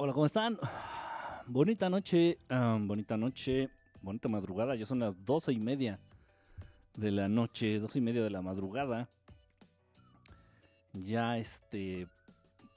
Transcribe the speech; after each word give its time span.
Hola, 0.00 0.12
¿cómo 0.12 0.26
están? 0.26 0.56
Bonita 1.48 1.90
noche, 1.90 2.38
bonita 2.48 3.16
noche, 3.16 3.68
bonita 4.00 4.28
madrugada. 4.28 4.76
Ya 4.76 4.86
son 4.86 5.00
las 5.00 5.24
doce 5.24 5.52
y 5.52 5.58
media 5.58 5.98
de 6.94 7.10
la 7.10 7.26
noche, 7.28 7.80
doce 7.80 7.98
y 7.98 8.02
media 8.02 8.22
de 8.22 8.30
la 8.30 8.40
madrugada. 8.40 9.08
Ya 10.92 11.36
este, 11.36 12.06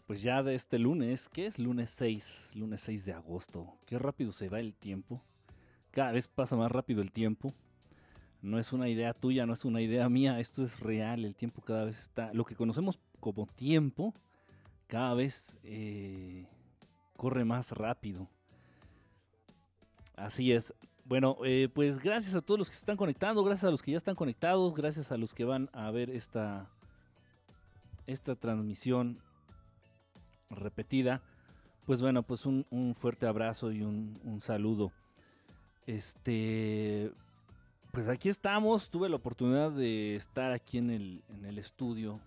pues 0.07 0.23
ya 0.23 0.41
de 0.41 0.55
este 0.55 0.79
lunes, 0.79 1.29
¿qué 1.29 1.45
es? 1.45 1.59
Lunes 1.59 1.91
6, 1.91 2.53
lunes 2.55 2.81
6 2.81 3.05
de 3.05 3.13
agosto. 3.13 3.71
Qué 3.85 3.99
rápido 3.99 4.31
se 4.31 4.49
va 4.49 4.59
el 4.59 4.73
tiempo. 4.73 5.21
Cada 5.91 6.13
vez 6.13 6.27
pasa 6.27 6.55
más 6.55 6.71
rápido 6.71 7.03
el 7.03 7.11
tiempo. 7.11 7.53
No 8.41 8.57
es 8.57 8.73
una 8.73 8.89
idea 8.89 9.13
tuya, 9.13 9.45
no 9.45 9.53
es 9.53 9.63
una 9.63 9.81
idea 9.81 10.09
mía, 10.09 10.39
esto 10.39 10.63
es 10.63 10.79
real. 10.79 11.23
El 11.23 11.35
tiempo 11.35 11.61
cada 11.61 11.85
vez 11.85 12.01
está, 12.01 12.33
lo 12.33 12.45
que 12.45 12.55
conocemos 12.55 12.97
como 13.19 13.45
tiempo, 13.45 14.15
cada 14.88 15.13
vez 15.13 15.59
eh, 15.63 16.47
corre 17.21 17.45
más 17.45 17.71
rápido. 17.73 18.27
Así 20.16 20.52
es. 20.53 20.73
Bueno, 21.05 21.38
eh, 21.45 21.70
pues 21.71 21.99
gracias 21.99 22.34
a 22.34 22.41
todos 22.41 22.57
los 22.57 22.67
que 22.67 22.73
se 22.73 22.80
están 22.80 22.97
conectando, 22.97 23.44
gracias 23.44 23.66
a 23.66 23.70
los 23.70 23.84
que 23.84 23.91
ya 23.91 23.97
están 23.97 24.16
conectados, 24.16 24.73
gracias 24.73 25.11
a 25.11 25.17
los 25.17 25.35
que 25.35 25.45
van 25.45 25.70
a 25.71 25.91
ver 25.91 26.09
esta, 26.09 26.67
esta 28.07 28.34
transmisión 28.35 29.20
repetida. 30.49 31.21
Pues 31.85 32.02
bueno, 32.02 32.23
pues 32.23 32.47
un, 32.47 32.95
fuerte 32.97 33.27
abrazo 33.27 33.72
y 33.72 33.83
un, 33.83 34.19
un, 34.23 34.41
saludo. 34.41 34.91
Este, 35.85 37.11
pues 37.91 38.08
aquí 38.08 38.30
estamos. 38.30 38.89
Tuve 38.89 39.09
la 39.09 39.17
oportunidad 39.17 39.69
de 39.69 40.16
estar 40.16 40.53
aquí 40.53 40.80
en 40.80 40.89
el, 40.89 41.23
en 41.30 41.45
el 41.45 41.59
estudio 41.59 42.19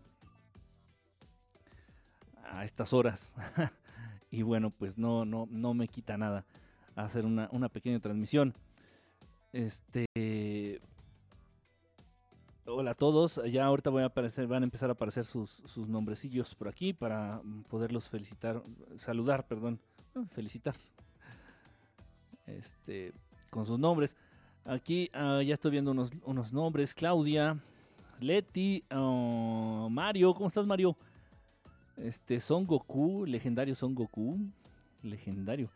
a 2.44 2.62
estas 2.62 2.92
horas. 2.92 3.34
y 4.34 4.42
bueno, 4.42 4.70
pues 4.70 4.98
no, 4.98 5.24
no, 5.24 5.46
no 5.50 5.74
me 5.74 5.86
quita 5.86 6.18
nada 6.18 6.44
hacer 6.96 7.24
una, 7.24 7.48
una 7.52 7.68
pequeña 7.68 8.00
transmisión. 8.00 8.52
Este. 9.52 10.80
Hola 12.66 12.92
a 12.92 12.94
todos. 12.94 13.40
Ya 13.50 13.66
ahorita 13.66 13.90
voy 13.90 14.02
a 14.02 14.06
aparecer, 14.06 14.46
van 14.48 14.62
a 14.62 14.66
empezar 14.66 14.90
a 14.90 14.94
aparecer 14.94 15.24
sus, 15.24 15.62
sus 15.66 15.88
nombrecillos 15.88 16.54
por 16.54 16.66
aquí 16.68 16.92
para 16.92 17.40
poderlos 17.68 18.08
felicitar, 18.08 18.62
saludar, 18.98 19.46
perdón, 19.46 19.78
felicitar. 20.32 20.74
Este, 22.46 23.12
con 23.50 23.66
sus 23.66 23.78
nombres. 23.78 24.16
Aquí 24.64 25.10
uh, 25.14 25.42
ya 25.42 25.54
estoy 25.54 25.70
viendo 25.70 25.92
unos, 25.92 26.10
unos, 26.24 26.52
nombres. 26.52 26.92
Claudia, 26.92 27.60
Leti, 28.18 28.82
uh, 28.92 29.88
Mario. 29.90 30.34
¿Cómo 30.34 30.48
estás, 30.48 30.66
Mario? 30.66 30.96
Este, 31.96 32.40
Son 32.40 32.66
Goku, 32.66 33.24
legendario 33.26 33.74
Son 33.74 33.94
Goku. 33.94 34.38
Legendario. 35.02 35.70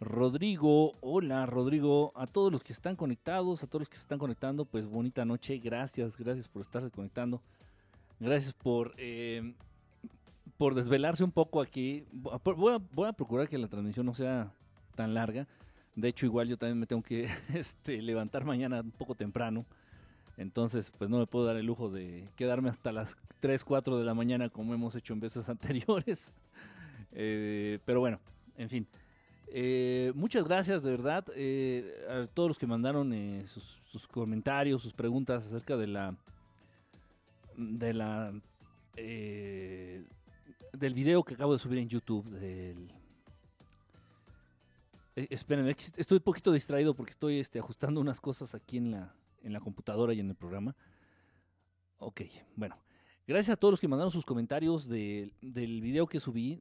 Rodrigo, 0.00 0.94
hola 1.00 1.46
Rodrigo, 1.46 2.12
a 2.16 2.26
todos 2.26 2.52
los 2.52 2.62
que 2.62 2.72
están 2.72 2.96
conectados, 2.96 3.62
a 3.62 3.66
todos 3.66 3.82
los 3.82 3.88
que 3.88 3.96
se 3.96 4.02
están 4.02 4.18
conectando, 4.18 4.66
pues 4.66 4.86
bonita 4.86 5.24
noche, 5.24 5.56
gracias, 5.58 6.18
gracias 6.18 6.48
por 6.48 6.60
estarse 6.60 6.90
conectando, 6.90 7.40
gracias 8.20 8.52
por, 8.52 8.94
eh, 8.98 9.54
por 10.58 10.74
desvelarse 10.74 11.24
un 11.24 11.32
poco 11.32 11.62
aquí, 11.62 12.04
voy 12.12 12.74
a, 13.06 13.12
procurar 13.14 13.48
que 13.48 13.56
la 13.56 13.68
transmisión 13.68 14.04
no 14.04 14.12
sea 14.12 14.52
tan 14.94 15.14
larga, 15.14 15.48
de 15.94 16.08
hecho 16.08 16.26
igual 16.26 16.48
yo 16.48 16.58
también 16.58 16.78
me 16.78 16.86
tengo 16.86 17.02
que 17.02 17.26
este, 17.54 18.02
levantar 18.02 18.44
mañana 18.44 18.82
un 18.82 18.90
poco 18.90 19.14
temprano, 19.14 19.64
entonces 20.36 20.90
pues 20.90 21.08
no 21.08 21.18
me 21.18 21.26
puedo 21.26 21.46
dar 21.46 21.56
el 21.56 21.66
lujo 21.66 21.90
de 21.90 22.28
quedarme 22.36 22.68
hasta 22.68 22.92
las 22.92 23.16
3, 23.40 23.64
4 23.64 23.98
de 23.98 24.04
la 24.04 24.14
mañana 24.14 24.48
como 24.50 24.74
hemos 24.74 24.94
hecho 24.94 25.14
en 25.14 25.20
veces 25.20 25.48
anteriores, 25.48 26.34
eh, 27.12 27.78
pero 27.84 28.00
bueno, 28.00 28.20
en 28.56 28.68
fin. 28.68 28.86
Eh, 29.48 30.12
muchas 30.14 30.44
gracias 30.44 30.82
de 30.82 30.90
verdad 30.90 31.24
eh, 31.34 32.04
a 32.10 32.26
todos 32.26 32.48
los 32.50 32.58
que 32.58 32.66
mandaron 32.66 33.14
sus, 33.46 34.08
comentarios, 34.08 34.82
sus 34.82 34.92
preguntas 34.92 35.46
acerca 35.46 35.76
de 35.76 35.86
la 35.86 36.16
de 37.56 37.94
la 37.94 38.34
del 38.96 40.94
video 40.94 41.22
que 41.22 41.34
acabo 41.34 41.52
de 41.52 41.58
subir 41.58 41.78
en 41.78 41.88
YouTube. 41.88 42.26
Espérenme, 45.14 45.70
estoy 45.70 46.16
un 46.16 46.24
poquito 46.24 46.52
distraído 46.52 46.92
porque 46.92 47.12
estoy 47.12 47.38
este, 47.38 47.58
ajustando 47.58 48.00
unas 48.00 48.20
cosas 48.20 48.54
aquí 48.54 48.76
en 48.76 48.90
la, 48.90 49.14
en 49.46 49.52
la 49.52 49.60
computadora 49.60 50.12
y 50.12 50.20
en 50.20 50.28
el 50.28 50.34
programa. 50.34 50.74
Ok, 51.98 52.22
bueno. 52.54 52.76
Gracias 53.26 53.54
a 53.54 53.56
todos 53.56 53.72
los 53.72 53.80
que 53.80 53.88
mandaron 53.88 54.12
sus 54.12 54.24
comentarios 54.24 54.88
de, 54.88 55.32
del 55.40 55.80
video 55.80 56.06
que 56.06 56.20
subí 56.20 56.60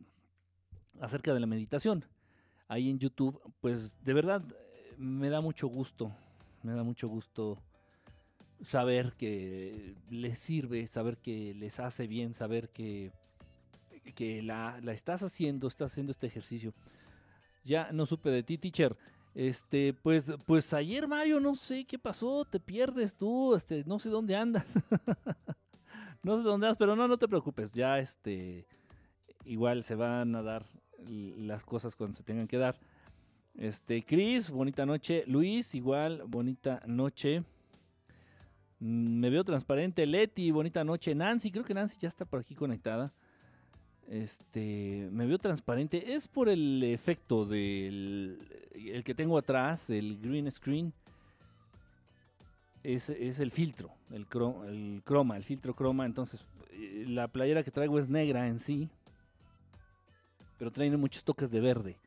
acerca 1.00 1.34
de 1.34 1.40
la 1.40 1.46
meditación 1.46 2.06
ahí 2.68 2.90
en 2.90 3.00
YouTube, 3.00 3.40
pues 3.62 3.98
de 4.04 4.14
verdad 4.14 4.44
me 4.98 5.30
da 5.30 5.42
mucho 5.42 5.68
gusto, 5.68 6.12
me 6.64 6.74
da 6.74 6.84
mucho 6.84 7.08
gusto 7.08 7.62
saber 8.64 9.14
que 9.14 9.96
les 10.10 10.40
sirve, 10.40 10.88
saber 10.88 11.18
que 11.18 11.54
les 11.54 11.80
hace 11.80 12.08
bien, 12.08 12.34
saber 12.34 12.70
que, 12.70 13.12
que 14.16 14.42
la, 14.42 14.80
la, 14.82 14.94
estás 14.94 15.22
haciendo, 15.24 15.68
estás 15.68 15.92
haciendo 15.92 16.12
este 16.12 16.28
ejercicio. 16.28 16.74
Ya 17.64 17.92
no 17.92 18.06
supe 18.06 18.30
de 18.30 18.44
ti, 18.44 18.58
teacher. 18.58 18.96
Este, 19.36 19.94
pues, 19.94 20.32
pues 20.46 20.74
ayer 20.74 21.08
Mario, 21.10 21.42
no 21.42 21.56
sé 21.56 21.84
qué 21.84 22.00
pasó, 22.00 22.46
te 22.46 22.58
pierdes 22.60 23.14
tú, 23.16 23.54
este, 23.54 23.84
no 23.86 24.00
sé 24.00 24.10
dónde 24.10 24.36
andas. 24.36 24.66
no 26.24 26.38
sé 26.38 26.44
dónde 26.44 26.68
andas, 26.68 26.78
pero 26.78 26.96
no, 26.96 27.06
no 27.08 27.18
te 27.18 27.28
preocupes, 27.28 27.70
ya 27.74 28.00
este, 28.00 28.66
igual 29.44 29.84
se 29.84 29.96
van 29.96 30.36
a 30.36 30.42
dar 30.42 30.66
las 31.08 31.66
cosas 31.66 31.98
cuando 31.98 32.16
se 32.16 32.24
tengan 32.24 32.48
que 32.48 32.58
dar. 32.58 32.76
Este, 33.56 34.04
Chris, 34.04 34.50
bonita 34.50 34.86
noche. 34.86 35.24
Luis, 35.28 35.76
igual, 35.76 36.24
bonita 36.26 36.82
noche. 36.88 37.44
Mm, 38.80 39.20
me 39.20 39.30
veo 39.30 39.44
transparente. 39.44 40.06
Leti, 40.06 40.52
bonita 40.52 40.84
noche. 40.84 41.16
Nancy, 41.16 41.52
creo 41.52 41.64
que 41.64 41.74
Nancy 41.74 41.98
ya 42.00 42.08
está 42.08 42.26
por 42.26 42.40
aquí 42.40 42.56
conectada. 42.56 43.14
Este, 44.10 45.10
me 45.12 45.26
veo 45.26 45.38
transparente. 45.38 46.14
Es 46.14 46.28
por 46.28 46.50
el 46.50 46.84
efecto 46.84 47.46
del 47.46 48.40
el 48.74 49.04
que 49.04 49.16
tengo 49.16 49.38
atrás, 49.38 49.90
el 49.90 50.20
green 50.22 50.52
screen. 50.52 50.94
Es, 52.84 53.10
es 53.10 53.40
el 53.40 53.50
filtro, 53.50 53.90
el, 54.12 54.28
cro, 54.28 54.64
el 54.66 55.02
croma, 55.04 55.38
el 55.38 55.44
filtro 55.44 55.74
croma. 55.74 56.06
Entonces, 56.06 56.46
eh, 56.72 57.06
la 57.08 57.28
playera 57.28 57.64
que 57.64 57.72
traigo 57.72 57.98
es 57.98 58.10
negra 58.10 58.48
en 58.48 58.60
sí 58.60 58.90
pero 60.58 60.72
traen 60.72 61.00
muchos 61.00 61.24
toques 61.24 61.52
de 61.52 61.60
verde. 61.60 61.98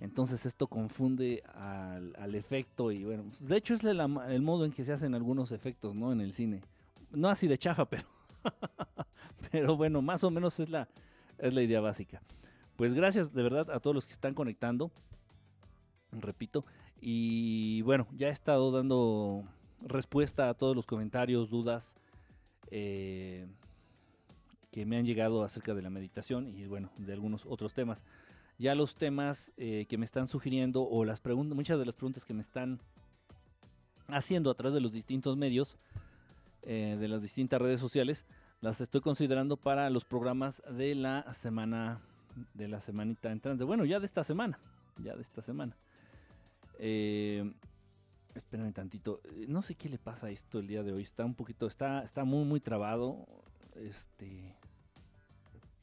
Entonces 0.00 0.46
esto 0.46 0.68
confunde 0.68 1.42
al, 1.54 2.14
al 2.16 2.34
efecto 2.34 2.92
y 2.92 3.04
bueno, 3.04 3.24
de 3.40 3.56
hecho 3.56 3.74
es 3.74 3.82
la, 3.82 4.04
el 4.28 4.42
modo 4.42 4.64
en 4.64 4.72
que 4.72 4.84
se 4.84 4.92
hacen 4.92 5.14
algunos 5.14 5.50
efectos, 5.50 5.94
¿no? 5.94 6.12
En 6.12 6.20
el 6.20 6.32
cine. 6.32 6.62
No 7.10 7.28
así 7.28 7.48
de 7.48 7.58
chafa, 7.58 7.84
pero, 7.84 8.04
pero 9.50 9.76
bueno, 9.76 10.00
más 10.00 10.22
o 10.22 10.30
menos 10.30 10.60
es 10.60 10.68
la, 10.68 10.88
es 11.38 11.54
la 11.54 11.62
idea 11.62 11.80
básica. 11.80 12.22
Pues 12.76 12.94
gracias 12.94 13.32
de 13.32 13.42
verdad 13.42 13.70
a 13.70 13.80
todos 13.80 13.94
los 13.94 14.06
que 14.06 14.12
están 14.12 14.34
conectando, 14.34 14.90
repito, 16.12 16.64
y 17.00 17.82
bueno, 17.82 18.06
ya 18.12 18.28
he 18.28 18.32
estado 18.32 18.70
dando 18.70 19.44
respuesta 19.80 20.48
a 20.48 20.54
todos 20.54 20.74
los 20.74 20.86
comentarios, 20.86 21.50
dudas, 21.50 21.96
eh, 22.70 23.46
que 24.70 24.84
me 24.84 24.96
han 24.96 25.06
llegado 25.06 25.42
acerca 25.42 25.74
de 25.74 25.82
la 25.82 25.90
meditación 25.90 26.46
y 26.48 26.66
bueno, 26.66 26.90
de 26.98 27.12
algunos 27.12 27.46
otros 27.46 27.72
temas. 27.72 28.04
Ya 28.58 28.74
los 28.74 28.96
temas 28.96 29.52
eh, 29.56 29.86
que 29.88 29.98
me 29.98 30.04
están 30.04 30.28
sugiriendo 30.28 30.82
o 30.82 31.04
las 31.04 31.20
preguntas, 31.20 31.54
muchas 31.54 31.78
de 31.78 31.86
las 31.86 31.94
preguntas 31.94 32.24
que 32.24 32.34
me 32.34 32.42
están 32.42 32.80
haciendo 34.08 34.50
a 34.50 34.54
través 34.54 34.74
de 34.74 34.80
los 34.80 34.92
distintos 34.92 35.36
medios, 35.36 35.78
eh, 36.62 36.96
de 36.98 37.08
las 37.08 37.22
distintas 37.22 37.60
redes 37.60 37.80
sociales, 37.80 38.26
las 38.60 38.80
estoy 38.80 39.00
considerando 39.00 39.56
para 39.56 39.88
los 39.90 40.04
programas 40.04 40.62
de 40.70 40.94
la 40.94 41.32
semana, 41.32 42.00
de 42.54 42.68
la 42.68 42.80
semanita 42.80 43.30
entrante. 43.30 43.64
Bueno, 43.64 43.84
ya 43.84 44.00
de 44.00 44.06
esta 44.06 44.24
semana, 44.24 44.58
ya 45.02 45.14
de 45.14 45.22
esta 45.22 45.42
semana. 45.42 45.76
Eh, 46.78 47.52
espérame 48.34 48.72
tantito, 48.72 49.20
no 49.46 49.62
sé 49.62 49.74
qué 49.74 49.88
le 49.88 49.98
pasa 49.98 50.28
a 50.28 50.30
esto 50.30 50.58
el 50.58 50.66
día 50.66 50.82
de 50.82 50.92
hoy. 50.92 51.02
Está 51.02 51.24
un 51.24 51.34
poquito, 51.34 51.66
está, 51.66 52.02
está 52.02 52.24
muy, 52.24 52.44
muy 52.44 52.60
trabado 52.60 53.26
este 53.74 54.56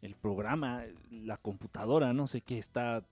el 0.01 0.15
programa, 0.15 0.83
la 1.09 1.37
computadora, 1.37 2.13
no 2.13 2.27
sé 2.27 2.41
qué, 2.41 2.59
está 2.59 3.03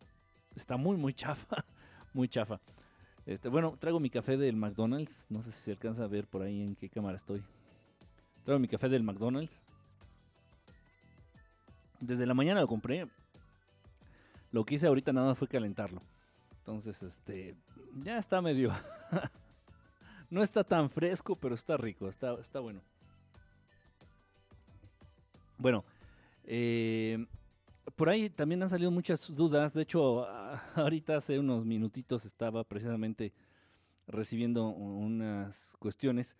está 0.55 0.77
muy 0.77 0.97
muy 0.97 1.13
chafa, 1.13 1.65
muy 2.13 2.27
chafa. 2.27 2.59
Este, 3.25 3.47
bueno, 3.47 3.77
traigo 3.79 4.01
mi 4.01 4.09
café 4.09 4.35
del 4.35 4.57
McDonald's, 4.57 5.25
no 5.29 5.41
sé 5.41 5.51
si 5.51 5.61
se 5.61 5.71
alcanza 5.71 6.03
a 6.03 6.07
ver 6.07 6.27
por 6.27 6.41
ahí 6.41 6.61
en 6.61 6.75
qué 6.75 6.89
cámara 6.89 7.15
estoy. 7.15 7.41
Traigo 8.43 8.59
mi 8.59 8.67
café 8.67 8.89
del 8.89 9.03
McDonald's. 9.03 9.61
Desde 11.99 12.25
la 12.25 12.33
mañana 12.33 12.61
lo 12.61 12.67
compré. 12.67 13.07
Lo 14.51 14.65
que 14.65 14.75
hice 14.75 14.87
ahorita 14.87 15.13
nada 15.13 15.35
fue 15.35 15.47
calentarlo. 15.47 16.01
Entonces, 16.57 17.01
este, 17.03 17.55
ya 18.03 18.17
está 18.17 18.41
medio 18.41 18.71
no 20.29 20.41
está 20.41 20.63
tan 20.63 20.89
fresco, 20.89 21.35
pero 21.35 21.55
está 21.55 21.77
rico, 21.77 22.07
está, 22.09 22.33
está 22.41 22.59
bueno. 22.59 22.81
Bueno, 25.57 25.85
eh, 26.43 27.25
por 27.95 28.09
ahí 28.09 28.29
también 28.29 28.63
han 28.63 28.69
salido 28.69 28.89
muchas 28.89 29.33
dudas. 29.35 29.73
De 29.73 29.83
hecho, 29.83 30.27
ahorita 30.75 31.17
hace 31.17 31.37
unos 31.37 31.65
minutitos 31.65 32.25
estaba 32.25 32.63
precisamente 32.63 33.31
recibiendo 34.07 34.67
unas 34.67 35.77
cuestiones 35.79 36.35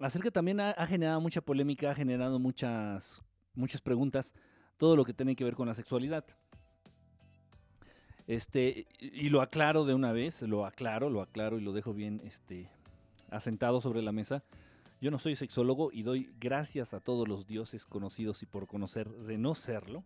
acerca 0.00 0.30
también 0.30 0.60
ha, 0.60 0.86
generado 0.86 1.20
mucha 1.20 1.40
polémica, 1.40 1.90
ha 1.90 1.94
generado 1.94 2.38
muchas, 2.38 3.22
muchas 3.54 3.80
preguntas, 3.80 4.34
todo 4.76 4.96
lo 4.96 5.04
que 5.04 5.12
tiene 5.12 5.36
que 5.36 5.44
ver 5.44 5.54
con 5.54 5.68
la 5.68 5.74
sexualidad. 5.74 6.24
Este, 8.26 8.86
y 9.00 9.28
lo 9.28 9.42
aclaro 9.42 9.84
de 9.84 9.94
una 9.94 10.12
vez, 10.12 10.42
lo 10.42 10.64
aclaro, 10.64 11.10
lo 11.10 11.20
aclaro 11.20 11.58
y 11.58 11.62
lo 11.62 11.72
dejo 11.72 11.92
bien 11.92 12.20
este, 12.24 12.70
asentado 13.30 13.80
sobre 13.80 14.02
la 14.02 14.12
mesa. 14.12 14.44
Yo 15.00 15.10
no 15.10 15.18
soy 15.18 15.34
sexólogo 15.34 15.90
y 15.92 16.02
doy 16.02 16.30
gracias 16.38 16.94
a 16.94 17.00
todos 17.00 17.26
los 17.26 17.46
dioses 17.46 17.86
conocidos 17.86 18.42
y 18.42 18.46
por 18.46 18.66
conocer 18.66 19.08
de 19.08 19.38
no 19.38 19.54
serlo, 19.54 20.04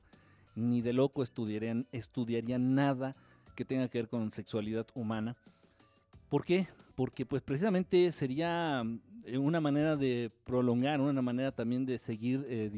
ni 0.55 0.82
de 0.82 0.93
loco 0.93 1.23
estudiarían, 1.23 1.87
estudiarían 1.93 2.75
nada 2.75 3.17
que 3.55 3.64
tenga 3.64 3.88
que 3.88 3.99
ver 3.99 4.08
con 4.08 4.31
sexualidad 4.31 4.87
humana. 4.94 5.37
¿Por 6.29 6.44
qué? 6.44 6.69
Porque 6.94 7.26
pues 7.26 7.43
precisamente 7.43 8.11
sería 8.12 8.85
eh, 9.25 9.38
una 9.38 9.61
manera 9.61 9.96
de 9.96 10.31
prolongar, 10.44 11.00
una 11.00 11.23
manera 11.23 11.52
también 11.52 11.87
de 11.87 11.99
seguir 11.99 12.46
eh, 12.49 12.70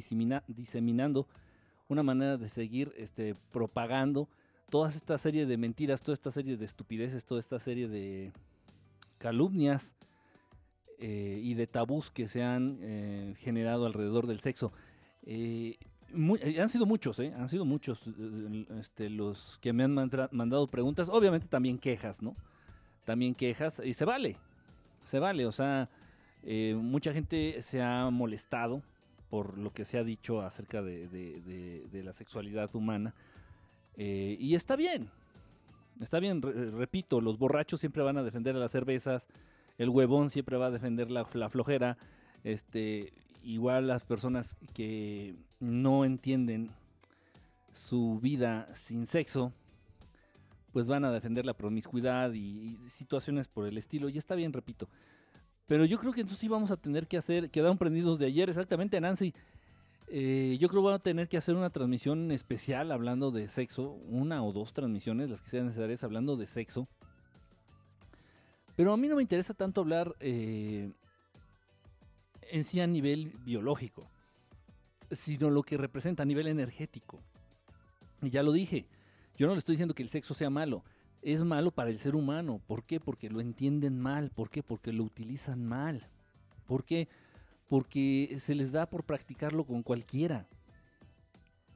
diseminando, 0.48 1.26
una 1.88 2.02
manera 2.02 2.36
de 2.36 2.48
seguir 2.48 2.92
este, 2.96 3.34
propagando 3.52 4.28
toda 4.70 4.88
esta 4.88 5.16
serie 5.18 5.46
de 5.46 5.56
mentiras, 5.56 6.02
toda 6.02 6.14
esta 6.14 6.30
serie 6.30 6.56
de 6.56 6.64
estupideces, 6.64 7.24
toda 7.24 7.40
esta 7.40 7.58
serie 7.58 7.88
de 7.88 8.32
calumnias 9.18 9.94
eh, 10.98 11.40
y 11.42 11.54
de 11.54 11.66
tabús 11.66 12.10
que 12.10 12.28
se 12.28 12.42
han 12.42 12.78
eh, 12.80 13.34
generado 13.38 13.86
alrededor 13.86 14.26
del 14.26 14.40
sexo. 14.40 14.72
Eh, 15.24 15.76
han 16.58 16.68
sido 16.68 16.86
muchos, 16.86 17.18
han 17.20 17.48
sido 17.48 17.64
muchos 17.64 18.00
este, 18.78 19.10
los 19.10 19.58
que 19.60 19.72
me 19.72 19.82
han 19.82 19.92
mandado 20.30 20.66
preguntas, 20.68 21.08
obviamente 21.10 21.48
también 21.48 21.78
quejas, 21.78 22.22
¿no? 22.22 22.36
También 23.06 23.34
quejas, 23.34 23.80
y 23.82 23.94
se 23.94 24.04
vale, 24.04 24.36
se 25.04 25.18
vale, 25.18 25.46
o 25.46 25.52
sea, 25.52 25.88
mucha 26.74 27.14
gente 27.14 27.62
se 27.62 27.80
ha 27.80 28.10
molestado 28.10 28.82
por 29.30 29.56
lo 29.56 29.72
que 29.72 29.86
se 29.86 29.96
ha 29.96 30.04
dicho 30.04 30.42
acerca 30.42 30.82
de, 30.82 32.02
la 32.04 32.12
sexualidad 32.12 32.68
humana, 32.74 33.14
y 33.96 34.54
está 34.54 34.76
bien, 34.76 35.08
está 36.00 36.20
bien, 36.20 36.42
repito, 36.42 37.22
los 37.22 37.38
borrachos 37.38 37.80
siempre 37.80 38.02
van 38.02 38.18
a 38.18 38.22
defender 38.22 38.54
a 38.56 38.58
las 38.58 38.72
cervezas, 38.72 39.28
el 39.78 39.90
huevón 39.90 40.30
siempre 40.30 40.56
va 40.56 40.66
a 40.66 40.70
defender 40.70 41.10
la, 41.10 41.24
flojera. 41.24 41.98
Este, 42.44 43.12
igual 43.42 43.88
las 43.88 44.02
personas 44.04 44.56
que 44.72 45.36
no 45.60 46.04
entienden 46.04 46.70
su 47.72 48.18
vida 48.20 48.68
sin 48.74 49.06
sexo, 49.06 49.52
pues 50.76 50.88
van 50.88 51.06
a 51.06 51.10
defender 51.10 51.46
la 51.46 51.54
promiscuidad 51.54 52.34
y, 52.34 52.76
situaciones 52.86 53.48
por 53.48 53.66
el 53.66 53.78
estilo. 53.78 54.10
Y 54.10 54.18
está 54.18 54.34
bien, 54.34 54.52
repito. 54.52 54.90
Pero 55.66 55.86
yo 55.86 55.98
creo 55.98 56.12
que 56.12 56.20
entonces 56.20 56.38
sí 56.38 56.48
vamos 56.48 56.70
a 56.70 56.76
tener 56.76 57.06
que 57.06 57.16
hacer, 57.16 57.50
quedaron 57.50 57.78
prendidos 57.78 58.18
de 58.18 58.26
ayer, 58.26 58.50
exactamente, 58.50 59.00
Nancy. 59.00 59.32
Eh, 60.08 60.58
yo 60.60 60.68
creo 60.68 60.82
que 60.82 60.84
vamos 60.84 61.00
a 61.00 61.02
tener 61.02 61.28
que 61.28 61.38
hacer 61.38 61.54
una 61.56 61.70
transmisión 61.70 62.30
especial 62.30 62.92
hablando 62.92 63.30
de 63.30 63.48
sexo, 63.48 63.92
una 64.10 64.44
o 64.44 64.52
dos 64.52 64.74
transmisiones, 64.74 65.30
las 65.30 65.40
que 65.40 65.48
sean 65.48 65.64
necesarias, 65.64 66.04
hablando 66.04 66.36
de 66.36 66.46
sexo. 66.46 66.86
Pero 68.76 68.92
a 68.92 68.98
mí 68.98 69.08
no 69.08 69.16
me 69.16 69.22
interesa 69.22 69.54
tanto 69.54 69.80
hablar 69.80 70.14
eh, 70.20 70.92
en 72.50 72.64
sí 72.64 72.80
a 72.80 72.86
nivel 72.86 73.32
biológico, 73.46 74.10
sino 75.10 75.48
lo 75.48 75.62
que 75.62 75.78
representa 75.78 76.24
a 76.24 76.26
nivel 76.26 76.48
energético. 76.48 77.18
Y 78.20 78.28
ya 78.28 78.42
lo 78.42 78.52
dije, 78.52 78.84
yo 79.36 79.46
no 79.46 79.52
le 79.52 79.58
estoy 79.58 79.74
diciendo 79.74 79.94
que 79.94 80.02
el 80.02 80.08
sexo 80.08 80.34
sea 80.34 80.50
malo, 80.50 80.82
es 81.22 81.42
malo 81.42 81.70
para 81.70 81.90
el 81.90 81.98
ser 81.98 82.14
humano. 82.14 82.60
¿Por 82.66 82.84
qué? 82.84 83.00
Porque 83.00 83.28
lo 83.28 83.40
entienden 83.40 83.98
mal. 83.98 84.30
¿Por 84.30 84.48
qué? 84.48 84.62
Porque 84.62 84.92
lo 84.92 85.02
utilizan 85.02 85.64
mal. 85.64 86.08
¿Por 86.66 86.84
qué? 86.84 87.08
Porque 87.68 88.36
se 88.38 88.54
les 88.54 88.70
da 88.72 88.86
por 88.86 89.04
practicarlo 89.04 89.64
con 89.64 89.82
cualquiera. 89.82 90.46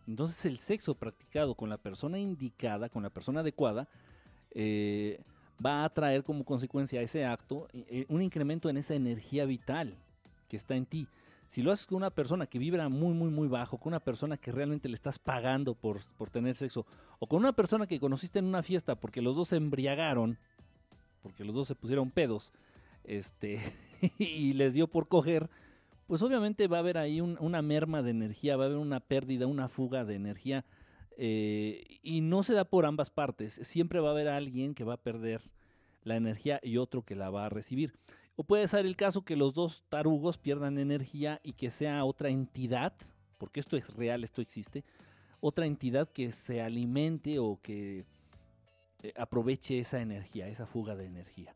Entonces 0.07 0.45
el 0.47 0.59
sexo 0.59 0.95
practicado 0.95 1.55
con 1.55 1.69
la 1.69 1.79
persona 1.79 2.19
indicada, 2.19 2.89
con 2.89 3.03
la 3.03 3.11
persona 3.11 3.41
adecuada, 3.41 3.89
eh, 4.53 5.21
va 5.65 5.85
a 5.85 5.89
traer 5.91 6.25
como 6.25 6.45
consecuencia 6.45 7.01
a 7.01 7.03
ese 7.03 7.25
acto 7.25 7.69
eh, 7.73 7.85
eh, 7.89 8.07
un 8.09 8.23
incremento 8.23 8.69
en 8.69 8.77
esa 8.77 8.95
energía 8.95 9.45
vital 9.45 9.97
que 10.49 10.57
está 10.57 10.75
en 10.75 10.87
ti. 10.87 11.07
Si 11.51 11.63
lo 11.63 11.73
haces 11.73 11.85
con 11.85 11.97
una 11.97 12.11
persona 12.11 12.47
que 12.47 12.61
vibra 12.61 12.89
muy, 12.89 13.13
muy, 13.13 13.29
muy 13.29 13.49
bajo, 13.49 13.77
con 13.77 13.91
una 13.91 13.99
persona 13.99 14.37
que 14.37 14.53
realmente 14.53 14.89
le 14.89 14.95
estás 14.95 15.19
pagando 15.19 15.75
por, 15.75 15.99
por 16.17 16.31
tener 16.31 16.55
sexo, 16.55 16.87
o 17.19 17.27
con 17.27 17.41
una 17.41 17.53
persona 17.53 17.89
que 17.89 17.99
conociste 17.99 18.39
en 18.39 18.45
una 18.45 18.63
fiesta 18.63 18.95
porque 18.95 19.21
los 19.21 19.35
dos 19.35 19.49
se 19.49 19.57
embriagaron, 19.57 20.39
porque 21.25 21.45
los 21.45 21.53
dos 21.53 21.67
se 21.67 21.75
pusieron 21.75 22.13
pedos, 22.13 22.53
este, 23.03 23.61
y 24.19 24.53
les 24.53 24.75
dio 24.75 24.87
por 24.87 25.09
coger, 25.09 25.51
pues 26.07 26.23
obviamente 26.23 26.69
va 26.69 26.77
a 26.77 26.81
haber 26.81 26.99
ahí 26.99 27.21
una 27.21 27.63
merma 27.63 28.01
de 28.01 28.13
energía, 28.13 28.57
va 28.57 28.63
a 28.63 28.67
haber 28.67 28.79
una 28.79 29.01
pérdida, 29.01 29.49
una 29.49 29.69
fuga 29.69 30.05
de 30.05 30.15
energía 30.15 30.65
eh, 31.17 31.99
y 32.05 32.21
no 32.21 32.45
se 32.45 32.55
da 32.55 32.65
por 32.65 32.87
ambas 32.87 33.11
partes. 33.11 33.55
Siempre 33.65 33.99
va 33.99 34.09
a 34.09 34.13
haber 34.13 34.29
alguien 34.29 34.75
que 34.75 34.85
va 34.85 34.95
a 34.95 35.03
perder 35.03 35.43
la 36.05 36.15
energía 36.15 36.61
y 36.63 36.77
otro 36.77 37.03
que 37.03 37.17
la 37.17 37.29
va 37.29 37.47
a 37.47 37.49
recibir. 37.49 37.93
O 38.41 38.43
puede 38.43 38.67
ser 38.69 38.87
el 38.87 38.97
caso 38.97 39.21
que 39.21 39.37
los 39.37 39.53
dos 39.53 39.85
tarugos 39.91 40.39
pierdan 40.39 40.79
energía 40.79 41.43
y 41.45 41.53
que 41.53 41.69
sea 41.69 42.07
otra 42.07 42.31
entidad, 42.31 42.95
porque 43.37 43.61
esto 43.61 43.77
es 43.77 43.93
real, 43.93 44.25
esto 44.25 44.41
existe, 44.41 44.83
otra 45.41 45.67
entidad 45.67 46.09
que 46.09 46.33
se 46.33 46.63
alimente 46.63 47.39
o 47.39 47.61
que 47.61 48.07
eh, 49.03 49.13
aproveche 49.19 49.79
esa 49.79 50.01
energía, 50.01 50.49
esa 50.49 50.65
fuga 50.65 50.97
de 50.97 51.05
energía. 51.05 51.53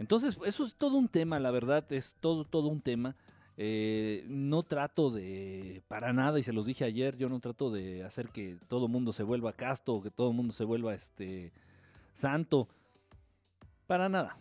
Entonces, 0.00 0.36
eso 0.44 0.64
es 0.64 0.74
todo 0.74 0.96
un 0.96 1.06
tema, 1.06 1.38
la 1.38 1.52
verdad, 1.52 1.84
es 1.92 2.16
todo, 2.18 2.44
todo 2.44 2.66
un 2.66 2.80
tema. 2.80 3.14
Eh, 3.56 4.24
no 4.26 4.64
trato 4.64 5.12
de, 5.12 5.84
para 5.86 6.12
nada, 6.12 6.40
y 6.40 6.42
se 6.42 6.52
los 6.52 6.66
dije 6.66 6.84
ayer, 6.84 7.16
yo 7.16 7.28
no 7.28 7.38
trato 7.38 7.70
de 7.70 8.02
hacer 8.02 8.30
que 8.30 8.58
todo 8.66 8.88
mundo 8.88 9.12
se 9.12 9.22
vuelva 9.22 9.52
casto 9.52 9.94
o 9.94 10.02
que 10.02 10.10
todo 10.10 10.32
mundo 10.32 10.52
se 10.52 10.64
vuelva 10.64 10.94
este 10.94 11.52
santo. 12.12 12.66
Para 13.86 14.08
nada. 14.08 14.36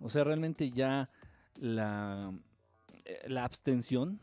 O 0.00 0.08
sea, 0.08 0.24
realmente 0.24 0.70
ya 0.70 1.10
la, 1.56 2.32
eh, 3.04 3.24
la 3.28 3.44
abstención 3.44 4.20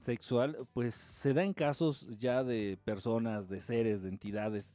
sexual, 0.00 0.66
pues 0.72 0.94
se 0.94 1.34
da 1.34 1.44
en 1.44 1.52
casos 1.52 2.06
ya 2.18 2.42
de 2.44 2.78
personas, 2.84 3.48
de 3.48 3.60
seres, 3.60 4.02
de 4.02 4.08
entidades 4.08 4.72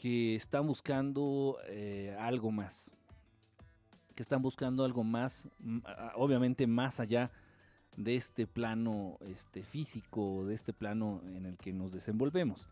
que 0.00 0.34
están 0.34 0.66
buscando 0.66 1.58
eh, 1.66 2.16
algo 2.18 2.50
más 2.50 2.92
que 4.20 4.22
están 4.22 4.42
buscando 4.42 4.84
algo 4.84 5.02
más, 5.02 5.48
obviamente 6.14 6.66
más 6.66 7.00
allá 7.00 7.30
de 7.96 8.16
este 8.16 8.46
plano 8.46 9.16
este, 9.26 9.62
físico, 9.62 10.44
de 10.44 10.52
este 10.52 10.74
plano 10.74 11.22
en 11.34 11.46
el 11.46 11.56
que 11.56 11.72
nos 11.72 11.90
desenvolvemos. 11.90 12.68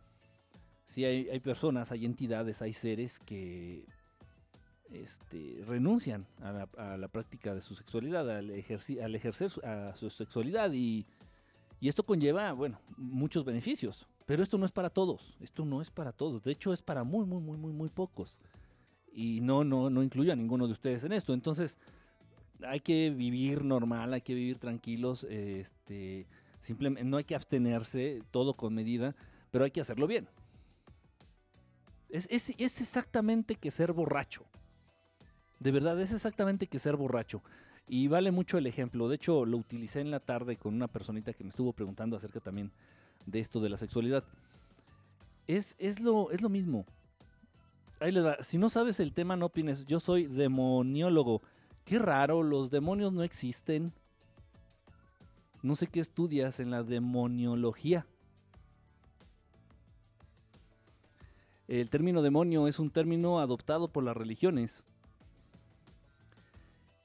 Sí, 0.85 1.06
hay, 1.06 1.40
personas, 1.40 1.90
hay 1.90 2.04
entidades, 2.04 2.61
hay 2.61 2.75
seres 2.75 3.18
que 3.18 3.87
este, 4.92 5.62
renuncian 5.66 6.26
a 6.40 6.97
la, 6.97 7.09
práctica 7.09 7.54
de 7.54 7.61
su 7.61 7.75
sexualidad, 7.75 8.28
al, 8.30 8.50
al 8.50 9.14
ejercer 9.14 9.50
su, 9.50 9.61
a 9.61 9.95
su 9.97 10.11
sexualidad 10.11 10.73
y, 10.73 11.07
y 11.80 11.88
esto 11.88 12.04
conlleva, 12.04 12.52
bueno, 12.52 12.80
muchos 12.97 13.45
beneficios. 13.45 14.07
Pero 14.26 14.42
esto 14.42 14.59
no 14.59 14.66
es 14.66 14.73
para 14.73 14.90
todos, 14.90 15.37
esto 15.40 15.64
no 15.64 15.80
es 15.80 15.90
para 15.90 16.12
todos, 16.12 16.45
de 16.45 16.52
hecho 16.52 16.73
es 16.73 16.83
para 16.83 17.02
muy, 17.02 17.25
muy, 17.25 17.40
muy, 17.40 17.57
muy, 17.57 17.73
muy 17.73 17.88
pocos 17.88 18.38
y 19.18 19.40
no, 19.40 19.64
no, 19.64 19.90
no 19.90 20.02
incluyo 20.02 20.33
a 20.33 20.37
ninguno 20.37 20.66
de 20.66 20.73
ustedes 20.73 21.02
en 21.04 21.12
esto. 21.12 21.33
Entonces, 21.33 21.78
hay 22.64 22.80
que 22.80 23.11
vivir 23.11 23.64
normal, 23.64 24.12
hay 24.12 24.21
que 24.21 24.35
vivir 24.35 24.59
tranquilos, 24.59 25.25
este, 25.25 26.26
simplemente 26.61 27.09
no 27.09 27.16
hay 27.16 27.25
que 27.25 27.35
abstenerse, 27.35 28.23
todo 28.30 28.54
con 28.54 28.75
medida, 28.75 29.16
pero 29.50 29.64
hay 29.64 29.71
que 29.71 29.80
hacerlo 29.80 30.07
bien. 30.07 30.28
Es, 32.11 32.28
es, 32.30 32.52
es 32.59 32.80
exactamente 32.80 33.57
que 33.57 33.71
ser 33.71 33.92
borracho. 33.92 34.45
De 35.60 35.70
verdad, 35.70 36.00
es 36.00 36.12
exactamente 36.12 36.66
que 36.66 36.78
ser 36.78 36.96
borracho. 36.96 37.42
Y 37.88 38.08
vale 38.08 38.30
mucho 38.30 38.58
el 38.58 38.66
ejemplo. 38.66 39.08
De 39.08 39.16
hecho, 39.16 39.44
lo 39.44 39.56
utilicé 39.56 40.00
en 40.00 40.10
la 40.10 40.20
tarde 40.20 40.56
con 40.56 40.74
una 40.74 40.88
personita 40.88 41.32
que 41.32 41.42
me 41.42 41.50
estuvo 41.50 41.72
preguntando 41.72 42.16
acerca 42.16 42.40
también 42.40 42.70
de 43.26 43.40
esto 43.40 43.60
de 43.60 43.70
la 43.70 43.76
sexualidad. 43.76 44.24
Es, 45.46 45.74
es, 45.78 46.00
lo, 46.00 46.30
es 46.30 46.42
lo 46.42 46.48
mismo. 46.48 46.84
Ahí 48.00 48.12
les 48.12 48.24
va. 48.24 48.36
Si 48.42 48.58
no 48.58 48.68
sabes 48.68 49.00
el 49.00 49.12
tema, 49.12 49.36
no 49.36 49.46
opines. 49.46 49.84
Yo 49.86 50.00
soy 50.00 50.26
demoniólogo. 50.26 51.42
Qué 51.84 51.98
raro, 51.98 52.42
los 52.42 52.70
demonios 52.70 53.12
no 53.12 53.22
existen. 53.22 53.92
No 55.62 55.74
sé 55.74 55.86
qué 55.86 56.00
estudias 56.00 56.60
en 56.60 56.70
la 56.70 56.82
demoniología. 56.82 58.06
El 61.66 61.90
término 61.90 62.22
demonio 62.22 62.68
es 62.68 62.78
un 62.78 62.90
término 62.90 63.40
adoptado 63.40 63.88
por 63.88 64.04
las 64.04 64.16
religiones. 64.16 64.84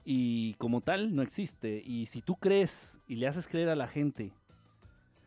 Y 0.06 0.56
como 0.56 0.82
tal 0.82 1.16
no 1.16 1.22
existe. 1.22 1.82
Y 1.86 2.06
si 2.08 2.22
tú 2.22 2.36
crees 2.36 3.00
y 3.08 3.16
le 3.16 3.28
haces 3.28 3.48
creer 3.48 3.70
a 3.70 3.76
la 3.76 3.88
gente, 3.88 4.34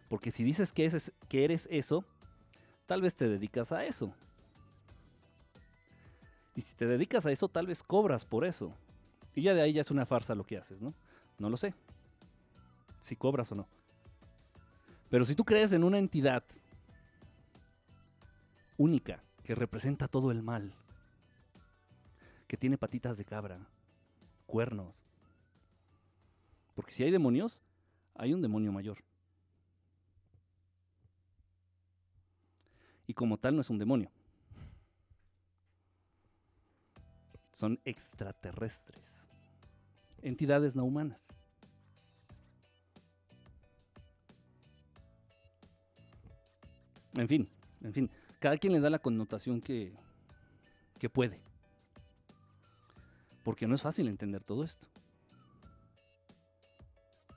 porque 0.09 0.31
si 0.31 0.45
dices 0.45 0.73
que, 0.73 0.91
que 1.29 1.45
eres 1.45 1.69
eso, 1.71 2.05
tal 2.87 3.03
vez 3.03 3.17
te 3.17 3.29
dedicas 3.29 3.73
a 3.73 3.85
eso. 3.85 4.15
Y 6.55 6.61
si 6.63 6.75
te 6.75 6.87
dedicas 6.87 7.27
a 7.27 7.33
eso, 7.33 7.49
tal 7.49 7.67
vez 7.67 7.83
cobras 7.83 8.25
por 8.25 8.45
eso. 8.45 8.75
Y 9.35 9.43
ya 9.43 9.55
de 9.55 9.61
ahí 9.61 9.73
ya 9.75 9.83
es 9.83 9.91
una 9.91 10.07
farsa 10.07 10.35
lo 10.35 10.45
que 10.45 10.57
haces, 10.57 10.81
¿no? 10.81 10.95
No 11.39 11.51
lo 11.51 11.57
sé. 11.57 11.75
Si 13.01 13.17
cobras 13.17 13.53
o 13.53 13.55
no. 13.55 13.69
Pero 15.11 15.25
si 15.25 15.35
tú 15.35 15.45
crees 15.45 15.73
en 15.73 15.85
una 15.85 15.99
entidad 15.99 16.43
única 18.79 19.23
que 19.45 19.55
representa 19.55 20.09
todo 20.09 20.31
el 20.31 20.43
mal, 20.43 20.75
que 22.47 22.57
tiene 22.57 22.79
patitas 22.79 23.19
de 23.19 23.25
cabra, 23.25 23.69
cuernos. 24.47 24.97
Porque 26.75 26.93
si 26.93 27.03
hay 27.03 27.11
demonios, 27.11 27.63
hay 28.15 28.33
un 28.33 28.43
demonio 28.43 28.73
mayor. 28.73 28.99
Y 33.07 33.15
como 33.15 33.39
tal 33.39 33.55
no 33.55 33.61
es 33.61 33.71
un 33.71 33.79
demonio. 33.79 34.11
Son 37.53 37.81
extraterrestres. 37.85 39.25
Entidades 40.23 40.77
no 40.77 40.85
humanas. 40.85 41.23
En 47.17 47.29
fin, 47.29 47.49
en 47.83 47.95
fin, 47.95 48.11
cada 48.41 48.59
quien 48.59 48.75
le 48.75 48.81
da 48.81 48.91
la 48.91 48.99
connotación 48.99 49.61
que, 49.63 49.95
que 50.99 51.09
puede. 51.09 51.46
Porque 53.47 53.69
no 53.69 53.77
es 53.77 53.83
fácil 53.83 54.09
entender 54.09 54.43
todo 54.43 54.65
esto. 54.65 54.89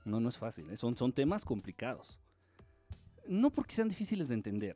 No, 0.05 0.19
no 0.19 0.27
es 0.29 0.39
fácil. 0.39 0.67
¿eh? 0.71 0.75
Son, 0.75 0.97
son 0.97 1.13
temas 1.13 1.45
complicados. 1.45 2.17
No 3.27 3.51
porque 3.51 3.75
sean 3.75 3.89
difíciles 3.89 4.29
de 4.29 4.33
entender. 4.33 4.75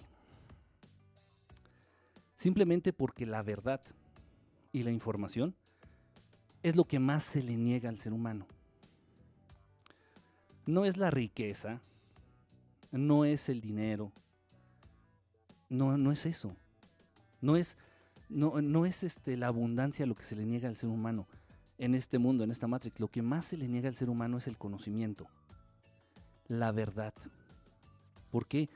Simplemente 2.36 2.94
porque 2.94 3.26
la 3.26 3.42
verdad 3.42 3.82
y 4.72 4.84
la 4.84 4.92
información 4.92 5.56
es 6.62 6.76
lo 6.76 6.86
que 6.86 7.00
más 7.00 7.24
se 7.24 7.42
le 7.42 7.58
niega 7.58 7.90
al 7.90 7.98
ser 7.98 8.14
humano. 8.14 8.46
No 10.68 10.86
es 10.86 10.98
la 10.98 11.10
riqueza, 11.10 11.82
no 12.92 13.26
es 13.26 13.50
el 13.50 13.60
dinero, 13.60 14.12
no, 15.68 15.98
no 15.98 16.12
es 16.12 16.28
eso. 16.28 16.56
No 17.42 17.56
es, 17.58 17.76
no, 18.34 18.62
no 18.62 18.86
es 18.86 19.04
este, 19.04 19.38
la 19.38 19.48
abundancia 19.48 20.06
lo 20.06 20.16
que 20.16 20.24
se 20.24 20.36
le 20.36 20.46
niega 20.46 20.68
al 20.68 20.76
ser 20.76 20.90
humano 20.90 21.28
en 21.78 21.96
este 21.96 22.18
mundo, 22.18 22.44
en 22.44 22.52
esta 22.52 22.68
Matrix. 22.68 23.00
Lo 23.00 23.08
que 23.08 23.22
más 23.22 23.46
se 23.46 23.58
le 23.58 23.68
niega 23.68 23.90
al 23.90 23.96
ser 23.96 24.10
humano 24.10 24.38
es 24.38 24.48
el 24.48 24.58
conocimiento, 24.58 25.28
la 26.48 26.72
verdad. 26.72 27.14
¿Por 28.32 28.48
qué? 28.48 28.70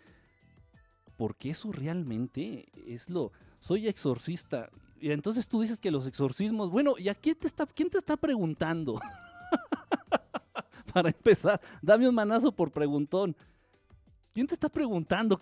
Porque 1.17 1.49
eso 1.49 1.71
realmente 1.71 2.67
es 2.85 3.09
lo... 3.09 3.31
Soy 3.59 3.87
exorcista. 3.87 4.69
Y 4.99 5.11
entonces 5.11 5.47
tú 5.47 5.61
dices 5.61 5.79
que 5.79 5.91
los 5.91 6.05
exorcismos... 6.05 6.69
Bueno, 6.69 6.95
¿y 6.97 7.09
a 7.09 7.15
quién 7.15 7.35
te 7.35 7.47
está, 7.47 7.65
quién 7.65 7.89
te 7.89 7.97
está 7.97 8.17
preguntando? 8.17 8.99
Para 10.93 11.09
empezar, 11.09 11.59
dame 11.81 12.07
un 12.07 12.15
manazo 12.15 12.51
por 12.51 12.71
preguntón. 12.71 13.35
¿Quién 14.33 14.45
te 14.45 14.53
está 14.53 14.69
preguntando? 14.69 15.39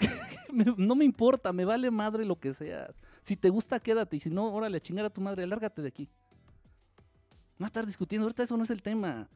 no 0.77 0.95
me 0.95 1.03
importa, 1.03 1.51
me 1.51 1.65
vale 1.65 1.91
madre 1.91 2.24
lo 2.24 2.39
que 2.39 2.53
seas. 2.53 2.95
Si 3.25 3.36
te 3.36 3.50
gusta, 3.50 3.79
quédate. 3.79 4.17
Y 4.17 4.20
si 4.20 4.29
no, 4.29 4.53
órale, 4.53 4.77
a 4.77 4.79
chingar 4.79 5.03
a 5.03 5.10
tu 5.10 5.20
madre, 5.20 5.48
lárgate 5.48 5.82
de 5.82 5.88
aquí. 5.88 6.08
No 7.58 7.65
estar 7.65 7.84
discutiendo, 7.84 8.25
ahorita 8.25 8.44
eso 8.44 8.55
no 8.55 8.63
es 8.63 8.70
el 8.70 8.84
tema. 8.84 9.27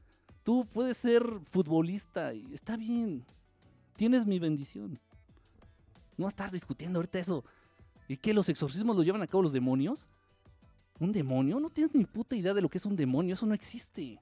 Tú 0.44 0.68
puedes 0.72 0.96
ser 0.98 1.24
futbolista 1.44 2.36
y 2.36 2.54
está 2.54 2.78
bien. 2.78 3.26
Tienes 3.96 4.28
mi 4.28 4.38
bendición. 4.38 5.00
No 6.18 6.28
estar 6.28 6.52
discutiendo 6.52 7.00
ahorita 7.00 7.18
eso. 7.18 7.44
¿Y 8.08 8.18
qué? 8.18 8.32
¿Los 8.32 8.48
exorcismos 8.50 8.96
los 8.96 9.04
llevan 9.04 9.24
a 9.24 9.28
cabo 9.28 9.42
los 9.42 9.54
demonios? 9.54 10.08
¿Un 11.00 11.12
demonio? 11.12 11.60
No 11.60 11.70
tienes 11.70 11.96
ni 11.96 12.06
puta 12.06 12.36
idea 12.36 12.54
de 12.54 12.62
lo 12.62 12.70
que 12.70 12.78
es 12.78 12.86
un 12.86 12.96
demonio. 12.96 13.34
Eso 13.34 13.48
no 13.48 13.56
existe. 13.56 14.22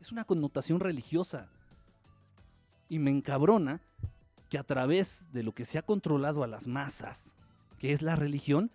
Es 0.00 0.10
una 0.10 0.24
connotación 0.24 0.80
religiosa. 0.80 1.48
Y 2.88 2.98
me 2.98 3.12
encabrona 3.12 3.80
que 4.48 4.58
a 4.58 4.64
través 4.64 5.28
de 5.30 5.44
lo 5.44 5.52
que 5.52 5.64
se 5.64 5.78
ha 5.78 5.82
controlado 5.82 6.42
a 6.42 6.48
las 6.48 6.66
masas, 6.66 7.36
que 7.78 7.92
es 7.92 8.02
la 8.02 8.16
religión, 8.16 8.72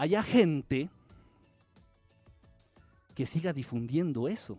haya 0.00 0.22
gente 0.22 0.88
que 3.14 3.26
siga 3.26 3.52
difundiendo 3.52 4.28
eso 4.28 4.58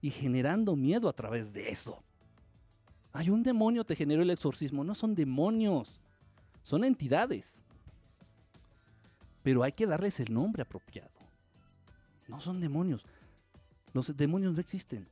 y 0.00 0.10
generando 0.10 0.76
miedo 0.76 1.08
a 1.08 1.12
través 1.12 1.52
de 1.52 1.68
eso. 1.70 2.00
Hay 3.12 3.28
un 3.28 3.42
demonio 3.42 3.82
te 3.82 3.96
generó 3.96 4.22
el 4.22 4.30
exorcismo, 4.30 4.84
no 4.84 4.94
son 4.94 5.16
demonios, 5.16 6.00
son 6.62 6.84
entidades. 6.84 7.64
Pero 9.42 9.64
hay 9.64 9.72
que 9.72 9.84
darles 9.84 10.20
el 10.20 10.32
nombre 10.32 10.62
apropiado. 10.62 11.10
No 12.28 12.40
son 12.40 12.60
demonios. 12.60 13.04
Los 13.92 14.16
demonios 14.16 14.54
no 14.54 14.60
existen. 14.60 15.08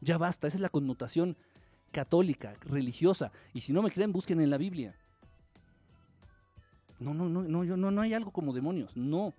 Ya 0.00 0.18
basta, 0.18 0.46
esa 0.46 0.58
es 0.58 0.60
la 0.60 0.68
connotación 0.68 1.36
católica, 1.90 2.54
religiosa. 2.60 3.32
Y 3.52 3.62
si 3.62 3.72
no 3.72 3.82
me 3.82 3.90
creen, 3.90 4.12
busquen 4.12 4.40
en 4.40 4.50
la 4.50 4.56
Biblia. 4.56 4.94
No, 6.98 7.14
no, 7.14 7.28
no, 7.28 7.42
no, 7.42 7.64
no, 7.64 7.90
no 7.90 8.00
hay 8.00 8.14
algo 8.14 8.30
como 8.30 8.52
demonios. 8.52 8.96
No. 8.96 9.34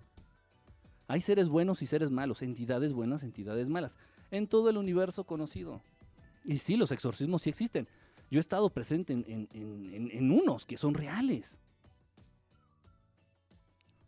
Hay 1.06 1.20
seres 1.20 1.48
buenos 1.48 1.82
y 1.82 1.86
seres 1.86 2.10
malos, 2.10 2.42
entidades 2.42 2.92
buenas, 2.92 3.22
entidades 3.22 3.68
malas, 3.68 3.96
en 4.30 4.46
todo 4.46 4.68
el 4.68 4.76
universo 4.76 5.24
conocido. 5.24 5.80
Y 6.44 6.58
sí, 6.58 6.76
los 6.76 6.92
exorcismos 6.92 7.42
sí 7.42 7.50
existen. 7.50 7.88
Yo 8.30 8.38
he 8.38 8.40
estado 8.40 8.68
presente 8.70 9.12
en, 9.12 10.30
unos 10.30 10.66
que 10.66 10.76
son 10.76 10.94
reales. 10.94 11.58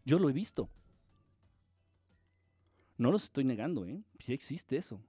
Yo 0.04 0.19
lo 0.19 0.28
he 0.28 0.33
visto. 0.33 0.69
No 2.99 3.11
los 3.11 3.25
estoy 3.25 3.45
negando, 3.45 3.87
¿eh? 3.87 4.02
Sí 4.19 4.35
existe 4.35 4.76
eso 4.76 5.00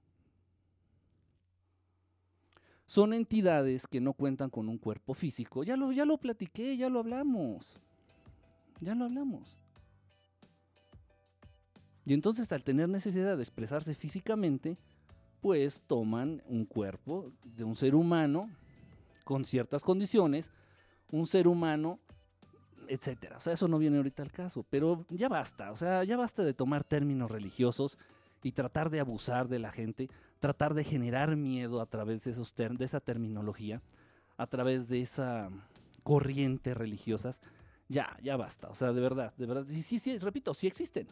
son 2.92 3.14
entidades 3.14 3.86
que 3.86 4.02
no 4.02 4.12
cuentan 4.12 4.50
con 4.50 4.68
un 4.68 4.76
cuerpo 4.76 5.14
físico. 5.14 5.64
Ya 5.64 5.78
lo, 5.78 5.92
ya 5.92 6.04
lo 6.04 6.18
platiqué, 6.18 6.76
ya 6.76 6.90
lo 6.90 6.98
hablamos. 6.98 7.78
Ya 8.82 8.94
lo 8.94 9.06
hablamos. 9.06 9.56
Y 12.04 12.12
entonces 12.12 12.52
al 12.52 12.64
tener 12.64 12.88
necesidad 12.88 13.36
de 13.36 13.42
expresarse 13.42 13.94
físicamente, 13.94 14.76
pues 15.40 15.82
toman 15.86 16.42
un 16.46 16.66
cuerpo 16.66 17.32
de 17.44 17.64
un 17.64 17.76
ser 17.76 17.94
humano 17.94 18.50
con 19.24 19.44
ciertas 19.44 19.82
condiciones, 19.82 20.50
un 21.10 21.26
ser 21.26 21.48
humano, 21.48 22.00
etcétera. 22.88 23.38
O 23.38 23.40
sea, 23.40 23.54
eso 23.54 23.68
no 23.68 23.78
viene 23.78 23.96
ahorita 23.96 24.22
al 24.22 24.32
caso, 24.32 24.66
pero 24.68 25.06
ya 25.08 25.28
basta, 25.28 25.72
o 25.72 25.76
sea, 25.76 26.04
ya 26.04 26.16
basta 26.16 26.42
de 26.42 26.52
tomar 26.52 26.84
términos 26.84 27.30
religiosos 27.30 27.96
y 28.42 28.52
tratar 28.52 28.90
de 28.90 29.00
abusar 29.00 29.48
de 29.48 29.60
la 29.60 29.70
gente 29.70 30.10
tratar 30.42 30.74
de 30.74 30.82
generar 30.82 31.36
miedo 31.36 31.80
a 31.80 31.86
través 31.86 32.24
de, 32.24 32.32
esos 32.32 32.52
de 32.56 32.84
esa 32.84 32.98
terminología, 32.98 33.80
a 34.36 34.48
través 34.48 34.88
de 34.88 35.00
esa 35.00 35.50
corriente 36.02 36.74
religiosas, 36.74 37.40
ya, 37.92 38.16
ya 38.22 38.36
basta. 38.36 38.68
O 38.68 38.74
sea, 38.74 38.92
de 38.92 39.00
verdad, 39.00 39.32
de 39.36 39.46
verdad. 39.46 39.66
Sí, 39.66 39.82
sí, 39.82 39.98
sí, 39.98 40.18
repito, 40.18 40.54
sí 40.54 40.66
existen. 40.66 41.06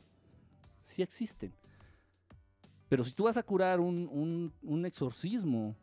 Sí 0.83 1.03
existen. 1.03 1.53
Pero 2.89 3.05
si 3.05 3.13
tú 3.13 3.25
vas 3.25 3.37
a 3.37 3.43
curar 3.43 3.79
un, 3.81 4.53
exorcismo, 4.87 5.77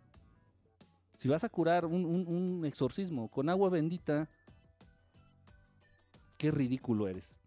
si 1.20 1.28
vas 1.28 1.44
a 1.44 1.50
curar 1.50 1.86
un, 1.86 2.04
un 2.06 2.66
exorcismo 2.66 3.30
con 3.30 3.48
agua 3.48 3.70
bendita, 3.70 4.28
qué 6.38 6.52
ridículo 6.52 7.08
eres. 7.08 7.38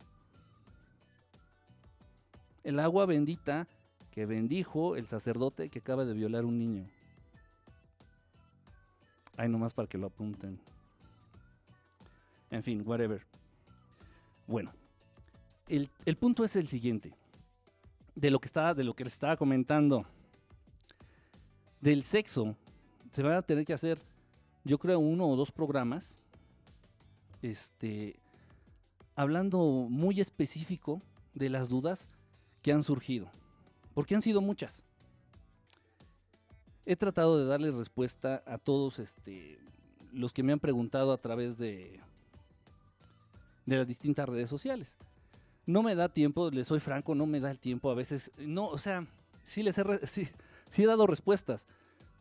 El 2.63 2.79
agua 2.79 3.05
bendita 3.05 3.67
que 4.13 4.27
bendijo 4.27 4.97
el 4.97 5.07
sacerdote 5.07 5.69
que 5.69 5.81
acaba 5.81 6.05
de 6.05 6.15
violar 6.15 6.45
un 6.45 6.59
niño. 6.59 6.89
Ay, 9.37 9.49
nomás 9.49 9.75
para 9.75 9.89
que 9.89 9.99
lo 9.99 10.07
apunten. 10.07 10.61
En 12.51 12.63
fin, 12.63 12.83
whatever. 12.85 13.25
Bueno, 14.51 14.73
el, 15.69 15.89
punto 16.19 16.45
es 16.45 16.57
el 16.57 16.69
siguiente. 16.69 17.15
De 18.17 18.31
lo 18.31 18.41
que 18.41 18.47
estaba, 18.47 18.75
de 18.75 18.83
lo 18.83 18.95
que 18.95 19.05
les 19.05 19.13
estaba 19.13 19.37
comentando. 19.37 20.05
Del 21.81 22.03
sexo. 22.03 22.57
Se 23.13 23.23
van 23.23 23.35
a 23.35 23.43
tener 23.43 23.65
que 23.65 23.73
hacer, 23.73 23.99
yo 24.65 24.79
creo, 24.79 24.99
uno 24.99 25.29
o 25.29 25.37
dos 25.37 25.53
programas. 25.53 26.19
Este. 27.43 28.19
Hablando 29.15 29.87
muy 29.89 30.21
específico 30.21 31.01
de 31.33 31.49
las 31.49 31.69
dudas 31.69 32.09
que 32.61 32.73
han 32.73 32.83
surgido 32.83 33.31
porque 33.95 34.15
han 34.15 34.23
sido 34.23 34.41
muchas. 34.41 34.83
He 36.87 36.97
tratado 36.97 37.39
de 37.39 37.45
darles 37.45 37.75
respuesta 37.75 38.43
a 38.47 38.59
todos 38.59 38.99
este, 38.99 39.59
los 40.13 40.33
que 40.33 40.43
me 40.43 40.53
han 40.53 40.61
preguntado 40.61 41.13
a 41.13 41.19
través 41.19 41.59
de, 41.59 42.01
de 43.67 43.77
las 43.77 43.87
distintas 43.87 44.29
redes 44.29 44.49
sociales. 44.49 44.97
No 45.67 45.83
me 45.83 45.95
da 45.95 46.09
tiempo, 46.09 46.51
les 46.51 46.67
soy 46.67 46.81
franco, 46.81 47.15
no 47.15 47.27
me 47.27 47.41
da 47.41 47.51
el 47.51 47.59
tiempo 47.59 47.91
a 47.91 47.95
veces. 47.95 48.31
No, 48.39 48.69
o 48.69 48.79
sea, 48.79 49.07
sí 49.45 49.63
les 49.63 49.79
he, 49.79 50.07
sí, 50.07 50.29
he 50.77 50.87
dado 50.87 51.07
respuestas, 51.07 51.67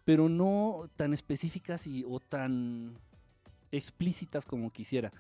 pero 0.05 0.29
no 0.29 0.89
tan 0.96 1.13
específicas 1.13 1.88
y, 1.88 2.03
o 2.03 2.19
tan 2.19 2.96
explícitas 3.72 4.46
como 4.46 4.72
quisiera. 4.72 5.12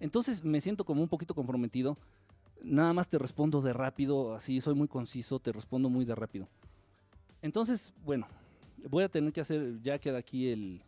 Entonces 0.00 0.44
me 0.44 0.60
siento 0.60 0.84
como 0.84 1.02
un 1.02 1.08
poquito 1.08 1.34
comprometido. 1.34 1.96
Nada 2.62 2.92
más 2.92 3.08
te 3.08 3.18
respondo 3.18 3.60
de 3.60 3.72
rápido, 3.72 4.34
así 4.34 4.60
soy 4.60 4.74
muy 4.74 4.88
conciso, 4.88 5.38
te 5.38 5.52
respondo 5.52 5.88
muy 5.88 6.04
de 6.04 6.14
rápido. 6.14 6.48
Entonces, 7.42 7.92
bueno, 8.04 8.26
voy 8.88 9.04
a 9.04 9.08
tener 9.08 9.32
que 9.32 9.40
hacer, 9.40 9.80
ya 9.82 9.98
queda 9.98 10.18
aquí 10.18 10.48
el 10.48 10.82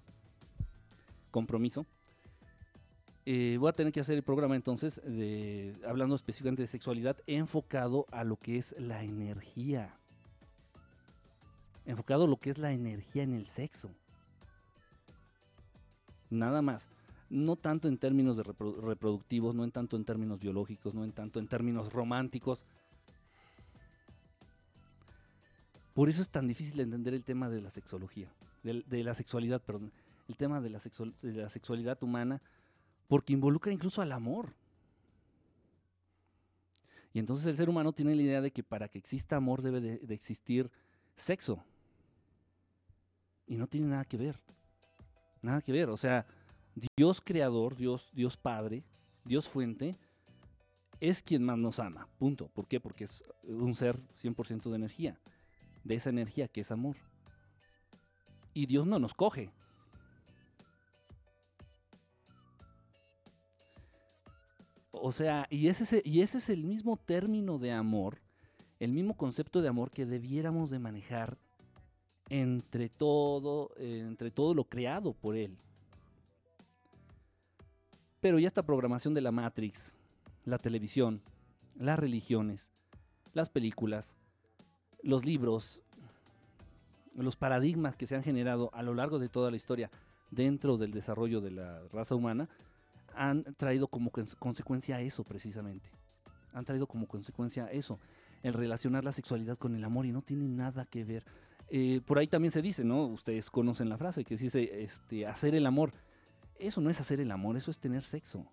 compromiso. 1.30 1.86
Eh, 3.30 3.58
voy 3.58 3.68
a 3.68 3.74
tener 3.74 3.92
que 3.92 4.00
hacer 4.00 4.16
el 4.16 4.22
programa 4.22 4.56
entonces, 4.56 5.02
hablando 5.86 6.14
específicamente 6.14 6.62
de 6.62 6.66
sexualidad, 6.66 7.18
enfocado 7.26 8.06
a 8.10 8.24
lo 8.24 8.36
que 8.36 8.56
es 8.56 8.74
la 8.78 9.04
energía. 9.04 9.94
Enfocado 11.84 12.24
a 12.24 12.26
lo 12.26 12.38
que 12.38 12.48
es 12.48 12.56
la 12.56 12.72
energía 12.72 13.24
en 13.24 13.34
el 13.34 13.46
sexo. 13.46 13.90
Nada 16.30 16.62
más. 16.62 16.88
No 17.28 17.56
tanto 17.56 17.86
en 17.86 17.98
términos 17.98 18.38
reproductivos, 18.38 19.54
no 19.54 19.62
en 19.62 19.72
tanto 19.72 19.98
en 19.98 20.06
términos 20.06 20.40
biológicos, 20.40 20.94
no 20.94 21.04
en 21.04 21.12
tanto 21.12 21.38
en 21.38 21.48
términos 21.48 21.92
románticos. 21.92 22.64
Por 25.92 26.08
eso 26.08 26.22
es 26.22 26.30
tan 26.30 26.48
difícil 26.48 26.80
entender 26.80 27.12
el 27.12 27.24
tema 27.24 27.50
de 27.50 27.60
la 27.60 27.68
sexología, 27.68 28.32
de, 28.62 29.04
la 29.04 29.12
sexualidad, 29.12 29.60
el 30.28 30.36
tema 30.38 30.62
de 30.62 30.70
la, 30.70 30.78
de 30.78 31.42
la 31.42 31.50
sexualidad 31.50 32.02
humana, 32.02 32.40
porque 33.08 33.32
involucra 33.32 33.72
incluso 33.72 34.00
al 34.00 34.12
amor. 34.12 34.54
Y 37.12 37.18
entonces 37.18 37.46
el 37.46 37.56
ser 37.56 37.68
humano 37.68 37.92
tiene 37.92 38.14
la 38.14 38.22
idea 38.22 38.40
de 38.40 38.52
que 38.52 38.62
para 38.62 38.88
que 38.88 38.98
exista 38.98 39.36
amor 39.36 39.62
debe 39.62 39.80
de 39.80 40.14
existir 40.14 40.70
sexo. 41.16 41.64
Y 43.46 43.56
no 43.56 43.66
tiene 43.66 43.88
nada 43.88 44.04
que 44.04 44.18
ver. 44.18 44.38
Nada 45.42 45.62
que 45.62 45.72
ver. 45.72 45.88
O 45.88 45.96
sea, 45.96 46.26
Dios 46.96 47.20
creador, 47.20 47.76
Dios, 47.76 48.10
Dios 48.12 48.36
Padre, 48.36 48.84
Dios 49.24 49.48
fuente, 49.48 49.96
es 51.00 51.22
quien 51.22 51.44
más 51.44 51.58
nos 51.58 51.78
ama. 51.78 52.08
Punto. 52.18 52.48
¿Por 52.48 52.68
qué? 52.68 52.78
Porque 52.78 53.04
es 53.04 53.24
un 53.44 53.74
ser 53.74 53.98
100% 54.22 54.68
de 54.70 54.76
energía. 54.76 55.18
De 55.84 55.94
esa 55.94 56.10
energía 56.10 56.48
que 56.48 56.60
es 56.60 56.70
amor. 56.70 56.96
Y 58.52 58.66
Dios 58.66 58.86
no 58.86 58.98
nos 58.98 59.14
coge. 59.14 59.50
O 65.02 65.12
sea, 65.12 65.46
y 65.50 65.68
ese, 65.68 66.02
es 66.04 66.50
el 66.50 66.64
mismo 66.64 66.96
término 66.96 67.58
de 67.58 67.72
amor, 67.72 68.18
el 68.80 68.92
mismo 68.92 69.16
concepto 69.16 69.62
de 69.62 69.68
amor 69.68 69.90
que 69.90 70.06
debiéramos 70.06 70.70
de 70.70 70.78
manejar 70.78 71.36
entre 72.28 72.88
todo, 72.88 73.70
entre 73.78 74.30
todo 74.30 74.54
lo 74.54 74.64
creado 74.64 75.12
por 75.12 75.36
Él. 75.36 75.56
Pero 78.20 78.38
ya 78.38 78.48
esta 78.48 78.64
programación 78.64 79.14
de 79.14 79.20
la 79.20 79.32
Matrix, 79.32 79.94
la 80.44 80.58
televisión, 80.58 81.22
las 81.76 81.98
religiones, 81.98 82.70
las 83.32 83.48
películas, 83.48 84.14
los 85.02 85.24
libros, 85.24 85.82
los 87.14 87.36
paradigmas 87.36 87.96
que 87.96 88.06
se 88.06 88.16
han 88.16 88.22
generado 88.22 88.70
a 88.74 88.82
lo 88.82 88.94
largo 88.94 89.18
de 89.18 89.28
toda 89.28 89.50
la 89.50 89.56
historia 89.56 89.90
dentro 90.30 90.76
del 90.76 90.92
desarrollo 90.92 91.40
de 91.40 91.50
la 91.52 91.82
raza 91.92 92.14
humana, 92.14 92.48
han 93.18 93.42
traído 93.56 93.88
como 93.88 94.10
consecuencia 94.10 95.00
eso 95.00 95.24
precisamente. 95.24 95.90
Han 96.52 96.64
traído 96.64 96.86
como 96.86 97.06
consecuencia 97.06 97.66
eso, 97.66 97.98
el 98.42 98.54
relacionar 98.54 99.04
la 99.04 99.12
sexualidad 99.12 99.58
con 99.58 99.74
el 99.74 99.84
amor 99.84 100.06
y 100.06 100.12
no 100.12 100.22
tiene 100.22 100.46
nada 100.48 100.86
que 100.86 101.04
ver. 101.04 101.24
Eh, 101.68 102.00
por 102.06 102.18
ahí 102.18 102.28
también 102.28 102.52
se 102.52 102.62
dice, 102.62 102.84
¿no? 102.84 103.06
Ustedes 103.06 103.50
conocen 103.50 103.88
la 103.88 103.98
frase 103.98 104.24
que 104.24 104.36
dice, 104.36 104.82
este, 104.82 105.26
hacer 105.26 105.54
el 105.56 105.66
amor. 105.66 105.92
Eso 106.58 106.80
no 106.80 106.90
es 106.90 107.00
hacer 107.00 107.20
el 107.20 107.30
amor, 107.32 107.56
eso 107.56 107.70
es 107.70 107.80
tener 107.80 108.02
sexo. 108.02 108.46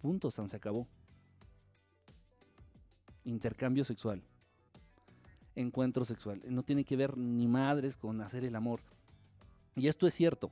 Punto, 0.00 0.30
San 0.30 0.48
se 0.48 0.56
acabó. 0.56 0.88
Intercambio 3.24 3.84
sexual. 3.84 4.22
Encuentro 5.54 6.06
sexual. 6.06 6.42
No 6.48 6.62
tiene 6.62 6.84
que 6.84 6.96
ver 6.96 7.18
ni 7.18 7.46
madres 7.46 7.98
con 7.98 8.20
hacer 8.22 8.44
el 8.44 8.56
amor. 8.56 8.80
Y 9.76 9.88
esto 9.88 10.06
es 10.06 10.14
cierto. 10.14 10.50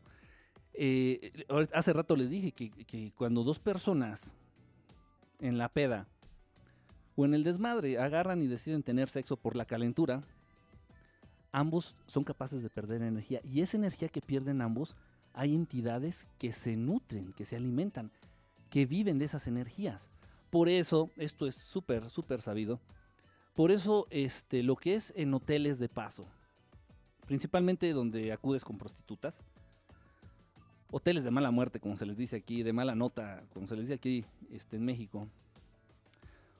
Eh, 0.74 1.44
hace 1.74 1.92
rato 1.92 2.16
les 2.16 2.30
dije 2.30 2.52
que, 2.52 2.70
que 2.70 3.12
cuando 3.16 3.42
dos 3.42 3.58
personas 3.58 4.34
en 5.40 5.58
la 5.58 5.68
peda 5.68 6.06
o 7.16 7.24
en 7.24 7.34
el 7.34 7.44
desmadre 7.44 7.98
agarran 7.98 8.42
y 8.42 8.46
deciden 8.46 8.82
tener 8.82 9.08
sexo 9.08 9.36
por 9.36 9.56
la 9.56 9.64
calentura, 9.64 10.22
ambos 11.52 11.96
son 12.06 12.24
capaces 12.24 12.62
de 12.62 12.70
perder 12.70 13.02
energía. 13.02 13.40
Y 13.44 13.60
esa 13.60 13.76
energía 13.76 14.08
que 14.08 14.20
pierden 14.20 14.60
ambos, 14.60 14.94
hay 15.34 15.54
entidades 15.54 16.26
que 16.38 16.52
se 16.52 16.76
nutren, 16.76 17.32
que 17.32 17.44
se 17.44 17.56
alimentan, 17.56 18.10
que 18.70 18.86
viven 18.86 19.18
de 19.18 19.24
esas 19.24 19.46
energías. 19.46 20.08
Por 20.50 20.68
eso, 20.68 21.10
esto 21.16 21.46
es 21.46 21.54
súper, 21.54 22.10
súper 22.10 22.40
sabido. 22.40 22.80
Por 23.54 23.70
eso, 23.70 24.06
este, 24.10 24.62
lo 24.62 24.76
que 24.76 24.94
es 24.94 25.12
en 25.16 25.34
hoteles 25.34 25.78
de 25.78 25.88
paso, 25.88 26.26
principalmente 27.26 27.92
donde 27.92 28.32
acudes 28.32 28.64
con 28.64 28.78
prostitutas, 28.78 29.40
hoteles 30.90 31.24
de 31.24 31.30
mala 31.30 31.50
muerte, 31.50 31.80
como 31.80 31.96
se 31.96 32.06
les 32.06 32.16
dice 32.16 32.36
aquí, 32.36 32.62
de 32.62 32.72
mala 32.72 32.94
nota, 32.94 33.42
como 33.52 33.66
se 33.66 33.76
les 33.76 33.88
dice 33.88 33.94
aquí 33.94 34.24
este, 34.50 34.76
en 34.76 34.84
México, 34.84 35.28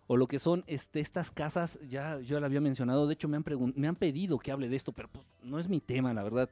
o 0.07 0.17
lo 0.17 0.27
que 0.27 0.39
son 0.39 0.65
este, 0.67 1.01
estas 1.01 1.31
casas, 1.31 1.79
ya 1.87 2.19
yo 2.21 2.41
la 2.41 2.47
había 2.47 2.63
mencionado, 2.63 3.07
de 3.07 3.13
hecho 3.13 3.29
me 3.29 3.37
han, 3.37 3.45
me 3.77 3.89
han 3.89 3.97
pedido 3.97 4.39
que 4.39 4.51
hable 4.51 4.69
de 4.69 4.77
esto, 4.77 4.91
pero 4.93 5.09
pues, 5.09 5.25
no 5.43 5.59
es 5.59 5.69
mi 5.69 5.81
tema, 5.81 6.15
la 6.15 6.23
verdad. 6.23 6.49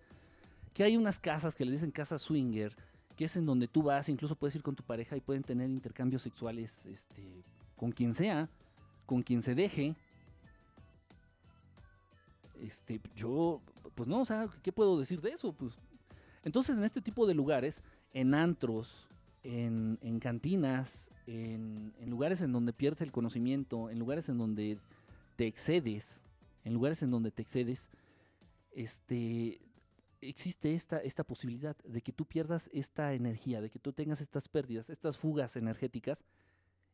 Que 0.74 0.84
hay 0.84 0.96
unas 0.96 1.18
casas 1.18 1.56
que 1.56 1.64
le 1.64 1.72
dicen 1.72 1.90
casa 1.90 2.18
swinger, 2.18 2.76
que 3.16 3.24
es 3.24 3.34
en 3.34 3.46
donde 3.46 3.66
tú 3.66 3.82
vas, 3.82 4.10
incluso 4.10 4.36
puedes 4.36 4.54
ir 4.56 4.62
con 4.62 4.76
tu 4.76 4.82
pareja 4.82 5.16
y 5.16 5.22
pueden 5.22 5.42
tener 5.42 5.70
intercambios 5.70 6.20
sexuales 6.20 6.84
este, 6.84 7.22
con 7.76 7.92
quien 7.92 8.14
sea, 8.14 8.50
con 9.06 9.22
quien 9.22 9.40
se 9.40 9.54
deje. 9.54 9.96
Este, 12.60 13.00
yo, 13.14 13.62
pues 13.94 14.06
no, 14.06 14.20
o 14.20 14.24
sea, 14.26 14.48
¿qué 14.62 14.70
puedo 14.70 14.98
decir 14.98 15.22
de 15.22 15.30
eso? 15.30 15.54
Pues, 15.54 15.78
entonces 16.46 16.76
en 16.76 16.84
este 16.84 17.02
tipo 17.02 17.26
de 17.26 17.34
lugares, 17.34 17.82
en 18.12 18.32
antros, 18.32 19.08
en, 19.42 20.20
cantinas, 20.20 21.10
en, 21.26 21.92
lugares 22.06 22.40
en 22.40 22.52
donde 22.52 22.72
pierdes 22.72 23.02
el 23.02 23.10
conocimiento, 23.10 23.90
en 23.90 23.98
lugares 23.98 24.28
en 24.28 24.38
donde 24.38 24.78
te 25.34 25.48
excedes, 25.48 26.22
en 26.62 26.72
lugares 26.72 27.02
en 27.02 27.10
donde 27.10 27.32
te 27.32 27.42
excedes, 27.42 27.90
este, 28.70 29.60
existe 30.20 30.72
esta, 30.72 30.98
esta 30.98 31.24
posibilidad 31.24 31.76
de 31.78 32.00
que 32.00 32.12
tú 32.12 32.24
pierdas 32.24 32.70
esta 32.72 33.12
energía, 33.14 33.60
de 33.60 33.68
que 33.68 33.80
tú 33.80 33.92
tengas 33.92 34.20
estas 34.20 34.48
pérdidas, 34.48 34.88
estas 34.88 35.18
fugas 35.18 35.56
energéticas. 35.56 36.24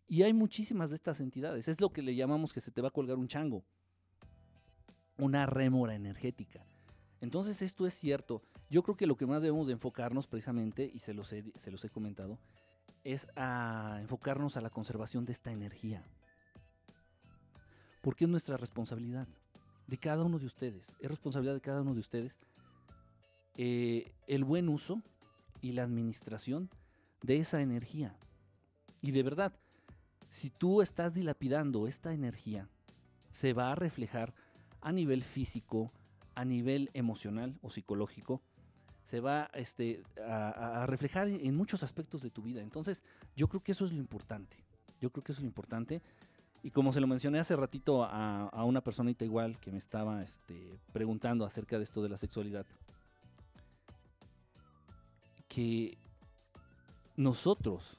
Y 0.09 0.23
hay 0.23 0.33
muchísimas 0.33 0.89
de 0.89 0.97
estas 0.97 1.21
entidades. 1.21 1.69
Es 1.69 1.79
lo 1.79 1.93
que 1.93 2.01
le 2.01 2.15
llamamos 2.15 2.55
que 2.55 2.63
se 2.63 2.71
te 2.71 2.81
va 2.81 2.89
a 2.89 2.93
colgar 2.93 3.19
un 3.19 3.29
chango. 3.29 3.63
Una 5.19 5.45
rémora 5.45 5.95
energética. 5.95 6.65
Entonces 7.21 7.61
esto 7.61 7.87
es 7.87 7.93
cierto. 7.93 8.43
Yo 8.73 8.83
creo 8.83 8.97
que 8.97 9.07
lo 9.07 9.19
que 9.19 9.27
más 9.27 9.43
debemos 9.43 9.67
de 9.67 9.75
enfocarnos 9.75 10.27
precisamente, 10.27 10.91
y 10.95 11.01
se 11.01 11.13
los 11.13 11.31
he, 11.35 11.91
comentado, 11.91 12.39
es 13.05 13.29
a 13.37 13.99
enfocarnos 14.01 14.57
a 14.57 14.63
la 14.63 14.71
conservación 14.71 15.27
de 15.27 15.33
esta 15.33 15.53
energía. 15.53 16.03
Porque 18.01 18.25
es 18.25 18.31
nuestra 18.31 18.57
responsabilidad, 18.57 19.29
de 19.87 19.99
cada 19.99 20.25
uno 20.25 20.39
de 20.39 20.47
ustedes. 20.47 20.97
Es 21.01 21.11
responsabilidad 21.11 21.53
de 21.53 21.61
cada 21.61 21.83
uno 21.83 21.93
de 21.93 22.01
ustedes 22.01 22.41
eh, 23.59 24.11
el 24.27 24.43
buen 24.43 24.71
uso 24.71 25.03
y 25.61 25.73
la 25.73 25.83
administración 25.83 26.71
de 27.21 27.41
esa 27.41 27.61
energía. 27.61 28.17
Y 29.03 29.11
de 29.11 29.23
verdad, 29.23 29.53
si 30.31 30.49
tú 30.49 30.81
estás 30.81 31.13
dilapidando 31.13 31.89
esta 31.89 32.15
energía, 32.15 32.71
se 33.33 33.53
va 33.53 33.71
a 33.71 33.75
reflejar 33.75 34.33
a 34.81 34.93
nivel 34.93 35.25
físico, 35.25 35.93
a 36.35 36.47
nivel 36.47 36.89
emocional 36.95 37.59
o 37.61 37.69
psicológico, 37.69 38.41
se 39.05 39.21
va 39.21 39.51
este, 39.55 40.03
a, 40.27 40.87
reflejar 40.87 41.29
en 41.29 41.57
muchos 41.57 41.83
aspectos 41.83 42.23
de 42.23 42.31
tu 42.31 42.43
vida. 42.43 42.61
Entonces, 42.61 43.03
yo 43.37 43.49
creo 43.49 43.63
que 43.63 43.73
eso 43.73 43.85
es 43.85 43.93
lo 43.93 43.99
importante. 43.99 44.57
Yo 45.01 45.11
creo 45.11 45.25
que 45.25 45.33
eso 45.33 45.41
es 45.41 45.45
lo 45.45 45.49
importante. 45.49 46.03
Y 46.63 46.71
como 46.71 46.93
se 46.93 47.01
lo 47.01 47.07
mencioné 47.07 47.41
hace 47.41 47.57
ratito 47.57 48.05
a, 48.05 48.65
una 48.65 48.81
personita 48.81 49.25
igual 49.25 49.59
que 49.59 49.73
me 49.73 49.79
estaba 49.79 50.23
este, 50.23 50.79
preguntando 50.93 51.45
acerca 51.45 51.77
de 51.77 51.85
esto 51.85 52.03
de 52.03 52.09
la 52.09 52.17
sexualidad, 52.17 52.65
que 55.49 55.99
nosotros 57.17 57.99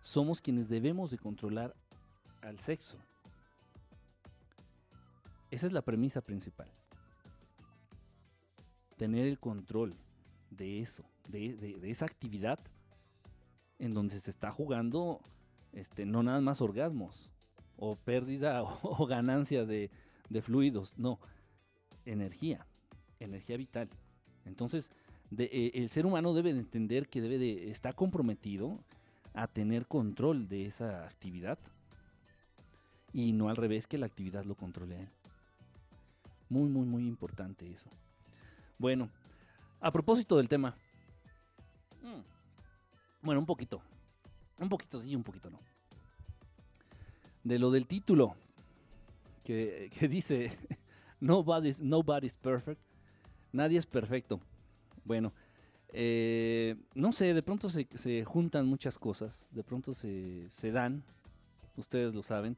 somos 0.00 0.40
quienes 0.40 0.68
debemos 0.68 1.10
de 1.10 1.18
controlar 1.18 1.74
al 2.40 2.58
sexo. 2.58 2.96
Esa 5.50 5.66
es 5.66 5.72
la 5.74 5.82
premisa 5.82 6.22
principal 6.22 6.68
tener 8.96 9.26
el 9.26 9.38
control 9.38 9.94
de 10.50 10.80
eso, 10.80 11.04
de, 11.28 11.78
esa 11.82 12.04
actividad 12.04 12.58
en 13.78 13.94
donde 13.94 14.20
se 14.20 14.30
está 14.30 14.50
jugando 14.50 15.20
este, 15.72 16.06
no 16.06 16.22
nada 16.22 16.40
más 16.40 16.60
orgasmos 16.60 17.30
o 17.76 17.96
pérdida 17.96 18.62
o, 18.82 19.06
ganancia 19.06 19.64
de, 19.64 19.90
fluidos, 20.42 20.96
no, 20.98 21.18
energía, 22.04 22.66
energía 23.20 23.56
vital. 23.56 23.88
Entonces, 24.44 24.90
eh, 25.36 25.72
el 25.74 25.88
ser 25.88 26.06
humano 26.06 26.34
debe 26.34 26.52
de 26.52 26.60
entender 26.60 27.08
que 27.08 27.20
debe 27.20 27.38
de, 27.38 27.70
está 27.70 27.92
comprometido 27.92 28.78
a 29.34 29.46
tener 29.46 29.86
control 29.86 30.48
de 30.48 30.66
esa 30.66 31.04
actividad 31.04 31.58
y 33.12 33.32
no 33.32 33.48
al 33.48 33.56
revés 33.56 33.86
que 33.86 33.98
la 33.98 34.06
actividad 34.06 34.44
lo 34.44 34.54
controle 34.54 34.96
a 34.96 35.00
él. 35.00 35.08
Muy, 36.48 36.68
muy, 36.68 36.84
muy 36.84 37.06
importante 37.06 37.70
eso. 37.70 37.88
Bueno, 38.82 39.08
a 39.80 39.92
propósito 39.92 40.38
del 40.38 40.48
tema. 40.48 40.74
Mm, 42.02 43.24
bueno, 43.24 43.38
un 43.38 43.46
poquito. 43.46 43.80
Un 44.58 44.68
poquito 44.68 44.98
sí, 44.98 45.14
un 45.14 45.22
poquito 45.22 45.50
no. 45.50 45.60
De 47.44 47.60
lo 47.60 47.70
del 47.70 47.86
título, 47.86 48.34
que, 49.44 49.88
que 49.96 50.08
dice, 50.08 50.58
nobody's, 51.20 51.80
nobody's 51.80 52.36
perfect. 52.36 52.80
Nadie 53.52 53.78
es 53.78 53.86
perfecto. 53.86 54.40
Bueno, 55.04 55.32
eh, 55.92 56.74
no 56.96 57.12
sé, 57.12 57.34
de 57.34 57.42
pronto 57.44 57.70
se, 57.70 57.86
se, 57.94 58.24
juntan 58.24 58.66
muchas 58.66 58.98
cosas, 58.98 59.48
de 59.52 59.62
pronto 59.62 59.94
se, 59.94 60.50
se 60.50 60.72
dan, 60.72 61.04
ustedes 61.76 62.12
lo 62.12 62.24
saben. 62.24 62.56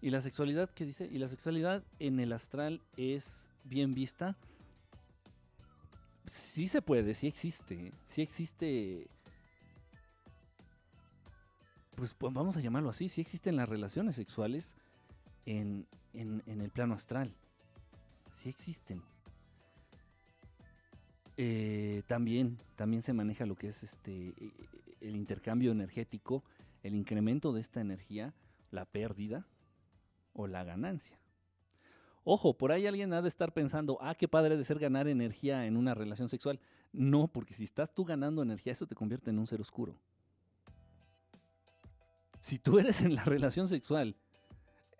Y 0.00 0.10
la 0.10 0.22
sexualidad, 0.22 0.70
¿qué 0.70 0.84
dice? 0.84 1.08
Y 1.10 1.18
la 1.18 1.26
sexualidad 1.26 1.82
en 1.98 2.20
el 2.20 2.32
astral 2.32 2.80
es 2.96 3.50
bien 3.64 3.94
vista. 3.94 4.36
Sí 6.30 6.68
se 6.68 6.80
puede, 6.80 7.14
sí 7.14 7.26
existe. 7.26 7.90
Sí 8.06 8.22
existe. 8.22 9.08
Pues, 11.96 12.14
pues 12.14 12.32
vamos 12.32 12.56
a 12.56 12.60
llamarlo 12.60 12.88
así. 12.88 13.08
Sí 13.08 13.20
existen 13.20 13.56
las 13.56 13.68
relaciones 13.68 14.14
sexuales 14.14 14.76
en, 15.44 15.88
en, 16.14 16.40
el 16.46 16.70
plano 16.70 16.94
astral. 16.94 17.34
Sí 18.32 18.48
existen. 18.48 19.02
Eh, 21.36 22.04
también, 22.06 22.58
también 22.76 23.02
se 23.02 23.12
maneja 23.12 23.44
lo 23.44 23.56
que 23.56 23.66
es 23.66 23.82
este 23.82 24.28
e, 24.28 24.52
el 25.00 25.16
intercambio 25.16 25.72
energético, 25.72 26.44
el 26.84 26.94
incremento 26.94 27.52
de 27.52 27.60
esta 27.60 27.80
energía, 27.80 28.34
la 28.70 28.84
pérdida 28.84 29.48
o 30.34 30.46
la 30.46 30.62
ganancia. 30.62 31.19
Ojo, 32.24 32.56
por 32.56 32.70
ahí 32.70 32.86
alguien 32.86 33.12
ha 33.12 33.22
de 33.22 33.28
estar 33.28 33.52
pensando, 33.52 33.98
ah, 34.00 34.14
qué 34.14 34.28
padre 34.28 34.56
de 34.56 34.64
ser 34.64 34.78
ganar 34.78 35.08
energía 35.08 35.66
en 35.66 35.76
una 35.76 35.94
relación 35.94 36.28
sexual. 36.28 36.60
No, 36.92 37.28
porque 37.28 37.54
si 37.54 37.64
estás 37.64 37.94
tú 37.94 38.04
ganando 38.04 38.42
energía, 38.42 38.72
eso 38.72 38.86
te 38.86 38.94
convierte 38.94 39.30
en 39.30 39.38
un 39.38 39.46
ser 39.46 39.60
oscuro. 39.60 39.96
Si 42.40 42.58
tú 42.58 42.78
eres 42.78 43.02
en 43.02 43.14
la 43.14 43.24
relación 43.24 43.68
sexual 43.68 44.16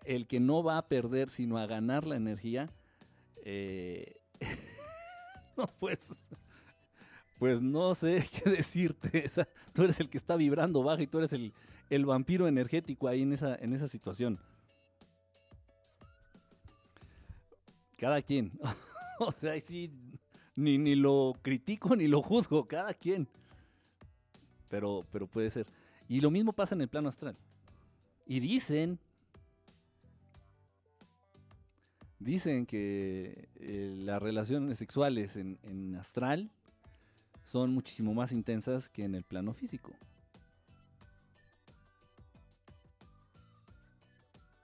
el 0.03 0.27
que 0.27 0.39
no 0.39 0.63
va 0.63 0.77
a 0.77 0.87
perder, 0.87 1.29
sino 1.29 1.57
a 1.57 1.67
ganar 1.67 2.05
la 2.05 2.15
energía, 2.15 2.69
eh, 3.43 4.19
pues, 5.79 6.13
pues 7.37 7.61
no 7.61 7.93
sé 7.93 8.25
qué 8.43 8.49
decirte. 8.49 9.29
tú 9.73 9.83
eres 9.83 9.99
el 9.99 10.09
que 10.09 10.17
está 10.17 10.35
vibrando 10.35 10.81
bajo 10.83 11.03
y 11.03 11.07
tú 11.07 11.19
eres 11.19 11.33
el, 11.33 11.53
el 11.89 12.05
vampiro 12.05 12.47
energético 12.47 13.07
ahí 13.07 13.21
en 13.21 13.33
esa, 13.33 13.55
en 13.55 13.73
esa 13.73 13.87
situación. 13.87 14.39
Cada 18.01 18.19
quien. 18.23 18.51
o 19.19 19.31
sea, 19.31 19.61
sí, 19.61 19.91
ni, 20.55 20.79
ni 20.79 20.95
lo 20.95 21.35
critico 21.43 21.95
ni 21.95 22.07
lo 22.07 22.23
juzgo, 22.23 22.67
cada 22.67 22.95
quien. 22.95 23.27
Pero, 24.69 25.05
pero 25.11 25.27
puede 25.27 25.51
ser. 25.51 25.67
Y 26.07 26.19
lo 26.19 26.31
mismo 26.31 26.51
pasa 26.51 26.73
en 26.73 26.81
el 26.81 26.87
plano 26.87 27.09
astral. 27.09 27.37
Y 28.25 28.39
dicen 28.39 28.99
Dicen 32.17 32.65
que 32.65 33.49
eh, 33.59 33.95
las 33.97 34.21
relaciones 34.21 34.79
sexuales 34.79 35.35
en, 35.35 35.95
astral 35.95 36.51
son 37.43 37.71
muchísimo 37.71 38.15
más 38.15 38.31
intensas 38.31 38.89
que 38.89 39.03
en 39.03 39.13
el 39.13 39.23
plano 39.23 39.53
físico. 39.53 39.91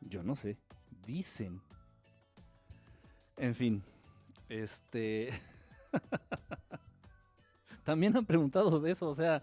Yo 0.02 0.23
no 0.23 0.36
sé. 0.36 0.58
Dicen. 1.06 1.62
En 3.38 3.56
fin. 3.56 3.84
Este. 4.50 5.30
También 7.84 8.15
han 8.17 8.26
preguntado 8.26 8.80
de 8.80 8.91
eso. 8.91 9.08
O 9.08 9.15
sea. 9.15 9.41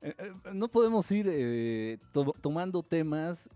Eh, 0.00 0.14
eh, 0.18 0.32
no 0.52 0.68
podemos 0.68 1.10
ir 1.10 1.98
tomando 2.42 2.82
temas 2.82 3.48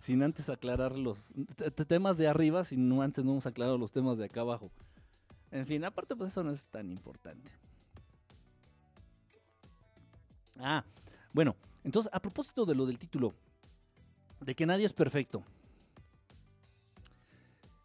sin 0.00 0.22
antes 0.22 0.48
aclarar 0.48 0.96
los 0.96 1.34
temas 1.86 2.16
de 2.16 2.26
arriba, 2.26 2.64
si 2.64 2.78
no 2.78 3.02
antes 3.02 3.22
no 3.22 3.32
hemos 3.32 3.46
aclarado 3.46 3.76
los 3.76 3.92
temas 3.92 4.16
de 4.16 4.24
acá 4.24 4.40
abajo. 4.40 4.70
En 5.50 5.66
fin, 5.66 5.84
aparte 5.84 6.16
pues 6.16 6.30
eso 6.30 6.42
no 6.42 6.50
es 6.50 6.64
tan 6.66 6.90
importante. 6.90 7.50
Ah, 10.58 10.84
bueno, 11.32 11.54
entonces 11.84 12.10
a 12.12 12.20
propósito 12.20 12.64
de 12.64 12.74
lo 12.74 12.86
del 12.86 12.98
título, 12.98 13.34
de 14.40 14.54
que 14.54 14.66
nadie 14.66 14.86
es 14.86 14.92
perfecto. 14.92 15.44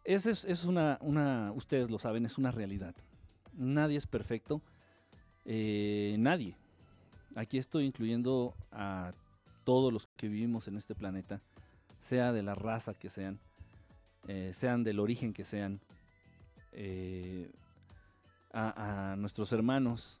Esa 0.06 0.30
es, 0.30 0.64
una, 0.64 0.98
una, 1.00 1.50
ustedes 1.50 1.90
lo 1.90 1.98
saben, 1.98 2.24
es 2.26 2.38
una 2.38 2.52
realidad. 2.52 2.94
Nadie 3.54 3.98
es 3.98 4.06
perfecto. 4.06 4.62
Eh, 5.44 6.14
nadie. 6.20 6.54
Aquí 7.34 7.58
estoy 7.58 7.86
incluyendo 7.86 8.54
a 8.70 9.10
todos 9.64 9.92
los 9.92 10.06
que 10.16 10.28
vivimos 10.28 10.68
en 10.68 10.76
este 10.76 10.94
planeta 10.94 11.40
sea 11.98 12.32
de 12.32 12.44
la 12.44 12.54
raza 12.54 12.94
que 12.94 13.10
sean, 13.10 13.40
eh, 14.28 14.52
sean 14.54 14.84
del 14.84 15.00
origen 15.00 15.32
que 15.32 15.44
sean, 15.44 15.80
eh, 16.70 17.50
a, 18.52 19.16
nuestros 19.18 19.52
hermanos 19.52 20.20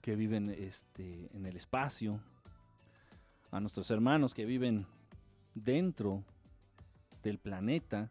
que 0.00 0.16
viven 0.16 0.48
este, 0.48 1.28
en 1.34 1.44
el 1.44 1.54
espacio, 1.54 2.18
a 3.50 3.60
nuestros 3.60 3.90
hermanos 3.90 4.32
que 4.32 4.46
viven 4.46 4.86
dentro 5.54 6.24
del 7.22 7.36
planeta, 7.36 8.10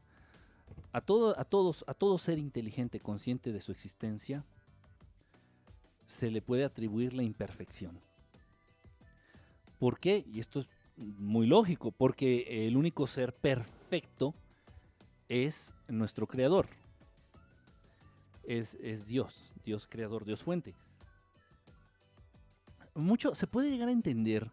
a, 0.91 1.01
todo, 1.01 1.39
a, 1.39 1.45
todos, 1.45 1.83
a 1.87 1.93
todo 1.93 2.17
ser 2.17 2.37
inteligente, 2.37 2.99
consciente 2.99 3.51
de 3.51 3.61
su 3.61 3.71
existencia, 3.71 4.45
se 6.05 6.31
le 6.31 6.41
puede 6.41 6.63
atribuir 6.63 7.13
la 7.13 7.23
imperfección. 7.23 7.99
¿Por 9.79 9.99
qué? 9.99 10.25
Y 10.27 10.39
esto 10.39 10.61
es 10.61 10.69
muy 10.95 11.45
lógico, 11.45 11.91
porque 11.91 12.67
el 12.67 12.77
único 12.77 13.05
ser 13.05 13.35
perfecto 13.35 14.33
es 15.29 15.75
nuestro 15.87 16.27
creador. 16.27 16.67
Es, 18.43 18.75
es, 18.81 19.05
Dios, 19.05 19.43
Dios 19.65 19.87
creador, 19.87 20.25
Dios 20.25 20.43
fuente. 20.43 20.73
Mucho 22.95 23.35
se 23.35 23.45
puede 23.45 23.69
llegar 23.69 23.89
a 23.89 23.91
entender. 23.91 24.49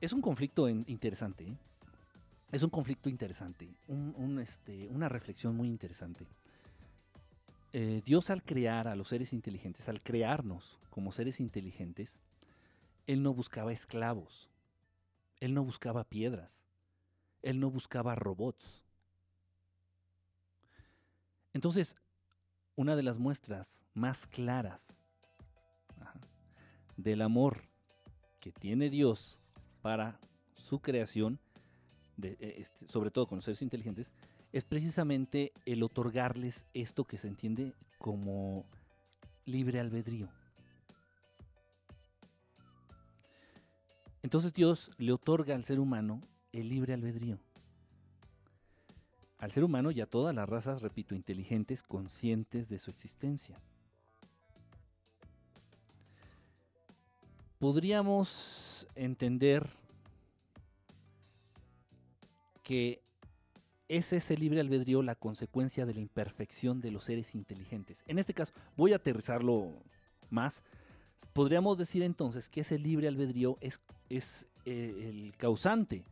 Es 0.00 0.12
un 0.12 0.20
conflicto 0.20 0.68
interesante. 0.68 1.44
¿eh? 1.44 1.56
Es 2.50 2.62
un 2.62 2.70
conflicto 2.70 3.08
interesante. 3.08 3.68
este, 4.40 4.88
una 4.88 5.08
reflexión 5.08 5.54
muy 5.54 5.68
interesante. 5.68 6.26
Eh, 7.72 8.00
Dios 8.04 8.30
al 8.30 8.42
crear 8.42 8.88
a 8.88 8.96
los 8.96 9.08
seres 9.08 9.32
inteligentes, 9.34 9.88
al 9.88 10.00
crearnos 10.02 10.78
como 10.90 11.12
seres 11.12 11.40
inteligentes, 11.40 12.20
Él 13.06 13.22
no 13.22 13.34
buscaba 13.34 13.72
esclavos. 13.72 14.48
Él 15.40 15.54
no 15.54 15.62
buscaba 15.62 16.04
piedras. 16.04 16.62
Él 17.42 17.60
no 17.60 17.70
buscaba 17.70 18.14
robots. 18.14 18.82
Entonces, 21.52 21.96
una 22.76 22.96
de 22.96 23.02
las 23.02 23.18
muestras 23.18 23.84
más 23.92 24.26
claras 24.26 24.98
del 26.96 27.22
amor 27.22 27.68
que 28.40 28.52
tiene 28.52 28.90
Dios 28.90 29.40
para 29.82 30.18
su 30.54 30.80
creación, 30.80 31.38
e, 32.22 32.56
este, 32.58 32.88
sobre 32.88 33.10
todo 33.10 33.26
con 33.26 33.36
los 33.36 33.44
seres 33.44 33.62
inteligentes, 33.62 34.12
es 34.52 34.64
precisamente 34.64 35.52
el 35.66 35.82
otorgarles 35.82 36.66
esto 36.74 37.04
que 37.04 37.18
se 37.18 37.28
entiende 37.28 37.74
como 37.98 38.64
libre 39.44 39.80
albedrío. 39.80 40.28
Entonces 44.22 44.52
Dios 44.52 44.90
le 44.98 45.12
otorga 45.12 45.54
al 45.54 45.64
ser 45.64 45.80
humano 45.80 46.20
el 46.52 46.68
libre 46.68 46.92
albedrío. 46.94 47.38
Al 49.38 49.52
ser 49.52 49.62
humano 49.62 49.90
y 49.92 50.00
a 50.00 50.06
todas 50.06 50.34
las 50.34 50.48
razas, 50.48 50.82
repito, 50.82 51.14
inteligentes, 51.14 51.82
conscientes 51.82 52.68
de 52.68 52.78
su 52.80 52.90
existencia. 52.90 53.60
Podríamos 57.58 58.86
entender 58.94 59.68
que 62.68 63.00
es 63.88 64.12
ese 64.12 64.36
libre 64.36 64.60
albedrío 64.60 65.02
la 65.02 65.14
consecuencia 65.14 65.86
de 65.86 65.94
la 65.94 66.00
imperfección 66.00 66.82
de 66.82 66.90
los 66.90 67.04
seres 67.04 67.34
inteligentes. 67.34 68.04
En 68.06 68.18
este 68.18 68.34
caso, 68.34 68.52
voy 68.76 68.92
a 68.92 68.96
aterrizarlo 68.96 69.72
más 70.28 70.62
Podríamos 71.32 71.78
decir 71.78 72.02
entonces 72.02 72.48
que 72.48 72.60
ese 72.60 72.78
libre 72.78 73.08
albedrío 73.08 73.58
es, 73.60 73.80
es 74.08 74.46
eh, 74.64 75.08
el 75.08 75.36
causante 75.36 76.04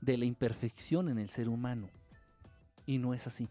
de 0.00 0.16
la 0.16 0.24
imperfección 0.24 1.08
en 1.08 1.18
el 1.18 1.30
ser 1.30 1.48
humano. 1.48 1.88
Y 2.86 2.98
no 2.98 3.14
es 3.14 3.26
así. 3.26 3.48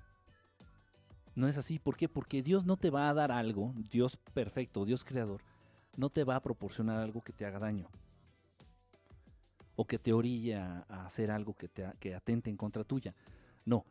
No 1.35 1.47
es 1.47 1.57
así. 1.57 1.79
¿Por 1.79 1.95
qué? 1.95 2.09
Porque 2.09 2.41
Dios 2.41 2.65
no 2.65 2.77
te 2.77 2.89
va 2.89 3.09
a 3.09 3.13
dar 3.13 3.31
algo, 3.31 3.73
Dios 3.91 4.17
perfecto, 4.33 4.85
Dios 4.85 5.03
creador, 5.03 5.41
no 5.95 6.09
te 6.09 6.23
va 6.23 6.35
a 6.35 6.41
proporcionar 6.41 6.99
algo 6.99 7.21
que 7.21 7.33
te 7.33 7.45
haga 7.45 7.59
daño. 7.59 7.87
O 9.79 9.85
que 9.85 9.97
te 9.97 10.11
orille 10.11 10.55
a, 10.55 10.85
hacer 11.05 11.31
algo 11.31 11.53
que, 11.53 11.69
te, 11.69 11.85
que 12.01 12.13
atente 12.13 12.49
en 12.49 12.57
contra 12.57 12.83
tuya. 12.83 13.15
No. 13.63 13.85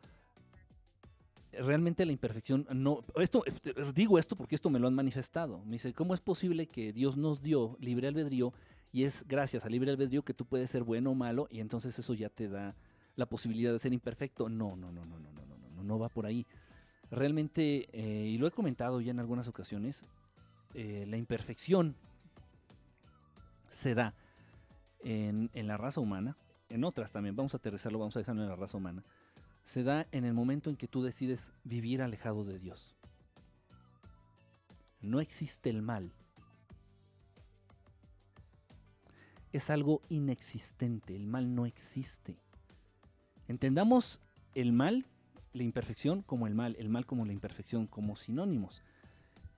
Realmente 1.51 2.05
la 2.05 2.11
imperfección 2.11 2.67
no. 2.71 3.03
Esto, 3.15 3.43
digo 3.95 4.19
esto 4.19 4.35
porque 4.35 4.53
esto 4.53 4.69
me 4.69 4.77
lo 4.77 4.87
han 4.87 4.93
manifestado. 4.93 5.65
Me 5.65 5.73
dice, 5.73 5.91
¿cómo 5.93 6.13
es 6.13 6.21
posible 6.21 6.67
que 6.67 6.93
Dios 6.93 7.17
nos 7.17 7.41
dio 7.41 7.75
libre 7.79 8.07
albedrío 8.07 8.53
y 8.91 9.05
es 9.05 9.25
gracias 9.27 9.65
al 9.65 9.71
libre 9.71 9.89
albedrío 9.89 10.21
que 10.21 10.35
tú 10.35 10.45
puedes 10.45 10.69
ser 10.69 10.83
bueno 10.83 11.09
o 11.09 11.15
malo 11.15 11.47
y 11.49 11.59
entonces 11.59 11.97
eso 11.97 12.13
ya 12.13 12.29
te 12.29 12.47
da 12.47 12.75
la 13.15 13.25
posibilidad 13.25 13.71
de 13.71 13.79
ser 13.79 13.91
imperfecto? 13.91 14.47
No, 14.47 14.75
no, 14.75 14.91
no, 14.91 15.05
no, 15.05 15.19
no, 15.19 15.31
no, 15.31 15.45
no, 15.47 15.69
no, 15.75 15.83
no 15.83 15.97
va 15.97 16.09
por 16.09 16.27
ahí. 16.27 16.45
Realmente, 17.09 17.89
eh, 17.93 18.27
y 18.27 18.37
lo 18.37 18.45
he 18.45 18.51
comentado 18.51 19.01
ya 19.01 19.09
en 19.09 19.19
algunas 19.19 19.47
ocasiones, 19.47 20.05
eh, 20.75 21.05
la 21.07 21.17
imperfección 21.17 21.95
se 23.69 23.95
da 23.95 24.13
en, 25.01 25.49
la 25.53 25.77
raza 25.77 26.01
humana, 26.01 26.37
en 26.69 26.83
otras 26.83 27.11
también, 27.11 27.35
vamos 27.35 27.53
a 27.53 27.57
aterrizarlo, 27.57 27.99
vamos 27.99 28.15
a 28.15 28.19
dejarlo 28.19 28.43
en 28.43 28.49
la 28.49 28.55
raza 28.55 28.77
humana, 28.77 29.03
se 29.63 29.83
da 29.83 30.07
en 30.11 30.25
el 30.25 30.33
momento 30.33 30.69
en 30.69 30.75
que 30.75 30.87
tú 30.87 31.03
decides 31.03 31.53
vivir 31.63 32.01
alejado 32.01 32.43
de 32.43 32.59
Dios. 32.59 32.95
No 35.01 35.21
existe 35.21 35.69
el 35.69 35.81
mal. 35.81 36.11
Es 39.51 39.69
algo 39.69 40.01
inexistente, 40.09 41.15
el 41.15 41.25
mal 41.25 41.55
no 41.55 41.65
existe. 41.65 42.37
Entendamos 43.47 44.21
el 44.53 44.73
mal 44.73 45.05
la 45.53 45.63
imperfección 45.63 46.21
como 46.21 46.47
el 46.47 46.55
mal, 46.55 46.75
el 46.79 46.89
mal 46.89 47.05
como 47.05 47.25
la 47.25 47.33
imperfección, 47.33 47.87
como 47.87 48.15
sinónimos. 48.15 48.81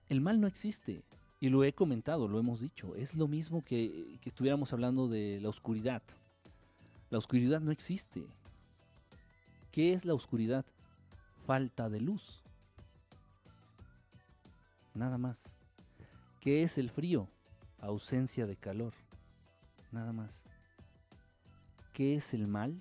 El 0.09 0.21
mal 0.21 0.39
no 0.39 0.47
existe, 0.47 1.03
y 1.41 1.49
lo 1.49 1.63
he 1.63 1.73
comentado, 1.73 2.27
lo 2.27 2.37
hemos 2.37 2.61
dicho, 2.61 2.95
es 2.95 3.15
lo 3.15 3.27
mismo 3.27 3.65
que, 3.65 4.19
estuviéramos 4.23 4.73
hablando 4.73 5.07
de 5.07 5.39
la 5.41 5.49
oscuridad. 5.49 6.03
La 7.09 7.17
oscuridad 7.17 7.59
no 7.59 7.71
existe. 7.71 8.23
¿Qué 9.71 9.93
es 9.93 10.05
la 10.05 10.13
oscuridad? 10.13 10.63
Falta 11.47 11.89
de 11.89 11.99
luz. 11.99 12.43
Nada 14.93 15.17
más. 15.17 15.51
¿Qué 16.39 16.61
es 16.61 16.77
el 16.77 16.91
frío? 16.91 17.27
Ausencia 17.79 18.45
de 18.45 18.55
calor. 18.55 18.93
Nada 19.91 20.13
más. 20.13 20.43
¿Qué 21.91 22.15
es 22.15 22.35
el 22.35 22.45
mal? 22.45 22.79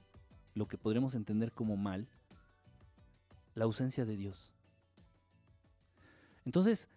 Lo 0.55 0.69
que 0.69 0.77
podremos 0.77 1.15
entender 1.15 1.51
como 1.53 1.79
mal 1.79 2.07
la 3.55 3.65
ausencia 3.65 4.05
de 4.05 4.17
Dios. 4.17 4.53
Entonces, 6.45 6.91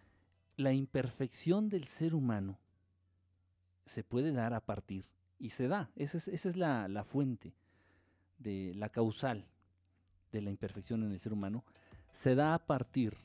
la 0.55 0.73
imperfección 0.73 1.69
del 1.69 1.85
ser 1.85 2.13
humano 2.13 2.57
se 3.85 4.03
puede 4.03 4.31
dar 4.31 4.53
a 4.53 4.61
partir, 4.61 5.05
y 5.39 5.49
se 5.49 5.67
da, 5.67 5.91
esa 5.95 6.17
es, 6.17 6.55
la, 6.55 7.03
fuente, 7.03 7.53
de 8.37 8.73
la 8.75 8.89
causal 8.89 9.45
de 10.31 10.41
la 10.41 10.49
imperfección 10.49 11.03
en 11.03 11.11
el 11.11 11.19
ser 11.19 11.33
humano, 11.33 11.63
se 12.11 12.35
da 12.35 12.53
a 12.53 12.59
partir 12.59 13.15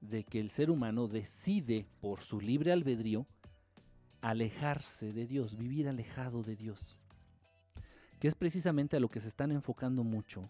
de 0.00 0.24
que 0.24 0.40
el 0.40 0.50
ser 0.50 0.70
humano 0.70 1.06
decide 1.06 1.86
por 2.00 2.20
su 2.20 2.40
libre 2.40 2.72
albedrío 2.72 3.26
alejarse 4.20 5.12
de 5.12 5.26
Dios, 5.26 5.56
vivir 5.56 5.88
alejado 5.88 6.42
de 6.42 6.56
Dios, 6.56 6.96
que 8.18 8.28
es 8.28 8.34
precisamente 8.34 8.96
a 8.96 9.00
lo 9.00 9.08
que 9.08 9.20
se 9.20 9.28
están 9.28 9.52
enfocando 9.52 10.04
mucho 10.04 10.48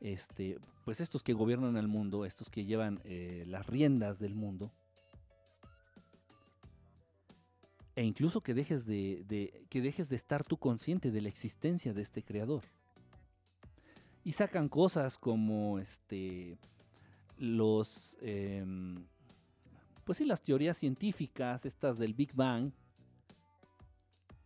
este, 0.00 0.58
pues 0.84 1.00
estos 1.00 1.22
que 1.22 1.32
gobiernan 1.32 1.76
el 1.76 1.88
mundo, 1.88 2.24
estos 2.24 2.50
que 2.50 2.64
llevan 2.64 3.00
eh, 3.04 3.44
las 3.46 3.66
riendas 3.66 4.18
del 4.18 4.34
mundo, 4.34 4.72
e 7.98 8.04
incluso 8.04 8.40
que 8.40 8.54
dejes 8.54 8.86
de, 8.86 9.66
que 9.68 9.80
dejes 9.80 10.08
de 10.08 10.14
estar 10.14 10.44
tú 10.44 10.56
consciente 10.56 11.10
de 11.10 11.20
la 11.20 11.28
existencia 11.28 11.92
de 11.92 12.02
este 12.02 12.22
creador. 12.22 12.62
Y 14.22 14.30
sacan 14.30 14.68
cosas 14.68 15.18
como 15.18 15.80
este, 15.80 16.56
los, 17.38 18.16
em, 18.20 19.04
pues 20.04 20.18
sí, 20.18 20.24
las 20.24 20.42
teorías 20.42 20.76
científicas, 20.76 21.66
estas 21.66 21.98
del 21.98 22.14
Big 22.14 22.32
Bang. 22.34 22.70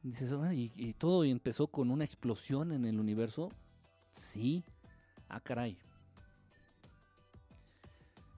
Dices, 0.03 0.33
¿y, 0.55 0.73
y 0.75 0.95
todo 0.95 1.23
empezó 1.23 1.67
con 1.67 1.91
una 1.91 2.07
explosión 2.07 2.73
en 2.73 2.87
el 2.87 2.99
universo. 2.99 3.51
Sí, 4.13 4.65
Ah, 5.29 5.41
caray. 5.41 5.79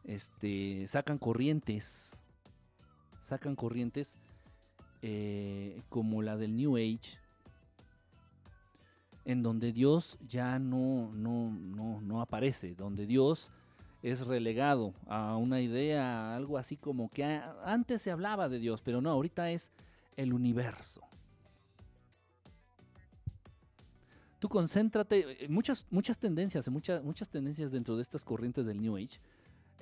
Este, 0.03 0.87
sacan 0.89 1.19
corrientes, 1.19 2.21
sacan 3.21 3.55
corrientes 3.55 4.17
eh, 5.07 5.83
como 5.91 6.23
la 6.23 6.39
del 6.39 6.57
New 6.57 6.79
Age, 6.79 7.19
en 9.27 9.43
donde 9.43 9.71
Dios 9.71 10.19
ya 10.27 10.59
no, 10.59 11.13
no, 11.13 11.51
no, 11.51 12.01
no 12.01 12.23
aparece, 12.23 12.75
donde 12.75 13.05
Dios 13.05 13.53
es 14.03 14.27
relegado 14.27 14.95
a 15.07 15.37
una 15.37 15.61
idea, 15.61 16.35
algo 16.35 16.57
así 16.57 16.79
como 16.79 17.11
que 17.11 17.23
antes 17.67 18.01
se 18.01 18.13
hablaba 18.13 18.49
de 18.49 18.59
Dios, 18.59 18.81
pero 18.81 19.03
no, 19.03 19.11
ahorita 19.11 19.51
es 19.51 19.73
el 20.17 20.33
universo. 20.33 21.03
Tú 24.39 24.49
concéntrate, 24.49 25.45
eh, 25.45 25.49
muchas, 25.51 25.87
muchas 25.91 26.19
tendencias, 26.19 26.67
muchas, 26.71 27.05
muchas 27.05 27.29
tendencias 27.29 27.73
dentro 27.73 27.95
de 27.97 28.01
estas 28.01 28.25
corrientes 28.25 28.65
del 28.65 28.81
New 28.81 28.97
Age, 28.97 29.21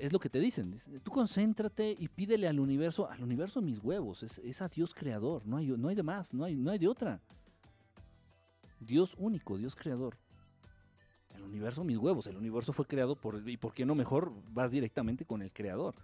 es 0.03 0.13
lo 0.13 0.19
que 0.19 0.29
te 0.29 0.41
dicen. 0.41 0.75
Tú 1.05 1.13
concéntrate 1.13 1.95
y 1.97 2.09
pídele 2.09 2.49
al 2.49 2.59
universo, 2.59 3.09
al 3.09 3.23
universo 3.23 3.63
mis 3.63 3.79
huevos, 3.79 4.25
es, 4.25 4.61
a 4.61 4.69
Dios 4.69 4.93
creador, 4.95 5.47
no 5.47 5.59
hay, 5.59 5.69
no 5.69 5.89
hay 5.89 5.95
de 5.95 6.03
más, 6.03 6.35
no 6.35 6.45
hay, 6.45 6.57
no 6.57 6.73
hay 6.73 6.79
de 6.81 6.89
otra. 6.89 7.21
Dios 8.81 9.15
único, 9.17 9.57
Dios 9.57 9.77
creador. 9.77 10.17
El 11.37 11.45
universo 11.45 11.85
mis 11.85 11.99
huevos, 11.99 12.27
el 12.27 12.37
universo 12.37 12.73
fue 12.73 12.85
creado 12.85 13.15
por, 13.15 13.49
y 13.49 13.57
por 13.57 13.73
qué 13.73 13.87
no 13.87 13.95
mejor 13.95 14.33
vas 14.53 14.73
directamente 14.73 15.25
con 15.25 15.41
el 15.41 15.53
creador. 15.53 15.95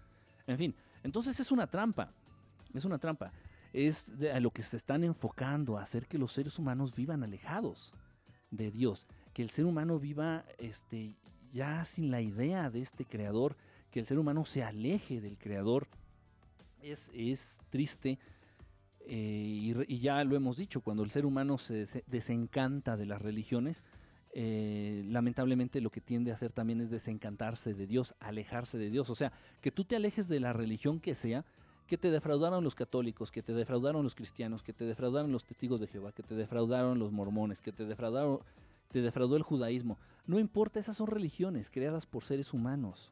En 0.46 0.58
fin, 0.58 0.76
entonces 1.02 1.40
es 1.40 1.50
una 1.50 1.66
trampa, 1.66 2.12
es 2.74 2.84
una 2.84 2.98
trampa. 2.98 3.32
Es 3.72 4.12
a 4.32 4.38
lo 4.38 4.52
que 4.52 4.62
se 4.62 4.76
están 4.76 5.02
enfocando, 5.02 5.76
a 5.76 5.82
hacer 5.82 6.06
que 6.06 6.18
los 6.18 6.32
seres 6.32 6.56
humanos 6.56 6.94
vivan 6.94 7.24
alejados 7.24 7.92
de 8.52 8.70
Dios, 8.70 9.08
que 9.34 9.42
el 9.42 9.50
ser 9.50 9.64
humano 9.64 9.98
viva 9.98 10.44
este, 10.58 11.16
ya 11.52 11.84
sin 11.84 12.12
la 12.12 12.20
idea 12.20 12.70
de 12.70 12.80
este 12.80 13.04
creador, 13.04 13.56
que 13.90 14.00
el 14.00 14.06
ser 14.06 14.18
humano 14.18 14.44
se 14.44 14.62
aleje 14.62 15.20
del 15.20 15.38
creador, 15.38 15.88
es, 16.82 17.10
es 17.14 17.60
triste. 17.70 18.18
Eh, 19.06 19.74
y, 19.88 19.98
ya 19.98 20.22
lo 20.24 20.36
hemos 20.36 20.56
dicho, 20.56 20.80
cuando 20.80 21.02
el 21.02 21.10
ser 21.10 21.24
humano 21.24 21.58
se 21.58 21.86
desencanta 22.06 22.96
de 22.96 23.06
las 23.06 23.22
religiones, 23.22 23.84
eh, 24.34 25.02
lamentablemente 25.06 25.80
lo 25.80 25.90
que 25.90 26.02
tiende 26.02 26.30
a 26.30 26.34
hacer 26.34 26.52
también 26.52 26.80
es 26.80 26.90
desencantarse 26.90 27.72
de 27.72 27.86
Dios, 27.86 28.14
alejarse 28.20 28.76
de 28.76 28.90
Dios. 28.90 29.08
O 29.10 29.14
sea, 29.14 29.32
que 29.60 29.70
tú 29.70 29.84
te 29.84 29.96
alejes 29.96 30.28
de 30.28 30.40
la 30.40 30.52
religión 30.52 31.00
que 31.00 31.14
sea, 31.14 31.44
que 31.86 31.96
te 31.96 32.10
defraudaron 32.10 32.62
los 32.62 32.74
católicos, 32.74 33.30
que 33.30 33.42
te 33.42 33.54
defraudaron 33.54 34.02
los 34.02 34.14
cristianos, 34.14 34.62
que 34.62 34.74
te 34.74 34.84
defraudaron 34.84 35.32
los 35.32 35.44
testigos 35.44 35.80
de 35.80 35.86
Jehová, 35.86 36.12
que 36.12 36.22
te 36.22 36.34
defraudaron 36.34 36.98
los 36.98 37.12
mormones, 37.12 37.62
que 37.62 37.72
te 37.72 37.86
defraudaron, 37.86 38.40
te 38.92 39.00
defraudó 39.00 39.36
el 39.36 39.42
judaísmo. 39.42 39.96
No 40.26 40.38
importa, 40.38 40.78
esas 40.78 40.98
son 40.98 41.06
religiones 41.06 41.70
creadas 41.70 42.04
por 42.04 42.24
seres 42.24 42.52
humanos. 42.52 43.10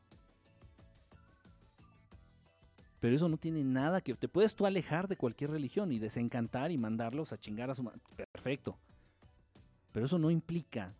Pero 3.00 3.14
eso 3.14 3.28
no 3.28 3.36
tiene 3.36 3.62
nada 3.64 4.00
que... 4.00 4.14
Te 4.14 4.28
puedes 4.28 4.54
tú 4.54 4.66
alejar 4.66 5.08
de 5.08 5.16
cualquier 5.16 5.50
religión 5.50 5.92
y 5.92 5.98
desencantar 5.98 6.70
y 6.70 6.78
mandarlos 6.78 7.32
a 7.32 7.38
chingar 7.38 7.70
a 7.70 7.74
su... 7.74 7.84
Perfecto. 8.32 8.78
Pero 9.92 10.06
eso 10.06 10.18
no 10.18 10.30
implica 10.30 10.94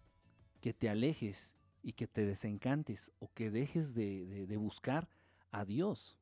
que 0.61 0.73
te 0.73 0.89
alejes 0.89 1.57
y 1.83 1.93
que 1.93 2.07
te 2.07 2.27
desencantes 2.27 3.13
o 3.19 3.31
que 3.33 3.51
dejes 3.51 3.95
de, 3.95 4.47
de 4.47 4.57
buscar 4.57 5.09
a 5.53 5.65
Dios. 5.65 6.19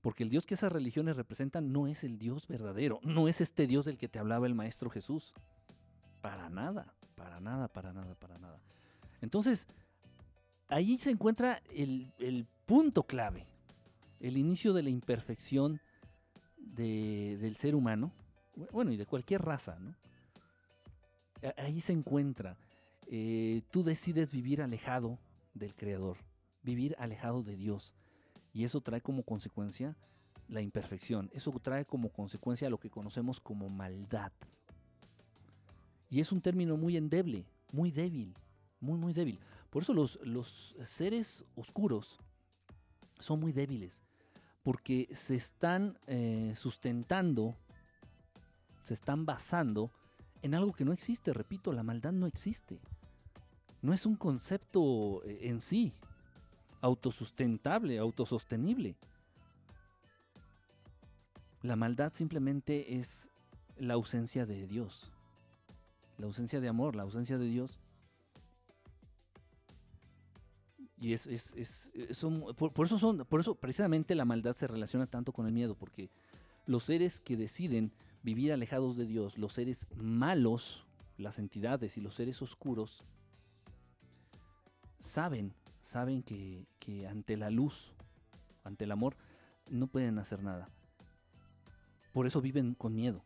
Porque 0.00 0.24
el 0.24 0.30
Dios 0.30 0.46
que 0.46 0.54
esas 0.54 0.72
religiones 0.72 1.16
representan 1.16 1.72
no 1.72 1.86
es 1.86 2.02
el 2.02 2.18
Dios 2.18 2.48
verdadero, 2.48 2.98
no 3.02 3.28
es 3.28 3.40
este 3.40 3.66
Dios 3.68 3.84
del 3.84 3.98
que 3.98 4.08
te 4.08 4.18
hablaba 4.18 4.46
el 4.46 4.54
Maestro 4.54 4.90
Jesús. 4.90 5.32
Para 6.20 6.50
nada, 6.50 6.92
para 7.14 7.40
nada, 7.40 7.68
para 7.68 7.92
nada, 7.92 8.14
para 8.16 8.38
nada. 8.38 8.60
Entonces, 9.20 9.68
ahí 10.68 10.98
se 10.98 11.10
encuentra 11.10 11.62
el, 11.74 12.46
punto 12.66 13.02
clave, 13.02 13.46
el 14.20 14.36
inicio 14.36 14.72
de 14.72 14.82
la 14.82 14.90
imperfección 14.90 15.80
del 16.56 17.56
ser 17.56 17.74
humano, 17.74 18.12
bueno, 18.70 18.92
y 18.92 18.96
de 18.96 19.06
cualquier 19.06 19.42
raza, 19.42 19.78
¿no? 19.78 19.94
Ahí 21.56 21.80
se 21.80 21.92
encuentra. 21.92 22.56
Eh, 23.08 23.62
tú 23.70 23.82
decides 23.82 24.30
vivir 24.30 24.62
alejado 24.62 25.18
del 25.54 25.74
Creador, 25.74 26.18
vivir 26.62 26.94
alejado 26.98 27.42
de 27.42 27.56
Dios. 27.56 27.94
Y 28.54 28.64
eso 28.64 28.80
trae 28.80 29.00
como 29.00 29.22
consecuencia 29.22 29.96
la 30.48 30.60
imperfección. 30.60 31.30
Eso 31.32 31.50
trae 31.60 31.84
como 31.84 32.10
consecuencia 32.10 32.70
lo 32.70 32.78
que 32.78 32.90
conocemos 32.90 33.40
como 33.40 33.68
maldad. 33.68 34.32
Y 36.10 36.20
es 36.20 36.30
un 36.30 36.40
término 36.40 36.76
muy 36.76 36.96
endeble, 36.96 37.46
muy 37.72 37.90
débil, 37.90 38.34
muy, 38.80 38.98
muy 38.98 39.12
débil. 39.12 39.38
Por 39.72 39.84
eso 39.84 39.94
los, 39.94 40.20
los 40.22 40.76
seres 40.84 41.46
oscuros 41.56 42.20
son 43.18 43.40
muy 43.40 43.52
débiles, 43.52 44.02
porque 44.62 45.08
se 45.14 45.34
están 45.34 45.98
eh, 46.06 46.52
sustentando, 46.54 47.56
se 48.82 48.92
están 48.92 49.24
basando 49.24 49.90
en 50.42 50.54
algo 50.54 50.74
que 50.74 50.84
no 50.84 50.92
existe. 50.92 51.32
Repito, 51.32 51.72
la 51.72 51.82
maldad 51.82 52.12
no 52.12 52.26
existe. 52.26 52.80
No 53.80 53.94
es 53.94 54.04
un 54.04 54.14
concepto 54.14 55.24
eh, 55.24 55.48
en 55.48 55.62
sí, 55.62 55.94
autosustentable, 56.82 57.96
autosostenible. 57.96 58.94
La 61.62 61.76
maldad 61.76 62.12
simplemente 62.12 62.98
es 62.98 63.30
la 63.78 63.94
ausencia 63.94 64.44
de 64.44 64.66
Dios, 64.66 65.10
la 66.18 66.26
ausencia 66.26 66.60
de 66.60 66.68
amor, 66.68 66.94
la 66.94 67.04
ausencia 67.04 67.38
de 67.38 67.46
Dios. 67.46 67.81
Y 71.02 71.14
es, 71.14 71.26
es, 71.26 71.52
es, 71.56 71.90
por, 72.56 72.72
por, 72.72 72.86
eso 72.86 72.96
son, 72.96 73.26
por 73.26 73.40
eso 73.40 73.56
precisamente 73.56 74.14
la 74.14 74.24
maldad 74.24 74.52
se 74.52 74.68
relaciona 74.68 75.08
tanto 75.08 75.32
con 75.32 75.46
el 75.46 75.52
miedo, 75.52 75.74
porque 75.74 76.10
los 76.64 76.84
seres 76.84 77.20
que 77.20 77.36
deciden 77.36 77.90
vivir 78.22 78.52
alejados 78.52 78.96
de 78.96 79.06
Dios, 79.06 79.36
los 79.36 79.52
seres 79.52 79.88
malos, 79.96 80.86
las 81.18 81.40
entidades 81.40 81.96
y 81.96 82.00
los 82.00 82.14
seres 82.14 82.40
oscuros, 82.40 83.02
saben, 85.00 85.52
saben 85.80 86.22
que, 86.22 86.68
que 86.78 87.08
ante 87.08 87.36
la 87.36 87.50
luz, 87.50 87.94
ante 88.62 88.84
el 88.84 88.92
amor, 88.92 89.16
no 89.68 89.88
pueden 89.88 90.20
hacer 90.20 90.44
nada. 90.44 90.68
Por 92.12 92.28
eso 92.28 92.40
viven 92.40 92.74
con 92.74 92.94
miedo, 92.94 93.24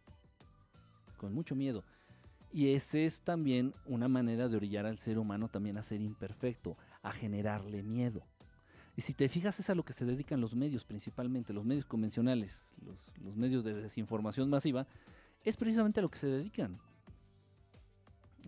con 1.19 1.35
mucho 1.35 1.55
miedo. 1.55 1.85
Y 2.51 2.73
esa 2.73 3.01
es 3.01 3.21
también 3.21 3.75
una 3.85 4.09
manera 4.09 4.49
de 4.49 4.57
orillar 4.57 4.87
al 4.87 4.97
ser 4.97 5.19
humano 5.19 5.51
también 5.51 5.77
a 5.77 5.83
ser 5.83 6.01
imperfecto, 6.01 6.79
a 7.07 7.13
generarle 7.13 7.83
miedo. 7.83 8.27
Y 8.97 9.03
si 9.03 9.15
te 9.15 9.29
fijas 9.29 9.61
es 9.61 9.71
a 9.71 9.75
lo 9.75 9.85
que 9.85 9.93
se 9.93 10.05
dedican 10.05 10.41
los 10.41 10.55
medios 10.55 10.85
principalmente, 10.85 11.53
los 11.53 11.65
medios 11.65 11.85
convencionales, 11.85 12.65
los, 13.23 13.37
medios 13.37 13.63
de 13.63 13.75
desinformación 13.75 14.51
masiva, 14.51 14.87
es 15.45 15.57
precisamente 15.57 16.01
a 16.01 16.03
lo 16.03 16.11
que 16.11 16.19
se 16.19 16.27
dedican. 16.27 16.79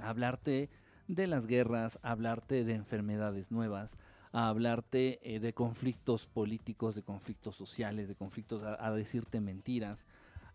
A 0.00 0.08
hablarte 0.08 0.70
de 1.06 1.26
las 1.26 1.46
guerras, 1.46 2.00
a 2.02 2.10
hablarte 2.10 2.64
de 2.64 2.74
enfermedades 2.74 3.52
nuevas, 3.52 3.96
a 4.32 4.48
hablarte 4.48 5.20
eh, 5.22 5.38
de 5.38 5.52
conflictos 5.52 6.26
políticos, 6.26 6.94
de 6.94 7.02
conflictos 7.02 7.54
sociales, 7.54 8.08
de 8.08 8.14
conflictos, 8.14 8.62
a, 8.64 8.90
decirte 8.92 9.40
mentiras, 9.40 10.06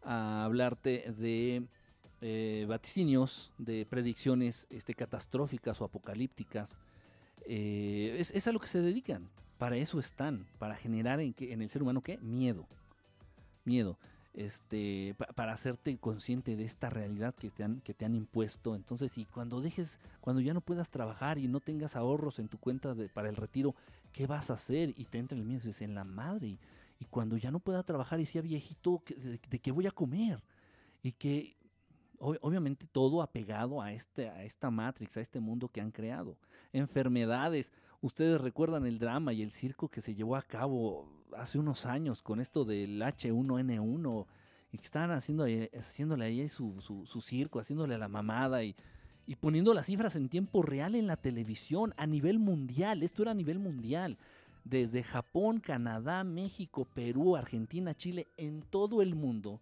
a 0.01 0.43
hablarte 0.43 1.13
de 1.17 1.67
eh, 2.21 2.65
vaticinios, 2.67 3.53
de 3.57 3.85
predicciones 3.85 4.67
este, 4.69 4.93
catastróficas 4.93 5.79
o 5.81 5.85
apocalípticas. 5.85 6.79
Eh, 7.45 8.15
es, 8.19 8.47
a 8.47 8.51
lo 8.51 8.59
que 8.59 8.67
se 8.67 8.81
dedican. 8.81 9.29
Para 9.57 9.77
eso 9.77 9.99
están, 9.99 10.45
para 10.59 10.75
generar 10.75 11.19
en, 11.19 11.61
el 11.61 11.69
ser 11.69 11.83
humano 11.83 12.01
qué? 12.01 12.17
Miedo. 12.17 12.67
Miedo. 13.65 13.97
Este, 14.33 15.15
para 15.35 15.53
hacerte 15.53 15.95
consciente 15.97 16.55
de 16.55 16.63
esta 16.63 16.89
realidad 16.89 17.35
que 17.35 17.51
te, 17.51 17.63
han, 17.63 17.81
que 17.81 17.93
te 17.93 18.03
han 18.03 18.15
impuesto. 18.15 18.75
Entonces, 18.75 19.17
y 19.17 19.25
cuando 19.25 19.61
dejes, 19.61 19.99
cuando 20.21 20.41
ya 20.41 20.53
no 20.53 20.61
puedas 20.61 20.89
trabajar 20.89 21.37
y 21.37 21.47
no 21.47 21.59
tengas 21.59 21.95
ahorros 21.95 22.39
en 22.39 22.47
tu 22.47 22.57
cuenta 22.57 22.95
para 23.13 23.29
el 23.29 23.35
retiro, 23.35 23.75
¿qué 24.11 24.25
vas 24.25 24.49
a 24.49 24.55
hacer? 24.55 24.93
Y 24.97 25.05
te 25.05 25.19
entra 25.19 25.37
el 25.37 25.45
miedo, 25.45 25.59
dices, 25.59 25.81
en 25.81 25.93
la 25.93 26.03
madre. 26.03 26.57
Y, 26.99 27.05
cuando 27.09 27.35
ya 27.35 27.51
no 27.51 27.59
pueda 27.59 27.83
trabajar 27.83 28.21
y 28.21 28.25
sea 28.25 28.41
viejito, 28.41 29.03
¿de, 29.07 29.37
de 29.49 29.59
qué 29.59 29.71
voy 29.71 29.87
a 29.87 29.91
comer? 29.91 30.41
Y 31.03 31.11
que 31.11 31.57
obviamente 32.23 32.87
todo 32.91 33.21
apegado 33.21 33.81
a, 33.81 33.91
este, 33.91 34.29
a 34.29 34.43
esta 34.43 34.71
Matrix, 34.71 35.17
a 35.17 35.21
este 35.21 35.39
mundo 35.39 35.67
que 35.67 35.81
han 35.81 35.91
creado. 35.91 36.37
Enfermedades. 36.71 37.71
Ustedes 38.01 38.39
recuerdan 38.41 38.85
el 38.85 38.99
drama 38.99 39.33
y 39.33 39.41
el 39.41 39.51
circo 39.51 39.89
que 39.89 40.01
se 40.01 40.15
llevó 40.15 40.35
a 40.35 40.41
cabo 40.41 41.07
hace 41.37 41.57
unos 41.59 41.85
años 41.85 42.21
con 42.21 42.39
esto 42.39 42.65
del 42.65 43.01
H1N1 43.01 44.25
y 44.71 44.77
que 44.77 44.85
estaban 44.85 45.11
haciendo, 45.11 45.45
haciéndole 45.77 46.25
ahí 46.25 46.47
su, 46.47 46.81
su, 46.81 47.21
circo, 47.21 47.59
haciéndole 47.59 47.97
la 47.97 48.07
mamada 48.07 48.63
y, 48.63 48.75
y 49.27 49.35
poniendo 49.35 49.73
las 49.73 49.85
cifras 49.85 50.15
en 50.15 50.29
tiempo 50.29 50.61
real 50.63 50.95
en 50.95 51.07
la 51.07 51.17
televisión 51.17 51.93
a 51.97 52.07
nivel 52.07 52.39
mundial. 52.39 53.03
Esto 53.03 53.21
era 53.21 53.31
a 53.31 53.35
nivel 53.35 53.59
mundial. 53.59 54.17
Desde 54.63 55.03
Japón, 55.03 55.59
Canadá, 55.59 56.23
México, 56.23 56.85
Perú, 56.85 57.35
Argentina, 57.35 57.93
Chile, 57.93 58.27
en 58.37 58.61
todo 58.61 59.01
el 59.01 59.13
mundo 59.13 59.59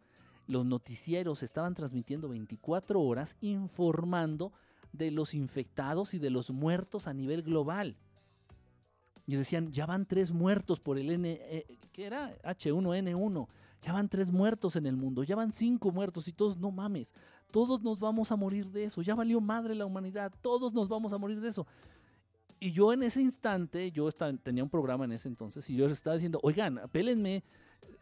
los 0.52 0.66
noticieros 0.66 1.44
estaban 1.44 1.74
transmitiendo 1.74 2.28
24 2.30 3.02
horas 3.02 3.38
informando 3.40 4.52
de 4.92 5.10
los 5.10 5.34
infectados 5.34 6.14
y 6.14 6.20
de 6.20 6.30
los 6.30 6.52
muertos 6.52 7.08
a 7.08 7.14
nivel 7.14 7.42
global. 7.42 7.96
Y 9.26 9.36
decían, 9.36 9.72
ya 9.72 9.86
van 9.86 10.06
tres 10.06 10.32
muertos 10.32 10.82
por 10.82 10.98
el 10.98 11.10
N, 11.10 11.40
eh, 11.42 11.80
¿qué 11.94 12.06
era? 12.06 12.38
H1N1. 12.44 13.48
Ya 13.82 13.94
van 13.94 14.10
tres 14.10 14.30
muertos 14.30 14.76
en 14.76 14.86
el 14.86 14.96
mundo, 14.96 15.24
ya 15.24 15.36
van 15.36 15.52
cinco 15.52 15.90
muertos 15.92 16.28
y 16.28 16.34
todos, 16.34 16.58
no 16.58 16.70
mames, 16.70 17.16
todos 17.50 17.82
nos 17.82 18.00
vamos 18.00 18.32
a 18.32 18.36
morir 18.36 18.70
de 18.70 18.84
eso, 18.84 19.02
ya 19.02 19.16
valió 19.16 19.42
madre 19.42 19.74
la 19.74 19.88
humanidad, 19.88 20.32
todos 20.42 20.72
nos 20.74 20.88
vamos 20.88 21.14
a 21.14 21.18
morir 21.18 21.42
de 21.42 21.50
eso. 21.50 21.66
Y 22.60 22.74
yo 22.74 22.94
en 22.94 23.02
ese 23.02 23.22
instante, 23.22 23.92
yo 23.92 24.08
estaba, 24.08 24.32
tenía 24.34 24.64
un 24.64 24.70
programa 24.70 25.06
en 25.06 25.14
ese 25.14 25.30
entonces 25.30 25.68
y 25.68 25.76
yo 25.76 25.88
les 25.88 25.98
estaba 25.98 26.16
diciendo, 26.16 26.40
oigan, 26.44 26.78
apélenme, 26.78 27.44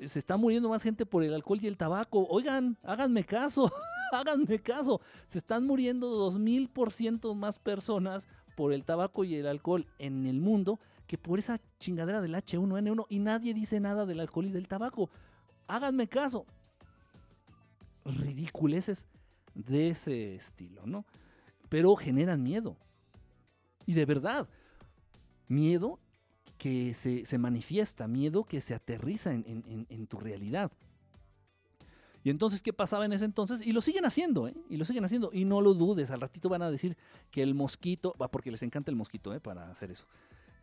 se 0.07 0.19
está 0.19 0.37
muriendo 0.37 0.69
más 0.69 0.83
gente 0.83 1.05
por 1.05 1.23
el 1.23 1.33
alcohol 1.33 1.59
y 1.61 1.67
el 1.67 1.77
tabaco. 1.77 2.25
Oigan, 2.29 2.77
háganme 2.83 3.23
caso, 3.23 3.71
háganme 4.11 4.59
caso. 4.59 5.01
Se 5.25 5.37
están 5.37 5.65
muriendo 5.65 6.07
dos 6.09 6.39
mil 6.39 6.69
por 6.69 6.91
ciento 6.91 7.35
más 7.35 7.59
personas 7.59 8.27
por 8.55 8.73
el 8.73 8.85
tabaco 8.85 9.23
y 9.23 9.35
el 9.35 9.47
alcohol 9.47 9.87
en 9.99 10.25
el 10.25 10.39
mundo 10.39 10.79
que 11.07 11.17
por 11.17 11.39
esa 11.39 11.59
chingadera 11.79 12.21
del 12.21 12.35
H1N1 12.35 13.05
y 13.09 13.19
nadie 13.19 13.53
dice 13.53 13.79
nada 13.79 14.05
del 14.05 14.19
alcohol 14.19 14.45
y 14.45 14.51
del 14.51 14.67
tabaco. 14.67 15.09
Háganme 15.67 16.07
caso. 16.07 16.45
Ridiculeces 18.05 19.07
de 19.53 19.89
ese 19.89 20.35
estilo, 20.35 20.85
¿no? 20.85 21.05
Pero 21.67 21.95
generan 21.95 22.43
miedo. 22.43 22.77
Y 23.85 23.93
de 23.93 24.05
verdad, 24.05 24.47
miedo 25.47 25.99
que 26.59 26.93
se, 26.93 27.37
manifiesta, 27.37 28.07
miedo 28.07 28.43
que 28.43 28.59
se 28.59 28.75
aterriza 28.75 29.31
en, 29.31 30.07
tu 30.07 30.19
realidad. 30.19 30.71
Y 32.21 32.29
entonces, 32.29 32.61
¿qué 32.61 32.73
pasaba 32.73 33.05
en 33.05 33.13
ese 33.13 33.23
entonces? 33.23 33.65
Y 33.65 33.71
lo 33.71 33.81
siguen 33.81 34.03
haciendo, 34.05 34.49
¿eh? 34.49 34.53
Y 34.69 34.75
lo 34.75 34.83
siguen 34.83 35.05
haciendo. 35.05 35.31
Y 35.31 35.45
no 35.45 35.61
lo 35.61 35.73
dudes, 35.73 36.11
al 36.11 36.19
ratito 36.19 36.49
van 36.49 36.61
a 36.61 36.69
decir 36.69 36.97
que 37.31 37.41
el 37.41 37.55
mosquito, 37.55 38.13
va 38.21 38.29
porque 38.29 38.51
les 38.51 38.61
encanta 38.61 38.91
el 38.91 38.97
mosquito, 38.97 39.33
¿eh? 39.33 39.39
Para 39.39 39.71
hacer 39.71 39.89
eso. 39.89 40.05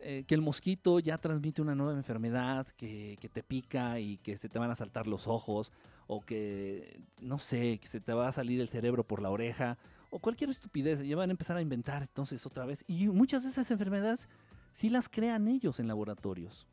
Eh, 0.01 0.25
que 0.29 0.35
el 0.35 0.43
mosquito 0.43 0.99
ya 0.99 1.17
transmite 1.17 1.63
una 1.63 1.75
nueva 1.75 1.95
enfermedad 1.95 2.69
que, 2.77 3.17
que, 3.19 3.31
te 3.31 3.43
pica 3.43 3.99
y 3.99 4.19
que 4.19 4.37
se 4.37 4.51
te 4.51 4.59
van 4.59 4.71
a 4.71 4.75
saltar 4.75 5.07
los 5.07 5.27
ojos, 5.27 5.73
o 6.07 6.21
que, 6.21 7.01
no 7.23 7.39
sé, 7.39 7.79
que 7.79 7.89
se 7.89 8.03
te 8.03 8.13
va 8.13 8.29
a 8.29 8.33
salir 8.33 8.61
el 8.61 8.69
cerebro 8.69 9.03
por 9.03 9.23
la 9.23 9.31
oreja, 9.31 9.79
o 10.11 10.19
cualquier 10.19 10.51
estupidez. 10.51 11.01
Ya 11.01 11.17
van 11.17 11.31
a 11.31 11.33
empezar 11.33 11.57
a 11.57 11.63
inventar 11.63 12.03
entonces 12.03 12.45
otra 12.45 12.67
vez. 12.67 12.85
Y 12.87 13.09
muchas 13.09 13.45
de 13.45 13.49
esas 13.49 13.71
enfermedades 13.71 14.29
si 14.77 14.91
las 14.91 15.09
crean 15.09 15.49
ellos 15.49 15.81
en 15.81 15.89
laboratorios. 15.89 16.67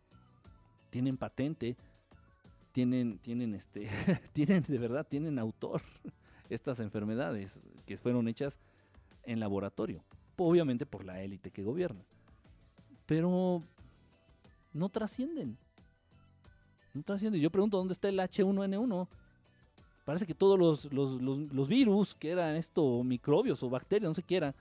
Tienen 0.89 1.15
patente, 1.15 1.77
tienen, 2.73 3.17
tienen, 3.19 3.55
este, 3.55 3.87
tienen 4.33 4.61
de 4.63 4.77
verdad, 4.77 5.07
tienen 5.07 5.39
autor 5.39 5.81
estas 6.49 6.81
enfermedades 6.81 7.61
que 7.85 7.95
fueron 7.95 8.27
hechas 8.27 8.59
en 9.23 9.39
laboratorio, 9.39 10.03
obviamente 10.35 10.85
por 10.85 11.05
la 11.05 11.21
élite 11.21 11.49
que 11.49 11.63
gobierna. 11.63 12.03
Pero 13.05 13.63
no 14.73 14.89
trascienden. 14.89 15.57
No 16.93 17.03
trascienden. 17.03 17.41
Yo 17.41 17.49
pregunto, 17.49 17.77
¿dónde 17.77 17.93
está 17.93 18.09
el 18.09 18.19
H1N1? 18.19 19.07
Parece 20.03 20.25
que 20.25 20.35
todos 20.35 20.59
los, 20.59 20.91
los, 20.91 21.67
virus, 21.69 22.15
que 22.15 22.31
eran 22.31 22.57
esto, 22.57 23.01
microbios 23.01 23.63
o 23.63 23.69
bacterias, 23.69 24.09
no 24.09 24.13
sé 24.13 24.23
qué 24.23 24.35
era, 24.35 24.55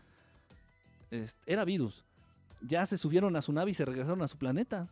era 1.44 1.64
virus 1.64 2.04
ya 2.66 2.86
se 2.86 2.96
subieron 2.96 3.34
a 3.36 3.42
su 3.42 3.52
nave 3.52 3.70
y 3.70 3.74
se 3.74 3.84
regresaron 3.84 4.22
a 4.22 4.28
su 4.28 4.36
planeta. 4.36 4.88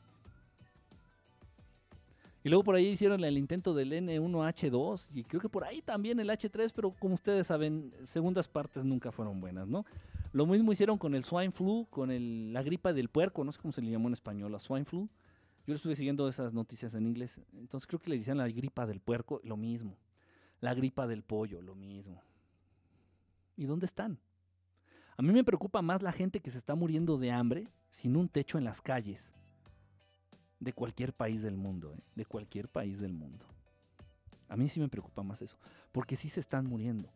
Y 2.43 2.49
luego 2.49 2.65
por 2.65 2.75
ahí 2.75 2.87
hicieron 2.87 3.23
el 3.23 3.37
intento 3.37 3.75
del 3.75 3.93
N1H2 3.93 5.11
y 5.15 5.25
creo 5.25 5.43
que 5.43 5.51
por 5.51 5.65
ahí 5.65 5.83
también 5.83 6.19
el 6.21 6.31
H3, 6.31 6.73
pero 6.75 6.93
como 6.93 7.15
ustedes 7.15 7.47
saben, 7.47 7.93
segundas 8.05 8.49
partes 8.49 8.83
nunca 8.83 9.13
fueron 9.13 9.41
buenas, 9.41 9.69
¿no? 9.69 9.85
Lo 10.33 10.47
mismo 10.47 10.73
hicieron 10.73 10.97
con 10.97 11.15
el 11.15 11.25
swine 11.25 11.53
flu, 11.53 11.87
con 11.91 12.53
la 12.53 12.63
gripa 12.63 12.95
del 12.95 13.09
puerco, 13.09 13.45
no 13.45 13.53
sé 13.53 13.61
cómo 13.61 13.73
se 13.73 13.83
le 13.83 13.91
llamó 13.91 14.09
en 14.09 14.15
español, 14.15 14.53
la 14.53 14.59
swine 14.59 14.87
flu. 14.87 15.09
Yo 15.67 15.75
estuve 15.75 15.95
siguiendo 15.97 16.29
esas 16.29 16.55
noticias 16.55 16.95
en 16.95 17.07
inglés, 17.07 17.41
entonces 17.53 17.87
creo 17.87 18.01
que 18.01 18.11
le 18.11 18.17
decían 18.19 18.39
la 18.39 18.49
gripa 18.49 18.87
del 18.87 19.01
puerco, 19.01 19.41
lo 19.45 19.57
mismo. 19.57 19.97
La 20.61 20.73
gripa 20.75 21.07
del 21.07 21.23
pollo, 21.23 21.61
lo 21.61 21.75
mismo. 21.75 22.23
¿Y 23.57 23.67
dónde 23.67 23.85
están? 23.85 24.19
A 25.21 25.23
mí 25.23 25.35
me 25.35 25.45
preocupa 25.45 25.83
más 25.83 26.01
la 26.01 26.13
gente 26.13 26.41
que 26.41 26.51
se 26.51 26.57
está 26.57 26.75
muriendo 26.75 27.19
de 27.19 27.31
hambre 27.31 27.69
sin 27.91 28.17
un 28.17 28.27
techo 28.27 28.57
en 28.57 28.65
las 28.65 28.81
calles 28.81 29.35
de 30.61 30.73
cualquier 30.73 31.13
país 31.13 31.43
del 31.43 31.59
mundo, 31.59 31.93
¿eh? 31.95 32.01
de 32.15 32.25
cualquier 32.25 32.71
país 32.71 33.01
del 33.01 33.13
mundo. 33.13 33.45
A 34.49 34.57
mí 34.57 34.71
sí 34.71 34.81
me 34.81 34.89
preocupa 34.89 35.23
más 35.23 35.43
eso, 35.43 35.59
porque 35.93 36.17
sí 36.17 36.31
se 36.31 36.41
están 36.41 36.65
muriendo. 36.65 37.11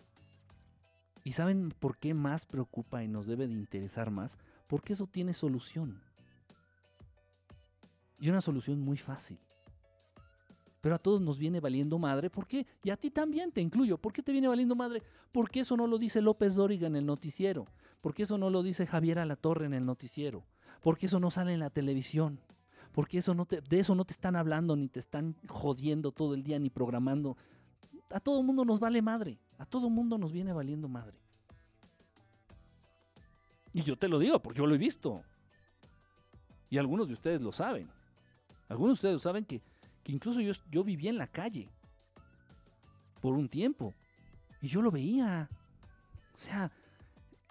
¿Y 1.25 1.33
saben 1.33 1.71
por 1.71 1.97
qué 1.97 2.13
más 2.13 2.45
preocupa 2.45 3.03
y 3.03 3.09
nos 3.09 3.25
debe 3.25 3.47
de 3.47 3.55
interesar 3.55 4.11
más? 4.11 4.37
porque 4.67 4.93
eso 4.93 5.07
tiene 5.07 5.33
solución. 5.33 5.99
Y 8.19 8.29
una 8.29 8.43
solución 8.43 8.81
muy 8.81 8.99
fácil. 8.99 9.39
Pero 10.85 10.97
a 10.97 10.99
todos 10.99 11.23
nos 11.23 11.39
viene 11.39 11.61
valiendo 11.61 11.99
madre. 11.99 12.29
¿Por 12.29 12.47
qué? 12.47 12.67
Y 12.83 12.91
a 12.91 12.99
ti 12.99 13.11
también 13.11 13.51
te 13.51 13.63
incluyo. 13.63 13.97
¿Por 13.97 14.13
qué 14.13 14.23
te 14.23 14.33
viene 14.33 14.49
valiendo 14.49 14.75
madre? 14.75 15.03
Porque 15.33 15.61
eso 15.61 15.79
no 15.79 15.87
lo 15.87 15.97
dice 15.97 16.21
López 16.21 16.55
Dóriga 16.57 16.87
en 16.87 16.97
el 16.97 17.07
noticiero. 17.07 17.67
Porque 18.05 18.25
eso 18.25 18.37
no 18.37 18.51
lo 18.51 18.63
dice 18.63 18.87
Javier 18.87 19.19
Alatorre 19.19 19.65
en 19.65 19.73
el 19.73 19.87
noticiero. 19.87 20.45
Porque 20.83 21.07
eso 21.07 21.21
no 21.21 21.31
sale 21.31 21.55
en 21.55 21.61
la 21.61 21.71
televisión. 21.71 22.39
Porque 22.93 23.17
eso 23.17 23.33
no 23.33 23.47
te, 23.47 23.63
de 23.63 23.81
eso 23.81 23.95
no 23.95 24.05
te 24.05 24.13
están 24.13 24.37
hablando, 24.37 24.77
ni 24.77 24.89
te 24.89 25.01
están 25.01 25.35
jodiendo 25.49 26.13
todo 26.13 26.35
el 26.35 26.43
día, 26.43 26.59
ni 26.59 26.69
programando. 26.69 27.39
A 28.11 28.21
todo 28.21 28.43
mundo 28.43 28.67
nos 28.67 28.79
vale 28.79 29.01
madre. 29.01 29.39
A 29.57 29.65
todo 29.65 29.89
mundo 29.89 30.19
nos 30.19 30.33
viene 30.33 30.53
valiendo 30.53 30.87
madre. 30.87 31.19
Y 33.73 33.83
yo 33.83 33.97
te 33.97 34.07
lo 34.07 34.19
digo, 34.19 34.39
porque 34.39 34.59
yo 34.59 34.67
lo 34.67 34.75
he 34.75 34.79
visto. 34.79 35.23
Y 36.69 36.77
algunos 36.77 37.09
de 37.09 37.15
ustedes 37.15 37.41
lo 37.41 37.53
saben. 37.53 37.89
Algunos 38.69 39.01
de 39.01 39.09
ustedes 39.09 39.23
saben 39.23 39.47
que 39.47 39.63
que 40.03 40.13
incluso 40.13 40.43
yo, 40.43 40.53
yo 40.71 40.85
vivía 40.85 41.09
en 41.09 41.17
la 41.17 41.27
calle 41.27 41.71
por 43.23 43.33
un 43.33 43.49
tiempo 43.49 43.95
y 44.61 44.69
yo 44.69 44.83
lo 44.83 44.91
veía. 44.91 45.49
O 46.37 46.39
sea, 46.39 46.71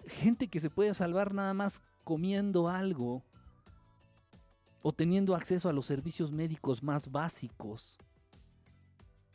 gente 0.08 0.48
que 0.48 0.60
se 0.60 0.70
puede 0.70 0.94
salvar 0.94 1.34
nada 1.34 1.54
más 1.54 1.82
comiendo 2.04 2.68
algo 2.68 3.22
o 4.82 4.92
teniendo 4.92 5.34
acceso 5.34 5.68
a 5.68 5.72
los 5.72 5.86
servicios 5.86 6.30
médicos 6.30 6.82
más 6.82 7.10
básicos. 7.10 7.96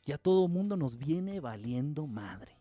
Y 0.05 0.11
a 0.11 0.17
todo 0.17 0.47
mundo 0.47 0.77
nos 0.77 0.97
viene 0.97 1.39
valiendo 1.39 2.07
madre. 2.07 2.55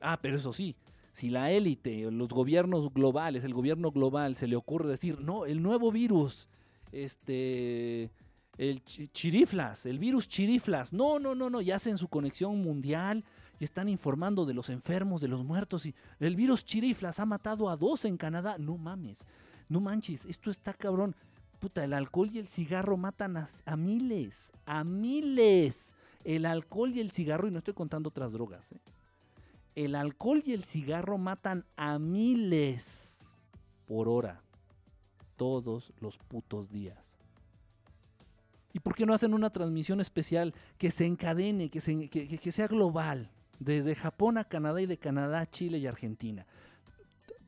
Ah, 0.00 0.18
pero 0.20 0.36
eso 0.36 0.52
sí, 0.52 0.76
si 1.12 1.30
la 1.30 1.50
élite, 1.50 2.10
los 2.10 2.28
gobiernos 2.28 2.92
globales, 2.92 3.42
el 3.44 3.54
gobierno 3.54 3.90
global 3.90 4.36
se 4.36 4.46
le 4.46 4.56
ocurre 4.56 4.88
decir, 4.88 5.20
no, 5.20 5.46
el 5.46 5.62
nuevo 5.62 5.90
virus 5.90 6.48
este, 6.92 8.10
el 8.56 8.82
chiriflas, 8.84 9.86
el 9.86 9.98
virus 9.98 10.28
chiriflas. 10.28 10.92
No, 10.92 11.18
no, 11.18 11.34
no, 11.34 11.50
no, 11.50 11.60
ya 11.60 11.76
hacen 11.76 11.98
su 11.98 12.08
conexión 12.08 12.60
mundial 12.62 13.24
y 13.58 13.64
están 13.64 13.88
informando 13.88 14.46
de 14.46 14.54
los 14.54 14.68
enfermos, 14.68 15.20
de 15.20 15.28
los 15.28 15.44
muertos 15.44 15.86
y 15.86 15.94
el 16.20 16.36
virus 16.36 16.64
chiriflas 16.64 17.20
ha 17.20 17.26
matado 17.26 17.68
a 17.68 17.76
dos 17.76 18.04
en 18.04 18.16
Canadá. 18.16 18.56
No 18.58 18.76
mames, 18.76 19.26
no 19.68 19.80
manches, 19.80 20.24
esto 20.26 20.50
está 20.50 20.72
cabrón. 20.74 21.14
Puta, 21.58 21.82
el 21.82 21.92
alcohol 21.92 22.30
y 22.32 22.38
el 22.38 22.46
cigarro 22.46 22.96
matan 22.96 23.36
a, 23.36 23.76
miles, 23.76 24.52
a 24.64 24.84
miles. 24.84 25.94
El 26.24 26.46
alcohol 26.46 26.92
y 26.94 27.00
el 27.00 27.10
cigarro, 27.10 27.48
y 27.48 27.50
no 27.50 27.58
estoy 27.58 27.74
contando 27.74 28.10
otras 28.10 28.32
drogas, 28.32 28.72
¿eh? 28.72 28.80
el 29.74 29.94
alcohol 29.94 30.42
y 30.44 30.52
el 30.52 30.64
cigarro 30.64 31.18
matan 31.18 31.64
a 31.76 31.98
miles 31.98 33.36
por 33.86 34.08
hora 34.08 34.42
todos 35.36 35.92
los 36.00 36.18
putos 36.18 36.70
días. 36.70 37.16
¿Y 38.72 38.80
por 38.80 38.94
qué 38.94 39.06
no 39.06 39.14
hacen 39.14 39.34
una 39.34 39.50
transmisión 39.50 40.00
especial 40.00 40.54
que 40.76 40.90
se 40.90 41.06
encadene, 41.06 41.70
que, 41.70 41.80
sea 42.52 42.66
global, 42.66 43.30
desde 43.58 43.94
Japón 43.94 44.38
a 44.38 44.44
Canadá 44.44 44.80
y 44.80 44.86
de 44.86 44.98
Canadá 44.98 45.40
a 45.40 45.50
Chile 45.50 45.78
y 45.78 45.86
Argentina? 45.86 46.46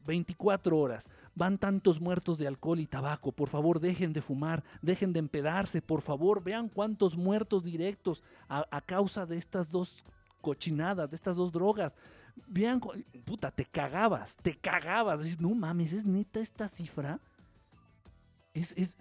24 0.07 0.77
horas. 0.77 1.09
Van 1.35 1.59
tantos 1.59 2.01
muertos 2.01 2.39
de 2.39 2.47
alcohol 2.47 2.81
y 2.81 2.87
tabaco. 2.87 3.33
Por 3.33 3.49
favor, 3.49 3.81
dejen 3.81 4.13
de 4.13 4.23
fumar, 4.23 4.65
dejen 4.83 5.13
de 5.13 5.21
empedarse. 5.21 5.81
Por 5.81 6.03
favor, 6.03 6.43
vean 6.43 6.69
cuántos 6.69 7.17
muertos 7.17 7.63
directos 7.63 8.23
a, 8.49 8.81
causa 8.81 9.27
de 9.27 9.37
estas 9.37 9.71
dos 9.71 10.05
cochinadas, 10.41 11.11
de 11.11 11.17
estas 11.17 11.37
dos 11.37 11.53
drogas. 11.53 11.97
Vean, 12.47 12.81
puta, 13.25 13.51
te 13.51 13.65
cagabas, 13.65 14.37
te 14.37 14.57
cagabas. 14.57 15.41
No 15.41 15.55
mames, 15.55 15.93
¿es 15.93 16.05
neta 16.05 16.41
esta 16.41 16.69
cifra? 16.69 17.21
Es, 18.53 18.97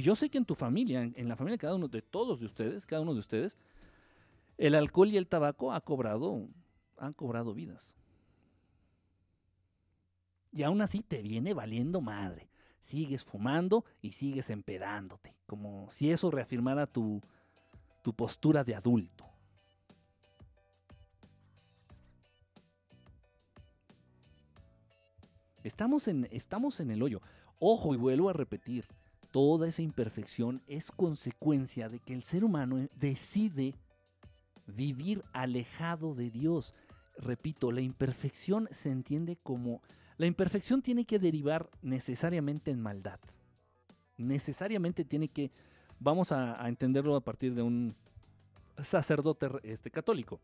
Y 0.00 0.02
yo 0.02 0.16
sé 0.16 0.30
que 0.30 0.38
en 0.38 0.46
tu 0.46 0.54
familia, 0.54 1.02
en, 1.02 1.28
la 1.28 1.36
familia 1.36 1.56
de 1.56 1.58
cada 1.58 1.74
uno 1.74 1.86
de 1.86 2.00
todos 2.00 2.40
de 2.40 2.46
ustedes, 2.46 2.86
cada 2.86 3.02
uno 3.02 3.12
de 3.12 3.20
ustedes, 3.20 3.58
el 4.56 4.74
alcohol 4.74 5.10
y 5.10 5.18
el 5.18 5.26
tabaco 5.26 5.74
ha 5.74 5.82
cobrado, 5.82 6.48
han 6.96 7.12
cobrado 7.12 7.52
vidas. 7.52 7.94
Y 10.52 10.62
aún 10.62 10.80
así 10.80 11.02
te 11.02 11.20
viene 11.20 11.52
valiendo 11.52 12.00
madre. 12.00 12.48
Sigues 12.80 13.24
fumando 13.24 13.84
y 14.00 14.12
sigues 14.12 14.48
empedándote, 14.48 15.36
como 15.44 15.90
si 15.90 16.10
eso 16.10 16.30
reafirmara 16.30 16.86
tu, 16.86 17.20
tu 18.02 18.14
postura 18.14 18.64
de 18.64 18.76
adulto. 18.76 19.26
Estamos 25.62 26.08
en, 26.08 26.26
estamos 26.30 26.80
en 26.80 26.90
el 26.90 27.02
hoyo. 27.02 27.20
Ojo, 27.58 27.92
y 27.92 27.98
vuelvo 27.98 28.30
a 28.30 28.32
repetir, 28.32 28.86
toda 29.30 29.68
esa 29.68 29.82
imperfección 29.82 30.62
es 30.66 30.90
consecuencia 30.90 31.88
de 31.88 32.00
que 32.00 32.14
el 32.14 32.22
ser 32.22 32.44
humano 32.44 32.88
decide 32.94 33.74
vivir 34.66 35.24
alejado 35.32 36.14
de 36.14 36.30
Dios. 36.30 36.74
Repito, 37.18 37.72
la 37.72 37.80
imperfección 37.80 38.68
se 38.70 38.90
entiende 38.90 39.36
como... 39.36 39.82
La 40.16 40.26
imperfección 40.26 40.82
tiene 40.82 41.04
que 41.04 41.18
derivar 41.18 41.70
necesariamente 41.80 42.70
en 42.70 42.80
maldad. 42.80 43.20
Necesariamente 44.16 45.04
tiene 45.04 45.28
que... 45.28 45.50
Vamos 45.98 46.32
a, 46.32 46.62
a 46.62 46.68
entenderlo 46.68 47.16
a 47.16 47.20
partir 47.20 47.54
de 47.54 47.62
un 47.62 47.94
sacerdote 48.82 49.48
este, 49.62 49.90
católico. 49.90 50.40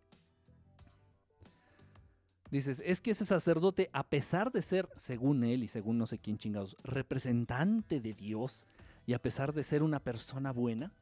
Dices, 2.50 2.80
es 2.84 3.00
que 3.00 3.10
ese 3.10 3.24
sacerdote, 3.24 3.90
a 3.92 4.04
pesar 4.04 4.52
de 4.52 4.62
ser, 4.62 4.88
según 4.96 5.42
él 5.44 5.64
y 5.64 5.68
según 5.68 5.98
no 5.98 6.06
sé 6.06 6.18
quién 6.18 6.38
chingados, 6.38 6.76
representante 6.84 8.00
de 8.00 8.14
Dios, 8.14 8.66
y 9.06 9.14
a 9.14 9.22
pesar 9.22 9.52
de 9.52 9.62
ser 9.62 9.82
una 9.82 10.00
persona 10.00 10.52
buena, 10.52 10.92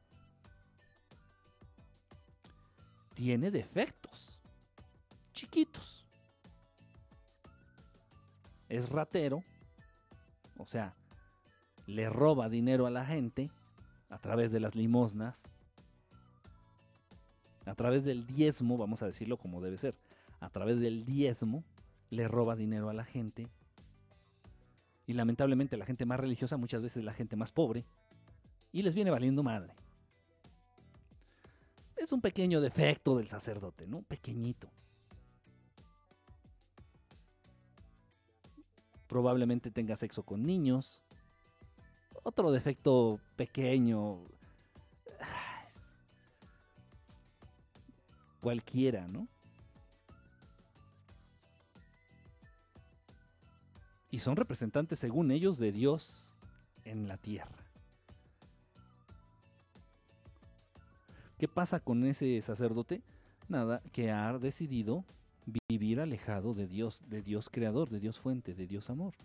tiene 3.15 3.49
defectos, 3.49 4.41
chiquitos. 5.33 6.05
Es 8.69 8.89
ratero, 8.89 9.43
o 10.57 10.67
sea, 10.67 10.95
le 11.87 12.09
roba 12.09 12.49
dinero 12.49 12.85
a 12.85 12.91
la 12.91 13.05
gente 13.05 13.49
a 14.09 14.19
través 14.19 14.51
de 14.51 14.59
las 14.59 14.75
limosnas, 14.75 15.43
a 17.65 17.75
través 17.75 18.03
del 18.03 18.27
diezmo, 18.27 18.77
vamos 18.77 19.01
a 19.01 19.07
decirlo 19.07 19.37
como 19.37 19.61
debe 19.61 19.77
ser 19.77 19.95
a 20.39 20.49
través 20.49 20.79
del 20.79 21.05
diezmo, 21.05 21.63
le 22.09 22.27
roba 22.27 22.55
dinero 22.55 22.89
a 22.89 22.93
la 22.93 23.03
gente. 23.03 23.47
Y 25.07 25.13
lamentablemente 25.13 25.77
la 25.77 25.85
gente 25.85 26.05
más 26.05 26.19
religiosa 26.19 26.57
muchas 26.57 26.81
veces 26.81 26.97
es 26.97 27.03
la 27.03 27.13
gente 27.13 27.35
más 27.35 27.51
pobre. 27.51 27.85
Y 28.71 28.81
les 28.81 28.93
viene 28.93 29.11
valiendo 29.11 29.43
madre. 29.43 29.73
Es 31.95 32.11
un 32.11 32.21
pequeño 32.21 32.61
defecto 32.61 33.17
del 33.17 33.27
sacerdote, 33.27 33.87
¿no? 33.87 34.01
Pequeñito. 34.03 34.69
Probablemente 39.07 39.71
tenga 39.71 39.95
sexo 39.95 40.23
con 40.23 40.45
niños. 40.45 41.01
Otro 42.23 42.51
defecto 42.51 43.19
pequeño. 43.35 44.25
Cualquiera, 48.41 49.07
¿no? 49.07 49.27
Y 54.15 54.19
son 54.19 54.37
representantes, 54.37 54.97
según 54.97 55.29
ellos, 55.29 55.57
de 55.57 55.73
Dios 55.73 56.33
en 56.85 57.09
la 57.09 57.17
tierra. 57.17 57.51
¿Qué 61.37 61.49
pasa 61.49 61.81
con 61.81 62.05
ese 62.05 62.39
sacerdote? 62.41 63.01
Nada, 63.49 63.81
que 63.91 64.11
ha 64.11 64.37
decidido 64.37 65.03
vivir 65.67 65.99
alejado 65.99 66.53
de 66.53 66.65
Dios, 66.65 67.03
de 67.09 67.21
Dios 67.23 67.49
creador, 67.51 67.89
de 67.89 67.99
Dios 67.99 68.17
fuente, 68.17 68.55
de 68.55 68.65
Dios 68.67 68.89
amor. 68.89 69.15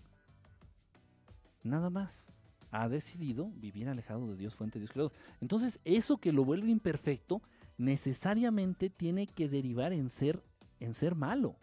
Nada 1.63 1.89
más. 1.89 2.33
Ha 2.73 2.89
decidido 2.89 3.53
vivir 3.55 3.89
alejado 3.89 4.27
de 4.27 4.37
Dios 4.37 4.57
fuente, 4.57 4.81
de 4.81 4.87
Dios 4.87 4.93
creador. 4.93 5.13
Entonces, 5.41 5.79
eso 5.85 6.19
que 6.19 6.33
lo 6.33 6.45
vuelve 6.45 6.69
imperfecto, 6.69 7.43
necesariamente 7.79 8.91
tiene 8.91 9.29
que 9.29 9.49
derivar 9.49 9.93
en 9.93 10.11
ser, 10.11 10.43
en 10.81 10.95
ser 10.95 11.15
malo 11.15 11.55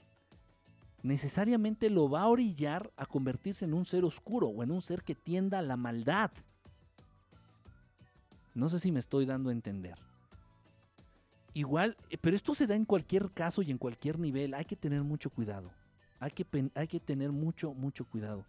necesariamente 1.03 1.89
lo 1.89 2.09
va 2.09 2.21
a 2.21 2.27
orillar 2.27 2.91
a 2.97 3.05
convertirse 3.05 3.65
en 3.65 3.73
un 3.73 3.85
ser 3.85 4.03
oscuro 4.03 4.47
o 4.47 4.63
en 4.63 4.71
un 4.71 4.81
ser 4.81 5.03
que 5.03 5.15
tienda 5.15 5.59
a 5.59 5.61
la 5.63 5.77
maldad. 5.77 6.31
No 8.53 8.69
sé 8.69 8.79
si 8.79 8.91
me 8.91 8.99
estoy 8.99 9.25
dando 9.25 9.49
a 9.49 9.53
entender. 9.53 9.97
Igual, 11.53 11.97
eh, 12.09 12.17
pero 12.17 12.35
esto 12.35 12.53
se 12.53 12.67
da 12.67 12.75
en 12.75 12.85
cualquier 12.85 13.31
caso 13.31 13.61
y 13.61 13.71
en 13.71 13.77
cualquier 13.77 14.19
nivel. 14.19 14.53
Hay 14.53 14.65
que 14.65 14.75
tener 14.75 15.03
mucho 15.03 15.29
cuidado. 15.29 15.71
Hay 16.19 16.31
que, 16.31 16.45
hay 16.73 16.87
que 16.87 16.99
tener 16.99 17.31
mucho, 17.31 17.73
mucho 17.73 18.05
cuidado. 18.05 18.45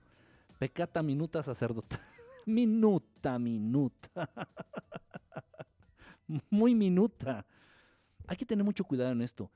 Pecata 0.59 1.03
minuta 1.03 1.43
sacerdota. 1.43 2.01
minuta, 2.47 3.39
minuta. 3.39 4.31
Muy 6.51 6.75
minuta. 6.75 7.47
Hay 8.27 8.37
que 8.37 8.45
tener 8.45 8.65
mucho 8.65 8.85
cuidado 8.85 9.13
en 9.13 9.23
esto. 9.23 9.51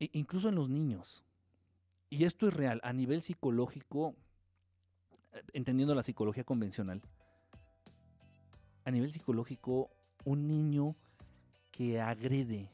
e 0.00 0.08
incluso 0.12 0.48
en 0.48 0.54
los 0.54 0.68
niños. 0.68 1.22
Y 2.10 2.24
esto 2.24 2.48
es 2.48 2.54
real, 2.54 2.80
a 2.84 2.92
nivel 2.92 3.22
psicológico, 3.22 4.14
eh, 5.32 5.42
entendiendo 5.52 5.94
la 5.94 6.02
psicología 6.02 6.44
convencional, 6.44 7.02
a 8.84 8.90
nivel 8.90 9.12
psicológico, 9.12 9.90
un 10.24 10.46
niño 10.46 10.96
que 11.72 12.00
agrede 12.00 12.70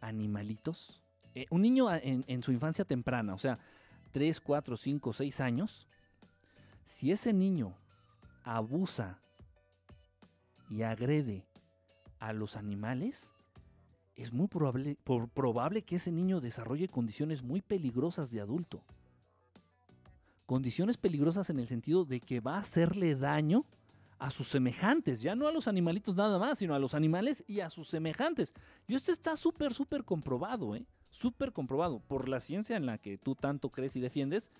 animalitos, 0.00 1.02
eh, 1.34 1.46
un 1.50 1.62
niño 1.62 1.92
en, 1.94 2.24
en, 2.26 2.42
su 2.42 2.52
infancia 2.52 2.84
temprana, 2.84 3.34
o 3.34 3.38
sea, 3.38 3.58
3, 4.12 4.40
4, 4.40 4.76
5, 4.76 5.12
6 5.12 5.40
años, 5.40 5.86
si 6.84 7.12
ese 7.12 7.32
niño 7.32 7.76
abusa 8.42 9.20
y 10.68 10.82
agrede 10.82 11.46
a 12.18 12.32
los 12.32 12.56
animales, 12.56 13.32
es 14.22 14.32
muy 14.32 14.48
probable, 14.48 14.96
probable 15.34 15.82
que 15.82 15.96
ese 15.96 16.12
niño 16.12 16.40
desarrolle 16.40 16.88
condiciones 16.88 17.42
muy 17.42 17.62
peligrosas 17.62 18.30
de 18.30 18.40
adulto. 18.40 18.82
Condiciones 20.46 20.98
peligrosas 20.98 21.48
en 21.48 21.58
el 21.58 21.66
sentido 21.66 22.04
de 22.04 22.20
que 22.20 22.40
va 22.40 22.56
a 22.56 22.60
hacerle 22.60 23.14
daño 23.14 23.64
a 24.18 24.30
sus 24.30 24.48
semejantes, 24.48 25.22
ya 25.22 25.34
no 25.34 25.48
a 25.48 25.52
los 25.52 25.66
animalitos 25.68 26.14
nada 26.14 26.38
más, 26.38 26.58
sino 26.58 26.74
a 26.74 26.78
los 26.78 26.94
animales 26.94 27.42
y 27.46 27.60
a 27.60 27.70
sus 27.70 27.88
semejantes. 27.88 28.52
Y 28.86 28.94
esto 28.94 29.10
está 29.10 29.36
súper, 29.36 29.72
súper 29.72 30.04
comprobado, 30.04 30.76
¿eh? 30.76 30.84
Súper 31.08 31.52
comprobado 31.52 32.00
por 32.00 32.28
la 32.28 32.40
ciencia 32.40 32.76
en 32.76 32.84
la 32.84 32.98
que 32.98 33.16
tú 33.16 33.34
tanto 33.34 33.70
crees 33.70 33.96
y 33.96 34.00
defiendes. 34.00 34.50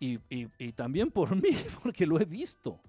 Y, 0.00 0.18
y 0.30 0.72
también 0.72 1.10
por 1.10 1.36
mí, 1.42 1.54
porque 1.82 2.06
lo 2.06 2.18
he 2.18 2.24
visto. 2.24 2.80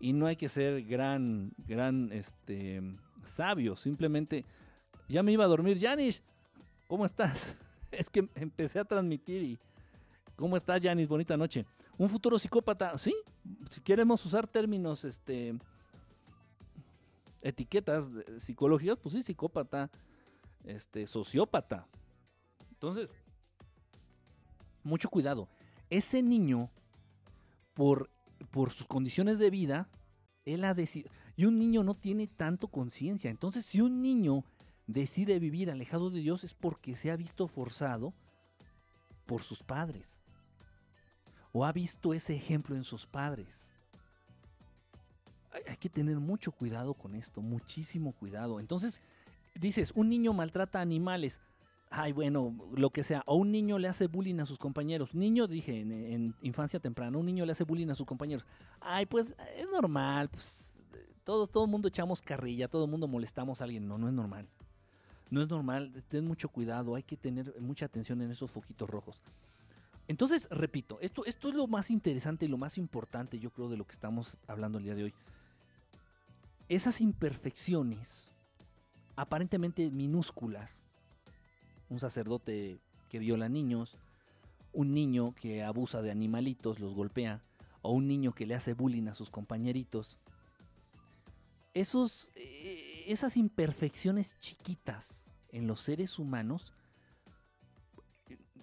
Y 0.00 0.12
no 0.12 0.26
hay 0.26 0.36
que 0.36 0.48
ser 0.48 0.82
gran, 0.82 1.52
gran, 1.58 2.10
este, 2.12 2.82
sabio. 3.24 3.76
Simplemente, 3.76 4.44
ya 5.08 5.22
me 5.22 5.32
iba 5.32 5.44
a 5.44 5.48
dormir. 5.48 5.78
Janis, 5.80 6.22
¿cómo 6.86 7.04
estás? 7.04 7.58
Es 7.90 8.10
que 8.10 8.28
empecé 8.34 8.78
a 8.78 8.84
transmitir 8.84 9.42
y... 9.42 9.58
¿Cómo 10.36 10.58
estás, 10.58 10.78
Janis? 10.82 11.08
Bonita 11.08 11.38
noche. 11.38 11.64
Un 11.96 12.10
futuro 12.10 12.38
psicópata, 12.38 12.98
sí. 12.98 13.14
Si 13.70 13.80
queremos 13.80 14.24
usar 14.26 14.46
términos, 14.46 15.06
este... 15.06 15.58
Etiquetas 17.40 18.10
psicológicas, 18.36 18.98
pues 19.02 19.14
sí, 19.14 19.22
psicópata, 19.22 19.90
este, 20.64 21.06
sociópata. 21.06 21.86
Entonces, 22.72 23.08
mucho 24.82 25.08
cuidado. 25.08 25.48
Ese 25.88 26.22
niño, 26.22 26.70
por, 27.74 28.10
por 28.50 28.70
sus 28.70 28.86
condiciones 28.86 29.38
de 29.38 29.50
vida, 29.50 29.88
él 30.44 30.64
ha 30.64 30.74
decidido... 30.74 31.10
Y 31.38 31.44
un 31.44 31.56
niño 31.56 31.84
no 31.84 31.94
tiene 31.94 32.26
tanto 32.26 32.66
conciencia. 32.66 33.30
Entonces, 33.30 33.64
si 33.64 33.80
un 33.80 34.02
niño 34.02 34.42
decide 34.88 35.38
vivir 35.38 35.70
alejado 35.70 36.10
de 36.10 36.18
Dios 36.18 36.42
es 36.42 36.52
porque 36.52 36.96
se 36.96 37.12
ha 37.12 37.16
visto 37.16 37.46
forzado 37.46 38.12
por 39.24 39.44
sus 39.44 39.62
padres. 39.62 40.20
O 41.52 41.64
ha 41.64 41.70
visto 41.70 42.12
ese 42.12 42.34
ejemplo 42.34 42.74
en 42.74 42.82
sus 42.82 43.06
padres. 43.06 43.70
Hay, 45.52 45.76
que 45.76 45.88
tener 45.88 46.16
mucho 46.16 46.50
cuidado 46.50 46.92
con 46.94 47.14
esto, 47.14 47.40
muchísimo 47.40 48.14
cuidado. 48.14 48.58
Entonces, 48.58 49.00
dices, 49.54 49.92
un 49.94 50.08
niño 50.08 50.32
maltrata 50.32 50.80
animales. 50.80 51.40
Ay, 51.88 52.10
bueno, 52.10 52.52
lo 52.74 52.90
que 52.90 53.04
sea. 53.04 53.22
O 53.26 53.36
un 53.36 53.52
niño 53.52 53.78
le 53.78 53.86
hace 53.86 54.08
bullying 54.08 54.40
a 54.40 54.46
sus 54.46 54.58
compañeros. 54.58 55.14
Niño, 55.14 55.46
dije, 55.46 55.82
en, 55.82 55.92
en 55.92 56.34
infancia 56.42 56.80
temprana, 56.80 57.16
un 57.16 57.26
niño 57.26 57.46
le 57.46 57.52
hace 57.52 57.62
bullying 57.62 57.90
a 57.90 57.94
sus 57.94 58.06
compañeros. 58.06 58.44
Ay, 58.80 59.06
pues 59.06 59.36
es 59.56 59.68
normal, 59.70 60.30
pues 60.30 60.77
todo, 61.28 61.64
el 61.64 61.70
mundo 61.70 61.88
echamos 61.88 62.22
carrilla, 62.22 62.68
todo 62.68 62.86
el 62.86 62.90
mundo 62.90 63.06
molestamos 63.06 63.60
a 63.60 63.64
alguien. 63.64 63.86
No, 63.86 63.98
no 63.98 64.08
es 64.08 64.14
normal. 64.14 64.48
No 65.28 65.42
es 65.42 65.48
normal. 65.48 66.02
Ten 66.08 66.24
mucho 66.24 66.48
cuidado. 66.48 66.94
Hay 66.94 67.02
que 67.02 67.18
tener 67.18 67.54
mucha 67.60 67.84
atención 67.84 68.22
en 68.22 68.30
esos 68.30 68.50
foquitos 68.50 68.88
rojos. 68.88 69.20
Entonces, 70.06 70.48
repito, 70.50 70.98
esto, 71.02 71.26
esto 71.26 71.48
es 71.48 71.54
lo 71.54 71.66
más 71.66 71.90
interesante 71.90 72.46
y 72.46 72.48
lo 72.48 72.56
más 72.56 72.78
importante, 72.78 73.38
yo 73.38 73.50
creo, 73.50 73.68
de 73.68 73.76
lo 73.76 73.86
que 73.86 73.92
estamos 73.92 74.38
hablando 74.46 74.78
el 74.78 74.84
día 74.84 74.94
de 74.94 75.04
hoy. 75.04 75.14
Esas 76.70 77.02
imperfecciones, 77.02 78.30
aparentemente 79.14 79.90
minúsculas, 79.90 80.86
un 81.90 82.00
sacerdote 82.00 82.78
que 83.10 83.18
viola 83.18 83.50
niños, 83.50 83.98
un 84.72 84.94
niño 84.94 85.34
que 85.34 85.62
abusa 85.62 86.00
de 86.00 86.10
animalitos, 86.10 86.80
los 86.80 86.94
golpea, 86.94 87.42
o 87.82 87.92
un 87.92 88.08
niño 88.08 88.32
que 88.32 88.46
le 88.46 88.54
hace 88.54 88.72
bullying 88.72 89.08
a 89.08 89.14
sus 89.14 89.28
compañeritos, 89.28 90.16
esos, 91.80 92.30
eh, 92.34 93.04
esas 93.06 93.36
imperfecciones 93.36 94.36
chiquitas 94.40 95.30
en 95.50 95.66
los 95.66 95.80
seres 95.80 96.18
humanos 96.18 96.72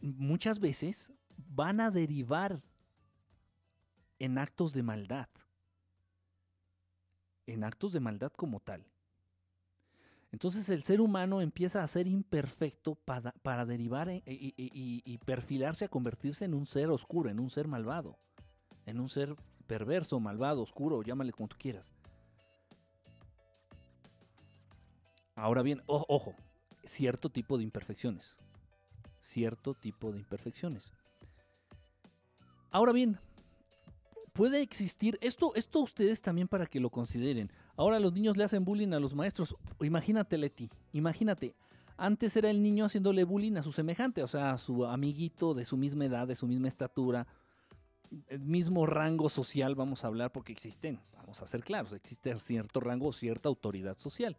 muchas 0.01 0.59
veces 0.59 1.13
van 1.37 1.79
a 1.79 1.91
derivar 1.91 2.61
en 4.19 4.37
actos 4.37 4.73
de 4.73 4.83
maldad, 4.83 5.27
en 7.47 7.63
actos 7.63 7.91
de 7.91 7.99
maldad 7.99 8.31
como 8.31 8.59
tal. 8.59 8.85
Entonces 10.31 10.69
el 10.69 10.83
ser 10.83 10.99
humano 10.99 11.41
empieza 11.41 11.81
a 11.81 11.87
ser 11.87 12.07
imperfecto 12.07 12.95
para, 12.95 13.65
derivar 13.65 14.09
y, 14.09 14.23
y, 14.25 15.17
perfilarse 15.19 15.85
a 15.85 15.89
convertirse 15.89 16.43
en 16.43 16.53
un 16.53 16.65
ser 16.65 16.89
oscuro, 16.89 17.29
en 17.29 17.39
un 17.39 17.49
ser 17.49 17.67
malvado, 17.67 18.17
en 18.85 18.99
un 18.99 19.07
ser 19.07 19.35
perverso, 19.65 20.19
malvado, 20.19 20.61
oscuro, 20.61 21.01
llámale 21.03 21.31
como 21.31 21.47
tú 21.47 21.55
quieras. 21.57 21.89
Ahora 25.35 25.61
bien, 25.61 25.81
ojo, 25.87 26.33
cierto 26.85 27.29
tipo 27.29 27.57
de 27.57 27.63
imperfecciones. 27.63 28.37
Cierto 29.21 29.73
tipo 29.73 30.11
de 30.11 30.19
imperfecciones. 30.19 30.93
Ahora 32.71 32.91
bien, 32.91 33.17
puede 34.33 34.61
existir, 34.61 35.17
esto, 35.21 35.53
esto 35.55 35.79
ustedes 35.79 36.21
también 36.21 36.47
para 36.47 36.65
que 36.65 36.79
lo 36.79 36.89
consideren. 36.89 37.51
Ahora 37.75 37.99
los 37.99 38.13
niños 38.13 38.37
le 38.37 38.43
hacen 38.43 38.65
bullying 38.65 38.93
a 38.93 38.99
los 38.99 39.13
maestros. 39.13 39.55
Imagínate, 39.81 40.37
Leti, 40.37 40.69
imagínate. 40.93 41.55
Antes 41.97 42.35
era 42.35 42.49
el 42.49 42.61
niño 42.61 42.85
haciéndole 42.85 43.23
bullying 43.23 43.55
a 43.55 43.63
su 43.63 43.71
semejante, 43.71 44.21
o 44.21 44.27
sea, 44.27 44.51
a 44.51 44.57
su 44.57 44.85
amiguito 44.85 45.53
de 45.53 45.63
su 45.63 45.77
misma 45.77 46.05
edad, 46.05 46.27
de 46.27 46.35
su 46.35 46.47
misma 46.47 46.67
estatura, 46.67 47.25
mismo 48.39 48.85
rango 48.85 49.29
social, 49.29 49.75
vamos 49.75 50.03
a 50.03 50.07
hablar, 50.07 50.31
porque 50.31 50.51
existen, 50.51 50.99
vamos 51.13 51.41
a 51.41 51.47
ser 51.47 51.63
claros, 51.63 51.93
existe 51.93 52.37
cierto 52.39 52.81
rango, 52.81 53.13
cierta 53.13 53.47
autoridad 53.47 53.97
social. 53.97 54.37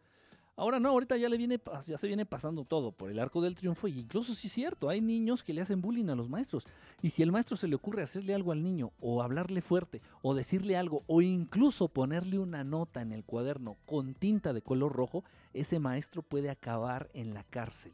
Ahora 0.59 0.81
no, 0.81 0.89
ahorita 0.89 1.19
ya 1.19 1.29
le 1.29 1.37
viene, 1.37 1.61
ya 1.87 1.99
se 1.99 2.07
viene 2.07 2.25
pasando 2.25 2.65
todo 2.65 2.91
por 2.91 3.11
el 3.11 3.19
arco 3.19 3.43
del 3.43 3.55
triunfo 3.55 3.89
y 3.89 3.99
incluso 3.99 4.35
sí 4.35 4.47
es 4.47 4.55
cierto, 4.55 4.89
hay 4.89 5.03
niños 5.03 5.45
que 5.45 5.53
le 5.53 5.61
hacen 5.61 5.83
bullying 5.83 6.09
a 6.09 6.15
los 6.15 6.31
maestros. 6.31 6.65
Y 7.03 7.11
si 7.11 7.23
el 7.23 7.31
maestro 7.31 7.59
se 7.59 7.69
le 7.69 7.75
ocurre 7.75 8.03
hacerle 8.03 8.35
algo 8.35 8.53
al 8.53 8.63
niño 8.63 8.93
o 8.99 9.23
hablarle 9.23 9.61
fuerte 9.61 10.01
o 10.23 10.35
decirle 10.35 10.79
algo 10.79 11.03
o 11.09 11.21
incluso 11.21 11.89
ponerle 11.89 12.39
una 12.39 12.65
nota 12.65 13.03
en 13.03 13.13
el 13.13 13.23
cuaderno 13.23 13.77
con 13.85 14.15
tinta 14.15 14.55
de 14.55 14.63
color 14.63 14.95
rojo, 14.95 15.25
ese 15.53 15.79
maestro 15.79 16.23
puede 16.23 16.49
acabar 16.49 17.11
en 17.13 17.35
la 17.35 17.45
cárcel. 17.45 17.93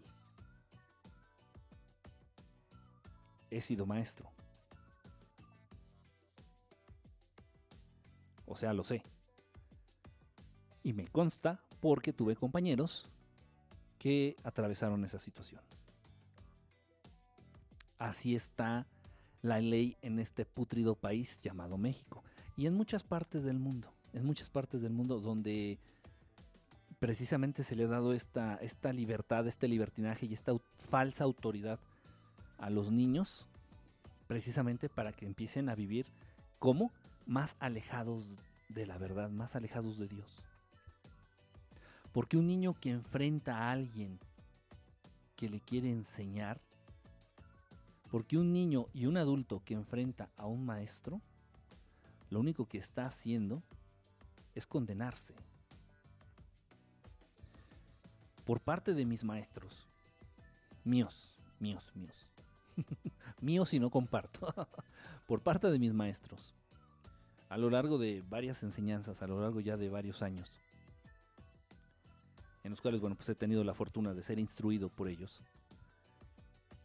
He 3.50 3.60
sido 3.60 3.86
maestro. 3.86 4.30
O 8.46 8.54
sea, 8.54 8.72
lo 8.72 8.84
sé. 8.84 9.02
Y 10.84 10.92
me 10.92 11.08
consta 11.08 11.60
porque 11.82 12.12
tuve 12.12 12.36
compañeros 12.36 13.10
que 13.98 14.36
atravesaron 14.44 15.04
esa 15.04 15.18
situación. 15.18 15.60
Así 17.98 18.36
está 18.36 18.86
la 19.42 19.60
ley 19.60 19.96
en 20.00 20.20
este 20.20 20.46
putrido 20.46 20.94
país 20.94 21.40
llamado 21.40 21.76
México 21.76 22.22
y 22.56 22.66
en 22.66 22.74
muchas 22.74 23.02
partes 23.02 23.42
del 23.42 23.58
mundo, 23.58 23.92
en 24.12 24.24
muchas 24.24 24.48
partes 24.48 24.80
del 24.80 24.92
mundo 24.92 25.18
donde 25.18 25.80
precisamente 27.00 27.64
se 27.64 27.74
le 27.74 27.84
ha 27.84 27.88
dado 27.88 28.12
esta, 28.12 28.54
esta 28.56 28.92
libertad, 28.92 29.44
este 29.48 29.66
libertinaje 29.66 30.26
y 30.26 30.34
esta 30.34 30.52
falsa 30.88 31.24
autoridad 31.24 31.80
a 32.58 32.70
los 32.70 32.92
niños, 32.92 33.48
precisamente 34.28 34.88
para 34.88 35.12
que 35.12 35.26
empiecen 35.26 35.68
a 35.68 35.74
vivir 35.74 36.06
como 36.60 36.92
más 37.26 37.56
alejados 37.58 38.38
de 38.68 38.86
la 38.86 38.98
verdad, 38.98 39.30
más 39.30 39.56
alejados 39.56 39.98
de 39.98 40.06
Dios. 40.06 40.44
Porque 42.12 42.36
un 42.36 42.46
niño 42.46 42.74
que 42.74 42.90
enfrenta 42.90 43.58
a 43.58 43.70
alguien 43.70 44.18
que 45.36 45.48
le 45.48 45.60
quiere 45.60 45.90
enseñar, 45.90 46.60
porque 48.10 48.36
un 48.36 48.52
niño 48.52 48.86
y 48.92 49.06
un 49.06 49.16
adulto 49.16 49.62
que 49.64 49.74
enfrenta 49.74 50.28
a 50.36 50.46
un 50.46 50.64
maestro, 50.64 51.20
lo 52.30 52.40
único 52.40 52.66
que 52.66 52.78
está 52.78 53.06
haciendo 53.06 53.62
es 54.54 54.66
condenarse. 54.66 55.34
Por 58.44 58.60
parte 58.60 58.94
de 58.94 59.06
mis 59.06 59.24
maestros, 59.24 59.86
míos, 60.84 61.38
míos, 61.58 61.90
míos, 61.94 62.28
míos 63.40 63.72
y 63.72 63.80
no 63.80 63.90
comparto, 63.90 64.54
por 65.26 65.40
parte 65.40 65.70
de 65.70 65.78
mis 65.78 65.92
maestros, 65.92 66.54
a 67.48 67.56
lo 67.56 67.70
largo 67.70 67.98
de 67.98 68.22
varias 68.28 68.62
enseñanzas, 68.62 69.22
a 69.22 69.26
lo 69.26 69.40
largo 69.40 69.60
ya 69.60 69.76
de 69.76 69.88
varios 69.88 70.22
años, 70.22 70.61
en 72.64 72.70
los 72.70 72.80
cuales, 72.80 73.00
bueno, 73.00 73.16
pues 73.16 73.28
he 73.28 73.34
tenido 73.34 73.64
la 73.64 73.74
fortuna 73.74 74.14
de 74.14 74.22
ser 74.22 74.38
instruido 74.38 74.88
por 74.88 75.08
ellos. 75.08 75.40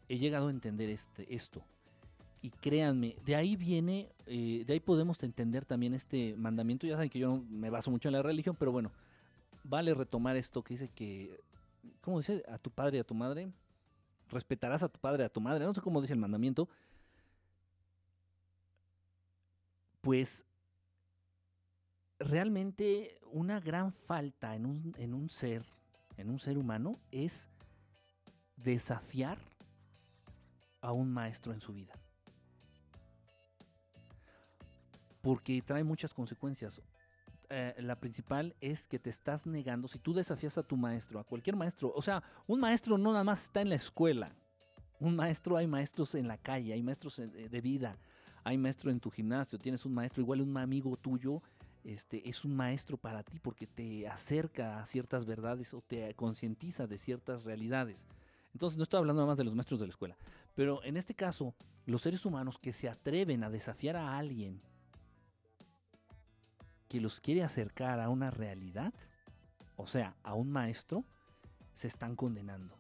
he 0.09 0.17
llegado 0.17 0.47
a 0.47 0.51
entender 0.51 0.89
este, 0.89 1.34
esto. 1.34 1.61
Y 2.41 2.49
créanme, 2.49 3.15
de 3.25 3.36
ahí 3.36 3.55
viene, 3.55 4.09
eh, 4.25 4.63
de 4.65 4.73
ahí 4.73 4.80
podemos 4.80 5.21
entender 5.23 5.65
también 5.65 5.93
este 5.93 6.36
mandamiento. 6.38 6.88
Ya 6.88 6.95
saben 6.95 7.09
que 7.09 7.19
yo 7.19 7.30
no 7.30 7.43
me 7.49 7.69
baso 7.69 7.91
mucho 7.91 8.07
en 8.09 8.13
la 8.13 8.21
religión, 8.21 8.55
pero 8.57 8.71
bueno, 8.71 8.91
vale 9.63 9.93
retomar 9.93 10.38
esto 10.38 10.63
que 10.63 10.75
dice 10.75 10.89
que, 10.89 11.39
¿cómo 12.01 12.19
dice? 12.19 12.43
A 12.47 12.57
tu 12.57 12.69
padre 12.69 12.97
y 12.97 12.99
a 12.99 13.03
tu 13.03 13.15
madre. 13.15 13.51
Respetarás 14.30 14.84
a 14.84 14.89
tu 14.89 14.99
padre 14.99 15.23
y 15.23 15.25
a 15.25 15.30
tu 15.30 15.41
madre. 15.41 15.65
No 15.65 15.73
sé 15.73 15.82
cómo 15.82 15.99
dice 15.99 16.13
el 16.13 16.19
mandamiento. 16.19 16.69
Pues 20.01 20.45
realmente 22.20 23.20
una 23.32 23.59
gran 23.59 23.91
falta 23.93 24.55
en 24.55 24.65
un, 24.65 24.95
en 24.97 25.13
un 25.13 25.30
ser, 25.30 25.65
en 26.18 26.30
un 26.30 26.39
ser 26.39 26.57
humano, 26.57 26.99
es 27.11 27.49
desafiar 28.55 29.39
a 30.82 30.91
un 30.91 31.11
maestro 31.11 31.53
en 31.53 31.61
su 31.61 31.74
vida. 31.74 31.93
Porque 35.22 35.61
trae 35.61 35.84
muchas 35.84 36.13
consecuencias. 36.13 36.82
Eh, 37.49 37.76
la 37.80 37.99
principal 37.99 38.55
es 38.59 38.88
que 38.88 38.99
te 38.99 39.09
estás 39.09 39.45
negando, 39.45 39.88
si 39.88 39.99
tú 39.99 40.13
desafías 40.13 40.57
a 40.57 40.63
tu 40.63 40.76
maestro, 40.76 41.20
a 41.20 41.24
cualquier 41.24 41.55
maestro, 41.55 41.93
o 41.95 42.01
sea, 42.01 42.22
un 42.45 42.59
maestro 42.59 42.97
no 42.97 43.11
nada 43.13 43.24
más 43.24 43.43
está 43.43 43.61
en 43.61 43.70
la 43.70 43.76
escuela, 43.76 44.36
un 44.99 45.15
maestro 45.15 45.55
hay 45.55 45.65
maestros 45.65 46.15
en 46.15 46.28
la 46.28 46.38
calle, 46.38 46.74
hay 46.74 46.84
maestros 46.84 47.15
de 47.18 47.61
vida, 47.61 47.97
hay 48.43 48.57
maestro 48.57 48.91
en 48.91 48.99
tu 48.99 49.09
gimnasio, 49.09 49.57
tienes 49.57 49.86
un 49.86 49.93
maestro, 49.93 50.22
igual 50.22 50.41
un 50.41 50.57
amigo 50.57 50.97
tuyo, 50.97 51.41
este, 51.88 52.27
es 52.27 52.43
un 52.43 52.53
maestro 52.53 52.97
para 52.97 53.23
ti 53.23 53.39
porque 53.39 53.65
te 53.65 54.09
acerca 54.09 54.81
a 54.81 54.85
ciertas 54.85 55.25
verdades 55.25 55.73
o 55.73 55.81
te 55.81 56.13
concientiza 56.15 56.85
de 56.85 56.97
ciertas 56.97 57.45
realidades. 57.45 58.07
Entonces 58.53 58.77
no 58.77 58.83
estoy 58.83 58.97
hablando 58.97 59.21
nada 59.21 59.31
más 59.31 59.38
de 59.38 59.45
los 59.45 59.55
maestros 59.55 59.79
de 59.79 59.88
la 59.88 59.91
escuela, 59.91 60.17
pero 60.53 60.83
en 60.83 60.97
este 60.97 61.13
caso, 61.13 61.55
los 61.85 62.01
seres 62.01 62.25
humanos 62.25 62.57
que 62.57 62.73
se 62.73 62.89
atreven 62.89 63.41
a 63.45 63.49
desafiar 63.49 63.95
a 63.95 64.17
alguien 64.17 64.61
que 66.89 66.99
los 66.99 67.21
quiere 67.21 67.43
acercar 67.43 68.01
a 68.01 68.09
una 68.09 68.31
realidad, 68.31 68.93
o 69.77 69.88
sea, 69.88 70.17
a 70.23 70.33
un 70.33 70.51
maestro, 70.51 71.05
se 71.73 71.88
están 71.88 72.17
condenando. 72.17 72.75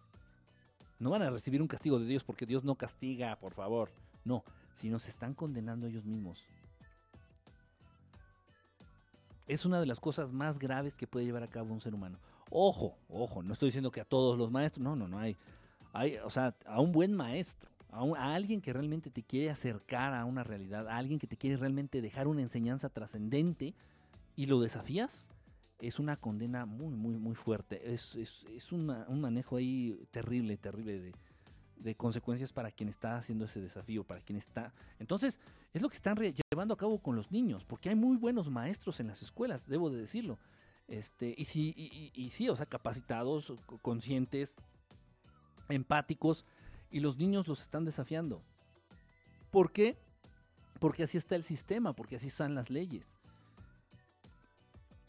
No 0.99 1.11
van 1.11 1.21
a 1.21 1.29
recibir 1.29 1.61
un 1.61 1.69
castigo 1.69 1.97
de 1.97 2.07
Dios 2.07 2.25
porque 2.25 2.45
Dios 2.45 2.65
no 2.65 2.75
castiga, 2.75 3.37
por 3.39 3.53
favor. 3.53 3.89
No, 4.25 4.43
sino 4.73 4.99
se 4.99 5.11
están 5.11 5.33
condenando 5.33 5.87
ellos 5.87 6.03
mismos. 6.03 6.43
Es 9.47 9.65
una 9.65 9.79
de 9.79 9.85
las 9.85 9.99
cosas 9.99 10.31
más 10.31 10.59
graves 10.59 10.95
que 10.95 11.07
puede 11.07 11.25
llevar 11.25 11.43
a 11.43 11.49
cabo 11.49 11.73
un 11.73 11.81
ser 11.81 11.93
humano. 11.93 12.19
Ojo, 12.49 12.97
ojo, 13.09 13.43
no 13.43 13.53
estoy 13.53 13.67
diciendo 13.67 13.91
que 13.91 14.01
a 14.01 14.05
todos 14.05 14.37
los 14.37 14.51
maestros, 14.51 14.83
no, 14.83 14.95
no, 14.95 15.07
no 15.07 15.19
hay. 15.19 15.35
hay 15.93 16.17
o 16.17 16.29
sea, 16.29 16.55
a 16.65 16.79
un 16.81 16.91
buen 16.91 17.13
maestro, 17.13 17.69
a, 17.89 18.03
a, 18.17 18.35
alguien 18.35 18.61
que 18.61 18.73
realmente 18.73 19.09
te 19.09 19.23
quiere 19.23 19.49
acercar 19.49 20.13
a 20.13 20.25
una 20.25 20.43
realidad, 20.43 20.87
a 20.87 20.97
alguien 20.97 21.19
que 21.19 21.27
te 21.27 21.37
quiere 21.37 21.57
realmente 21.57 22.01
dejar 22.01 22.27
una 22.27 22.41
enseñanza 22.41 22.89
trascendente, 22.89 23.73
y 24.35 24.45
lo 24.45 24.59
desafías, 24.59 25.31
es 25.79 25.99
una 25.99 26.15
condena 26.15 26.65
muy, 26.65 26.93
muy, 26.95 27.17
muy 27.17 27.35
fuerte. 27.35 27.93
Es, 27.93 28.15
es, 28.15 28.45
es 28.55 28.71
un 28.71 28.85
manejo 29.19 29.57
ahí 29.57 29.99
terrible, 30.11 30.57
terrible 30.57 30.99
de, 30.99 31.13
de, 31.79 31.95
consecuencias 31.95 32.53
para 32.53 32.71
quien 32.71 32.89
está 32.89 33.17
haciendo 33.17 33.45
ese 33.45 33.61
desafío, 33.61 34.03
para 34.03 34.21
quien 34.21 34.37
está... 34.37 34.73
Entonces, 34.99 35.39
es 35.73 35.81
lo 35.81 35.89
que 35.89 35.95
están 35.95 36.17
llevando 36.17 36.73
a 36.73 36.77
cabo 36.77 36.99
con 36.99 37.15
los 37.15 37.31
niños, 37.31 37.65
porque 37.65 37.89
hay 37.89 37.95
muy 37.95 38.17
buenos 38.17 38.49
maestros 38.49 38.99
en 38.99 39.07
las 39.07 39.21
escuelas, 39.21 39.67
debo 39.67 39.89
de 39.89 39.99
decirlo. 39.99 40.39
Este, 40.87 41.33
y, 41.37 41.45
sí, 41.45 41.73
y, 41.75 42.11
y 42.13 42.29
sí, 42.29 42.49
o 42.49 42.55
sea, 42.55 42.65
capacitados, 42.65 43.53
conscientes, 43.81 44.55
empáticos, 45.69 46.45
y 46.89 47.01
los 47.01 47.17
niños 47.17 47.47
los 47.47 47.61
están 47.61 47.83
desafiando. 47.83 48.41
¿Por 49.51 49.71
qué? 49.71 49.97
Porque 50.79 51.03
así 51.03 51.17
está 51.17 51.35
el 51.35 51.43
sistema, 51.43 51.93
porque 51.93 52.15
así 52.15 52.27
están 52.27 52.55
las 52.55 52.69
leyes 52.69 53.17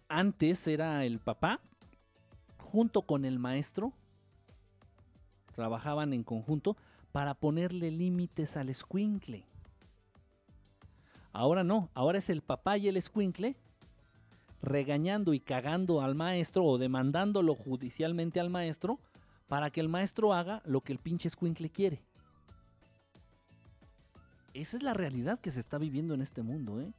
antes 0.09 0.67
era 0.67 1.05
el 1.05 1.21
papá 1.21 1.61
junto 2.59 3.03
con 3.03 3.25
el 3.25 3.39
maestro, 3.39 3.93
trabajaban 5.59 6.13
en 6.13 6.23
conjunto 6.23 6.77
para 7.11 7.35
ponerle 7.35 7.91
límites 7.91 8.57
al 8.57 8.69
escuincle. 8.69 9.45
Ahora 11.33 11.65
no, 11.65 11.91
ahora 11.95 12.19
es 12.19 12.31
el 12.31 12.43
papá 12.43 12.79
y 12.79 12.87
el 12.87 12.97
escuincle 12.97 13.57
regañando 14.63 15.35
y 15.35 15.41
cagando 15.41 16.01
al 16.01 16.15
maestro 16.15 16.65
o 16.65 16.79
demandándolo 16.79 17.57
judicialmente 17.57 18.39
al 18.39 18.51
maestro 18.51 19.01
para 19.49 19.71
que 19.71 19.81
el 19.81 19.89
maestro 19.89 20.33
haga 20.33 20.63
lo 20.65 20.81
que 20.83 20.93
el 20.93 21.01
pinche 21.01 21.27
escuincle 21.27 21.71
quiere. 21.71 22.05
Esa 24.55 24.77
es 24.77 24.85
la 24.85 24.95
realidad 24.95 25.41
que 25.41 25.51
se 25.51 25.59
está 25.59 25.77
viviendo 25.77 26.15
en 26.15 26.23
este 26.23 26.43
mundo, 26.43 26.81
¿eh? 26.81 26.93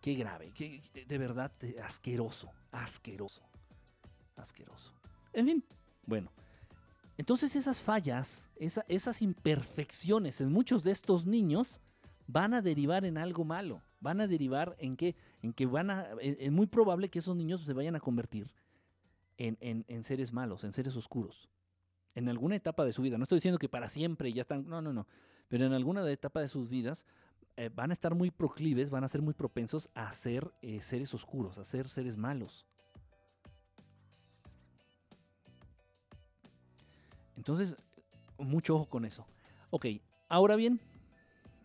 Qué 0.00 0.14
grave, 0.14 0.50
qué, 0.52 0.82
de 1.06 1.18
verdad 1.18 1.52
asqueroso, 1.84 2.50
asqueroso, 2.72 3.42
asqueroso. 4.34 4.92
En 5.32 5.46
fin, 5.46 5.64
bueno. 6.04 6.32
Entonces 7.16 7.54
esas 7.56 7.80
fallas, 7.80 8.50
esas 8.56 9.22
imperfecciones 9.22 10.40
en 10.40 10.52
muchos 10.52 10.82
de 10.82 10.90
estos 10.90 11.26
niños 11.26 11.80
van 12.26 12.54
a 12.54 12.62
derivar 12.62 13.04
en 13.04 13.18
algo 13.18 13.44
malo. 13.44 13.82
Van 14.00 14.20
a 14.20 14.26
derivar 14.26 14.76
en 14.78 14.96
que, 14.96 15.14
en 15.42 15.52
que 15.52 15.66
van 15.66 15.90
a, 15.90 16.08
es 16.20 16.50
muy 16.50 16.66
probable 16.66 17.08
que 17.08 17.20
esos 17.20 17.36
niños 17.36 17.62
se 17.62 17.72
vayan 17.72 17.96
a 17.96 18.00
convertir 18.00 18.52
en, 19.38 19.56
en 19.60 20.04
seres 20.04 20.32
malos, 20.32 20.64
en 20.64 20.72
seres 20.72 20.96
oscuros. 20.96 21.48
En 22.14 22.28
alguna 22.28 22.56
etapa 22.56 22.84
de 22.84 22.92
su 22.92 23.02
vida. 23.02 23.16
No 23.16 23.24
estoy 23.24 23.38
diciendo 23.38 23.58
que 23.58 23.68
para 23.68 23.88
siempre 23.88 24.32
ya 24.32 24.42
están, 24.42 24.68
no, 24.68 24.82
no, 24.82 24.92
no. 24.92 25.06
Pero 25.48 25.66
en 25.66 25.72
alguna 25.72 26.08
etapa 26.10 26.40
de 26.40 26.48
sus 26.48 26.68
vidas 26.68 27.06
eh, 27.56 27.70
van 27.72 27.90
a 27.90 27.92
estar 27.92 28.14
muy 28.14 28.30
proclives, 28.30 28.90
van 28.90 29.04
a 29.04 29.08
ser 29.08 29.22
muy 29.22 29.34
propensos 29.34 29.88
a 29.94 30.12
ser 30.12 30.52
eh, 30.60 30.80
seres 30.80 31.14
oscuros, 31.14 31.58
a 31.58 31.64
ser 31.64 31.88
seres 31.88 32.16
malos. 32.16 32.66
Entonces, 37.44 37.76
mucho 38.38 38.74
ojo 38.76 38.86
con 38.86 39.04
eso. 39.04 39.26
Ok, 39.68 39.84
ahora 40.30 40.56
bien, 40.56 40.80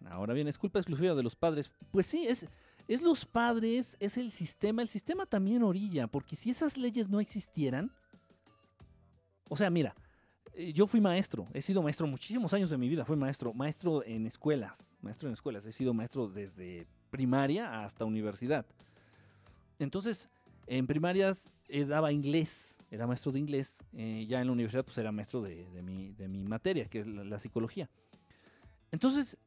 ahora 0.09 0.34
bien, 0.34 0.49
es 0.49 0.57
culpa 0.57 0.80
exclusiva 0.80 1.15
de 1.15 1.23
los 1.23 1.38
padres. 1.38 1.71
Pues 1.89 2.05
sí, 2.05 2.27
es, 2.27 2.47
es 2.89 3.01
los 3.01 3.25
padres, 3.25 3.95
es 4.01 4.17
el 4.17 4.34
sistema. 4.34 4.82
El 4.82 4.89
sistema 4.89 5.25
también 5.25 5.63
orilla, 5.63 6.07
porque 6.07 6.36
si 6.36 6.49
esas 6.49 6.75
leyes 6.75 7.07
no 7.07 7.21
existieran, 7.21 7.93
o 9.47 9.55
sea, 9.55 9.69
mira, 9.69 9.95
eh, 10.51 10.73
yo 10.73 10.86
fui 10.86 10.99
maestro, 10.99 11.47
he 11.53 11.61
sido 11.61 11.82
maestro 11.82 12.07
muchísimos 12.07 12.53
años 12.53 12.69
de 12.69 12.77
mi 12.77 12.89
vida, 12.89 13.05
fui 13.05 13.15
maestro, 13.15 13.53
maestro 13.53 14.03
en 14.03 14.25
escuelas, 14.25 14.91
maestro 14.99 15.30
en 15.30 15.34
escuelas, 15.34 15.65
he 15.65 15.71
sido 15.71 15.93
maestro 15.93 16.27
desde 16.27 16.88
primaria 17.09 17.86
hasta 17.86 18.03
universidad. 18.03 18.65
Entonces, 19.80 20.27
en 20.67 20.88
primarias 20.88 21.49
daba 21.88 22.11
inglés, 22.11 22.80
era 22.91 23.05
maestro 23.07 23.32
de 23.32 23.39
inglés, 23.39 23.84
eh, 23.93 24.26
ya 24.28 24.41
en 24.41 24.47
la 24.47 24.53
universidad 24.53 24.84
pues 24.84 24.97
era 24.97 25.11
maestro 25.11 25.41
de, 25.41 25.65
mi, 25.84 26.11
de 26.13 26.28
mi, 26.28 26.43
materia, 26.43 26.86
que 26.86 27.01
es 27.01 27.07
la, 27.07 27.39
psicología. 27.39 27.89
Entonces, 28.91 29.38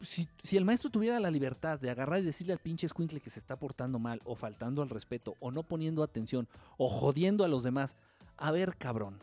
si, 0.00 0.28
si, 0.42 0.56
el 0.56 0.64
maestro 0.64 0.90
tuviera 0.90 1.18
la 1.18 1.30
libertad 1.30 1.80
de 1.80 1.90
agarrar 1.90 2.20
y 2.20 2.24
decirle 2.24 2.52
al 2.52 2.60
pinche 2.60 2.86
escuincle 2.86 3.20
que 3.20 3.30
se 3.30 3.40
está 3.40 3.56
portando 3.56 3.98
mal, 3.98 4.20
o 4.24 4.36
faltando 4.36 4.82
al 4.82 4.88
respeto, 4.88 5.34
o 5.40 5.50
no 5.50 5.64
poniendo 5.64 6.02
atención, 6.02 6.48
o 6.78 6.88
jodiendo 6.88 7.44
a 7.44 7.48
los 7.48 7.64
demás, 7.64 7.96
a 8.36 8.52
ver 8.52 8.76
cabrón, 8.76 9.18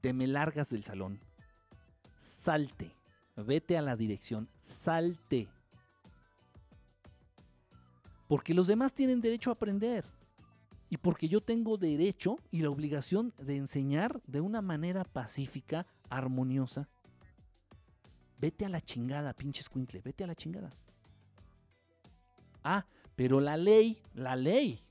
te 0.00 0.12
me 0.12 0.26
largas 0.26 0.70
del 0.70 0.84
salón. 0.84 1.18
Salte. 2.18 2.94
Vete 3.36 3.76
a 3.76 3.82
la 3.82 3.96
dirección. 3.96 4.48
Salte. 4.60 5.48
Porque 8.28 8.54
los 8.54 8.66
demás 8.66 8.94
tienen 8.94 9.20
derecho 9.20 9.50
a 9.50 9.54
aprender. 9.54 10.04
Y 10.94 10.96
porque 10.96 11.26
yo 11.26 11.40
tengo 11.40 11.76
derecho 11.76 12.38
y 12.52 12.62
la 12.62 12.70
obligación 12.70 13.34
de 13.38 13.56
enseñar 13.56 14.22
de 14.28 14.40
una 14.40 14.62
manera 14.62 15.02
pacífica, 15.02 15.88
armoniosa. 16.08 16.88
Vete 18.38 18.64
a 18.64 18.68
la 18.68 18.80
chingada, 18.80 19.32
pinche 19.32 19.62
escuincle. 19.62 20.02
Vete 20.02 20.22
a 20.22 20.28
la 20.28 20.36
chingada. 20.36 20.70
Ah, 22.62 22.86
pero 23.16 23.40
la 23.40 23.56
ley, 23.56 24.04
la 24.14 24.36
ley, 24.36 24.84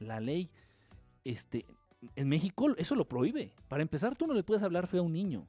la 0.00 0.18
ley, 0.18 0.50
este, 1.22 1.64
en 2.16 2.28
México 2.28 2.74
eso 2.76 2.96
lo 2.96 3.06
prohíbe. 3.06 3.54
Para 3.68 3.82
empezar, 3.82 4.16
tú 4.16 4.26
no 4.26 4.34
le 4.34 4.42
puedes 4.42 4.64
hablar 4.64 4.88
feo 4.88 5.02
a 5.02 5.06
un 5.06 5.12
niño. 5.12 5.46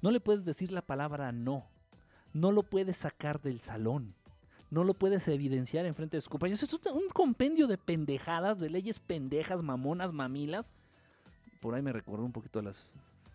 No 0.00 0.10
le 0.10 0.18
puedes 0.18 0.44
decir 0.44 0.72
la 0.72 0.82
palabra 0.82 1.30
no. 1.30 1.68
No 2.32 2.50
lo 2.50 2.64
puedes 2.64 2.96
sacar 2.96 3.40
del 3.40 3.60
salón 3.60 4.16
no 4.72 4.84
lo 4.84 4.94
puedes 4.94 5.28
evidenciar 5.28 5.84
en 5.84 5.94
frente 5.94 6.16
de 6.16 6.22
sus 6.22 6.30
compañeros. 6.30 6.62
Es 6.62 6.72
un 6.72 7.08
compendio 7.12 7.66
de 7.66 7.76
pendejadas, 7.76 8.58
de 8.58 8.70
leyes 8.70 9.00
pendejas, 9.00 9.62
mamonas, 9.62 10.14
mamilas. 10.14 10.72
Por 11.60 11.74
ahí 11.74 11.82
me 11.82 11.92
recordó 11.92 12.24
un 12.24 12.32
poquito 12.32 12.58
a 12.58 12.62
las 12.62 12.86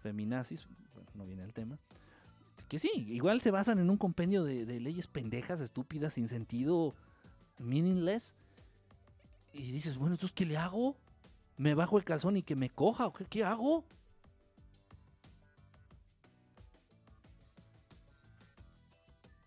feminazis, 0.02 0.66
bueno, 0.96 1.12
no 1.14 1.28
viene 1.28 1.44
el 1.44 1.54
tema. 1.54 1.78
Que 2.68 2.80
sí, 2.80 2.90
igual 3.10 3.40
se 3.42 3.52
basan 3.52 3.78
en 3.78 3.92
un 3.92 3.98
compendio 3.98 4.44
de, 4.44 4.80
leyes 4.80 5.06
pendejas, 5.06 5.62
estúpidas, 5.62 6.14
sin 6.14 6.28
sentido, 6.28 6.96
meaningless. 7.60 8.36
Y 9.54 9.72
dices, 9.72 9.96
bueno, 10.00 10.16
entonces, 10.16 10.34
¿qué 10.34 10.48
le 10.48 10.58
hago? 10.58 10.98
¿Me 11.56 11.76
bajo 11.76 12.00
el 12.00 12.04
calzón 12.04 12.38
y 12.38 12.42
que 12.42 12.56
me 12.56 12.72
coja? 12.72 13.06
¿O 13.06 13.14
qué 13.14 13.44
hago? 13.44 13.86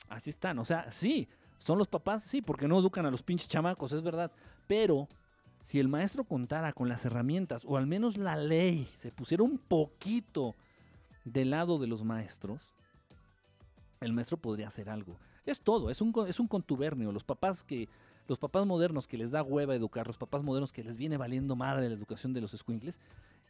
Así 0.09 0.30
están, 0.30 0.61
o 0.61 0.64
sea, 0.64 0.93
sí, 0.93 1.28
son 1.61 1.76
los 1.76 1.88
papás, 1.88 2.22
sí, 2.22 2.40
porque 2.40 2.66
no 2.66 2.78
educan 2.78 3.04
a 3.04 3.11
los 3.11 3.22
pinches 3.22 3.46
chamacos, 3.46 3.92
es 3.92 4.02
verdad. 4.02 4.32
Pero 4.66 5.08
si 5.62 5.78
el 5.78 5.88
maestro 5.88 6.24
contara 6.24 6.72
con 6.72 6.88
las 6.88 7.04
herramientas, 7.04 7.64
o 7.66 7.76
al 7.76 7.86
menos 7.86 8.16
la 8.16 8.36
ley, 8.36 8.88
se 8.96 9.12
pusiera 9.12 9.42
un 9.42 9.58
poquito 9.58 10.56
del 11.24 11.50
lado 11.50 11.78
de 11.78 11.86
los 11.86 12.02
maestros, 12.02 12.72
el 14.00 14.14
maestro 14.14 14.38
podría 14.38 14.68
hacer 14.68 14.88
algo. 14.88 15.18
Es 15.44 15.61
todo, 15.61 15.90
es 15.90 16.00
un, 16.00 16.14
es 16.26 16.40
un 16.40 16.48
contubernio. 16.48 17.12
Los 17.12 17.24
papás 17.24 17.62
que. 17.62 17.88
Los 18.26 18.38
papás 18.38 18.64
modernos 18.64 19.08
que 19.08 19.18
les 19.18 19.32
da 19.32 19.42
hueva 19.42 19.74
educar, 19.74 20.06
los 20.06 20.16
papás 20.16 20.44
modernos 20.44 20.72
que 20.72 20.84
les 20.84 20.96
viene 20.96 21.16
valiendo 21.16 21.56
madre 21.56 21.88
la 21.88 21.96
educación 21.96 22.32
de 22.32 22.40
los 22.40 22.52
squinkles, 22.52 23.00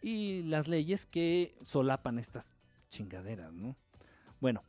y 0.01 0.43
las 0.45 0.69
leyes 0.69 1.05
que 1.05 1.55
solapan 1.63 2.19
estas 2.19 2.51
chingaderas, 2.89 3.53
¿no? 3.53 3.77
Bueno, 4.41 4.63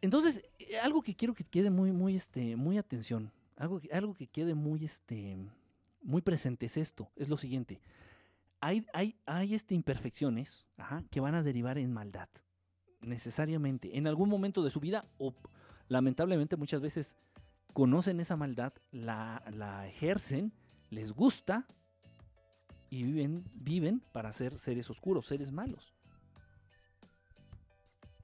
entonces, 0.00 0.42
eh, 0.58 0.78
algo 0.78 1.02
que 1.02 1.14
quiero 1.14 1.34
que 1.34 1.44
quede 1.44 1.70
muy, 1.70 1.92
muy, 1.92 2.14
este, 2.16 2.56
muy 2.56 2.78
atención, 2.78 3.32
algo, 3.56 3.80
algo 3.92 4.14
que 4.14 4.26
quede 4.26 4.54
muy, 4.54 4.84
este, 4.84 5.36
muy 6.02 6.22
presente 6.22 6.66
es 6.66 6.76
esto, 6.76 7.10
es 7.16 7.28
lo 7.28 7.36
siguiente. 7.36 7.80
Hay, 8.60 8.86
hay, 8.92 9.16
hay 9.26 9.54
este, 9.54 9.74
imperfecciones 9.74 10.66
que 11.10 11.20
van 11.20 11.34
a 11.34 11.42
derivar 11.42 11.78
en 11.78 11.92
maldad, 11.92 12.28
necesariamente, 13.00 13.96
en 13.96 14.06
algún 14.06 14.28
momento 14.28 14.62
de 14.62 14.70
su 14.70 14.80
vida 14.80 15.04
o 15.18 15.34
lamentablemente 15.88 16.56
muchas 16.56 16.80
veces 16.80 17.16
conocen 17.72 18.20
esa 18.20 18.36
maldad, 18.36 18.72
la, 18.90 19.42
la 19.52 19.86
ejercen, 19.86 20.52
les 20.90 21.12
gusta 21.12 21.66
y 22.90 23.02
viven, 23.02 23.44
viven 23.54 24.00
para 24.12 24.32
ser 24.32 24.58
seres 24.58 24.90
oscuros, 24.90 25.26
seres 25.26 25.52
malos. 25.52 25.94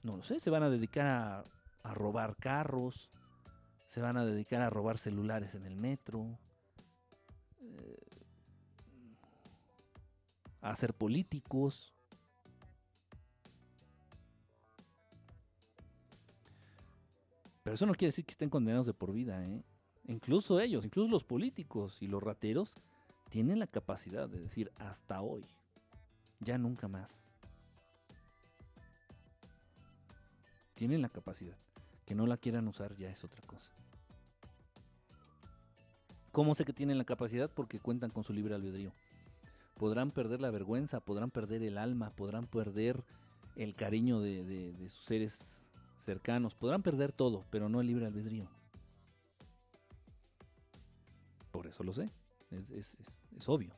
No 0.03 0.17
lo 0.17 0.23
sé, 0.23 0.41
se 0.41 0.51
van 0.51 0.63
a 0.63 0.71
dedicar 0.71 1.07
a, 1.07 1.45
a 1.85 1.95
robar 1.95 2.37
carros, 2.37 3.11
se 3.87 4.01
van 4.01 4.17
a 4.17 4.25
dedicar 4.25 4.61
a 4.63 4.71
robar 4.71 4.99
celulares 4.99 5.55
en 5.55 5.65
el 5.67 5.77
metro, 5.77 6.39
eh, 7.61 8.05
a 10.61 10.75
ser 10.75 10.95
políticos. 10.95 11.95
Pero 17.63 17.75
eso 17.75 17.87
no 17.87 17.95
quiere 17.95 18.09
decir 18.09 18.25
que 18.25 18.33
estén 18.33 18.51
condenados 18.51 18.87
de 18.87 18.95
por 18.95 19.13
vida, 19.13 19.45
¿eh? 19.45 19.63
Incluso 20.07 20.61
ellos, 20.61 20.85
incluso 20.85 21.11
los 21.11 21.25
políticos 21.25 22.03
y 22.03 22.09
los 22.09 22.23
rateros, 22.23 22.75
tienen 23.31 23.59
la 23.59 23.67
capacidad 23.67 24.29
de 24.29 24.41
decir 24.41 24.71
hasta 24.77 25.23
hoy, 25.23 25.47
ya 26.41 26.59
nunca 26.59 26.89
más. 26.89 27.27
Tienen 30.75 31.01
la 31.01 31.09
capacidad. 31.09 31.64
Que 32.05 32.15
no 32.15 32.27
la 32.27 32.37
quieran 32.37 32.69
usar 32.69 32.97
ya 32.97 33.11
es 33.11 33.25
otra 33.25 33.43
cosa. 33.47 33.71
¿Cómo 36.33 36.55
sé 36.57 36.65
que 36.65 36.73
tienen 36.73 36.99
la 36.99 37.05
capacidad? 37.05 37.49
Porque 37.49 37.79
cuentan 37.79 38.11
con 38.11 38.25
su 38.25 38.33
libre 38.33 38.55
albedrío. 38.55 38.93
Podrán 39.77 40.11
perder 40.11 40.41
la 40.41 40.51
vergüenza, 40.51 41.01
podrán 41.01 41.31
perder 41.31 41.63
el 41.63 41.79
alma, 41.79 42.11
podrán 42.11 42.47
perder 42.47 43.05
el 43.57 43.75
cariño 43.75 44.21
de, 44.21 44.75
sus 44.89 45.05
seres 45.05 45.63
cercanos, 45.97 46.55
podrán 46.55 46.83
perder 46.83 47.13
todo, 47.13 47.45
pero 47.51 47.69
no 47.69 47.81
el 47.81 47.87
libre 47.87 48.07
albedrío. 48.07 48.49
Por 51.51 51.69
eso 51.69 51.85
lo 51.85 51.93
sé, 51.93 52.11
es, 52.73 52.97
obvio. 53.47 53.73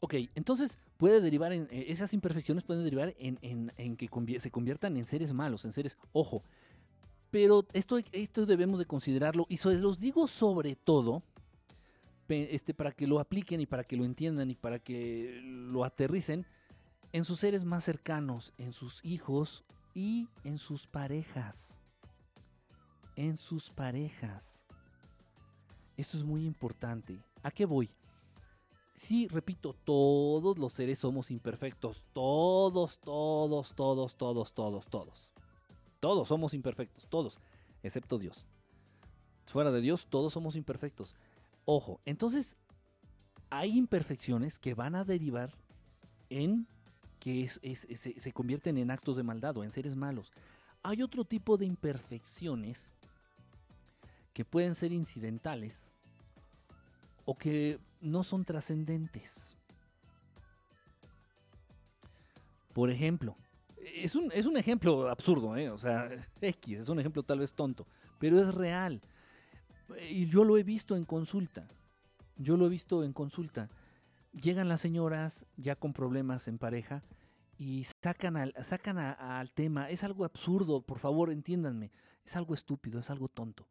Ok, 0.00 0.14
entonces 0.34 0.78
puede 0.96 1.20
derivar 1.20 1.52
en, 1.52 1.68
eh, 1.70 1.86
esas 1.88 2.12
imperfecciones 2.12 2.64
pueden 2.64 2.82
derivar 2.82 3.14
en, 3.18 3.96
que 3.96 4.40
se 4.40 4.50
conviertan 4.50 4.96
en 4.96 5.06
seres 5.06 5.32
malos, 5.32 5.64
en 5.64 5.72
seres, 5.72 5.96
ojo, 6.12 6.42
pero 7.30 7.66
esto, 7.72 7.98
esto 8.12 8.46
debemos 8.46 8.78
de 8.78 8.86
considerarlo 8.86 9.46
y 9.48 9.56
se 9.56 9.76
los 9.78 9.98
digo 9.98 10.26
sobre 10.26 10.76
todo 10.76 11.22
este, 12.28 12.74
para 12.74 12.92
que 12.92 13.06
lo 13.06 13.18
apliquen 13.18 13.60
y 13.60 13.66
para 13.66 13.84
que 13.84 13.96
lo 13.96 14.04
entiendan 14.04 14.50
y 14.50 14.54
para 14.54 14.78
que 14.78 15.40
lo 15.42 15.84
aterricen 15.84 16.46
en 17.12 17.24
sus 17.24 17.40
seres 17.40 17.64
más 17.64 17.84
cercanos, 17.84 18.52
en 18.56 18.72
sus 18.72 19.04
hijos 19.04 19.64
y 19.94 20.28
en 20.44 20.58
sus 20.58 20.86
parejas. 20.86 21.80
En 23.16 23.36
sus 23.36 23.70
parejas. 23.70 24.62
Esto 25.96 26.16
es 26.16 26.24
muy 26.24 26.46
importante. 26.46 27.20
¿A 27.42 27.50
qué 27.50 27.66
voy? 27.66 27.90
Sí, 28.94 29.28
repito, 29.28 29.74
todos 29.84 30.58
los 30.58 30.72
seres 30.72 30.98
somos 30.98 31.30
imperfectos. 31.30 32.04
Todos, 32.12 32.98
todos, 32.98 33.74
todos, 33.74 34.16
todos, 34.16 34.54
todos, 34.54 34.86
todos. 34.86 35.32
Todos 36.00 36.28
somos 36.28 36.54
imperfectos, 36.54 37.06
todos, 37.08 37.40
excepto 37.82 38.18
Dios. 38.18 38.46
Fuera 39.46 39.70
de 39.70 39.80
Dios, 39.80 40.06
todos 40.08 40.32
somos 40.32 40.56
imperfectos. 40.56 41.14
Ojo, 41.64 42.00
entonces 42.04 42.56
hay 43.50 43.76
imperfecciones 43.76 44.58
que 44.58 44.74
van 44.74 44.94
a 44.94 45.04
derivar 45.04 45.52
en 46.30 46.66
que 47.18 47.48
se, 47.48 48.32
convierten 48.32 48.78
en 48.78 48.90
actos 48.90 49.16
de 49.16 49.22
maldad 49.22 49.56
o 49.58 49.64
en 49.64 49.72
seres 49.72 49.94
malos. 49.94 50.32
Hay 50.82 51.02
otro 51.02 51.24
tipo 51.24 51.58
de 51.58 51.66
imperfecciones 51.66 52.94
que 54.32 54.44
pueden 54.44 54.74
ser 54.74 54.92
incidentales 54.92 55.90
o 57.26 57.36
que 57.36 57.78
no 58.00 58.24
son 58.24 58.44
trascendentes. 58.44 59.56
Por 62.72 62.90
ejemplo, 62.90 63.36
es 63.94 64.14
un, 64.14 64.30
es 64.32 64.46
un 64.46 64.56
ejemplo 64.56 65.08
absurdo, 65.08 65.56
¿eh? 65.56 65.70
o 65.70 65.78
sea, 65.78 66.10
X, 66.40 66.80
es 66.80 66.88
un 66.88 67.00
ejemplo 67.00 67.22
tal 67.22 67.38
vez 67.38 67.54
tonto, 67.54 67.86
pero 68.18 68.40
es 68.40 68.54
real. 68.54 69.00
Y 70.08 70.26
yo 70.26 70.44
lo 70.44 70.56
he 70.56 70.62
visto 70.62 70.96
en 70.96 71.04
consulta. 71.04 71.66
Yo 72.36 72.56
lo 72.56 72.66
he 72.66 72.68
visto 72.68 73.02
en 73.04 73.12
consulta. 73.12 73.68
Llegan 74.32 74.68
las 74.68 74.80
señoras 74.80 75.46
ya 75.56 75.76
con 75.76 75.92
problemas 75.92 76.46
en 76.48 76.58
pareja 76.58 77.02
y 77.58 77.84
sacan 78.02 78.36
al, 78.36 78.54
sacan 78.62 78.98
al 78.98 79.50
tema. 79.50 79.90
Es 79.90 80.04
algo 80.04 80.24
absurdo, 80.24 80.80
por 80.80 80.98
favor, 80.98 81.30
entiéndanme. 81.30 81.90
Es 82.24 82.36
algo 82.36 82.54
estúpido, 82.54 83.00
es 83.00 83.10
algo 83.10 83.28
tonto. 83.28 83.66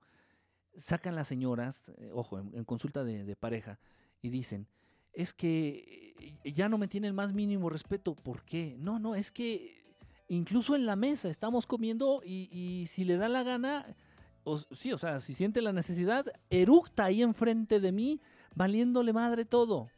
Sacan 0.76 1.16
las 1.16 1.28
señoras, 1.28 1.92
eh, 1.98 2.12
ojo, 2.14 2.38
en, 2.40 2.66
consulta 2.66 3.04
de, 3.04 3.24
de 3.24 3.36
pareja, 3.36 3.80
y 4.22 4.30
dicen, 4.30 4.68
es 5.14 5.34
que 5.34 6.14
eh, 6.44 6.52
ya 6.54 6.70
no 6.70 6.78
me 6.78 6.88
tienen 6.88 7.16
más 7.16 7.34
mínimo 7.34 7.70
respeto. 7.70 8.16
¿Por 8.16 8.44
qué? 8.44 8.76
No, 8.78 9.00
no, 9.00 9.16
es 9.16 9.32
que 9.32 9.79
incluso 10.30 10.76
en 10.76 10.86
la 10.86 10.96
mesa 10.96 11.28
estamos 11.28 11.68
comiendo 11.68 12.22
y, 12.24 12.86
si 12.88 13.04
le 13.04 13.18
da 13.18 13.28
la 13.28 13.44
gana, 13.44 13.86
sí, 14.72 14.94
o 14.94 14.98
sea, 14.98 15.20
si 15.20 15.34
siente 15.34 15.62
la 15.62 15.74
necesidad, 15.74 16.26
eructa 16.50 17.06
ahí 17.06 17.22
enfrente 17.22 17.80
de 17.80 17.92
mí, 17.92 18.22
valiéndole 18.56 19.12
madre 19.12 19.44
todo. 19.44 19.90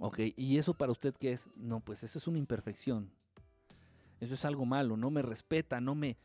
Ok, 0.00 0.20
¿y 0.36 0.58
eso 0.58 0.74
para 0.74 0.92
usted 0.92 1.14
qué 1.14 1.32
es? 1.32 1.48
No, 1.56 1.80
pues 1.80 2.02
eso 2.04 2.18
es 2.18 2.26
una 2.26 2.38
imperfección. 2.38 3.10
Eso 4.20 4.34
es 4.34 4.44
algo 4.44 4.64
malo, 4.64 4.96
no 4.96 5.10
me 5.10 5.22
respeta, 5.22 5.80
no 5.80 5.94
me... 5.94 6.16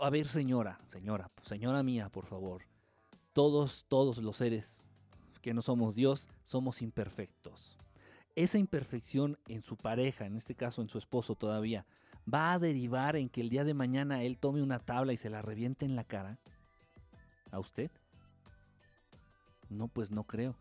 A 0.00 0.10
ver, 0.10 0.26
señora, 0.26 0.80
señora, 0.88 1.30
señora 1.42 1.82
mía, 1.82 2.08
por 2.08 2.26
favor. 2.26 2.62
Todos, 3.32 3.84
todos 3.88 4.18
los 4.18 4.36
seres 4.36 4.83
que 5.44 5.54
no 5.54 5.62
somos 5.62 5.94
Dios, 5.94 6.28
somos 6.42 6.82
imperfectos 6.82 7.78
esa 8.36 8.58
imperfección 8.58 9.38
en 9.48 9.62
su 9.62 9.76
pareja, 9.76 10.26
en 10.26 10.36
este 10.36 10.54
caso 10.54 10.82
en 10.82 10.88
su 10.88 10.98
esposo 10.98 11.34
todavía, 11.34 11.86
va 12.32 12.52
a 12.52 12.58
derivar 12.58 13.16
en 13.16 13.28
que 13.28 13.40
el 13.40 13.48
día 13.48 13.64
de 13.64 13.74
mañana 13.74 14.22
él 14.22 14.38
tome 14.38 14.62
una 14.62 14.78
tabla 14.78 15.12
y 15.12 15.16
se 15.16 15.30
la 15.30 15.42
reviente 15.42 15.84
en 15.84 15.94
la 15.94 16.04
cara? 16.04 16.38
¿A 17.50 17.58
usted? 17.58 17.90
No, 19.68 19.88
pues 19.88 20.10
no 20.10 20.24
creo. 20.24 20.56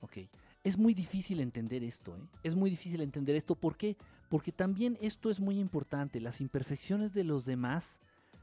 Ok. 0.00 0.18
Es 0.64 0.76
muy 0.76 0.94
difícil 0.94 1.40
entender 1.40 1.84
esto, 1.84 2.16
¿eh? 2.16 2.20
Es 2.42 2.54
muy 2.54 2.70
difícil 2.70 3.00
entender 3.00 3.36
esto. 3.36 3.54
¿Por 3.54 3.76
qué? 3.76 3.96
Porque 4.28 4.52
también 4.52 4.98
esto 5.00 5.30
es 5.30 5.40
muy 5.40 5.58
importante. 5.58 6.20
Las 6.20 6.40
imperfecciones 6.40 7.12
de 7.12 7.24
los 7.24 7.44
demás 7.44 8.00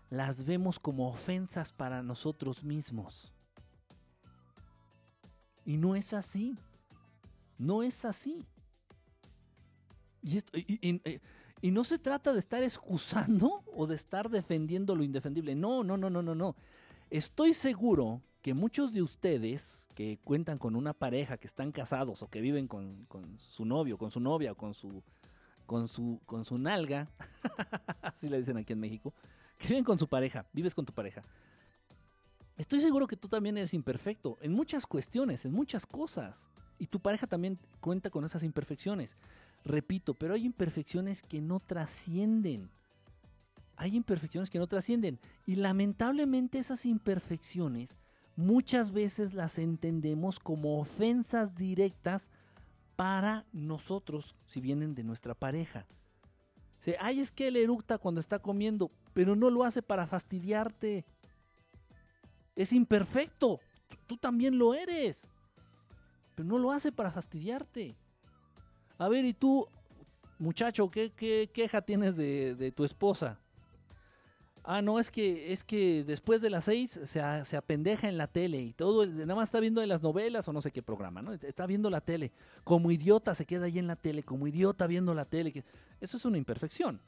las 0.09 0.45
vemos 0.45 0.79
como 0.79 1.09
ofensas 1.09 1.71
para 1.71 2.03
nosotros 2.03 2.63
mismos. 2.63 3.34
Y 5.65 5.77
no 5.77 5.95
es 5.95 6.13
así. 6.13 6.55
No 7.57 7.83
es 7.83 8.05
así. 8.05 8.45
Y, 10.21 10.37
esto, 10.37 10.57
y, 10.57 11.71
no 11.71 11.83
se 11.83 11.99
trata 11.99 12.33
de 12.33 12.39
estar 12.39 12.63
excusando 12.63 13.63
o 13.75 13.85
de 13.87 13.95
estar 13.95 14.29
defendiendo 14.29 14.95
lo 14.95 15.03
indefendible. 15.03 15.55
No, 15.55 15.83
no, 15.83 15.97
no, 15.97 16.09
no, 16.09 16.21
no, 16.21 16.35
no. 16.35 16.55
Estoy 17.09 17.53
seguro 17.53 18.21
que 18.41 18.53
muchos 18.53 18.91
de 18.91 19.01
ustedes 19.01 19.87
que 19.95 20.19
cuentan 20.23 20.57
con 20.57 20.75
una 20.75 20.93
pareja, 20.93 21.37
que 21.37 21.47
están 21.47 21.71
casados 21.71 22.21
o 22.21 22.27
que 22.27 22.41
viven 22.41 22.67
con, 22.67 23.07
su 23.37 23.65
novio, 23.65 23.97
con 23.97 24.11
su 24.11 24.19
novia 24.19 24.51
o 24.51 24.55
con 24.55 24.73
su, 24.73 25.03
con 25.65 25.87
su, 25.87 26.21
con 26.25 26.45
su 26.45 26.57
nalga, 26.57 27.07
así 28.01 28.29
le 28.29 28.37
dicen 28.37 28.57
aquí 28.57 28.73
en 28.73 28.79
México, 28.79 29.13
que 29.57 29.69
viven 29.69 29.83
con 29.83 29.97
su 29.97 30.07
pareja, 30.07 30.45
vives 30.53 30.75
con 30.75 30.85
tu 30.85 30.93
pareja. 30.93 31.23
Estoy 32.57 32.79
seguro 32.79 33.07
que 33.07 33.17
tú 33.17 33.27
también 33.27 33.57
eres 33.57 33.73
imperfecto 33.73 34.37
en 34.41 34.53
muchas 34.53 34.85
cuestiones, 34.85 35.45
en 35.45 35.53
muchas 35.53 35.85
cosas. 35.85 36.49
Y 36.79 36.87
tu 36.87 36.99
pareja 36.99 37.27
también 37.27 37.59
cuenta 37.79 38.09
con 38.09 38.23
esas 38.23 38.43
imperfecciones. 38.43 39.17
Repito, 39.63 40.13
pero 40.13 40.33
hay 40.33 40.45
imperfecciones 40.45 41.21
que 41.21 41.41
no 41.41 41.59
trascienden. 41.59 42.69
Hay 43.75 43.95
imperfecciones 43.95 44.49
que 44.49 44.59
no 44.59 44.67
trascienden. 44.67 45.19
Y 45.45 45.55
lamentablemente 45.55 46.59
esas 46.59 46.85
imperfecciones 46.85 47.97
muchas 48.35 48.91
veces 48.91 49.33
las 49.33 49.57
entendemos 49.59 50.39
como 50.39 50.79
ofensas 50.79 51.55
directas 51.55 52.31
para 52.95 53.45
nosotros 53.51 54.35
si 54.45 54.61
vienen 54.61 54.95
de 54.95 55.03
nuestra 55.03 55.33
pareja. 55.33 55.85
Se, 56.79 56.97
ay, 56.99 57.19
es 57.19 57.31
que 57.31 57.47
él 57.47 57.57
eructa 57.57 57.97
cuando 57.97 58.19
está 58.19 58.39
comiendo, 58.39 58.91
pero 59.13 59.35
no 59.35 59.49
lo 59.49 59.63
hace 59.63 59.81
para 59.81 60.07
fastidiarte. 60.07 61.05
Es 62.55 62.73
imperfecto. 62.73 63.59
Tú 64.07 64.17
también 64.17 64.57
lo 64.57 64.73
eres. 64.73 65.27
Pero 66.35 66.47
no 66.47 66.57
lo 66.57 66.71
hace 66.71 66.91
para 66.91 67.11
fastidiarte. 67.11 67.95
A 68.97 69.09
ver, 69.09 69.25
¿y 69.25 69.33
tú, 69.33 69.67
muchacho, 70.39 70.89
qué, 70.89 71.11
queja 71.53 71.81
tienes 71.81 72.15
de, 72.15 72.73
tu 72.75 72.85
esposa? 72.85 73.39
ah, 74.67 74.81
no, 74.81 74.99
es 74.99 75.11
que, 75.11 75.51
es 75.53 75.63
que 75.63 76.03
después 76.03 76.41
de 76.41 76.49
las 76.49 76.65
seis 76.65 76.99
se, 77.03 77.21
se 77.45 77.57
apendeja 77.57 78.09
en 78.09 78.17
la 78.17 78.27
tele 78.27 78.59
y 78.61 78.73
todo, 78.73 79.05
nada 79.05 79.35
más 79.35 79.49
está 79.49 79.59
viendo 79.59 79.81
en 79.81 79.89
las 79.89 80.01
novelas 80.01 80.47
o 80.47 80.53
no 80.53 80.61
sé 80.61 80.71
qué 80.71 80.81
programa, 80.81 81.21
¿no? 81.21 81.33
Está 81.33 81.67
viendo 81.67 81.89
la 81.89 82.01
tele. 82.01 82.31
Como 82.63 82.89
idiota 82.89 83.35
se 83.35 83.45
queda 83.45 83.65
ahí 83.65 83.77
en 83.77 83.87
la 83.87 83.95
tele, 83.95 84.23
como 84.23 84.47
idiota 84.47 84.87
viendo 84.87 85.13
la 85.13 85.25
tele. 85.25 85.63
Eso 86.01 86.17
es 86.17 86.25
una 86.25 86.37
imperfección. 86.37 86.99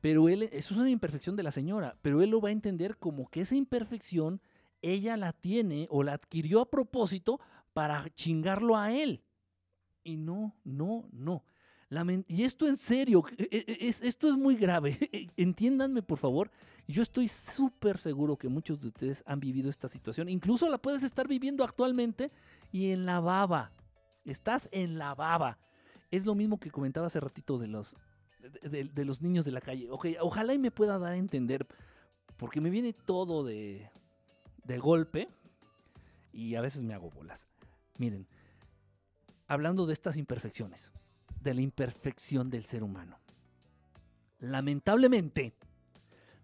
Pero 0.00 0.28
él, 0.28 0.44
eso 0.52 0.74
es 0.74 0.80
una 0.80 0.90
imperfección 0.90 1.36
de 1.36 1.42
la 1.42 1.50
señora, 1.50 1.96
pero 2.02 2.22
él 2.22 2.30
lo 2.30 2.40
va 2.40 2.50
a 2.50 2.52
entender 2.52 2.96
como 2.98 3.28
que 3.28 3.40
esa 3.40 3.56
imperfección 3.56 4.40
ella 4.82 5.16
la 5.16 5.32
tiene 5.32 5.88
o 5.90 6.02
la 6.02 6.12
adquirió 6.12 6.60
a 6.60 6.70
propósito 6.70 7.40
para 7.72 8.08
chingarlo 8.14 8.76
a 8.76 8.92
él. 8.92 9.22
Y 10.04 10.16
no, 10.16 10.54
no, 10.64 11.08
no 11.12 11.42
y 12.28 12.42
esto 12.42 12.66
en 12.66 12.76
serio, 12.76 13.24
e, 13.38 13.48
e, 13.50 13.88
es, 13.88 14.02
esto 14.02 14.28
es 14.28 14.36
muy 14.36 14.56
grave. 14.56 14.98
Entiéndanme, 15.36 16.02
por 16.02 16.18
favor. 16.18 16.50
Yo 16.88 17.02
estoy 17.02 17.28
súper 17.28 17.98
seguro 17.98 18.36
que 18.36 18.48
muchos 18.48 18.80
de 18.80 18.88
ustedes 18.88 19.22
han 19.26 19.40
vivido 19.40 19.70
esta 19.70 19.88
situación. 19.88 20.28
Incluso 20.28 20.68
la 20.68 20.78
puedes 20.78 21.02
estar 21.02 21.26
viviendo 21.28 21.64
actualmente 21.64 22.30
y 22.72 22.90
en 22.90 23.06
la 23.06 23.20
baba. 23.20 23.72
Estás 24.24 24.68
en 24.72 24.98
la 24.98 25.14
baba. 25.14 25.58
Es 26.10 26.26
lo 26.26 26.34
mismo 26.34 26.58
que 26.58 26.70
comentaba 26.70 27.06
hace 27.06 27.20
ratito 27.20 27.58
de 27.58 27.68
los, 27.68 27.96
de, 28.62 29.04
los 29.04 29.22
niños 29.22 29.44
de 29.44 29.52
la 29.52 29.60
calle. 29.60 29.88
ojalá 29.90 30.54
y 30.54 30.58
me 30.58 30.70
pueda 30.70 30.98
dar 30.98 31.12
a 31.12 31.16
entender, 31.16 31.66
porque 32.36 32.60
me 32.60 32.70
viene 32.70 32.92
todo 32.92 33.44
de, 33.44 33.90
de 34.64 34.78
golpe 34.78 35.28
y 36.32 36.54
a 36.54 36.60
veces 36.60 36.82
me 36.82 36.94
hago 36.94 37.10
bolas. 37.10 37.46
Miren, 37.98 38.26
hablando 39.46 39.86
de 39.86 39.92
estas 39.92 40.16
imperfecciones 40.16 40.92
de 41.40 41.54
la 41.54 41.60
imperfección 41.60 42.50
del 42.50 42.64
ser 42.64 42.82
humano. 42.82 43.18
Lamentablemente, 44.38 45.54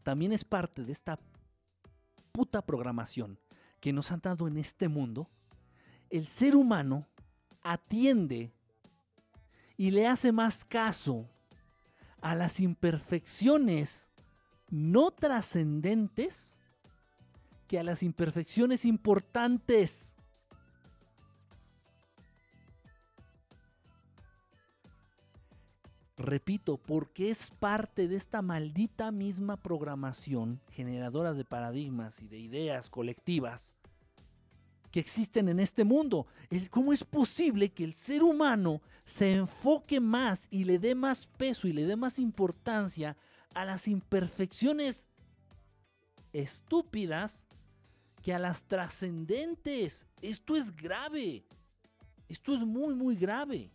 también 0.03 0.32
es 0.32 0.44
parte 0.44 0.84
de 0.84 0.92
esta 0.92 1.18
puta 2.30 2.62
programación 2.62 3.38
que 3.80 3.92
nos 3.92 4.11
han 4.12 4.20
dado 4.20 4.46
en 4.46 4.57
este 4.57 4.88
mundo. 4.88 5.28
El 6.09 6.26
ser 6.26 6.57
humano 6.57 7.07
atiende 7.62 8.53
y 9.76 9.90
le 9.90 10.07
hace 10.07 10.32
más 10.32 10.64
caso 10.64 11.28
a 12.22 12.34
las 12.34 12.60
imperfecciones 12.60 14.08
no 14.70 15.10
trascendentes 15.10 16.56
que 17.68 17.78
a 17.78 17.82
las 17.82 18.02
imperfecciones 18.02 18.86
importantes. 18.86 20.14
Repito, 26.16 26.78
porque 26.78 27.30
es 27.30 27.50
parte 27.50 28.06
de 28.06 28.16
esta 28.16 28.40
maldita 28.40 29.10
misma 29.10 29.56
programación 29.56 30.60
generadora 30.70 31.34
de 31.34 31.44
paradigmas 31.44 32.22
y 32.22 32.28
de 32.28 32.38
ideas 32.38 32.88
colectivas 32.88 33.74
que 34.93 35.01
existen 35.01 35.49
en 35.49 35.59
este 35.59 35.82
mundo. 35.82 36.26
¿Cómo 36.70 36.93
es 36.93 37.03
posible 37.03 37.72
que 37.72 37.82
el 37.82 37.95
ser 37.95 38.22
humano 38.22 38.82
se 39.05 39.32
enfoque 39.32 39.99
más 39.99 40.47
y 40.51 40.64
le 40.64 40.78
dé 40.78 40.95
más 40.95 41.26
peso 41.26 41.66
y 41.66 41.72
le 41.72 41.86
dé 41.86 41.97
más 41.97 42.18
importancia 42.18 43.16
a 43.55 43.64
las 43.64 43.88
imperfecciones 43.88 45.09
estúpidas 46.32 47.49
que 48.22 48.34
a 48.34 48.38
las 48.38 48.64
trascendentes? 48.64 50.07
Esto 50.20 50.57
es 50.57 50.76
grave. 50.76 51.47
Esto 52.28 52.55
es 52.55 52.61
muy, 52.61 52.95
muy 52.95 53.16
grave. 53.16 53.70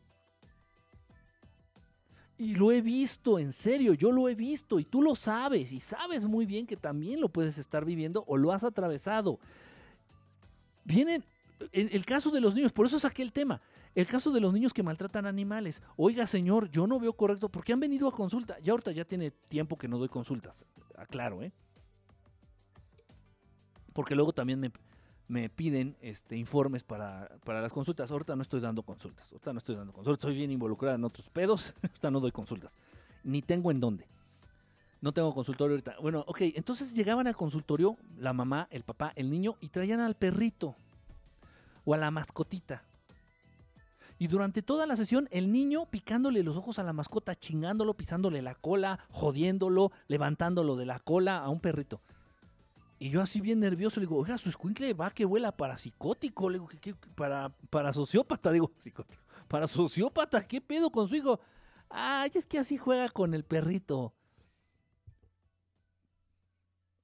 Y 2.38 2.54
lo 2.54 2.72
he 2.72 2.82
visto, 2.82 3.40
en 3.40 3.52
serio, 3.52 3.96
yo 3.96 4.12
lo 4.12 4.30
he 4.30 4.36
visto 4.36 4.80
y 4.80 4.86
tú 4.86 5.02
lo 5.02 5.16
sabes 5.16 5.74
y 5.74 5.80
sabes 5.80 6.26
muy 6.26 6.46
bien 6.46 6.68
que 6.68 6.78
también 6.78 7.20
lo 7.20 7.30
puedes 7.30 7.58
estar 7.58 7.84
viviendo 7.84 8.24
o 8.28 8.38
lo 8.38 8.52
has 8.52 8.64
atravesado. 8.64 9.40
Vienen, 10.88 11.26
en 11.74 11.90
el 11.92 12.06
caso 12.06 12.32
de 12.32 12.40
los 12.40 12.56
niños, 12.56 12.72
por 12.72 12.86
eso 12.86 12.98
saqué 12.98 13.22
el 13.22 13.34
tema, 13.34 13.60
el 13.94 14.08
caso 14.08 14.32
de 14.32 14.40
los 14.40 14.54
niños 14.54 14.74
que 14.74 14.84
maltratan 14.84 15.26
animales. 15.26 15.82
Oiga, 15.98 16.26
señor, 16.26 16.72
yo 16.72 16.88
no 16.88 16.98
veo 16.98 17.12
correcto 17.12 17.50
porque 17.50 17.74
han 17.74 17.82
venido 17.82 18.08
a 18.08 18.14
consulta. 18.14 18.58
Ya 18.64 18.72
ahorita 18.72 18.94
ya 18.94 19.04
tiene 19.04 19.32
tiempo 19.32 19.78
que 19.78 19.90
no 19.90 19.98
doy 19.98 20.08
consultas, 20.08 20.66
aclaro, 20.96 21.44
¿eh? 21.44 21.52
Porque 23.92 24.16
luego 24.16 24.32
también 24.32 24.62
me, 24.62 24.72
me 25.28 25.50
piden 25.50 25.98
este, 26.00 26.38
informes 26.38 26.84
para, 26.84 27.30
las 27.46 27.74
consultas. 27.74 28.10
Ahorita 28.10 28.34
no 28.38 28.44
estoy 28.44 28.62
dando 28.62 28.82
consultas. 28.84 29.30
Ahorita 29.34 29.52
no 29.52 29.58
estoy 29.58 29.76
dando 29.76 29.92
consultas. 29.92 30.20
Estoy 30.20 30.38
bien 30.38 30.52
involucrada 30.52 30.96
en 30.96 31.04
otros 31.04 31.28
pedos. 31.30 31.76
ahorita 31.84 32.12
no 32.12 32.22
doy 32.22 32.32
consultas. 32.32 32.78
Ni 33.26 33.42
tengo 33.42 33.72
en 33.72 33.82
dónde. 33.82 34.08
No 35.02 35.12
tengo 35.12 35.34
consultorio 35.34 35.74
ahorita. 35.74 35.96
Bueno, 36.02 36.24
ok. 36.28 36.42
Entonces 36.56 36.96
llegaban 36.96 37.28
al 37.28 37.36
consultorio 37.36 37.98
la 38.18 38.34
mamá, 38.34 38.68
el 38.72 38.84
papá, 38.84 39.14
el 39.16 39.30
niño 39.30 39.56
y 39.62 39.70
traían 39.70 40.00
al 40.00 40.16
perrito 40.16 40.76
o 41.86 41.94
a 41.94 41.98
la 41.98 42.12
mascotita. 42.12 42.84
Y 44.20 44.28
durante 44.28 44.64
toda 44.64 44.88
la 44.88 44.96
sesión, 44.96 45.28
el 45.32 45.52
niño 45.52 45.86
picándole 45.86 46.42
los 46.42 46.56
ojos 46.56 46.80
a 46.80 46.84
la 46.84 46.92
mascota, 46.92 47.36
chingándolo, 47.36 47.94
pisándole 47.94 48.42
la 48.42 48.56
cola, 48.56 49.00
jodiéndolo, 49.12 49.92
levantándolo 50.08 50.76
de 50.76 50.88
la 50.88 51.00
cola 51.00 51.38
a 51.38 51.50
un 51.50 51.60
perrito. 51.60 52.02
Y 53.00 53.12
yo 53.12 53.22
así 53.22 53.42
bien 53.42 53.60
nervioso 53.60 54.00
le 54.00 54.08
digo, 54.08 54.18
oiga, 54.18 54.40
su 54.40 54.50
escuincle 54.50 54.94
va 54.94 55.12
que 55.12 55.24
vuela 55.24 55.56
para 55.56 55.78
psicótico, 55.78 56.50
le 56.50 56.58
digo, 56.58 56.68
¿qué, 56.82 56.96
para, 57.14 57.50
para 57.70 57.94
sociópata, 57.94 58.52
digo, 58.52 58.72
psicótico, 58.80 59.22
para 59.48 59.68
sociópata, 59.68 60.48
¿qué 60.48 60.62
pedo 60.62 60.90
con 60.90 61.08
su 61.08 61.16
hijo? 61.16 61.40
Ay, 61.90 62.32
es 62.34 62.48
que 62.48 62.58
así 62.58 62.76
juega 62.76 63.08
con 63.10 63.36
el 63.36 63.44
perrito. 63.44 64.14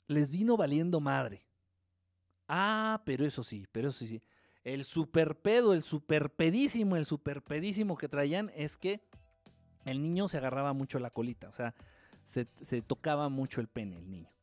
Les 0.07 0.29
vino 0.29 0.57
valiendo 0.57 0.99
madre. 0.99 1.45
Ah, 2.47 3.01
pero 3.05 3.25
eso 3.25 3.43
sí, 3.43 3.65
pero 3.71 3.89
eso 3.89 4.05
sí. 4.05 4.21
El 4.63 4.83
super 4.83 5.37
pedo, 5.39 5.73
el 5.73 5.83
super 5.83 6.29
pedísimo, 6.31 6.95
el 6.95 7.05
super 7.05 7.41
pedísimo 7.41 7.97
que 7.97 8.07
traían 8.07 8.51
es 8.55 8.77
que 8.77 9.01
el 9.85 10.01
niño 10.01 10.27
se 10.27 10.37
agarraba 10.37 10.73
mucho 10.73 10.99
la 10.99 11.09
colita, 11.09 11.49
o 11.49 11.53
sea, 11.53 11.75
se, 12.23 12.45
tocaba 12.81 13.27
mucho 13.27 13.59
el 13.59 13.67
pene, 13.67 13.97
el 13.97 14.09
niño 14.09 14.33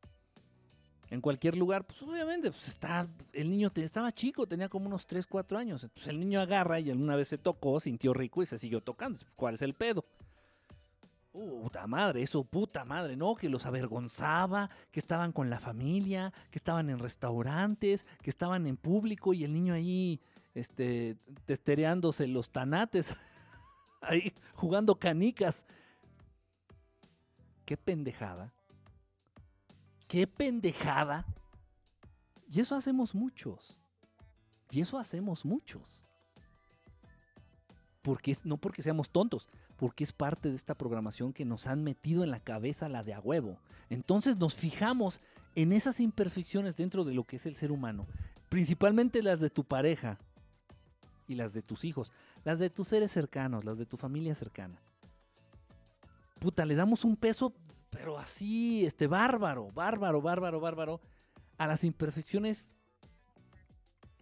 en 1.11 1.21
cualquier 1.21 1.57
lugar, 1.57 1.85
pues 1.85 2.01
obviamente, 2.03 2.51
pues 2.53 2.69
está, 2.69 3.09
el 3.33 3.51
niño 3.51 3.73
estaba 3.75 4.13
chico, 4.13 4.47
tenía 4.47 4.69
como 4.69 4.87
unos 4.87 5.07
3, 5.09 5.27
4 5.27 5.59
años. 5.59 5.83
Entonces 5.83 6.09
el 6.09 6.21
niño 6.21 6.41
agarra 6.41 6.79
y 6.79 6.89
alguna 6.89 7.17
vez 7.17 7.27
se 7.29 7.37
tocó, 7.37 7.81
sintió 7.81 8.15
rico 8.15 8.43
y 8.43 8.47
se 8.47 8.59
siguió 8.59 8.81
tocando. 8.81 9.19
¿Cuál 9.35 9.55
es 9.55 9.63
el 9.63 9.75
pedo? 9.75 10.05
Puta 11.33 11.87
madre, 11.87 12.23
eso, 12.23 12.45
puta 12.45 12.85
madre, 12.85 13.17
¿no? 13.17 13.35
Que 13.37 13.49
los 13.49 13.65
avergonzaba, 13.65 14.69
que 14.91 14.99
estaban 14.99 15.33
con 15.33 15.49
la 15.49 15.61
familia, 15.61 16.33
que 16.51 16.59
estaban 16.59 16.91
en 16.91 16.99
restaurantes, 16.99 18.07
que 18.21 18.31
estaban 18.31 18.67
en 18.67 18.77
público 18.77 19.33
y 19.33 19.45
el 19.45 19.53
niño 19.53 19.75
ahí, 19.75 20.21
este, 20.55 21.17
testereándose 21.45 22.27
los 22.27 22.51
tanates, 22.51 23.15
ahí 24.01 24.35
jugando 24.55 24.99
canicas. 24.99 25.65
Qué 27.65 27.77
pendejada 27.77 28.53
qué 30.11 30.27
pendejada. 30.27 31.25
Y 32.51 32.61
eso 32.61 32.75
hacemos 32.75 33.15
muchos. 33.15 33.79
Y 34.71 34.81
eso 34.81 34.99
hacemos 34.99 35.45
muchos. 35.45 36.03
Porque, 38.03 38.37
no 38.43 38.57
porque 38.57 38.83
seamos 38.83 39.11
tontos, 39.11 39.49
porque 39.81 40.05
es 40.05 40.13
parte 40.13 40.51
de 40.51 40.57
esta 40.57 40.75
programación 40.75 41.33
que 41.33 41.47
nos 41.47 41.67
han 41.67 41.83
metido 41.83 42.23
en 42.23 42.31
la 42.31 42.41
cabeza 42.41 42.91
la 42.91 43.03
de 43.03 43.15
a 43.15 43.19
huevo. 43.21 43.59
Entonces 43.89 44.37
nos 44.37 44.55
fijamos 44.55 45.23
en 45.55 45.73
esas 45.73 46.01
imperfecciones 46.01 46.77
dentro 46.77 47.03
de 47.03 47.15
lo 47.15 47.25
que 47.25 47.37
es 47.37 47.47
el 47.47 47.57
ser 47.57 47.73
humano, 47.73 48.07
principalmente 48.51 49.23
las 49.23 49.41
de 49.41 49.49
tu 49.49 49.65
pareja 49.65 50.19
y 51.27 51.35
las 51.35 51.55
de 51.55 51.63
tus 51.63 51.87
hijos, 51.87 52.13
las 52.45 52.59
de 52.59 52.69
tus 52.69 52.89
seres 52.89 53.11
cercanos, 53.11 53.65
las 53.65 53.79
de 53.79 53.87
tu 53.87 53.97
familia 53.97 54.35
cercana. 54.35 54.79
Puta, 56.41 56.67
le 56.67 56.75
damos 56.75 57.07
un 57.07 57.17
peso 57.17 57.55
pero 57.89 58.19
así, 58.19 58.85
este, 58.85 59.07
bárbaro, 59.07 59.73
bárbaro, 59.73 60.21
bárbaro, 60.21 60.61
bárbaro, 60.61 61.01
a 61.57 61.67
las 61.67 61.85
imperfecciones 61.85 62.75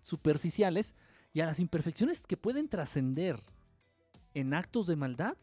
superficiales 0.02 0.94
y 1.32 1.40
a 1.40 1.46
las 1.46 1.58
imperfecciones 1.58 2.28
que 2.28 2.36
pueden 2.36 2.68
trascender. 2.68 3.42
En 4.34 4.54
actos 4.54 4.86
de 4.86 4.96
maldad 4.96 5.36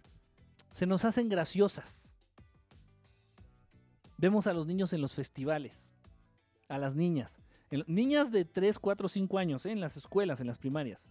se 0.72 0.86
nos 0.86 1.06
hacen 1.06 1.30
graciosas. 1.30 2.12
Vemos 4.18 4.48
a 4.48 4.54
los 4.54 4.68
niños 4.68 4.94
en 4.94 5.02
los 5.02 5.14
festivales, 5.14 5.92
a 6.70 6.78
las 6.78 6.96
niñas, 6.96 7.40
niñas 7.88 8.32
de 8.32 8.46
3, 8.46 8.80
4, 8.80 9.08
5 9.08 9.38
años, 9.38 9.66
¿eh? 9.66 9.72
en 9.72 9.82
las 9.82 9.98
escuelas, 9.98 10.40
en 10.42 10.48
las 10.48 10.58
primarias. 10.58 11.08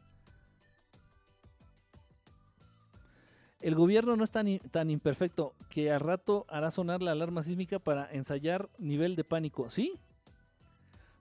El 3.60 3.74
gobierno 3.74 4.16
no 4.16 4.24
es 4.24 4.30
tan, 4.30 4.58
tan 4.70 4.90
imperfecto 4.90 5.54
que 5.70 5.90
al 5.90 6.00
rato 6.00 6.44
hará 6.48 6.70
sonar 6.70 7.00
la 7.00 7.12
alarma 7.12 7.42
sísmica 7.42 7.78
para 7.78 8.10
ensayar 8.12 8.68
nivel 8.78 9.16
de 9.16 9.24
pánico. 9.24 9.70
¿Sí? 9.70 9.98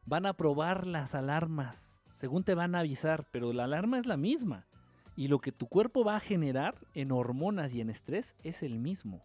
Van 0.06 0.26
a 0.26 0.34
probar 0.34 0.86
las 0.86 1.16
alarmas, 1.16 2.02
según 2.14 2.44
te 2.44 2.56
van 2.56 2.76
a 2.76 2.80
avisar, 2.80 3.26
pero 3.32 3.54
la 3.54 3.64
alarma 3.64 3.98
es 3.98 4.06
la 4.06 4.18
misma. 4.18 4.68
Y 5.16 5.28
lo 5.28 5.40
que 5.40 5.52
tu 5.52 5.68
cuerpo 5.68 6.04
va 6.04 6.16
a 6.16 6.20
generar 6.20 6.76
en 6.94 7.12
hormonas 7.12 7.74
y 7.74 7.82
en 7.82 7.90
estrés 7.90 8.36
es 8.44 8.64
el 8.64 8.80
mismo. 8.80 9.22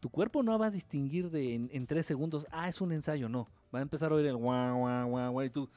Tu 0.00 0.10
cuerpo 0.10 0.42
no 0.42 0.58
va 0.58 0.66
a 0.66 0.70
distinguir 0.70 1.30
de 1.30 1.54
en, 1.54 1.86
tres 1.86 2.06
segundos, 2.06 2.46
ah, 2.50 2.68
es 2.68 2.80
un 2.80 2.92
ensayo, 2.92 3.28
no. 3.28 3.48
Va 3.74 3.78
a 3.78 3.82
empezar 3.82 4.12
a 4.12 4.14
oír 4.14 4.26
el 4.26 4.36
guau, 4.36 4.78
guau, 4.78 5.08
guau, 5.08 5.32
guau, 5.32 5.44
y 5.46 5.50
tú... 5.50 5.68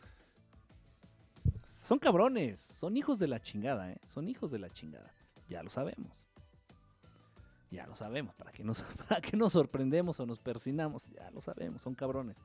Son 1.63 1.97
cabrones, 1.97 2.59
son 2.59 2.97
hijos 2.97 3.19
de 3.19 3.27
la 3.27 3.41
chingada, 3.41 3.91
¿eh? 3.91 3.97
Son 4.05 4.27
hijos 4.29 4.51
de 4.51 4.59
la 4.59 4.69
chingada. 4.69 5.13
Ya 5.47 5.63
lo 5.63 5.69
sabemos. 5.69 6.25
Ya 7.71 7.85
lo 7.87 7.95
sabemos. 7.95 8.35
¿Para 8.35 8.51
qué 8.51 8.63
nos, 8.63 8.81
para 9.09 9.21
qué 9.21 9.35
nos 9.37 9.53
sorprendemos 9.53 10.19
o 10.19 10.25
nos 10.25 10.39
persinamos? 10.39 11.09
Ya 11.09 11.31
lo 11.31 11.41
sabemos, 11.41 11.81
son 11.81 11.95
cabrones. 11.95 12.37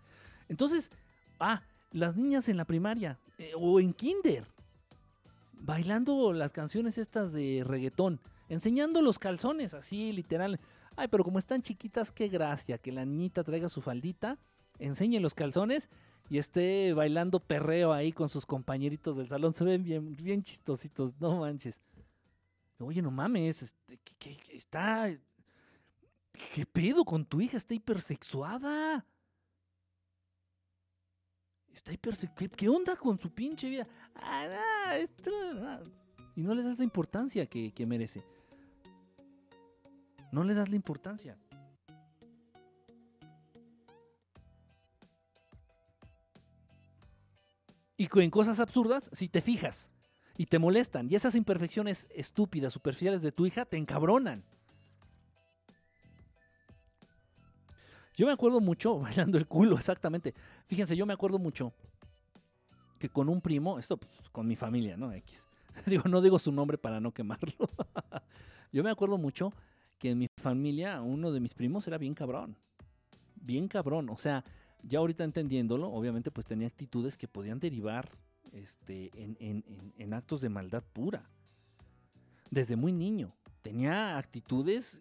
Entonces, 0.49 0.91
ah, 1.41 1.63
las 1.91 2.17
niñas 2.17 2.49
en 2.49 2.57
la 2.57 2.65
primaria 2.65 3.19
eh, 3.39 3.53
o 3.57 3.81
en 3.81 3.93
kinder, 3.93 4.47
bailando 5.63 6.33
las 6.33 6.53
canciones 6.53 6.99
estas 6.99 7.33
de 7.33 7.63
reggaetón, 7.65 8.21
enseñando 8.49 9.01
los 9.01 9.19
calzones, 9.19 9.75
así 9.75 10.13
literal. 10.13 10.61
Ay, 10.97 11.09
pero 11.09 11.25
como 11.25 11.39
están 11.39 11.63
chiquitas, 11.63 12.13
qué 12.13 12.29
gracia 12.29 12.79
que 12.79 12.93
la 12.93 13.05
niñita 13.05 13.45
traiga 13.45 13.69
su 13.69 13.81
faldita, 13.81 14.39
enseñe 14.79 15.21
los 15.21 15.35
calzones 15.35 15.89
y 16.29 16.39
esté 16.39 16.93
bailando 16.93 17.41
perreo 17.41 17.93
ahí 17.93 18.13
con 18.13 18.29
sus 18.29 18.45
compañeritos 18.45 19.17
del 19.17 19.29
salón. 19.29 19.53
Se 19.53 19.65
ven 19.65 19.83
bien, 19.85 20.17
bien 20.17 20.43
chistositos, 20.43 21.13
no 21.21 21.41
manches. 21.41 21.81
Oye, 22.79 23.01
no 23.01 23.11
mames, 23.11 23.63
este, 23.63 23.99
¿qué, 24.19 24.37
está... 24.51 25.09
¿Qué 26.55 26.67
pedo 26.67 27.05
con 27.05 27.25
tu 27.25 27.41
hija? 27.41 27.57
Está 27.57 27.75
hipersexuada. 27.75 29.05
Está. 31.75 31.93
¿Qué, 32.57 32.69
onda 32.69 32.97
con 32.97 33.19
su 33.19 33.31
pinche 33.31 33.69
vida? 33.69 33.87
Ah, 34.15 34.99
y 36.35 36.43
no 36.43 36.55
le 36.55 36.63
das 36.63 36.79
la 36.79 36.85
importancia 36.85 37.47
que, 37.47 37.73
que 37.73 37.87
merece. 37.87 38.25
No 40.31 40.45
le 40.45 40.55
das 40.55 40.69
la 40.71 40.77
importancia. 40.77 41.39
Y 47.97 48.09
en 48.21 48.31
cosas 48.31 48.59
absurdas, 48.59 49.11
si 49.13 49.29
te 49.29 49.41
fijas, 49.41 49.91
y 50.37 50.47
te 50.47 50.59
molestan. 50.59 51.09
Y 51.11 51.15
esas 51.15 51.35
imperfecciones 51.35 52.09
estúpidas, 52.11 52.73
superficiales 52.73 53.23
de 53.23 53.33
tu 53.33 53.47
hija 53.47 53.65
te 53.65 53.77
encabronan. 53.77 54.45
Yo 58.15 58.27
me 58.27 58.33
acuerdo 58.33 58.61
mucho, 58.61 58.99
bailando 59.01 59.39
el 59.39 59.47
culo, 59.47 59.77
exactamente. 59.77 60.35
Fíjense, 60.67 60.97
yo 60.97 61.07
me 61.07 61.13
acuerdo 61.13 61.39
mucho 61.39 61.73
que 62.99 63.09
con 63.09 63.29
un 63.29 63.41
primo, 63.41 63.79
esto 63.79 63.97
pues, 63.97 64.13
con 64.31 64.47
mi 64.47 64.57
familia, 64.57 64.97
¿no? 64.97 65.13
X. 65.13 65.49
Digo, 65.87 66.05
no 66.09 66.21
digo 66.21 66.39
su 66.39 66.53
nombre 66.53 66.79
para 66.79 67.01
no 67.01 67.13
quemarlo. 67.13 67.53
yo 68.73 68.85
me 68.85 68.91
acuerdo 68.91 69.19
mucho 69.19 69.53
que 69.99 70.11
en 70.11 70.19
mi 70.19 70.29
familia 70.41 71.01
uno 71.01 71.33
de 71.33 71.41
mis 71.41 71.55
primos 71.55 71.87
era 71.87 71.99
bien 71.99 72.15
cabrón. 72.15 72.57
Bien 73.37 73.69
cabrón. 73.69 74.11
O 74.11 74.19
sea, 74.19 74.45
ya 74.83 74.99
ahorita 74.99 75.25
entendiéndolo, 75.25 75.89
obviamente 75.91 76.31
pues 76.31 76.47
tenía 76.47 76.67
actitudes 76.67 77.17
que 77.17 77.29
podían 77.29 77.59
derivar 77.59 78.09
este, 78.53 79.11
en, 79.17 80.15
actos 80.15 80.41
de 80.41 80.49
maldad 80.49 80.83
pura. 80.93 81.29
Desde 82.51 82.77
muy 82.77 82.93
niño. 82.93 83.35
Tenía 83.63 84.19
actitudes, 84.19 85.01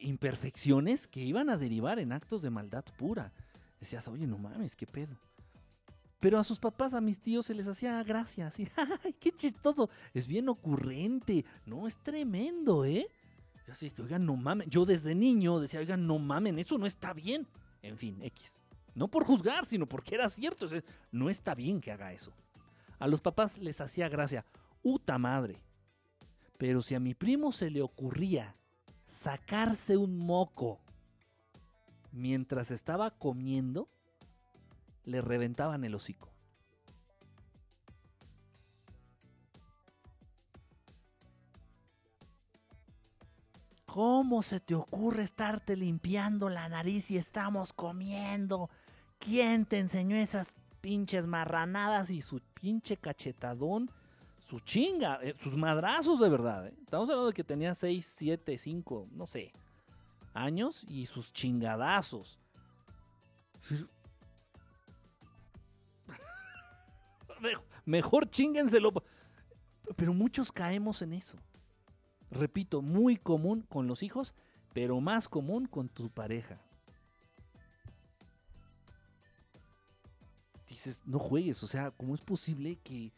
imperfecciones 0.00 1.06
que 1.06 1.20
iban 1.20 1.50
a 1.50 1.56
derivar 1.56 1.98
en 1.98 2.12
actos 2.12 2.42
de 2.42 2.50
maldad 2.50 2.84
pura. 2.96 3.32
Decías, 3.80 4.06
oye, 4.08 4.26
no 4.26 4.38
mames, 4.38 4.76
qué 4.76 4.86
pedo. 4.86 5.18
Pero 6.20 6.38
a 6.38 6.44
sus 6.44 6.58
papás, 6.58 6.94
a 6.94 7.02
mis 7.02 7.20
tíos, 7.20 7.46
se 7.46 7.54
les 7.54 7.68
hacía 7.68 8.02
gracia. 8.02 8.46
Así, 8.46 8.66
¡ay, 9.04 9.14
qué 9.20 9.30
chistoso! 9.30 9.90
Es 10.14 10.26
bien 10.26 10.48
ocurrente. 10.48 11.44
No, 11.66 11.86
es 11.86 11.98
tremendo, 11.98 12.84
¿eh? 12.84 13.06
Yo 13.66 13.72
así 13.72 13.90
que, 13.90 14.02
oigan, 14.02 14.24
no 14.24 14.36
mamen. 14.36 14.68
Yo 14.70 14.86
desde 14.86 15.14
niño 15.14 15.60
decía, 15.60 15.80
oigan, 15.80 16.06
no 16.06 16.18
mamen, 16.18 16.58
eso 16.58 16.78
no 16.78 16.86
está 16.86 17.12
bien. 17.12 17.46
En 17.82 17.98
fin, 17.98 18.22
X. 18.22 18.62
No 18.94 19.08
por 19.08 19.24
juzgar, 19.24 19.66
sino 19.66 19.86
porque 19.86 20.14
era 20.14 20.28
cierto. 20.28 20.66
No 21.12 21.28
está 21.28 21.54
bien 21.54 21.80
que 21.80 21.92
haga 21.92 22.12
eso. 22.12 22.32
A 22.98 23.06
los 23.06 23.20
papás 23.20 23.58
les 23.58 23.80
hacía 23.80 24.08
gracia. 24.08 24.46
¡Uta 24.82 25.18
madre! 25.18 25.60
Pero 26.56 26.80
si 26.80 26.94
a 26.94 27.00
mi 27.00 27.14
primo 27.14 27.52
se 27.52 27.70
le 27.70 27.82
ocurría 27.82 28.56
sacarse 29.06 29.96
un 29.96 30.18
moco 30.18 30.80
mientras 32.12 32.70
estaba 32.70 33.10
comiendo, 33.10 33.88
le 35.04 35.20
reventaban 35.20 35.84
el 35.84 35.94
hocico. 35.94 36.30
¿Cómo 43.86 44.42
se 44.42 44.58
te 44.58 44.74
ocurre 44.74 45.22
estarte 45.22 45.76
limpiando 45.76 46.48
la 46.48 46.68
nariz 46.68 47.04
si 47.04 47.16
estamos 47.16 47.72
comiendo? 47.72 48.68
¿Quién 49.20 49.66
te 49.66 49.78
enseñó 49.78 50.16
esas 50.16 50.56
pinches 50.84 51.26
marranadas 51.26 52.10
y 52.10 52.20
su 52.20 52.40
pinche 52.52 52.98
cachetadón, 52.98 53.90
su 54.44 54.60
chinga, 54.60 55.18
eh, 55.22 55.34
sus 55.42 55.56
madrazos 55.56 56.20
de 56.20 56.28
verdad. 56.28 56.66
Eh. 56.66 56.74
Estamos 56.84 57.08
hablando 57.08 57.28
de 57.28 57.32
que 57.34 57.44
tenía 57.44 57.74
6, 57.74 58.04
7, 58.04 58.56
5, 58.58 59.08
no 59.12 59.26
sé, 59.26 59.52
años 60.32 60.84
y 60.86 61.06
sus 61.06 61.32
chingadazos. 61.32 62.38
Mejor 67.84 68.30
chingenselo. 68.30 68.92
Pero 69.96 70.14
muchos 70.14 70.50
caemos 70.50 71.02
en 71.02 71.12
eso. 71.12 71.36
Repito, 72.30 72.80
muy 72.80 73.16
común 73.16 73.60
con 73.68 73.86
los 73.86 74.02
hijos, 74.02 74.34
pero 74.72 75.00
más 75.00 75.28
común 75.28 75.66
con 75.66 75.88
tu 75.88 76.08
pareja. 76.10 76.58
no 81.06 81.18
juegues, 81.18 81.62
o 81.62 81.66
sea, 81.66 81.90
¿cómo 81.92 82.14
es 82.14 82.20
posible 82.20 82.76
que, 82.76 83.12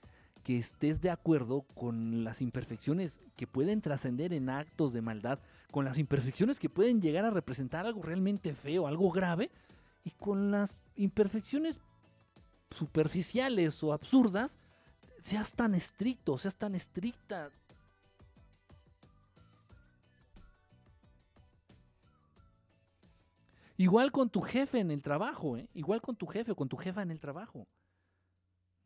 que 0.47 0.59
estés 0.59 1.01
de 1.01 1.11
acuerdo 1.11 1.63
con 1.75 2.23
las 2.23 2.41
imperfecciones 2.41 3.21
que 3.35 3.49
pueden 3.49 3.83
trascender 3.83 4.33
en 4.33 4.49
actos 4.49 4.93
de 4.93 5.03
maldad, 5.03 5.41
con 5.73 5.85
las 5.85 5.99
imperfecciones 5.99 6.61
que 6.61 6.71
pueden 6.71 7.03
llegar 7.03 7.25
a 7.25 7.33
representar 7.33 7.85
algo 7.85 8.01
realmente 8.01 8.55
feo, 8.55 8.87
algo 8.87 9.11
grave, 9.11 9.51
y 10.05 10.13
con 10.13 10.53
las 10.53 10.79
imperfecciones 10.95 11.81
superficiales 12.71 13.83
o 13.83 13.93
absurdas, 13.93 14.61
seas 15.21 15.53
tan 15.53 15.75
estricto, 15.75 16.39
seas 16.39 16.55
tan 16.55 16.77
estricta. 16.77 17.51
Igual 23.77 24.13
con 24.13 24.31
tu 24.31 24.43
jefe 24.43 24.79
en 24.79 24.93
el 24.93 25.03
trabajo, 25.03 25.57
¿eh? 25.57 25.69
igual 25.75 26.01
con 26.01 26.15
tu 26.15 26.29
jefe 26.29 26.53
o 26.53 26.55
con 26.55 26.69
tu 26.69 26.77
jefa 26.77 27.03
en 27.03 27.11
el 27.11 27.19
trabajo. 27.19 27.67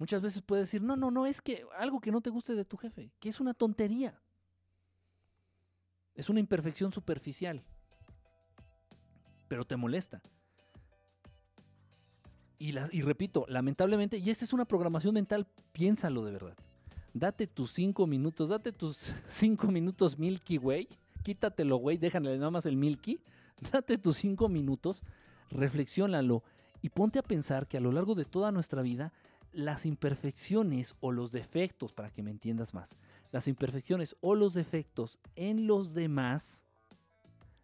Muchas 0.01 0.21
veces 0.21 0.43
puedes 0.43 0.67
decir, 0.67 0.83
no, 0.83 0.97
no, 0.97 1.13
no, 1.13 1.27
es 1.27 1.41
que 1.41 1.65
algo 1.79 2.01
que 2.01 2.11
no 2.11 2.21
te 2.21 2.31
guste 2.31 2.57
de 2.57 2.65
tu 2.65 2.77
jefe, 2.77 3.13
que 3.21 3.29
es 3.29 3.39
una 3.39 3.55
tontería. 3.55 4.21
Es 6.17 6.29
una 6.29 6.41
imperfección 6.41 6.93
superficial, 6.93 7.63
pero 9.47 9.65
te 9.65 9.77
molesta. 9.77 10.21
Y, 12.59 12.75
y 12.91 13.03
repito, 13.03 13.47
lamentablemente, 13.49 14.19
y 14.19 14.29
esta 14.31 14.45
es 14.45 14.53
una 14.53 14.65
programación 14.65 15.15
mental, 15.15 15.47
piénsalo 15.71 16.25
de 16.25 16.33
verdad. 16.33 16.57
Date 17.15 17.47
tus 17.47 17.71
cinco 17.71 18.09
minutos, 18.09 18.49
date 18.49 18.73
tus 18.73 19.15
cinco 19.29 19.69
minutos 19.69 20.19
Milky 20.19 20.59
Way, 20.59 20.89
quítatelo, 21.23 21.77
güey, 21.77 21.97
déjale 21.97 22.37
nada 22.37 22.51
más 22.51 22.67
el 22.67 22.77
Milky 22.77 23.23
Date 23.73 23.99
tus 23.99 24.17
cinco 24.17 24.49
minutos, 24.49 25.03
reflexiónalo 25.51 26.43
y 26.81 26.89
ponte 26.89 27.19
a 27.19 27.23
pensar 27.23 27.67
que 27.69 27.77
a 27.77 27.81
lo 27.81 27.93
largo 27.93 28.15
de 28.15 28.25
toda 28.25 28.53
nuestra 28.53 28.83
vida, 28.83 29.13
las 29.53 29.87
imperfecciones 29.87 30.95
o 31.01 31.13
los 31.13 31.33
defectos, 31.33 31.93
para 31.93 32.11
que 32.11 32.23
me 32.23 32.31
entiendas 32.31 32.75
más, 32.75 32.97
las 33.33 33.49
imperfecciones 33.49 34.17
o 34.21 34.35
los 34.35 34.55
defectos 34.55 35.19
en 35.37 35.67
los 35.67 35.95
demás, 35.95 36.65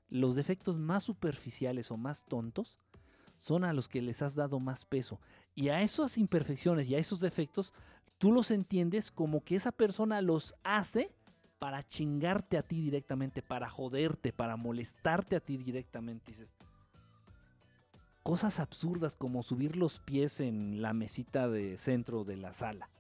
los 0.09 0.35
defectos 0.35 0.77
más 0.77 1.05
superficiales 1.05 1.91
o 1.91 1.97
más 1.97 2.25
tontos, 2.25 2.81
son 3.39 3.65
a 3.65 3.73
los 3.73 3.89
que 3.89 4.03
les 4.03 4.23
has 4.23 4.35
dado 4.35 4.61
más 4.61 4.85
peso. 4.85 5.21
Y 5.55 5.69
a 5.69 5.83
esas 5.83 6.19
imperfecciones 6.19 6.89
y 6.89 6.95
a 6.95 6.99
esos 6.99 7.21
defectos, 7.21 7.73
tú 8.19 8.33
los 8.33 8.51
entiendes 8.51 9.11
como 9.11 9.45
que 9.45 9.57
esa 9.57 9.73
persona 9.73 10.23
los 10.23 10.55
hace 10.65 11.13
para 11.59 11.83
chingarte 11.83 12.59
a 12.59 12.63
ti 12.63 12.81
directamente, 12.81 13.43
para 13.43 13.69
joderte, 13.69 14.33
para 14.33 14.57
molestarte 14.57 15.37
a 15.37 15.41
ti 15.41 15.57
directamente. 15.57 16.33
Dices, 16.33 16.53
cosas 18.27 18.59
absurdas 18.59 19.15
como 19.15 19.45
subir 19.45 19.77
los 19.77 20.01
pies 20.01 20.41
en 20.41 20.83
la 20.83 20.93
mesita 20.93 21.49
de 21.49 21.79
centro 21.79 22.25
de 22.25 22.37
la 22.37 22.53
sala. 22.53 22.91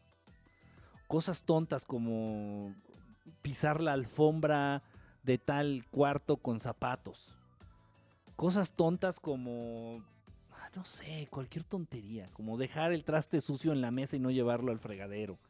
Cosas 1.08 1.42
tontas 1.42 1.84
como 1.84 2.72
pisar 3.42 3.82
la 3.82 3.92
alfombra 3.92 4.84
de 5.24 5.38
tal 5.38 5.84
cuarto 5.90 6.36
con 6.36 6.60
zapatos. 6.60 7.34
Cosas 8.36 8.74
tontas 8.74 9.18
como, 9.18 10.00
ah, 10.52 10.70
no 10.76 10.84
sé, 10.84 11.26
cualquier 11.28 11.64
tontería, 11.64 12.28
como 12.32 12.56
dejar 12.56 12.92
el 12.92 13.02
traste 13.02 13.40
sucio 13.40 13.72
en 13.72 13.80
la 13.80 13.90
mesa 13.90 14.14
y 14.14 14.20
no 14.20 14.30
llevarlo 14.30 14.70
al 14.70 14.78
fregadero 14.78 15.40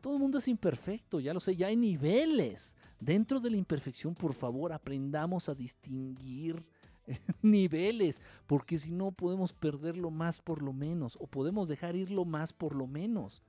todo 0.00 0.14
el 0.14 0.18
mundo 0.18 0.38
es 0.38 0.48
imperfecto, 0.48 1.20
ya 1.20 1.32
lo 1.32 1.38
sé, 1.38 1.54
ya 1.54 1.68
hay 1.68 1.76
niveles. 1.76 2.76
Dentro 2.98 3.38
de 3.38 3.50
la 3.50 3.56
imperfección, 3.56 4.16
por 4.16 4.34
favor, 4.34 4.72
aprendamos 4.72 5.48
a 5.48 5.54
distinguir 5.54 6.66
niveles, 7.42 8.20
porque 8.46 8.78
si 8.78 8.92
no 8.92 9.12
podemos 9.12 9.52
perder 9.52 9.96
lo 9.96 10.10
más 10.10 10.40
por 10.40 10.62
lo 10.62 10.72
menos, 10.72 11.16
o 11.20 11.26
podemos 11.26 11.68
dejar 11.68 11.96
ir 11.96 12.10
lo 12.10 12.24
más 12.24 12.52
por 12.52 12.74
lo 12.74 12.86
menos. 12.86 13.42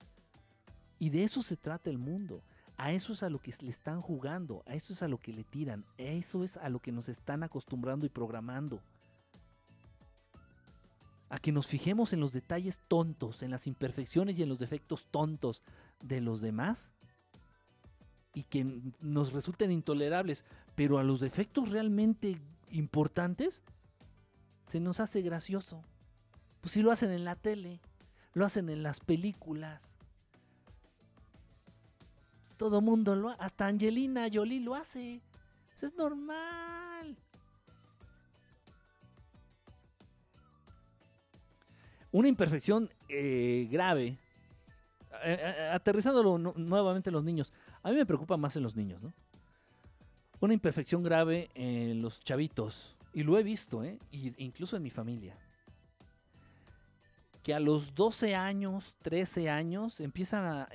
Y 1.00 1.10
de 1.10 1.24
eso 1.24 1.42
se 1.42 1.58
trata 1.58 1.90
el 1.90 1.98
mundo. 1.98 2.42
A 2.78 2.92
eso 2.92 3.14
es 3.14 3.22
a 3.22 3.30
lo 3.30 3.40
que 3.40 3.54
le 3.62 3.70
están 3.70 4.02
jugando, 4.02 4.64
a 4.66 4.74
eso 4.74 4.94
es 4.94 5.04
a 5.04 5.08
lo 5.08 5.20
que 5.20 5.32
le 5.32 5.44
tiran, 5.44 5.86
a 6.00 6.02
eso 6.02 6.44
es 6.44 6.58
a 6.58 6.70
lo 6.70 6.80
que 6.80 6.92
nos 6.92 7.08
están 7.08 7.44
acostumbrando 7.44 8.06
y 8.06 8.10
programando 8.10 8.82
a 11.34 11.40
que 11.40 11.52
nos 11.52 11.66
fijemos 11.66 12.14
en 12.14 12.20
los 12.20 12.32
detalles 12.32 12.80
tontos, 12.88 13.42
en 13.42 13.50
las 13.50 13.66
imperfecciones 13.66 14.38
y 14.38 14.44
en 14.44 14.50
los 14.50 14.60
defectos 14.60 15.08
tontos 15.10 15.64
de 16.00 16.22
los 16.22 16.42
demás 16.42 16.92
y 18.36 18.44
que 18.44 18.68
nos 19.02 19.34
resulten 19.34 19.72
intolerables, 19.72 20.46
pero 20.76 21.00
a 21.00 21.04
los 21.04 21.20
defectos 21.20 21.72
realmente 21.72 22.40
importantes 22.74 23.64
se 24.68 24.80
nos 24.80 25.00
hace 25.00 25.22
gracioso. 25.22 25.84
Pues 26.62 26.74
si 26.74 26.82
lo 26.82 26.92
hacen 26.92 27.12
en 27.12 27.24
la 27.24 27.36
tele, 27.36 27.80
lo 28.34 28.46
hacen 28.46 28.70
en 28.70 28.84
las 28.84 29.00
películas. 29.00 29.96
Pues 32.40 32.56
todo 32.56 32.82
mundo 32.82 33.16
lo 33.16 33.30
hasta 33.40 33.68
Angelina 33.68 34.28
Jolie 34.32 34.60
lo 34.60 34.76
hace. 34.76 35.22
Pues 35.70 35.84
es 35.84 35.96
normal. 35.96 37.18
Una 42.12 42.28
imperfección 42.28 42.92
eh, 43.10 43.68
grave, 43.72 44.20
eh, 45.24 45.38
eh, 45.40 45.70
aterrizándolo 45.74 46.38
nuevamente 46.38 47.10
en 47.10 47.14
los 47.16 47.24
niños, 47.24 47.52
a 47.82 47.90
mí 47.90 47.96
me 47.96 48.06
preocupa 48.06 48.38
más 48.38 48.56
en 48.56 48.62
los 48.62 48.76
niños, 48.76 49.02
¿no? 49.02 49.14
Una 50.44 50.56
imperfección 50.56 51.04
grave 51.04 51.50
en 51.56 52.02
los 52.02 52.20
chavitos, 52.20 52.98
y 53.14 53.24
lo 53.24 53.40
he 53.40 53.44
visto, 53.44 53.82
¿eh? 53.82 53.98
incluso 54.12 54.76
en 54.76 54.84
mi 54.84 54.90
familia, 54.90 55.38
que 57.42 57.54
a 57.54 57.62
los 57.62 57.96
12 57.96 58.36
años, 58.36 58.94
13 59.04 59.50
años, 59.50 60.02
empiezan 60.02 60.46
a, 60.46 60.70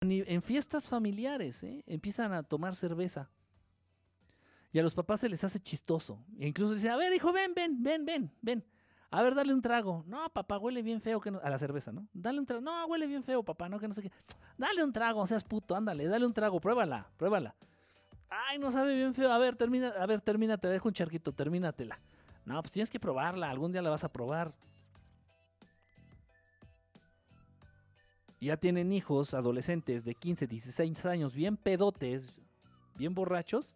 en 0.00 0.40
fiestas 0.40 0.88
familiares, 0.88 1.62
¿eh? 1.64 1.84
empiezan 1.86 2.32
a 2.32 2.42
tomar 2.42 2.74
cerveza. 2.74 3.28
Y 4.72 4.78
a 4.78 4.82
los 4.82 4.94
papás 4.94 5.20
se 5.20 5.28
les 5.28 5.44
hace 5.44 5.60
chistoso. 5.60 6.24
E 6.38 6.48
incluso 6.48 6.72
dicen, 6.72 6.92
a 6.92 6.96
ver, 6.96 7.12
hijo, 7.12 7.30
ven, 7.30 7.52
ven, 7.52 7.82
ven, 7.82 8.06
ven, 8.06 8.32
ven. 8.40 8.64
A 9.10 9.22
ver, 9.22 9.34
dale 9.34 9.52
un 9.52 9.60
trago. 9.60 10.02
No, 10.06 10.32
papá, 10.32 10.56
huele 10.56 10.80
bien 10.80 11.02
feo 11.02 11.20
a 11.42 11.50
la 11.50 11.58
cerveza, 11.58 11.92
¿no? 11.92 12.08
Dale 12.14 12.38
un 12.38 12.46
trago. 12.46 12.62
No, 12.62 12.86
huele 12.86 13.06
bien 13.06 13.22
feo, 13.22 13.42
papá, 13.42 13.68
no 13.68 13.78
que 13.78 13.86
no 13.86 13.92
sé 13.92 14.00
qué. 14.00 14.12
Dale 14.56 14.82
un 14.82 14.94
trago, 14.94 15.26
seas 15.26 15.44
puto, 15.44 15.76
ándale, 15.76 16.06
dale 16.06 16.24
un 16.24 16.32
trago, 16.32 16.58
pruébala, 16.58 17.10
pruébala. 17.18 17.54
Ay, 18.30 18.58
no 18.60 18.70
sabe 18.70 18.94
bien 18.94 19.12
feo. 19.12 19.32
A 19.32 19.38
ver, 19.38 19.56
termina, 19.56 19.88
a 19.88 20.06
ver, 20.06 20.20
termina, 20.20 20.56
te 20.56 20.68
dejo 20.68 20.88
un 20.88 20.94
charquito, 20.94 21.32
termínatela. 21.32 21.98
No, 22.44 22.62
pues 22.62 22.72
tienes 22.72 22.90
que 22.90 23.00
probarla, 23.00 23.50
algún 23.50 23.72
día 23.72 23.82
la 23.82 23.90
vas 23.90 24.04
a 24.04 24.12
probar. 24.12 24.54
Ya 28.40 28.56
tienen 28.56 28.92
hijos, 28.92 29.34
adolescentes 29.34 30.04
de 30.04 30.14
15, 30.14 30.46
16 30.46 31.04
años, 31.04 31.34
bien 31.34 31.56
pedotes, 31.56 32.32
bien 32.96 33.14
borrachos. 33.14 33.74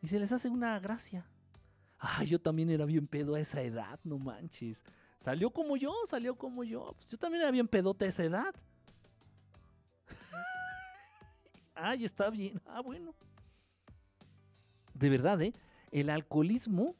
Y 0.00 0.08
se 0.08 0.20
les 0.20 0.30
hace 0.30 0.48
una 0.48 0.78
gracia. 0.78 1.26
Ay, 1.98 2.26
yo 2.26 2.38
también 2.38 2.70
era 2.70 2.84
bien 2.84 3.08
pedo 3.08 3.34
a 3.34 3.40
esa 3.40 3.62
edad, 3.62 3.98
no 4.04 4.18
manches. 4.18 4.84
Salió 5.16 5.50
como 5.50 5.76
yo, 5.76 5.92
salió 6.04 6.36
como 6.36 6.62
yo. 6.62 6.92
Pues 6.96 7.08
yo 7.08 7.18
también 7.18 7.42
era 7.42 7.50
bien 7.50 7.66
pedote 7.66 8.04
a 8.04 8.08
esa 8.08 8.22
edad. 8.22 8.54
Ay, 11.76 12.04
está 12.04 12.30
bien. 12.30 12.60
Ah, 12.66 12.80
bueno. 12.80 13.14
De 14.94 15.10
verdad, 15.10 15.40
¿eh? 15.42 15.52
El 15.92 16.10
alcoholismo 16.10 16.96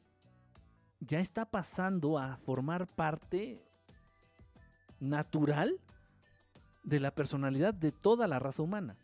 ya 0.99 1.19
está 1.19 1.45
pasando 1.45 2.17
a 2.17 2.37
formar 2.37 2.87
parte 2.87 3.61
natural 4.99 5.79
de 6.83 6.99
la 6.99 7.11
personalidad 7.11 7.73
de 7.73 7.91
toda 7.91 8.27
la 8.27 8.39
raza 8.39 8.61
humana. 8.61 8.95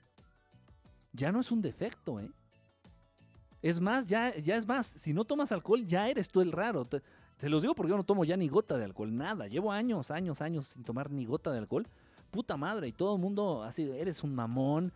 Ya 1.11 1.31
no 1.31 1.41
es 1.41 1.51
un 1.51 1.61
defecto, 1.61 2.19
¿eh? 2.19 2.31
Es 3.61 3.79
más, 3.79 4.09
ya, 4.09 4.35
ya 4.37 4.57
es 4.57 4.67
más, 4.67 4.85
si 4.85 5.13
no 5.13 5.23
tomas 5.25 5.51
alcohol, 5.51 5.85
ya 5.85 6.09
eres 6.09 6.29
tú 6.29 6.41
el 6.41 6.51
raro. 6.51 6.85
Te, 6.85 7.01
los 7.49 7.61
digo 7.61 7.73
porque 7.73 7.91
yo 7.91 7.97
no 7.97 8.03
tomo 8.03 8.25
ya 8.25 8.35
ni 8.35 8.47
gota 8.47 8.77
de 8.77 8.83
alcohol, 8.83 9.15
nada. 9.15 9.47
Llevo 9.47 9.71
años, 9.71 10.11
años, 10.11 10.41
años 10.41 10.67
sin 10.67 10.83
tomar 10.83 11.09
ni 11.09 11.25
gota 11.25 11.51
de 11.51 11.59
alcohol. 11.59 11.87
Puta 12.29 12.57
madre, 12.57 12.87
y 12.87 12.91
todo 12.91 13.15
el 13.15 13.21
mundo 13.21 13.63
así, 13.63 13.89
eres 13.89 14.23
un 14.23 14.35
mamón. 14.35 14.91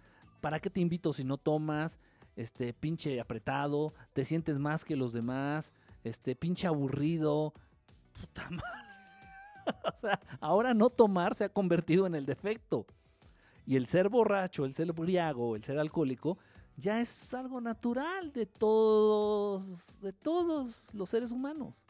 ¿Para 0.47 0.61
qué 0.61 0.69
te 0.69 0.79
invito 0.79 1.11
si 1.11 1.25
no 1.25 1.35
tomas? 1.35 1.99
Este, 2.37 2.71
pinche 2.71 3.19
apretado, 3.19 3.93
te 4.13 4.23
sientes 4.23 4.57
más 4.59 4.85
que 4.85 4.95
los 4.95 5.11
demás, 5.11 5.73
este, 6.05 6.37
pinche 6.37 6.67
aburrido. 6.67 7.53
Puta 8.13 8.43
madre. 8.51 9.77
o 9.93 9.97
sea, 9.97 10.21
ahora 10.39 10.73
no 10.73 10.89
tomar 10.89 11.35
se 11.35 11.43
ha 11.43 11.49
convertido 11.49 12.07
en 12.07 12.15
el 12.15 12.25
defecto. 12.25 12.85
Y 13.65 13.75
el 13.75 13.87
ser 13.87 14.07
borracho, 14.07 14.63
el 14.63 14.73
ser 14.73 14.93
briago, 14.93 15.57
el 15.57 15.63
ser 15.63 15.79
alcohólico, 15.79 16.37
ya 16.77 17.01
es 17.01 17.33
algo 17.33 17.59
natural 17.59 18.31
de 18.31 18.45
todos, 18.45 19.99
de 19.99 20.13
todos 20.13 20.93
los 20.93 21.09
seres 21.09 21.33
humanos. 21.33 21.83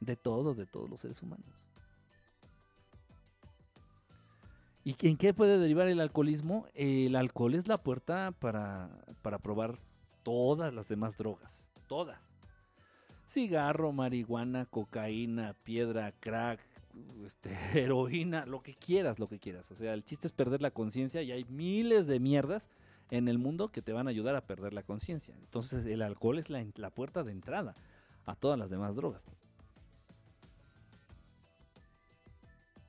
De 0.00 0.16
todos, 0.16 0.56
de 0.56 0.64
todos 0.64 0.88
los 0.88 1.02
seres 1.02 1.22
humanos. 1.22 1.67
¿Y 4.84 4.96
en 5.06 5.16
qué 5.16 5.34
puede 5.34 5.58
derivar 5.58 5.88
el 5.88 6.00
alcoholismo? 6.00 6.66
El 6.74 7.16
alcohol 7.16 7.54
es 7.54 7.68
la 7.68 7.78
puerta 7.78 8.32
para, 8.38 8.90
para 9.22 9.38
probar 9.38 9.78
todas 10.22 10.72
las 10.72 10.88
demás 10.88 11.16
drogas. 11.16 11.70
Todas. 11.86 12.18
Cigarro, 13.26 13.92
marihuana, 13.92 14.64
cocaína, 14.66 15.54
piedra, 15.64 16.12
crack, 16.12 16.60
este, 17.24 17.50
heroína, 17.74 18.46
lo 18.46 18.62
que 18.62 18.74
quieras, 18.74 19.18
lo 19.18 19.28
que 19.28 19.38
quieras. 19.38 19.70
O 19.70 19.74
sea, 19.74 19.92
el 19.94 20.04
chiste 20.04 20.26
es 20.26 20.32
perder 20.32 20.62
la 20.62 20.70
conciencia 20.70 21.22
y 21.22 21.32
hay 21.32 21.44
miles 21.44 22.06
de 22.06 22.20
mierdas 22.20 22.70
en 23.10 23.28
el 23.28 23.38
mundo 23.38 23.68
que 23.68 23.82
te 23.82 23.92
van 23.92 24.06
a 24.06 24.10
ayudar 24.10 24.36
a 24.36 24.46
perder 24.46 24.72
la 24.72 24.82
conciencia. 24.82 25.34
Entonces 25.38 25.86
el 25.86 26.02
alcohol 26.02 26.38
es 26.38 26.50
la, 26.50 26.64
la, 26.76 26.90
puerta 26.90 27.24
de 27.24 27.32
entrada 27.32 27.74
a 28.26 28.34
todas 28.34 28.58
las 28.58 28.70
demás 28.70 28.94
drogas. 28.94 29.24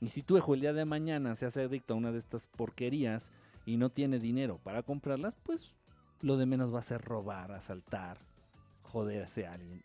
Y 0.02 0.10
si 0.10 0.24
tu 0.24 0.38
hijo 0.38 0.54
el 0.54 0.62
día 0.62 0.74
de 0.74 0.86
mañana 0.86 1.36
se 1.36 1.46
hace 1.46 1.64
adicto 1.64 1.94
a 1.94 1.98
una 1.98 2.12
de 2.12 2.20
estas 2.20 2.48
porquerías 2.48 3.32
y 3.66 3.78
no 3.78 3.90
tiene 3.90 4.20
dinero 4.20 4.60
para 4.64 4.84
comprarlas, 4.84 5.36
pues 5.44 5.74
lo 6.22 6.38
de 6.38 6.46
menos 6.46 6.74
va 6.74 6.80
a 6.80 6.84
ser 6.84 7.02
robar, 7.02 7.52
asaltar, 7.52 8.18
joderse 8.84 9.46
a 9.46 9.54
alguien. 9.54 9.84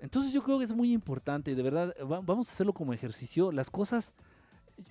Entonces 0.00 0.34
yo 0.34 0.42
creo 0.42 0.58
que 0.58 0.64
es 0.64 0.72
muy 0.74 0.92
importante, 0.92 1.50
y 1.50 1.54
de 1.54 1.62
verdad, 1.62 1.94
vamos 2.04 2.48
a 2.48 2.52
hacerlo 2.52 2.74
como 2.74 2.92
ejercicio. 2.92 3.50
Las 3.50 3.70
cosas 3.70 4.14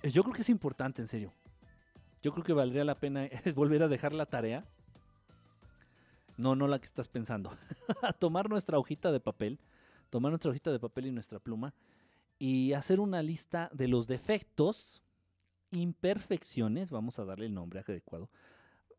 yo 0.02 0.22
creo 0.22 0.34
que 0.34 0.42
es 0.42 0.48
importante, 0.48 1.02
en 1.02 1.08
serio. 1.08 1.32
Yo 2.22 2.32
creo 2.32 2.44
que 2.44 2.52
valdría 2.52 2.84
la 2.84 2.96
pena 2.96 3.28
volver 3.54 3.82
a 3.82 3.88
dejar 3.88 4.12
la 4.12 4.26
tarea. 4.26 4.64
No, 6.36 6.56
no 6.56 6.66
la 6.66 6.78
que 6.80 6.86
estás 6.86 7.06
pensando. 7.06 7.52
a 8.02 8.12
tomar 8.12 8.48
nuestra 8.48 8.78
hojita 8.78 9.12
de 9.12 9.20
papel, 9.20 9.58
tomar 10.14 10.30
nuestra 10.30 10.52
hojita 10.52 10.70
de 10.70 10.78
papel 10.78 11.06
y 11.06 11.10
nuestra 11.10 11.40
pluma 11.40 11.74
y 12.38 12.72
hacer 12.74 13.00
una 13.00 13.20
lista 13.20 13.68
de 13.72 13.88
los 13.88 14.06
defectos, 14.06 15.02
imperfecciones, 15.72 16.92
vamos 16.92 17.18
a 17.18 17.24
darle 17.24 17.46
el 17.46 17.54
nombre 17.54 17.80
adecuado, 17.80 18.30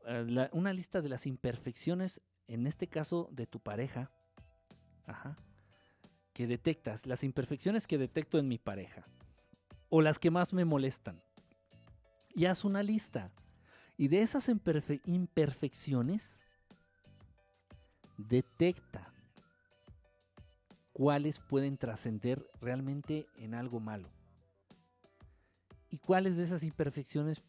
eh, 0.08 0.50
una 0.52 0.74
lista 0.74 1.02
de 1.02 1.08
las 1.08 1.26
imperfecciones, 1.26 2.22
en 2.50 2.68
este 2.68 2.88
caso 2.88 3.30
de 3.32 3.48
tu 3.48 3.62
pareja, 3.62 4.12
que 6.34 6.48
detectas, 6.48 7.06
las 7.06 7.24
imperfecciones 7.24 7.88
que 7.88 7.98
detecto 7.98 8.38
en 8.38 8.50
mi 8.50 8.58
pareja 8.58 9.08
o 9.88 10.02
las 10.02 10.20
que 10.20 10.32
más 10.32 10.52
me 10.52 10.66
molestan. 10.66 11.24
Y 12.34 12.44
haz 12.44 12.66
una 12.66 12.84
lista. 12.84 13.32
Y 13.96 14.10
de 14.10 14.22
esas 14.22 14.50
imperfecciones, 14.50 16.42
detecta 18.18 19.15
cuáles 20.96 21.40
pueden 21.40 21.78
trascender 21.78 22.50
realmente 22.62 23.28
en 23.36 23.54
algo 23.54 23.82
malo. 23.82 24.10
y 25.90 25.98
cuáles 25.98 26.36
de 26.36 26.44
esas 26.44 26.64
imperfecciones 26.64 27.42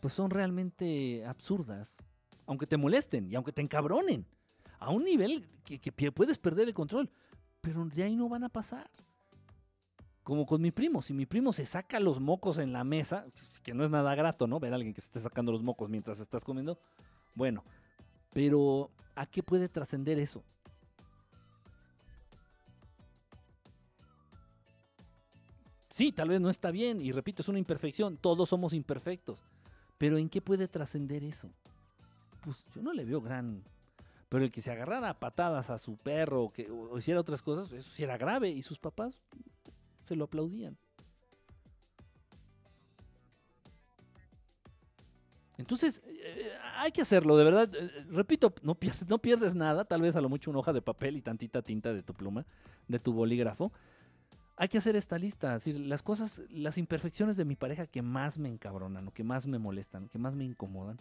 pues 0.00 0.14
son 0.14 0.30
realmente 0.30 1.24
absurdas, 1.26 1.98
aunque 2.46 2.66
te 2.66 2.76
molesten 2.76 3.30
y 3.30 3.34
aunque 3.34 3.52
te 3.52 3.60
encabronen, 3.60 4.24
a 4.78 4.90
un 4.90 5.04
nivel 5.04 5.48
que, 5.64 5.78
que 5.78 6.12
puedes 6.12 6.38
perder 6.38 6.68
el 6.68 6.74
control, 6.74 7.10
pero 7.60 7.84
de 7.84 8.02
ahí 8.04 8.16
no 8.16 8.28
van 8.28 8.44
a 8.44 8.48
pasar. 8.48 8.90
Como 10.22 10.46
con 10.46 10.62
mi 10.62 10.70
primo, 10.70 11.02
si 11.02 11.12
mi 11.12 11.26
primo 11.26 11.52
se 11.52 11.66
saca 11.66 12.00
los 12.00 12.18
mocos 12.20 12.58
en 12.58 12.72
la 12.72 12.84
mesa, 12.84 13.26
que 13.62 13.74
no 13.74 13.84
es 13.84 13.90
nada 13.90 14.14
grato, 14.14 14.46
¿no? 14.46 14.58
Ver 14.58 14.72
a 14.72 14.76
alguien 14.76 14.94
que 14.94 15.00
se 15.00 15.08
esté 15.08 15.20
sacando 15.20 15.52
los 15.52 15.62
mocos 15.62 15.90
mientras 15.90 16.20
estás 16.20 16.44
comiendo. 16.44 16.78
Bueno, 17.34 17.64
pero 18.32 18.90
¿a 19.16 19.26
qué 19.26 19.42
puede 19.42 19.68
trascender 19.68 20.18
eso? 20.18 20.44
Sí, 26.00 26.12
tal 26.12 26.30
vez 26.30 26.40
no 26.40 26.48
está 26.48 26.70
bien, 26.70 27.02
y 27.02 27.12
repito, 27.12 27.42
es 27.42 27.48
una 27.50 27.58
imperfección, 27.58 28.16
todos 28.16 28.48
somos 28.48 28.72
imperfectos, 28.72 29.44
pero 29.98 30.16
¿en 30.16 30.30
qué 30.30 30.40
puede 30.40 30.66
trascender 30.66 31.22
eso? 31.22 31.50
Pues 32.42 32.64
yo 32.74 32.80
no 32.80 32.94
le 32.94 33.04
veo 33.04 33.20
gran... 33.20 33.62
Pero 34.30 34.42
el 34.42 34.50
que 34.50 34.62
se 34.62 34.72
agarrara 34.72 35.10
a 35.10 35.20
patadas 35.20 35.68
a 35.68 35.76
su 35.76 35.98
perro 35.98 36.44
o 36.44 36.52
que 36.54 36.66
hiciera 36.96 37.20
otras 37.20 37.42
cosas, 37.42 37.70
eso 37.72 37.90
sí 37.90 38.02
era 38.02 38.16
grave, 38.16 38.48
y 38.48 38.62
sus 38.62 38.78
papás 38.78 39.18
se 40.04 40.16
lo 40.16 40.24
aplaudían. 40.24 40.78
Entonces, 45.58 46.02
eh, 46.06 46.50
hay 46.76 46.92
que 46.92 47.02
hacerlo, 47.02 47.36
de 47.36 47.44
verdad. 47.44 47.74
Eh, 47.74 48.06
repito, 48.08 48.54
no 48.62 48.74
pierdes, 48.74 49.06
no 49.06 49.18
pierdes 49.18 49.54
nada, 49.54 49.84
tal 49.84 50.00
vez 50.00 50.16
a 50.16 50.22
lo 50.22 50.30
mucho 50.30 50.48
una 50.48 50.60
hoja 50.60 50.72
de 50.72 50.80
papel 50.80 51.18
y 51.18 51.20
tantita 51.20 51.60
tinta 51.60 51.92
de 51.92 52.02
tu 52.02 52.14
pluma, 52.14 52.46
de 52.88 52.98
tu 52.98 53.12
bolígrafo. 53.12 53.70
Hay 54.60 54.68
que 54.68 54.76
hacer 54.76 54.94
esta 54.94 55.16
lista, 55.16 55.54
decir, 55.54 55.80
las 55.80 56.02
cosas, 56.02 56.42
las 56.50 56.76
imperfecciones 56.76 57.38
de 57.38 57.46
mi 57.46 57.56
pareja 57.56 57.86
que 57.86 58.02
más 58.02 58.36
me 58.36 58.50
encabronan, 58.50 59.08
o 59.08 59.10
que 59.10 59.24
más 59.24 59.46
me 59.46 59.58
molestan, 59.58 60.06
que 60.10 60.18
más 60.18 60.34
me 60.34 60.44
incomodan. 60.44 60.98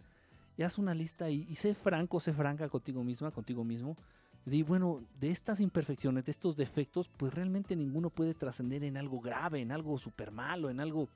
Y 0.55 0.63
haz 0.63 0.77
una 0.77 0.93
lista 0.93 1.29
y, 1.29 1.45
y 1.49 1.55
sé 1.55 1.75
franco, 1.75 2.21
sé 2.21 2.31
franca 2.31 2.69
contigo 2.69 3.03
misma, 3.03 3.31
contigo 3.31 3.65
mismo, 3.65 3.97
y 4.45 4.63
bueno, 4.63 5.03
de 5.19 5.29
estas 5.29 5.59
imperfecciones, 5.59 6.23
de 6.23 6.31
estos 6.31 6.55
defectos, 6.55 7.09
pues 7.09 7.33
realmente 7.33 7.75
ninguno 7.75 8.09
puede 8.09 8.33
trascender 8.33 8.85
en 8.85 8.95
algo 8.95 9.19
grave, 9.19 9.59
en 9.59 9.73
algo 9.73 9.97
súper 9.97 10.31
malo, 10.31 10.69
en 10.69 10.79
algo... 10.79 11.09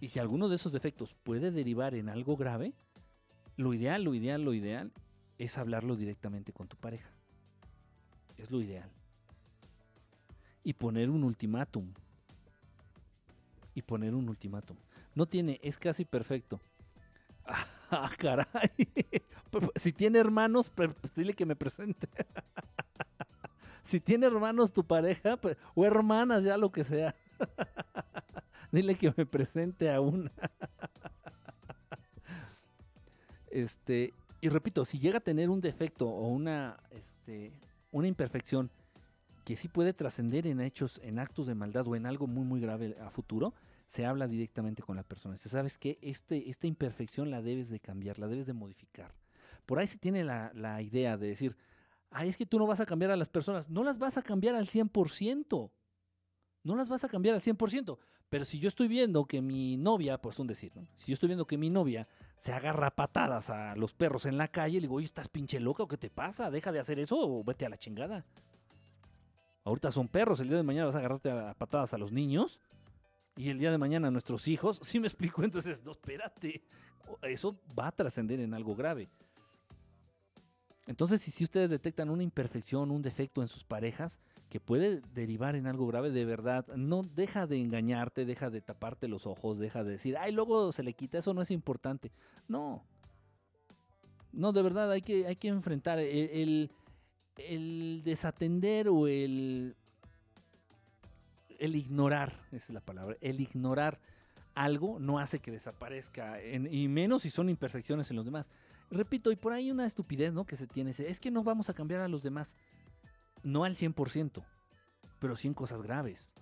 Y 0.00 0.08
si 0.08 0.18
alguno 0.18 0.50
de 0.50 0.56
esos 0.56 0.74
defectos 0.74 1.14
puede 1.24 1.50
derivar 1.50 1.94
en 1.94 2.10
algo 2.10 2.36
grave, 2.36 2.74
lo 3.56 3.72
ideal, 3.72 4.04
lo 4.04 4.12
ideal, 4.12 4.42
lo 4.42 4.52
ideal 4.52 4.92
es 5.38 5.56
hablarlo 5.56 5.96
directamente 5.96 6.52
con 6.52 6.68
tu 6.68 6.76
pareja. 6.76 7.08
Es 8.36 8.50
lo 8.50 8.60
ideal. 8.60 8.90
Y 10.64 10.72
poner 10.72 11.10
un 11.10 11.22
ultimátum. 11.22 11.92
Y 13.74 13.82
poner 13.82 14.14
un 14.14 14.28
ultimátum. 14.28 14.76
No 15.14 15.26
tiene, 15.26 15.60
es 15.62 15.78
casi 15.78 16.04
perfecto. 16.04 16.60
Ah, 17.90 18.10
caray. 18.18 18.70
Si 19.76 19.92
tiene 19.92 20.18
hermanos, 20.18 20.68
pues 20.74 20.90
dile 21.14 21.32
que 21.32 21.46
me 21.46 21.54
presente. 21.54 22.08
Si 23.84 24.00
tiene 24.00 24.26
hermanos 24.26 24.72
tu 24.72 24.82
pareja, 24.82 25.36
pues, 25.36 25.58
o 25.74 25.84
hermanas, 25.84 26.42
ya 26.42 26.56
lo 26.56 26.72
que 26.72 26.82
sea. 26.84 27.14
Dile 28.72 28.94
que 28.96 29.12
me 29.14 29.26
presente 29.26 29.92
a 29.92 30.00
una. 30.00 30.32
Este, 33.50 34.14
y 34.40 34.48
repito, 34.48 34.84
si 34.84 34.98
llega 34.98 35.18
a 35.18 35.20
tener 35.20 35.50
un 35.50 35.60
defecto 35.60 36.08
o 36.08 36.28
una, 36.28 36.78
este, 36.90 37.52
una 37.92 38.08
imperfección 38.08 38.70
que 39.44 39.56
sí 39.56 39.68
puede 39.68 39.92
trascender 39.92 40.46
en 40.46 40.60
hechos, 40.60 41.00
en 41.02 41.18
actos 41.18 41.46
de 41.46 41.54
maldad 41.54 41.86
o 41.86 41.96
en 41.96 42.06
algo 42.06 42.26
muy, 42.26 42.44
muy 42.44 42.60
grave 42.60 42.96
a 43.00 43.10
futuro, 43.10 43.54
se 43.88 44.06
habla 44.06 44.26
directamente 44.26 44.82
con 44.82 44.96
la 44.96 45.02
persona. 45.02 45.36
Sabes 45.36 45.78
que 45.78 45.98
este, 46.02 46.48
esta 46.48 46.66
imperfección 46.66 47.30
la 47.30 47.42
debes 47.42 47.68
de 47.68 47.78
cambiar, 47.78 48.18
la 48.18 48.26
debes 48.26 48.46
de 48.46 48.54
modificar. 48.54 49.14
Por 49.66 49.78
ahí 49.78 49.86
se 49.86 49.98
tiene 49.98 50.24
la, 50.24 50.82
idea 50.82 51.16
de 51.16 51.28
decir, 51.28 51.56
ay, 52.10 52.28
es 52.28 52.36
que 52.36 52.46
tú 52.46 52.58
no 52.58 52.66
vas 52.66 52.80
a 52.80 52.86
cambiar 52.86 53.10
a 53.10 53.16
las 53.16 53.28
personas. 53.28 53.70
No 53.70 53.84
las 53.84 53.98
vas 53.98 54.18
a 54.18 54.22
cambiar 54.22 54.54
al 54.54 54.66
100%. 54.66 55.70
No 56.64 56.76
las 56.76 56.88
vas 56.88 57.04
a 57.04 57.08
cambiar 57.08 57.34
al 57.34 57.42
100%. 57.42 57.98
Pero 58.30 58.44
si 58.44 58.58
yo 58.58 58.68
estoy 58.68 58.88
viendo 58.88 59.26
que 59.26 59.40
mi 59.40 59.76
novia, 59.76 60.20
por 60.20 60.34
un 60.38 60.46
decir, 60.46 60.72
si 60.96 61.12
yo 61.12 61.14
estoy 61.14 61.28
viendo 61.28 61.46
que 61.46 61.56
mi 61.56 61.70
novia 61.70 62.08
se 62.36 62.52
agarra 62.52 62.96
patadas 62.96 63.50
a 63.50 63.76
los 63.76 63.94
perros 63.94 64.26
en 64.26 64.38
la 64.38 64.48
calle, 64.48 64.74
le 64.74 64.82
digo, 64.82 64.96
oye, 64.96 65.06
¿estás 65.06 65.28
pinche 65.28 65.60
loca 65.60 65.84
o 65.84 65.88
qué 65.88 65.98
te 65.98 66.10
pasa? 66.10 66.50
Deja 66.50 66.72
de 66.72 66.80
hacer 66.80 66.98
eso 66.98 67.16
o 67.20 67.44
vete 67.44 67.64
a 67.64 67.68
la 67.68 67.78
chingada. 67.78 68.24
Ahorita 69.64 69.90
son 69.90 70.08
perros, 70.08 70.40
el 70.40 70.48
día 70.48 70.58
de 70.58 70.62
mañana 70.62 70.86
vas 70.86 70.94
a 70.94 70.98
agarrarte 70.98 71.30
a 71.30 71.54
patadas 71.54 71.94
a 71.94 71.98
los 71.98 72.12
niños 72.12 72.60
y 73.36 73.48
el 73.48 73.58
día 73.58 73.70
de 73.70 73.78
mañana 73.78 74.08
a 74.08 74.10
nuestros 74.10 74.46
hijos. 74.48 74.80
Si 74.84 75.00
me 75.00 75.06
explico, 75.06 75.42
entonces, 75.42 75.82
no, 75.84 75.92
espérate. 75.92 76.62
Eso 77.22 77.56
va 77.78 77.88
a 77.88 77.92
trascender 77.92 78.40
en 78.40 78.54
algo 78.54 78.74
grave. 78.74 79.08
Entonces, 80.86 81.22
si, 81.22 81.44
ustedes 81.44 81.70
detectan 81.70 82.10
una 82.10 82.22
imperfección, 82.22 82.90
un 82.90 83.00
defecto 83.00 83.40
en 83.40 83.48
sus 83.48 83.64
parejas 83.64 84.20
que 84.50 84.60
puede 84.60 85.00
derivar 85.14 85.56
en 85.56 85.66
algo 85.66 85.86
grave, 85.86 86.10
de 86.10 86.26
verdad, 86.26 86.66
no 86.76 87.02
deja 87.02 87.46
de 87.46 87.58
engañarte, 87.58 88.26
deja 88.26 88.50
de 88.50 88.60
taparte 88.60 89.08
los 89.08 89.26
ojos, 89.26 89.58
deja 89.58 89.82
de 89.82 89.92
decir, 89.92 90.18
ay, 90.18 90.32
luego 90.32 90.72
se 90.72 90.82
le 90.82 90.92
quita, 90.92 91.18
eso 91.18 91.32
no 91.32 91.40
es 91.40 91.50
importante. 91.50 92.12
No. 92.48 92.84
No, 94.30 94.52
de 94.52 94.62
verdad, 94.62 94.90
hay 94.90 95.00
que, 95.00 95.26
hay 95.26 95.36
que 95.36 95.48
enfrentar 95.48 95.98
el, 95.98 96.70
desatender 97.36 98.88
o 98.88 99.06
el, 99.06 99.76
el 101.58 101.76
ignorar, 101.76 102.32
esa 102.48 102.56
es 102.56 102.70
la 102.70 102.80
palabra, 102.80 103.16
el 103.20 103.40
ignorar 103.40 104.00
algo 104.54 104.98
no 105.00 105.18
hace 105.18 105.40
que 105.40 105.50
desaparezca, 105.50 106.42
y 106.42 106.88
menos 106.88 107.22
si 107.22 107.30
son 107.30 107.48
imperfecciones 107.48 108.10
en 108.10 108.16
los 108.16 108.24
demás. 108.24 108.48
Repito, 108.90 109.32
y 109.32 109.36
por 109.36 109.52
ahí 109.52 109.70
una 109.70 109.86
estupidez, 109.86 110.32
¿no? 110.32 110.44
Que 110.44 110.56
se 110.56 110.66
tiene, 110.66 110.92
es 110.92 111.20
que 111.20 111.30
no 111.30 111.42
vamos 111.42 111.68
a 111.70 111.74
cambiar 111.74 112.00
a 112.00 112.08
los 112.08 112.22
demás. 112.22 112.56
No 113.42 113.64
al 113.64 113.74
100%, 113.74 114.44
pero 115.18 115.36
sí 115.36 115.48
en 115.48 115.54
cosas 115.54 115.82
graves. 115.82 116.32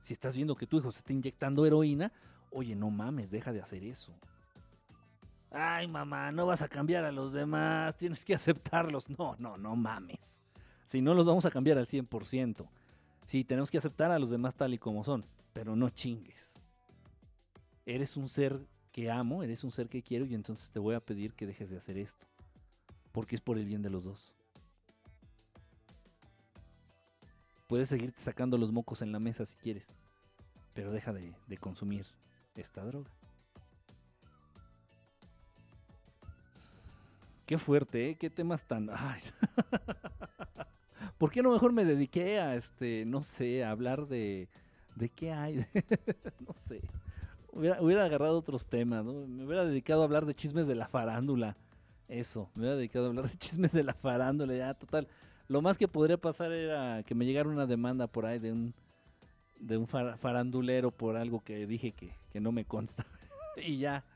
Si 0.00 0.12
estás 0.12 0.34
viendo 0.34 0.54
que 0.54 0.66
tu 0.66 0.78
hijo 0.78 0.92
se 0.92 1.00
está 1.00 1.12
inyectando 1.12 1.66
heroína, 1.66 2.12
oye, 2.50 2.74
no 2.74 2.90
mames, 2.90 3.30
deja 3.30 3.52
de 3.52 3.60
hacer 3.60 3.84
eso. 3.84 4.12
Ay, 5.52 5.86
mamá, 5.86 6.32
no 6.32 6.46
vas 6.46 6.62
a 6.62 6.68
cambiar 6.68 7.04
a 7.04 7.12
los 7.12 7.32
demás, 7.32 7.96
tienes 7.96 8.24
que 8.24 8.34
aceptarlos. 8.36 9.10
No, 9.10 9.36
no, 9.38 9.56
no 9.56 9.76
mames. 9.76 10.40
Si 10.84 11.00
no 11.00 11.14
los 11.14 11.26
vamos 11.26 11.46
a 11.46 11.50
cambiar 11.50 11.78
al 11.78 11.86
100%. 11.86 12.66
Sí, 13.26 13.44
tenemos 13.44 13.70
que 13.70 13.78
aceptar 13.78 14.10
a 14.10 14.18
los 14.18 14.30
demás 14.30 14.54
tal 14.54 14.74
y 14.74 14.78
como 14.78 15.04
son, 15.04 15.24
pero 15.52 15.76
no 15.76 15.90
chingues. 15.90 16.54
Eres 17.86 18.16
un 18.16 18.28
ser 18.28 18.60
que 18.92 19.10
amo, 19.10 19.42
eres 19.42 19.64
un 19.64 19.72
ser 19.72 19.88
que 19.88 20.02
quiero 20.02 20.26
y 20.26 20.34
entonces 20.34 20.70
te 20.70 20.78
voy 20.78 20.94
a 20.94 21.00
pedir 21.00 21.32
que 21.32 21.46
dejes 21.46 21.70
de 21.70 21.78
hacer 21.78 21.96
esto. 21.96 22.26
Porque 23.10 23.34
es 23.34 23.40
por 23.40 23.58
el 23.58 23.64
bien 23.64 23.82
de 23.82 23.90
los 23.90 24.04
dos. 24.04 24.34
Puedes 27.68 27.88
seguirte 27.88 28.20
sacando 28.20 28.58
los 28.58 28.70
mocos 28.70 29.00
en 29.00 29.12
la 29.12 29.18
mesa 29.18 29.46
si 29.46 29.56
quieres, 29.56 29.96
pero 30.74 30.92
deja 30.92 31.14
de, 31.14 31.34
consumir 31.58 32.06
esta 32.54 32.84
droga. 32.84 33.10
Qué 37.52 37.58
fuerte, 37.58 38.08
¿eh? 38.08 38.14
Qué 38.14 38.30
temas 38.30 38.64
tan... 38.64 38.88
¿Por 41.18 41.30
qué 41.30 41.42
no 41.42 41.52
mejor 41.52 41.74
me 41.74 41.84
dediqué 41.84 42.40
a, 42.40 42.54
este, 42.54 43.04
no 43.04 43.22
sé, 43.22 43.62
a 43.62 43.72
hablar 43.72 44.06
de... 44.06 44.48
¿De 44.96 45.10
qué 45.10 45.32
hay? 45.32 45.56
no 46.48 46.54
sé. 46.54 46.80
Hubiera, 47.52 48.06
agarrado 48.06 48.38
otros 48.38 48.66
temas, 48.66 49.04
¿no? 49.04 49.26
Me 49.26 49.44
hubiera 49.44 49.66
dedicado 49.66 50.00
a 50.00 50.04
hablar 50.04 50.24
de 50.24 50.34
chismes 50.34 50.66
de 50.66 50.76
la 50.76 50.88
farándula. 50.88 51.54
Eso, 52.08 52.48
me 52.54 52.60
hubiera 52.60 52.76
dedicado 52.76 53.04
a 53.04 53.08
hablar 53.10 53.28
de 53.28 53.34
chismes 53.36 53.72
de 53.72 53.84
la 53.84 53.92
farándula, 53.92 54.56
ya, 54.56 54.72
total. 54.72 55.06
Lo 55.46 55.60
más 55.60 55.76
que 55.76 55.88
podría 55.88 56.16
pasar 56.16 56.52
era 56.52 57.02
que 57.02 57.14
me 57.14 57.26
llegara 57.26 57.50
una 57.50 57.66
demanda 57.66 58.06
por 58.06 58.24
ahí 58.24 58.38
de 58.38 58.50
un, 58.50 58.72
de 59.60 59.76
un 59.76 59.86
farandulero 59.86 60.90
por 60.90 61.18
algo 61.18 61.44
que 61.44 61.66
dije 61.66 61.92
que, 61.92 62.14
que 62.32 62.40
no 62.40 62.50
me 62.50 62.64
consta. 62.64 63.04
y 63.56 63.76
ya. 63.76 64.06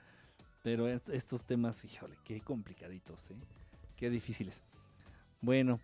Pero 0.66 0.88
estos 0.88 1.44
temas, 1.44 1.84
híjole, 1.84 2.16
qué 2.24 2.40
complicaditos, 2.40 3.30
¿eh? 3.30 3.36
Qué 3.94 4.10
difíciles. 4.10 4.64
Bueno, 5.40 5.78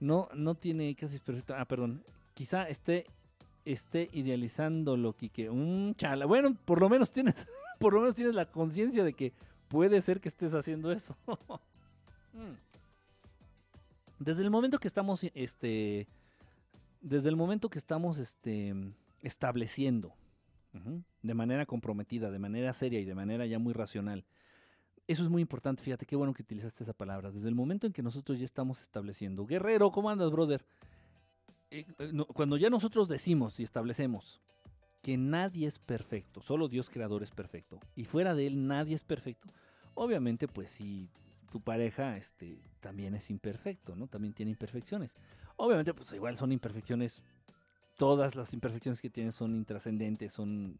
no, 0.00 0.28
no 0.34 0.56
tiene 0.56 0.92
casi 0.96 1.20
perfecto. 1.20 1.54
Ah, 1.56 1.64
perdón. 1.66 2.02
Quizá 2.34 2.68
esté 2.68 3.06
esté 3.64 4.10
idealizando 4.12 4.96
lo 4.96 5.12
que 5.12 5.48
un 5.50 5.94
chala. 5.96 6.26
Bueno, 6.26 6.56
por 6.64 6.80
lo 6.80 6.88
menos 6.88 7.12
tienes, 7.12 7.46
por 7.78 7.92
lo 7.92 8.00
menos 8.00 8.16
tienes 8.16 8.34
la 8.34 8.50
conciencia 8.50 9.04
de 9.04 9.12
que 9.12 9.32
puede 9.68 10.00
ser 10.00 10.20
que 10.20 10.28
estés 10.28 10.52
haciendo 10.54 10.90
eso. 10.90 11.16
Mm. 12.32 12.58
Desde 14.18 14.42
el 14.42 14.50
momento 14.50 14.80
que 14.80 14.88
estamos, 14.88 15.22
este, 15.34 16.08
desde 17.00 17.28
el 17.28 17.36
momento 17.36 17.68
que 17.68 17.78
estamos, 17.78 18.18
este, 18.18 18.74
estableciendo 19.22 20.12
de 21.22 21.34
manera 21.34 21.66
comprometida, 21.66 22.30
de 22.30 22.38
manera 22.38 22.72
seria 22.72 23.00
y 23.00 23.04
de 23.04 23.14
manera 23.14 23.46
ya 23.46 23.58
muy 23.58 23.72
racional. 23.72 24.24
Eso 25.06 25.22
es 25.22 25.28
muy 25.28 25.42
importante, 25.42 25.82
fíjate 25.82 26.06
qué 26.06 26.16
bueno 26.16 26.32
que 26.32 26.42
utilizaste 26.42 26.82
esa 26.82 26.94
palabra. 26.94 27.30
Desde 27.30 27.48
el 27.48 27.54
momento 27.54 27.86
en 27.86 27.92
que 27.92 28.02
nosotros 28.02 28.38
ya 28.38 28.44
estamos 28.44 28.80
estableciendo, 28.80 29.44
guerrero, 29.46 29.90
¿cómo 29.90 30.10
andas, 30.10 30.30
brother? 30.30 30.64
eh, 31.74 31.86
cuando 32.32 32.56
ya 32.56 32.70
nosotros 32.70 33.08
decimos 33.08 33.58
y 33.58 33.64
establecemos 33.64 34.40
que 35.02 35.16
nadie 35.16 35.66
es 35.66 35.78
perfecto, 35.78 36.40
solo 36.40 36.68
Dios 36.68 36.88
creador 36.88 37.22
es 37.22 37.30
perfecto, 37.30 37.80
y 37.96 38.04
fuera 38.04 38.34
de 38.34 38.46
él 38.46 38.66
nadie 38.66 38.94
es 38.94 39.04
perfecto, 39.04 39.48
obviamente 39.94 40.46
pues 40.46 40.70
si 40.70 41.10
tu 41.50 41.60
pareja 41.60 42.16
este, 42.16 42.58
también 42.80 43.14
es 43.14 43.28
imperfecto, 43.30 43.96
¿no? 43.96 44.06
También 44.06 44.34
tiene 44.34 44.50
imperfecciones. 44.50 45.16
Obviamente 45.56 45.94
pues 45.94 46.12
igual 46.12 46.36
son 46.36 46.52
imperfecciones, 46.52 47.22
todas 47.96 48.34
las 48.34 48.52
imperfecciones 48.52 49.00
que 49.00 49.10
tiene 49.10 49.32
son 49.32 49.54
intrascendentes, 49.54 50.32
son 50.32 50.78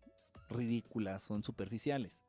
ridículas, 0.49 1.23
son 1.23 1.43
superficiales. 1.43 2.21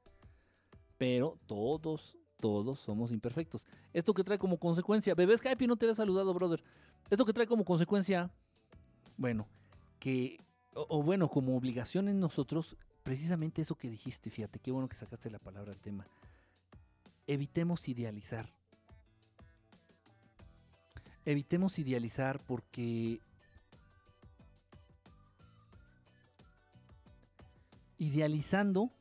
Pero 0.97 1.37
todos, 1.45 2.17
todos 2.39 2.79
somos 2.79 3.11
imperfectos. 3.11 3.65
Esto 3.93 4.13
que 4.13 4.23
trae 4.23 4.37
como 4.37 4.57
consecuencia, 4.57 5.15
bebé 5.15 5.37
Skype 5.37 5.67
no 5.67 5.75
te 5.75 5.85
había 5.85 5.95
saludado, 5.95 6.33
brother. 6.33 6.63
Esto 7.09 7.25
que 7.25 7.33
trae 7.33 7.47
como 7.47 7.65
consecuencia, 7.65 8.31
bueno, 9.17 9.47
que, 9.99 10.39
o, 10.73 11.03
bueno, 11.03 11.29
como 11.29 11.55
obligación 11.57 12.07
en 12.07 12.19
nosotros, 12.19 12.77
precisamente 13.03 13.61
eso 13.61 13.75
que 13.75 13.89
dijiste, 13.89 14.29
fíjate, 14.29 14.59
qué 14.59 14.71
bueno 14.71 14.89
que 14.89 14.95
sacaste 14.95 15.29
la 15.29 15.39
palabra 15.39 15.71
al 15.71 15.79
tema. 15.79 16.07
Evitemos 17.27 17.87
idealizar. 17.89 18.53
Evitemos 21.25 21.79
idealizar 21.79 22.39
porque 22.45 23.19
idealizando 27.97 28.91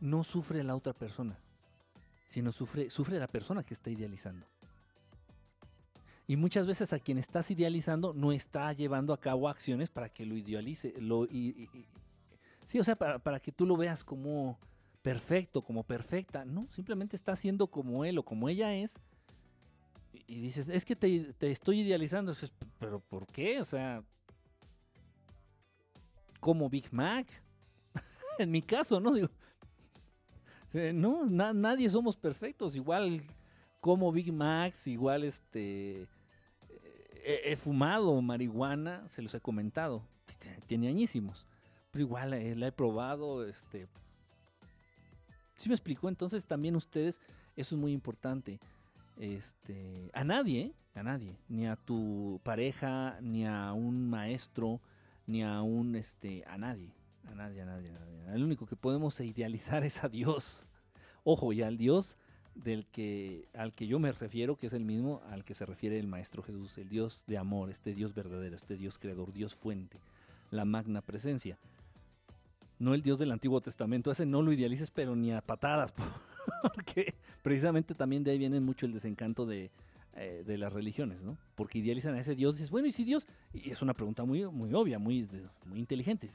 no 0.00 0.24
sufre 0.24 0.62
la 0.62 0.76
otra 0.76 0.92
persona, 0.92 1.38
sino 2.28 2.52
sufre, 2.52 2.90
sufre 2.90 3.18
la 3.18 3.28
persona 3.28 3.62
que 3.62 3.74
está 3.74 3.90
idealizando. 3.90 4.46
Y 6.26 6.36
muchas 6.36 6.66
veces 6.66 6.92
a 6.92 6.98
quien 6.98 7.16
estás 7.16 7.50
idealizando 7.50 8.12
no 8.12 8.32
está 8.32 8.70
llevando 8.74 9.14
a 9.14 9.20
cabo 9.20 9.48
acciones 9.48 9.88
para 9.88 10.10
que 10.10 10.26
lo 10.26 10.36
idealice. 10.36 10.92
Lo, 11.00 11.26
sí, 12.66 12.78
o 12.78 12.84
sea, 12.84 12.96
para, 12.96 13.40
que 13.40 13.50
tú 13.50 13.64
lo 13.64 13.78
veas 13.78 14.04
como 14.04 14.58
perfecto, 15.00 15.62
como 15.62 15.84
perfecta. 15.84 16.44
No, 16.44 16.68
simplemente 16.70 17.16
está 17.16 17.32
haciendo 17.32 17.68
como 17.68 18.04
él 18.04 18.18
o 18.18 18.24
como 18.24 18.50
ella 18.50 18.74
es. 18.74 19.00
Y, 20.26 20.40
dices, 20.40 20.68
es 20.68 20.84
que 20.84 20.94
te, 20.94 21.32
te 21.32 21.50
estoy 21.50 21.80
idealizando. 21.80 22.34
Pero 22.78 23.00
¿por 23.00 23.26
qué? 23.26 23.62
O 23.62 23.64
sea, 23.64 24.04
como 26.40 26.68
Big 26.68 26.92
Mac. 26.92 27.26
en 28.42 28.50
mi 28.50 28.62
caso, 28.62 29.00
¿no? 29.00 29.12
Digo, 29.12 29.28
no, 30.92 31.26
nadie 31.26 31.88
somos 31.88 32.16
perfectos. 32.16 32.76
Igual 32.76 33.22
como 33.80 34.12
Big 34.12 34.32
Macs, 34.32 34.86
igual 34.86 35.24
este 35.24 36.08
he, 37.28 37.56
fumado 37.56 38.20
marihuana, 38.22 39.06
se 39.10 39.20
los 39.20 39.34
he 39.34 39.40
comentado, 39.40 40.02
tiene 40.66 40.88
añísimos, 40.88 41.46
pero 41.90 42.04
igual 42.04 42.32
eh, 42.32 42.56
la 42.56 42.68
he 42.68 42.72
probado, 42.72 43.46
este... 43.46 43.86
¿Sí 45.54 45.68
me 45.68 45.74
explicó? 45.74 46.08
Entonces 46.08 46.46
también 46.46 46.76
ustedes, 46.76 47.20
eso 47.56 47.74
es 47.74 47.80
muy 47.80 47.92
importante, 47.92 48.60
este, 49.18 50.10
a 50.14 50.22
nadie, 50.22 50.72
a 50.94 51.02
nadie, 51.02 51.36
ni 51.48 51.66
a 51.66 51.76
tu 51.76 52.40
pareja, 52.44 53.18
ni 53.20 53.44
a 53.44 53.72
un 53.72 54.08
maestro, 54.08 54.80
ni 55.26 55.42
a 55.42 55.60
un, 55.62 55.96
este, 55.96 56.44
a 56.46 56.56
nadie, 56.56 56.94
a 57.26 57.34
nadie, 57.34 57.62
a 57.62 57.66
nadie, 57.66 57.90
a 57.90 57.92
nadie. 57.92 58.34
El 58.34 58.44
único 58.44 58.66
que 58.66 58.76
podemos 58.76 59.18
idealizar 59.20 59.84
es 59.84 60.04
a 60.04 60.08
Dios. 60.08 60.66
Ojo, 61.24 61.52
y 61.52 61.62
al 61.62 61.76
Dios 61.76 62.18
del 62.54 62.86
que, 62.86 63.48
al 63.54 63.72
que 63.74 63.86
yo 63.86 63.98
me 63.98 64.12
refiero, 64.12 64.56
que 64.56 64.66
es 64.66 64.72
el 64.72 64.84
mismo 64.84 65.22
al 65.28 65.44
que 65.44 65.54
se 65.54 65.66
refiere 65.66 65.98
el 65.98 66.06
Maestro 66.06 66.42
Jesús, 66.42 66.76
el 66.78 66.88
Dios 66.88 67.24
de 67.26 67.38
amor, 67.38 67.70
este 67.70 67.94
Dios 67.94 68.14
verdadero, 68.14 68.56
este 68.56 68.76
Dios 68.76 68.98
creador, 68.98 69.32
Dios 69.32 69.54
fuente, 69.54 70.00
la 70.50 70.64
magna 70.64 71.00
presencia. 71.00 71.58
No 72.78 72.94
el 72.94 73.02
Dios 73.02 73.18
del 73.18 73.32
Antiguo 73.32 73.60
Testamento, 73.60 74.10
ese 74.10 74.26
no 74.26 74.42
lo 74.42 74.52
idealices, 74.52 74.90
pero 74.90 75.16
ni 75.16 75.32
a 75.32 75.40
patadas, 75.40 75.92
porque 76.62 77.14
precisamente 77.42 77.94
también 77.94 78.22
de 78.22 78.30
ahí 78.32 78.38
viene 78.38 78.60
mucho 78.60 78.86
el 78.86 78.92
desencanto 78.92 79.46
de, 79.46 79.70
eh, 80.20 80.42
de 80.44 80.58
las 80.58 80.72
religiones, 80.72 81.22
¿no? 81.22 81.38
Porque 81.54 81.78
idealizan 81.78 82.14
a 82.14 82.18
ese 82.18 82.34
Dios, 82.34 82.56
dices, 82.56 82.70
bueno, 82.70 82.88
¿y 82.88 82.92
si 82.92 83.04
Dios? 83.04 83.28
Y 83.52 83.70
es 83.70 83.82
una 83.82 83.94
pregunta 83.94 84.24
muy, 84.24 84.44
muy 84.46 84.74
obvia, 84.74 84.98
muy, 84.98 85.28
muy 85.64 85.78
inteligente. 85.78 86.28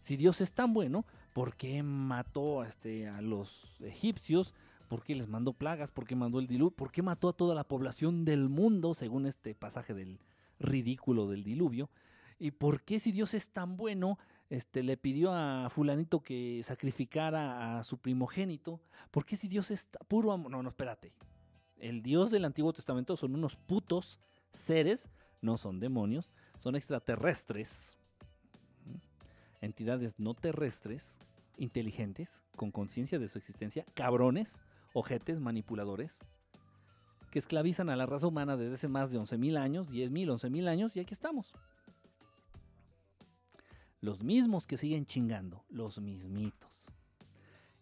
si 0.00 0.16
Dios 0.16 0.40
es 0.40 0.54
tan 0.54 0.72
bueno, 0.72 1.04
¿por 1.34 1.54
qué 1.54 1.82
mató 1.82 2.64
este, 2.64 3.08
a 3.08 3.20
los 3.20 3.76
egipcios? 3.82 4.54
¿Por 4.88 5.02
qué 5.02 5.14
les 5.14 5.28
mandó 5.28 5.52
plagas? 5.52 5.90
¿Por 5.90 6.06
qué 6.06 6.16
mandó 6.16 6.38
el 6.38 6.46
diluvio? 6.46 6.70
¿Por 6.70 6.90
qué 6.90 7.02
mató 7.02 7.28
a 7.28 7.34
toda 7.34 7.54
la 7.54 7.64
población 7.64 8.24
del 8.24 8.48
mundo, 8.48 8.94
según 8.94 9.26
este 9.26 9.54
pasaje 9.54 9.92
del 9.92 10.18
ridículo 10.58 11.28
del 11.28 11.44
diluvio? 11.44 11.90
¿Y 12.38 12.52
por 12.52 12.82
qué 12.84 12.98
si 12.98 13.12
Dios 13.12 13.34
es 13.34 13.50
tan 13.50 13.76
bueno, 13.76 14.18
este, 14.48 14.82
le 14.82 14.96
pidió 14.96 15.34
a 15.34 15.68
fulanito 15.68 16.22
que 16.22 16.62
sacrificara 16.64 17.78
a 17.78 17.84
su 17.84 17.98
primogénito? 17.98 18.80
¿Por 19.10 19.26
qué 19.26 19.36
si 19.36 19.46
Dios 19.46 19.70
es 19.70 19.90
puro 20.08 20.32
amor? 20.32 20.50
No, 20.50 20.62
no, 20.62 20.70
espérate. 20.70 21.12
El 21.78 22.02
Dios 22.02 22.30
del 22.30 22.44
Antiguo 22.44 22.72
Testamento 22.72 23.16
son 23.16 23.34
unos 23.34 23.56
putos 23.56 24.18
seres, 24.52 25.10
no 25.42 25.58
son 25.58 25.78
demonios, 25.78 26.32
son 26.58 26.74
extraterrestres, 26.74 27.96
entidades 29.60 30.18
no 30.18 30.34
terrestres, 30.34 31.18
inteligentes, 31.58 32.42
con 32.56 32.70
conciencia 32.70 33.18
de 33.18 33.28
su 33.28 33.38
existencia, 33.38 33.84
cabrones, 33.94 34.58
ojetes 34.94 35.38
manipuladores 35.40 36.20
que 37.30 37.38
esclavizan 37.38 37.90
a 37.90 37.96
la 37.96 38.06
raza 38.06 38.26
humana 38.26 38.56
desde 38.56 38.76
hace 38.76 38.88
más 38.88 39.10
de 39.10 39.18
11.000 39.18 39.58
años, 39.58 39.90
10.000, 39.90 40.40
11.000 40.40 40.68
años, 40.68 40.96
y 40.96 41.00
aquí 41.00 41.12
estamos. 41.12 41.52
Los 44.00 44.22
mismos 44.22 44.66
que 44.66 44.78
siguen 44.78 45.04
chingando, 45.04 45.64
los 45.68 46.00
mismitos. 46.00 46.86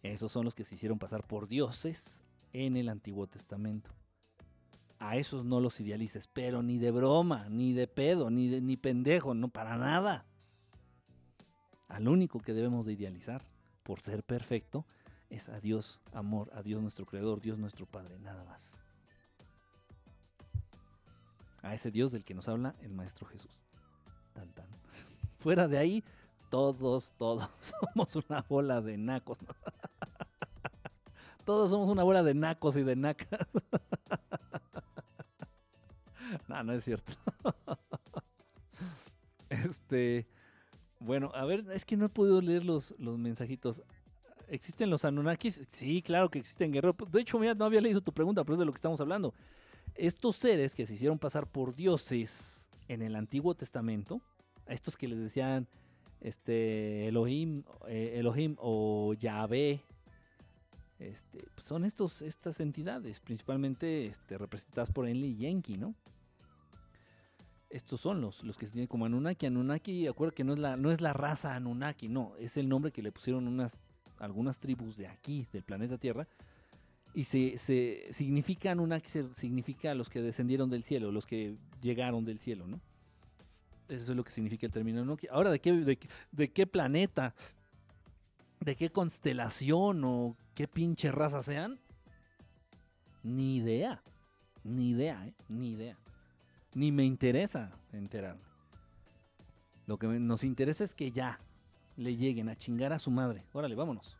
Esos 0.03 0.33
son 0.33 0.43
los 0.43 0.55
que 0.55 0.65
se 0.65 0.75
hicieron 0.75 0.99
pasar 0.99 1.25
por 1.25 1.47
dioses 1.47 2.24
en 2.55 2.77
el 2.77 2.87
Antiguo 2.89 3.27
Testamento. 3.27 3.91
A 4.99 5.17
esos 5.17 5.43
no 5.43 5.59
los 5.59 5.79
idealices, 5.81 6.27
pero 6.27 6.63
ni 6.63 6.79
de 6.79 6.91
broma, 6.91 7.47
ni 7.49 7.73
de 7.73 7.87
pedo, 7.87 8.29
ni, 8.29 8.47
de, 8.47 8.61
ni 8.61 8.77
pendejo, 8.77 9.33
no 9.33 9.49
para 9.49 9.77
nada. 9.77 10.25
Al 11.89 12.07
único 12.07 12.39
que 12.39 12.53
debemos 12.53 12.85
de 12.85 12.93
idealizar, 12.93 13.43
por 13.83 13.99
ser 13.99 14.23
perfecto, 14.23 14.85
es 15.29 15.49
a 15.49 15.59
Dios 15.59 16.01
amor, 16.13 16.49
a 16.53 16.63
Dios 16.63 16.81
nuestro 16.81 17.05
Creador, 17.05 17.41
Dios 17.41 17.59
nuestro 17.59 17.85
Padre, 17.85 18.17
nada 18.19 18.43
más. 18.45 18.77
A 21.61 21.73
ese 21.73 21.91
Dios 21.91 22.11
del 22.11 22.23
que 22.23 22.33
nos 22.33 22.47
habla 22.47 22.75
el 22.81 22.93
Maestro 22.93 23.27
Jesús. 23.27 23.59
Tan, 24.33 24.49
tan. 24.53 24.67
Fuera 25.39 25.67
de 25.67 25.77
ahí, 25.77 26.03
todos, 26.49 27.11
todos 27.17 27.49
somos 27.59 28.15
una 28.15 28.41
bola 28.47 28.81
de 28.81 28.97
nacos. 28.97 29.39
todos 31.45 31.69
somos 31.69 31.89
una 31.89 32.03
bola 32.03 32.23
de 32.23 32.33
nacos 32.33 32.75
y 32.75 32.83
de 32.83 32.95
nacas. 32.95 33.47
no, 36.47 36.63
no 36.63 36.73
es 36.73 36.83
cierto. 36.83 37.13
este. 39.49 40.27
Bueno, 40.99 41.31
a 41.35 41.45
ver, 41.45 41.65
es 41.71 41.85
que 41.85 41.95
no 41.95 42.05
he 42.05 42.09
podido 42.09 42.41
leer 42.41 42.65
los, 42.65 42.95
los 42.97 43.17
mensajitos. 43.17 43.83
¿Existen 44.47 44.89
los 44.89 45.05
Anunnakis? 45.05 45.61
Sí, 45.69 46.01
claro 46.01 46.29
que 46.29 46.39
existen, 46.39 46.71
guerrero. 46.71 46.95
De 47.09 47.21
hecho, 47.21 47.39
mira, 47.39 47.53
no 47.53 47.65
había 47.65 47.81
leído 47.81 48.01
tu 48.01 48.11
pregunta, 48.11 48.43
pero 48.43 48.55
es 48.55 48.59
de 48.59 48.65
lo 48.65 48.71
que 48.71 48.77
estamos 48.77 48.99
hablando. 48.99 49.33
Estos 49.93 50.35
seres 50.35 50.73
que 50.73 50.85
se 50.85 50.95
hicieron 50.95 51.19
pasar 51.19 51.47
por 51.47 51.75
dioses 51.75 52.67
en 52.87 53.01
el 53.01 53.15
Antiguo 53.15 53.55
Testamento, 53.55 54.21
a 54.67 54.73
estos 54.73 54.97
que 54.97 55.07
les 55.07 55.19
decían 55.19 55.67
este, 56.21 57.07
Elohim, 57.07 57.63
eh, 57.87 58.15
Elohim 58.17 58.55
o 58.59 59.13
Yahvé, 59.13 59.81
este, 61.09 61.45
pues 61.55 61.67
son 61.67 61.85
estos, 61.85 62.21
estas 62.21 62.59
entidades, 62.59 63.19
principalmente 63.19 64.07
este, 64.07 64.37
representadas 64.37 64.91
por 64.91 65.07
Enli 65.07 65.35
y 65.39 65.45
Enki, 65.45 65.77
¿no? 65.77 65.95
Estos 67.69 67.99
son 68.01 68.21
los, 68.21 68.43
los 68.43 68.57
que 68.57 68.67
se 68.67 68.73
tienen 68.73 68.87
como 68.87 69.05
Anunnaki. 69.05 69.47
Anunnaki, 69.47 70.07
acuerda 70.07 70.33
que 70.33 70.43
no 70.43 70.53
es, 70.53 70.59
la, 70.59 70.77
no 70.77 70.91
es 70.91 71.01
la 71.01 71.13
raza 71.13 71.55
Anunnaki, 71.55 72.07
no, 72.07 72.33
es 72.37 72.57
el 72.57 72.69
nombre 72.69 72.91
que 72.91 73.01
le 73.01 73.11
pusieron 73.11 73.47
unas 73.47 73.77
algunas 74.19 74.59
tribus 74.59 74.95
de 74.97 75.07
aquí, 75.07 75.47
del 75.51 75.63
planeta 75.63 75.97
Tierra, 75.97 76.27
y 77.13 77.23
se, 77.23 77.57
se 77.57 78.07
significan 78.11 78.79
una 78.79 78.99
significa 78.99 79.93
los 79.93 80.09
que 80.09 80.21
descendieron 80.21 80.69
del 80.69 80.83
cielo, 80.83 81.11
los 81.11 81.25
que 81.25 81.55
llegaron 81.81 82.25
del 82.25 82.39
cielo, 82.39 82.67
¿no? 82.67 82.81
Eso 83.87 84.11
es 84.11 84.17
lo 84.17 84.23
que 84.23 84.31
significa 84.31 84.65
el 84.65 84.71
término 84.71 85.05
¿no? 85.05 85.15
Ahora, 85.29 85.51
¿de 85.51 85.59
qué, 85.59 85.71
de, 85.71 86.51
qué 86.51 86.67
planeta, 86.67 87.35
de 88.59 88.75
qué 88.75 88.91
constelación 88.91 90.03
o 90.03 90.35
qué 90.53 90.67
pinche 90.67 91.11
raza 91.11 91.41
sean? 91.41 91.79
Ni 93.23 93.57
idea, 93.57 94.01
ni 94.63 94.89
idea, 94.89 95.25
¿eh? 95.25 95.33
Ni 95.49 95.71
idea. 95.71 95.97
Ni 96.73 96.91
me 96.91 97.03
interesa 97.03 97.71
enterarme. 97.91 98.43
Lo 99.87 99.97
que 99.97 100.07
nos 100.07 100.43
interesa 100.43 100.83
es 100.83 100.93
que 100.93 101.11
ya, 101.11 101.39
le 101.97 102.15
lleguen 102.15 102.49
a 102.49 102.55
chingar 102.55 102.93
a 102.93 102.99
su 102.99 103.11
madre. 103.11 103.45
Órale, 103.53 103.75
vámonos. 103.75 104.17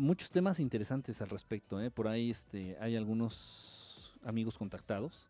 Muchos 0.00 0.30
temas 0.30 0.60
interesantes 0.60 1.20
al 1.22 1.28
respecto. 1.28 1.80
¿eh? 1.80 1.90
Por 1.90 2.08
ahí 2.08 2.30
este, 2.30 2.76
hay 2.80 2.96
algunos 2.96 4.14
amigos 4.24 4.58
contactados 4.58 5.28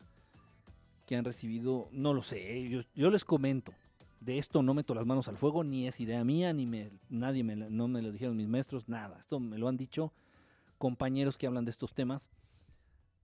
que 1.07 1.17
han 1.17 1.25
recibido, 1.25 1.89
no 1.93 2.13
lo 2.13 2.23
sé, 2.23 2.85
yo 2.95 3.11
les 3.11 3.25
comento. 3.25 3.73
De 4.21 4.39
esto 4.39 4.63
no 4.63 4.75
meto 4.75 4.95
las 4.95 5.07
manos 5.07 5.29
al 5.29 5.37
fuego, 5.37 5.63
ni 5.63 5.87
es 5.87 6.01
idea 6.01 6.25
mía, 6.25 6.53
ni 6.53 6.67
me, 6.67 6.91
nadie 7.09 7.45
me, 7.45 7.55
no 7.55 7.87
me 7.87 8.03
lo 8.03 8.11
dijeron 8.11 8.37
mis 8.37 8.49
maestros, 8.49 8.89
nada. 8.89 9.19
Esto 9.19 9.39
me 9.39 9.59
lo 9.59 9.69
han 9.69 9.77
dicho 9.77 10.13
compañeros 10.79 11.39
que 11.39 11.47
hablan 11.47 11.65
de 11.65 11.71
estos 11.71 11.95
temas, 11.95 12.31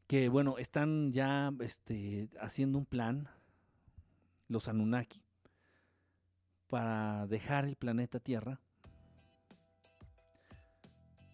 que 0.07 0.29
bueno, 0.29 0.59
están 0.59 1.13
ya 1.13 1.53
este, 1.61 2.29
haciendo 2.41 2.79
un 2.79 2.87
plan, 2.87 3.29
los 4.49 4.69
Anunnaki, 4.69 5.23
para 6.69 7.27
dejar 7.27 7.65
el 7.65 7.77
planeta 7.77 8.21
Tierra, 8.21 8.61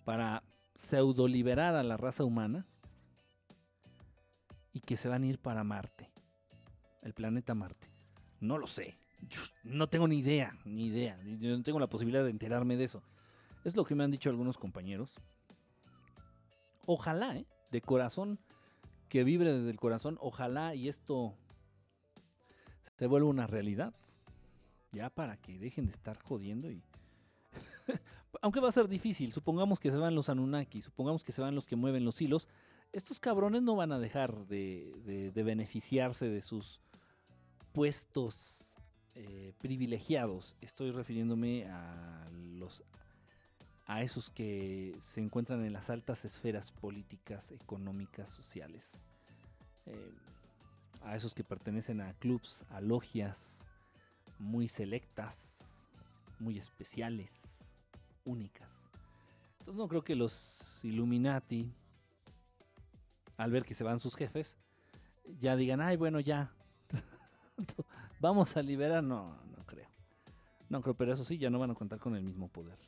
para 0.05 0.43
pseudo 0.77 1.29
liberar 1.29 1.75
a 1.75 1.83
la 1.83 1.97
raza 1.97 2.25
humana 2.25 2.67
y 4.73 4.81
que 4.81 4.97
se 4.97 5.09
van 5.09 5.23
a 5.23 5.27
ir 5.27 5.39
para 5.39 5.65
Marte, 5.65 6.11
el 7.03 7.15
planeta 7.15 7.55
Marte. 7.55 7.89
No 8.41 8.59
lo 8.59 8.67
sé, 8.67 8.98
no 9.65 9.89
tengo 9.89 10.09
ni 10.09 10.19
idea, 10.19 10.57
ni 10.65 10.86
idea, 10.86 11.20
yo 11.24 11.57
no 11.57 11.62
tengo 11.62 11.81
la 11.81 11.89
posibilidad 11.89 12.24
de 12.24 12.31
enterarme 12.31 12.77
de 12.77 12.85
eso. 12.85 13.03
Es 13.65 13.77
lo 13.77 13.85
que 13.85 13.95
me 13.95 14.05
han 14.05 14.11
dicho 14.11 14.31
algunos 14.31 14.57
compañeros. 14.57 15.15
Ojalá, 16.86 17.36
¿eh? 17.36 17.47
de 17.70 17.81
corazón, 17.81 18.39
que 19.09 19.24
vibre 19.24 19.53
desde 19.53 19.70
el 19.70 19.78
corazón, 19.78 20.16
ojalá 20.20 20.74
y 20.74 20.89
esto 20.89 21.35
se 22.97 23.07
vuelva 23.07 23.28
una 23.28 23.47
realidad. 23.47 23.95
Ya 24.93 25.11
para 25.11 25.36
que 25.36 25.59
dejen 25.59 25.86
de 25.86 25.93
estar 25.93 26.19
jodiendo 26.23 26.70
y... 26.70 26.82
Aunque 28.43 28.61
va 28.61 28.69
a 28.69 28.73
ser 28.73 28.89
difícil, 28.89 29.32
supongamos 29.32 29.81
que 29.81 29.90
se 29.90 29.97
van 29.97 30.15
los 30.15 30.28
Anunnaki, 30.28 30.81
supongamos 30.81 31.24
que 31.24 31.32
se 31.32 31.43
van 31.43 31.55
los 31.55 31.66
que 31.66 31.77
mueven 31.77 32.05
los 32.05 32.20
hilos, 32.20 32.49
estos 32.93 33.20
cabrones 33.20 33.62
no 33.62 33.77
van 33.77 33.93
a 33.93 33.99
dejar 33.99 34.47
de, 34.47 35.32
beneficiarse 35.35 36.28
de 36.28 36.40
sus 36.40 36.81
puestos 37.73 38.68
eh, 39.20 39.53
privilegiados. 39.59 40.55
Estoy 40.61 40.93
refiriéndome 40.93 41.66
a 41.66 42.28
los 42.31 42.85
a 43.85 44.03
esos 44.03 44.31
que 44.31 44.97
se 45.01 45.20
encuentran 45.20 45.65
en 45.65 45.73
las 45.73 45.90
altas 45.90 46.24
esferas 46.24 46.70
políticas, 46.70 47.51
económicas, 47.51 48.28
sociales, 48.28 49.01
eh, 49.86 50.12
a 51.03 51.16
esos 51.16 51.35
que 51.35 51.43
pertenecen 51.43 52.01
a 52.01 52.12
clubs, 52.12 52.65
a 52.69 52.81
logias 52.81 53.65
muy 54.39 54.69
selectas, 54.69 55.85
muy 56.39 56.57
especiales, 56.57 57.65
únicas. 58.24 58.89
Entonces 59.59 59.78
no 59.78 59.89
creo 59.89 60.05
que 60.05 60.15
los 60.15 60.78
Illuminati, 60.85 61.73
al 63.36 63.51
ver 63.51 63.65
que 63.65 63.74
se 63.74 63.82
van 63.82 63.99
sus 63.99 64.15
jefes, 64.15 64.59
ya 65.40 65.57
digan, 65.57 65.81
ay, 65.81 65.97
bueno, 65.97 66.20
ya, 66.20 66.53
vamos 68.20 68.57
a 68.57 68.62
liberar. 68.62 69.03
No, 69.03 69.36
no 69.57 69.65
creo. 69.66 69.89
No 70.69 70.81
creo, 70.82 70.95
pero 70.95 71.12
eso 71.12 71.24
sí, 71.24 71.39
ya 71.39 71.51
no 71.51 71.59
van 71.59 71.70
a 71.70 71.74
contar 71.74 71.99
con 71.99 72.15
el 72.15 72.23
mismo 72.23 72.49
poder. 72.49 72.78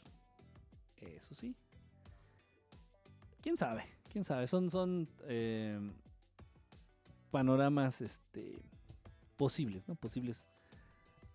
Eso 0.97 1.35
sí. 1.35 1.55
¿Quién 3.41 3.57
sabe? 3.57 3.85
¿Quién 4.13 4.25
sabe? 4.25 4.47
Son, 4.47 4.71
son 4.71 5.09
eh, 5.25 5.79
panoramas 7.31 8.01
este, 8.01 8.61
posibles, 9.37 9.87
¿no? 9.89 9.95
Posibles 9.95 10.47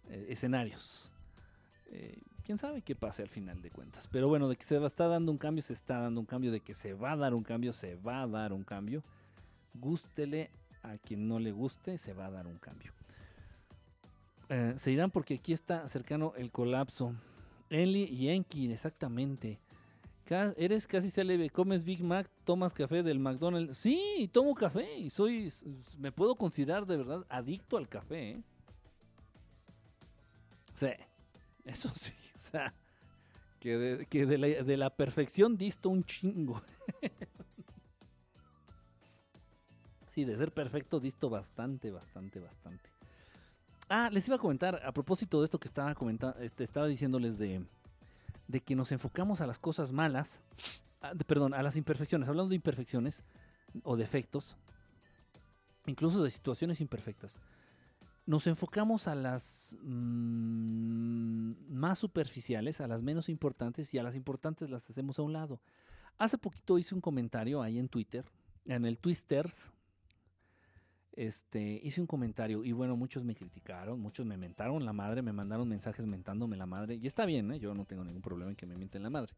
eh, 0.09 0.27
escenarios. 0.29 1.11
Eh, 1.87 2.21
quién 2.43 2.57
sabe 2.57 2.81
qué 2.81 2.95
pase 2.95 3.23
al 3.23 3.29
final 3.29 3.61
de 3.61 3.71
cuentas. 3.71 4.07
Pero 4.07 4.27
bueno, 4.27 4.47
de 4.47 4.55
que 4.55 4.63
se 4.63 4.77
va, 4.77 4.87
está 4.87 5.07
dando 5.07 5.31
un 5.31 5.37
cambio, 5.37 5.63
se 5.63 5.73
está 5.73 5.99
dando 5.99 6.19
un 6.19 6.25
cambio. 6.25 6.51
De 6.51 6.59
que 6.59 6.73
se 6.73 6.93
va 6.93 7.13
a 7.13 7.17
dar 7.17 7.33
un 7.33 7.43
cambio, 7.43 7.73
se 7.73 7.95
va 7.95 8.21
a 8.21 8.27
dar 8.27 8.53
un 8.53 8.63
cambio. 8.63 9.03
Gústele 9.73 10.51
a 10.83 10.97
quien 10.97 11.27
no 11.27 11.39
le 11.39 11.51
guste, 11.51 11.97
se 11.97 12.13
va 12.13 12.27
a 12.27 12.31
dar 12.31 12.45
un 12.45 12.59
cambio. 12.59 12.91
Se 14.77 14.91
irán 14.91 15.11
porque 15.11 15.35
aquí 15.35 15.53
está 15.53 15.87
cercano 15.87 16.33
el 16.37 16.51
colapso. 16.51 17.13
Enli 17.69 18.03
y 18.03 18.29
Enki, 18.29 18.71
exactamente. 18.71 19.59
eres 20.57 20.87
casi 20.87 21.09
célebre, 21.09 21.49
comes 21.49 21.83
Big 21.83 22.03
Mac, 22.03 22.29
tomas 22.43 22.73
café 22.73 23.03
del 23.03 23.19
McDonald's. 23.19 23.77
Sí, 23.77 24.29
tomo 24.31 24.53
café 24.53 24.97
y 24.97 25.09
soy, 25.09 25.51
me 25.97 26.11
puedo 26.11 26.35
considerar 26.35 26.85
de 26.85 26.97
verdad 26.97 27.25
adicto 27.29 27.77
al 27.77 27.87
café. 27.87 28.31
¿eh? 28.31 28.43
Sí, 30.73 30.89
eso 31.63 31.89
sí, 31.95 32.13
o 32.35 32.39
sea, 32.39 32.73
que, 33.59 33.77
de, 33.77 34.77
la, 34.77 34.89
perfección 34.91 35.57
disto 35.57 35.89
un 35.89 36.03
chingo. 36.03 36.61
sí, 40.09 40.23
de 40.23 40.37
ser 40.37 40.51
perfecto 40.51 40.99
disto 40.99 41.29
bastante, 41.29 41.91
bastante, 41.91 42.39
bastante. 42.39 42.94
Ah, 43.87 44.09
les 44.11 44.27
iba 44.27 44.35
a 44.35 44.39
comentar, 44.39 44.81
a 44.83 44.91
propósito 44.91 45.39
de 45.39 45.45
esto 45.45 45.59
que 45.59 45.67
estaba 45.67 45.93
comentando, 45.93 46.39
este, 46.39 46.63
estaba 46.63 46.87
diciéndoles 46.87 47.37
de, 47.37 47.63
de 48.47 48.61
que 48.61 48.75
nos 48.75 48.91
enfocamos 48.91 49.41
a 49.41 49.47
las 49.47 49.59
cosas 49.59 49.91
malas, 49.91 50.41
perdón, 51.27 51.53
a 51.53 51.61
las 51.61 51.75
imperfecciones, 51.75 52.27
hablando 52.27 52.49
de 52.49 52.55
imperfecciones 52.55 53.23
o 53.83 53.95
defectos, 53.95 54.57
incluso 55.85 56.23
de 56.23 56.31
situaciones 56.31 56.81
imperfectas, 56.81 57.39
nos 58.25 58.47
enfocamos 58.47 59.07
a 59.07 59.13
las 59.13 59.77
mm, 59.83 61.51
más 61.69 61.99
superficiales, 61.99 62.81
a 62.81 62.87
las 62.87 63.03
menos 63.03 63.29
importantes 63.29 63.93
y 63.93 63.99
a 63.99 64.03
las 64.03 64.15
importantes 64.15 64.69
las 64.69 64.89
hacemos 64.89 65.19
a 65.19 65.21
un 65.21 65.33
lado. 65.33 65.59
Hace 66.17 66.37
poquito 66.37 66.79
hice 66.79 66.95
un 66.95 67.01
comentario 67.01 67.61
ahí 67.61 67.77
en 67.77 67.87
Twitter, 67.87 68.25
en 68.65 68.85
el 68.85 68.97
Twisters, 68.97 69.71
este, 71.15 71.79
hice 71.83 72.01
un 72.01 72.07
comentario 72.07 72.63
y 72.63 72.71
bueno, 72.71 72.95
muchos 72.95 73.23
me 73.23 73.35
criticaron, 73.35 73.99
muchos 73.99 74.25
me 74.25 74.37
mentaron 74.37 74.85
la 74.85 74.93
madre, 74.93 75.21
me 75.21 75.31
mandaron 75.31 75.67
mensajes 75.67 76.05
mentándome 76.05 76.57
la 76.57 76.65
madre. 76.65 76.95
Y 76.95 77.07
está 77.07 77.25
bien, 77.25 77.51
¿eh? 77.51 77.59
yo 77.59 77.73
no 77.73 77.85
tengo 77.85 78.03
ningún 78.03 78.21
problema 78.21 78.51
en 78.51 78.55
que 78.55 78.65
me 78.65 78.75
mienten 78.75 79.03
la 79.03 79.09
madre. 79.09 79.33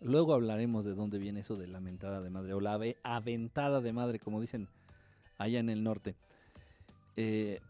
Luego 0.00 0.32
hablaremos 0.32 0.84
de 0.84 0.94
dónde 0.94 1.18
viene 1.18 1.40
eso 1.40 1.56
de 1.56 1.66
la 1.66 1.80
mentada 1.80 2.20
de 2.20 2.30
madre 2.30 2.54
o 2.54 2.60
la 2.60 2.78
aventada 3.02 3.80
de 3.80 3.92
madre, 3.92 4.18
como 4.18 4.40
dicen 4.40 4.68
allá 5.38 5.58
en 5.58 5.70
el 5.70 5.82
norte. 5.82 6.14
Eh, 7.16 7.60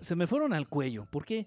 se 0.00 0.16
me 0.16 0.26
fueron 0.26 0.52
al 0.52 0.68
cuello. 0.68 1.06
¿Por 1.10 1.24
qué? 1.24 1.46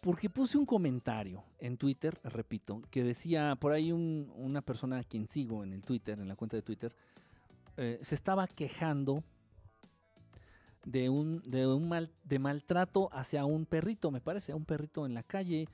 Porque 0.00 0.28
puse 0.28 0.58
un 0.58 0.66
comentario 0.66 1.44
en 1.58 1.76
Twitter, 1.76 2.18
repito, 2.24 2.82
que 2.90 3.02
decía 3.02 3.56
por 3.56 3.72
ahí 3.72 3.92
una 3.92 4.62
persona 4.62 4.98
a 4.98 5.04
quien 5.04 5.28
sigo 5.28 5.64
en 5.64 5.72
el 5.72 5.82
Twitter, 5.82 6.18
en 6.18 6.28
la 6.28 6.36
cuenta 6.36 6.56
de 6.56 6.62
Twitter, 6.62 6.94
eh, 7.76 7.98
se 8.02 8.14
estaba 8.14 8.46
quejando 8.46 9.22
de 10.84 11.10
un, 11.10 11.42
de 11.44 11.66
un 11.66 11.88
mal, 11.88 12.10
de 12.24 12.38
maltrato 12.38 13.08
hacia 13.12 13.44
un 13.44 13.66
perrito, 13.66 14.10
me 14.10 14.20
parece, 14.20 14.52
a 14.52 14.56
un 14.56 14.64
perrito 14.64 15.04
en 15.04 15.14
la 15.14 15.22
calle. 15.22 15.68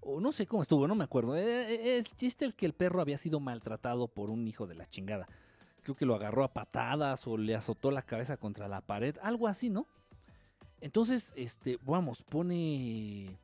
O 0.00 0.20
no 0.20 0.32
sé 0.32 0.46
cómo 0.46 0.62
estuvo, 0.62 0.88
no 0.88 0.94
me 0.94 1.04
acuerdo. 1.04 1.36
Eh, 1.36 1.42
eh, 1.44 1.98
es 1.98 2.14
chiste 2.16 2.44
el 2.44 2.54
que 2.54 2.66
el 2.66 2.72
perro 2.72 3.00
había 3.00 3.18
sido 3.18 3.40
maltratado 3.40 4.08
por 4.08 4.30
un 4.30 4.46
hijo 4.48 4.66
de 4.66 4.74
la 4.74 4.86
chingada. 4.86 5.28
Creo 5.82 5.94
que 5.94 6.06
lo 6.06 6.14
agarró 6.14 6.44
a 6.44 6.52
patadas 6.52 7.26
o 7.26 7.36
le 7.36 7.54
azotó 7.54 7.90
la 7.90 8.02
cabeza 8.02 8.36
contra 8.36 8.68
la 8.68 8.80
pared, 8.80 9.16
algo 9.22 9.48
así, 9.48 9.70
¿no? 9.70 9.86
Entonces, 10.80 11.32
este, 11.36 11.78
vamos, 11.82 12.22
pone 12.22 13.38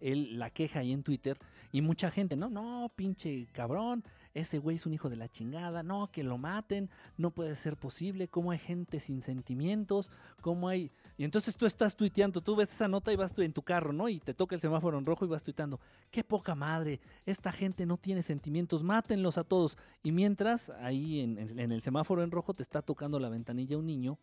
él 0.00 0.38
la 0.38 0.50
queja 0.50 0.80
ahí 0.80 0.92
en 0.92 1.02
Twitter 1.02 1.38
y 1.72 1.82
mucha 1.82 2.10
gente, 2.10 2.36
no, 2.36 2.48
no, 2.48 2.90
pinche 2.94 3.46
cabrón, 3.52 4.04
ese 4.34 4.58
güey 4.58 4.76
es 4.76 4.86
un 4.86 4.94
hijo 4.94 5.10
de 5.10 5.16
la 5.16 5.28
chingada, 5.28 5.82
no, 5.82 6.10
que 6.10 6.22
lo 6.22 6.38
maten, 6.38 6.90
no 7.16 7.30
puede 7.30 7.54
ser 7.56 7.76
posible, 7.76 8.28
cómo 8.28 8.52
hay 8.52 8.58
gente 8.58 9.00
sin 9.00 9.22
sentimientos, 9.22 10.10
cómo 10.40 10.68
hay... 10.68 10.92
Y 11.16 11.24
entonces 11.24 11.56
tú 11.56 11.66
estás 11.66 11.96
tuiteando, 11.96 12.40
tú 12.40 12.56
ves 12.56 12.72
esa 12.72 12.88
nota 12.88 13.12
y 13.12 13.16
vas 13.16 13.34
tú 13.34 13.42
en 13.42 13.52
tu 13.52 13.62
carro, 13.62 13.92
¿no? 13.92 14.08
Y 14.08 14.20
te 14.20 14.34
toca 14.34 14.54
el 14.54 14.60
semáforo 14.60 14.98
en 14.98 15.04
rojo 15.04 15.24
y 15.24 15.28
vas 15.28 15.42
tuiteando, 15.42 15.80
qué 16.10 16.24
poca 16.24 16.54
madre, 16.54 17.00
esta 17.26 17.52
gente 17.52 17.86
no 17.86 17.96
tiene 17.96 18.22
sentimientos, 18.22 18.82
mátenlos 18.82 19.36
a 19.36 19.44
todos. 19.44 19.76
Y 20.02 20.12
mientras 20.12 20.70
ahí 20.70 21.20
en, 21.20 21.38
en 21.38 21.72
el 21.72 21.82
semáforo 21.82 22.22
en 22.22 22.30
rojo 22.30 22.54
te 22.54 22.62
está 22.62 22.82
tocando 22.82 23.18
la 23.18 23.28
ventanilla 23.28 23.78
un 23.78 23.86
niño 23.86 24.18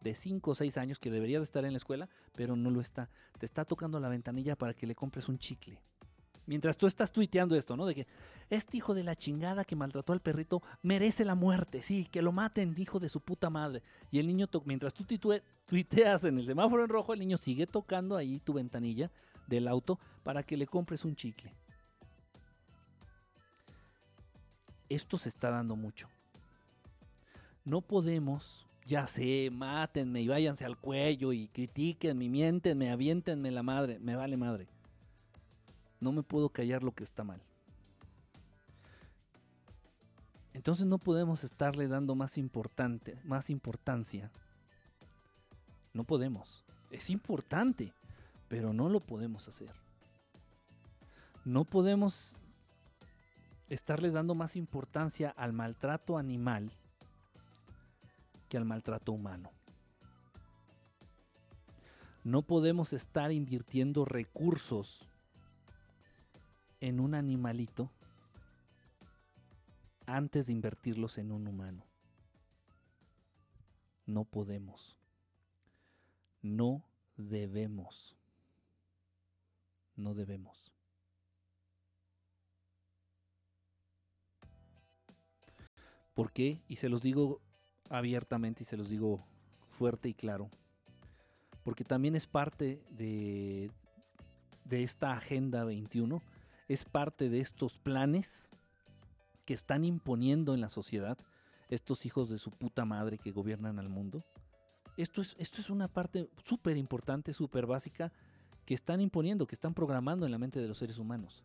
de 0.00 0.14
5 0.14 0.50
o 0.50 0.54
6 0.54 0.78
años 0.78 0.98
que 0.98 1.10
debería 1.10 1.38
de 1.38 1.44
estar 1.44 1.64
en 1.64 1.72
la 1.72 1.76
escuela, 1.76 2.08
pero 2.34 2.56
no 2.56 2.70
lo 2.70 2.80
está. 2.80 3.10
Te 3.38 3.46
está 3.46 3.64
tocando 3.64 4.00
la 4.00 4.08
ventanilla 4.08 4.56
para 4.56 4.74
que 4.74 4.86
le 4.86 4.94
compres 4.94 5.28
un 5.28 5.38
chicle. 5.38 5.82
Mientras 6.50 6.76
tú 6.76 6.88
estás 6.88 7.12
tuiteando 7.12 7.54
esto, 7.54 7.76
¿no? 7.76 7.86
De 7.86 7.94
que 7.94 8.08
este 8.50 8.78
hijo 8.78 8.92
de 8.92 9.04
la 9.04 9.14
chingada 9.14 9.64
que 9.64 9.76
maltrató 9.76 10.12
al 10.12 10.18
perrito 10.18 10.64
merece 10.82 11.24
la 11.24 11.36
muerte, 11.36 11.80
sí, 11.80 12.08
que 12.10 12.22
lo 12.22 12.32
maten, 12.32 12.74
hijo 12.76 12.98
de 12.98 13.08
su 13.08 13.20
puta 13.20 13.50
madre. 13.50 13.84
Y 14.10 14.18
el 14.18 14.26
niño, 14.26 14.48
mientras 14.64 14.92
tú 14.92 15.04
tuiteas 15.04 16.24
en 16.24 16.38
el 16.38 16.46
semáforo 16.46 16.82
en 16.82 16.88
rojo, 16.88 17.12
el 17.12 17.20
niño 17.20 17.36
sigue 17.36 17.68
tocando 17.68 18.16
ahí 18.16 18.40
tu 18.40 18.52
ventanilla 18.52 19.12
del 19.46 19.68
auto 19.68 20.00
para 20.24 20.42
que 20.42 20.56
le 20.56 20.66
compres 20.66 21.04
un 21.04 21.14
chicle. 21.14 21.54
Esto 24.88 25.18
se 25.18 25.28
está 25.28 25.50
dando 25.50 25.76
mucho. 25.76 26.08
No 27.64 27.80
podemos, 27.80 28.66
ya 28.86 29.06
sé, 29.06 29.50
mátenme 29.52 30.20
y 30.20 30.26
váyanse 30.26 30.64
al 30.64 30.78
cuello 30.78 31.32
y 31.32 31.46
critiquenme, 31.46 32.28
miéntenme, 32.28 32.90
aviéntenme 32.90 33.52
la 33.52 33.62
madre, 33.62 34.00
me 34.00 34.16
vale 34.16 34.36
madre 34.36 34.79
no 36.00 36.12
me 36.12 36.22
puedo 36.22 36.48
callar 36.48 36.82
lo 36.82 36.92
que 36.92 37.04
está 37.04 37.24
mal. 37.24 37.40
Entonces 40.52 40.86
no 40.86 40.98
podemos 40.98 41.44
estarle 41.44 41.88
dando 41.88 42.14
más, 42.14 42.36
importante, 42.36 43.18
más 43.24 43.50
importancia. 43.50 44.30
No 45.92 46.04
podemos. 46.04 46.64
Es 46.90 47.08
importante, 47.10 47.92
pero 48.48 48.72
no 48.72 48.88
lo 48.88 49.00
podemos 49.00 49.46
hacer. 49.46 49.72
No 51.44 51.64
podemos 51.64 52.38
estarle 53.68 54.10
dando 54.10 54.34
más 54.34 54.56
importancia 54.56 55.30
al 55.30 55.52
maltrato 55.52 56.18
animal 56.18 56.72
que 58.48 58.56
al 58.56 58.64
maltrato 58.64 59.12
humano. 59.12 59.50
No 62.24 62.42
podemos 62.42 62.92
estar 62.92 63.32
invirtiendo 63.32 64.04
recursos 64.04 65.06
en 66.80 67.00
un 67.00 67.14
animalito 67.14 67.90
antes 70.06 70.46
de 70.46 70.52
invertirlos 70.52 71.18
en 71.18 71.32
un 71.32 71.46
humano. 71.46 71.84
No 74.06 74.24
podemos. 74.24 74.96
No 76.42 76.82
debemos. 77.16 78.16
No 79.96 80.14
debemos. 80.14 80.72
¿Por 86.14 86.32
qué? 86.32 86.60
Y 86.68 86.76
se 86.76 86.88
los 86.88 87.02
digo 87.02 87.40
abiertamente 87.88 88.62
y 88.62 88.66
se 88.66 88.76
los 88.76 88.88
digo 88.88 89.24
fuerte 89.78 90.08
y 90.08 90.14
claro. 90.14 90.50
Porque 91.62 91.84
también 91.84 92.16
es 92.16 92.26
parte 92.26 92.82
de, 92.90 93.70
de 94.64 94.82
esta 94.82 95.12
Agenda 95.12 95.64
21, 95.64 96.22
es 96.70 96.84
parte 96.84 97.28
de 97.28 97.40
estos 97.40 97.78
planes 97.78 98.48
que 99.44 99.54
están 99.54 99.82
imponiendo 99.82 100.54
en 100.54 100.60
la 100.60 100.68
sociedad 100.68 101.18
estos 101.68 102.06
hijos 102.06 102.28
de 102.28 102.38
su 102.38 102.52
puta 102.52 102.84
madre 102.84 103.18
que 103.18 103.32
gobiernan 103.32 103.80
al 103.80 103.88
mundo. 103.88 104.24
Esto 104.96 105.20
es, 105.20 105.34
esto 105.40 105.60
es 105.60 105.68
una 105.68 105.88
parte 105.88 106.30
súper 106.44 106.76
importante, 106.76 107.32
súper 107.32 107.66
básica, 107.66 108.12
que 108.64 108.74
están 108.74 109.00
imponiendo, 109.00 109.48
que 109.48 109.56
están 109.56 109.74
programando 109.74 110.26
en 110.26 110.30
la 110.30 110.38
mente 110.38 110.60
de 110.60 110.68
los 110.68 110.78
seres 110.78 110.98
humanos. 110.98 111.42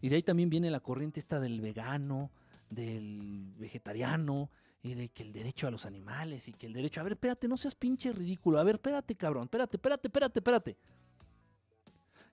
Y 0.00 0.08
de 0.08 0.16
ahí 0.16 0.22
también 0.24 0.50
viene 0.50 0.68
la 0.68 0.80
corriente 0.80 1.20
esta 1.20 1.38
del 1.38 1.60
vegano, 1.60 2.32
del 2.70 3.54
vegetariano, 3.56 4.50
y 4.82 4.94
de 4.94 5.10
que 5.10 5.22
el 5.22 5.32
derecho 5.32 5.68
a 5.68 5.70
los 5.70 5.86
animales, 5.86 6.48
y 6.48 6.52
que 6.52 6.66
el 6.66 6.72
derecho... 6.72 7.00
A 7.00 7.04
ver, 7.04 7.12
espérate, 7.12 7.46
no 7.46 7.56
seas 7.56 7.76
pinche 7.76 8.12
ridículo. 8.12 8.58
A 8.58 8.64
ver, 8.64 8.76
espérate, 8.76 9.14
cabrón, 9.14 9.44
espérate, 9.44 9.76
espérate, 9.76 10.08
espérate, 10.08 10.38
espérate. 10.40 10.76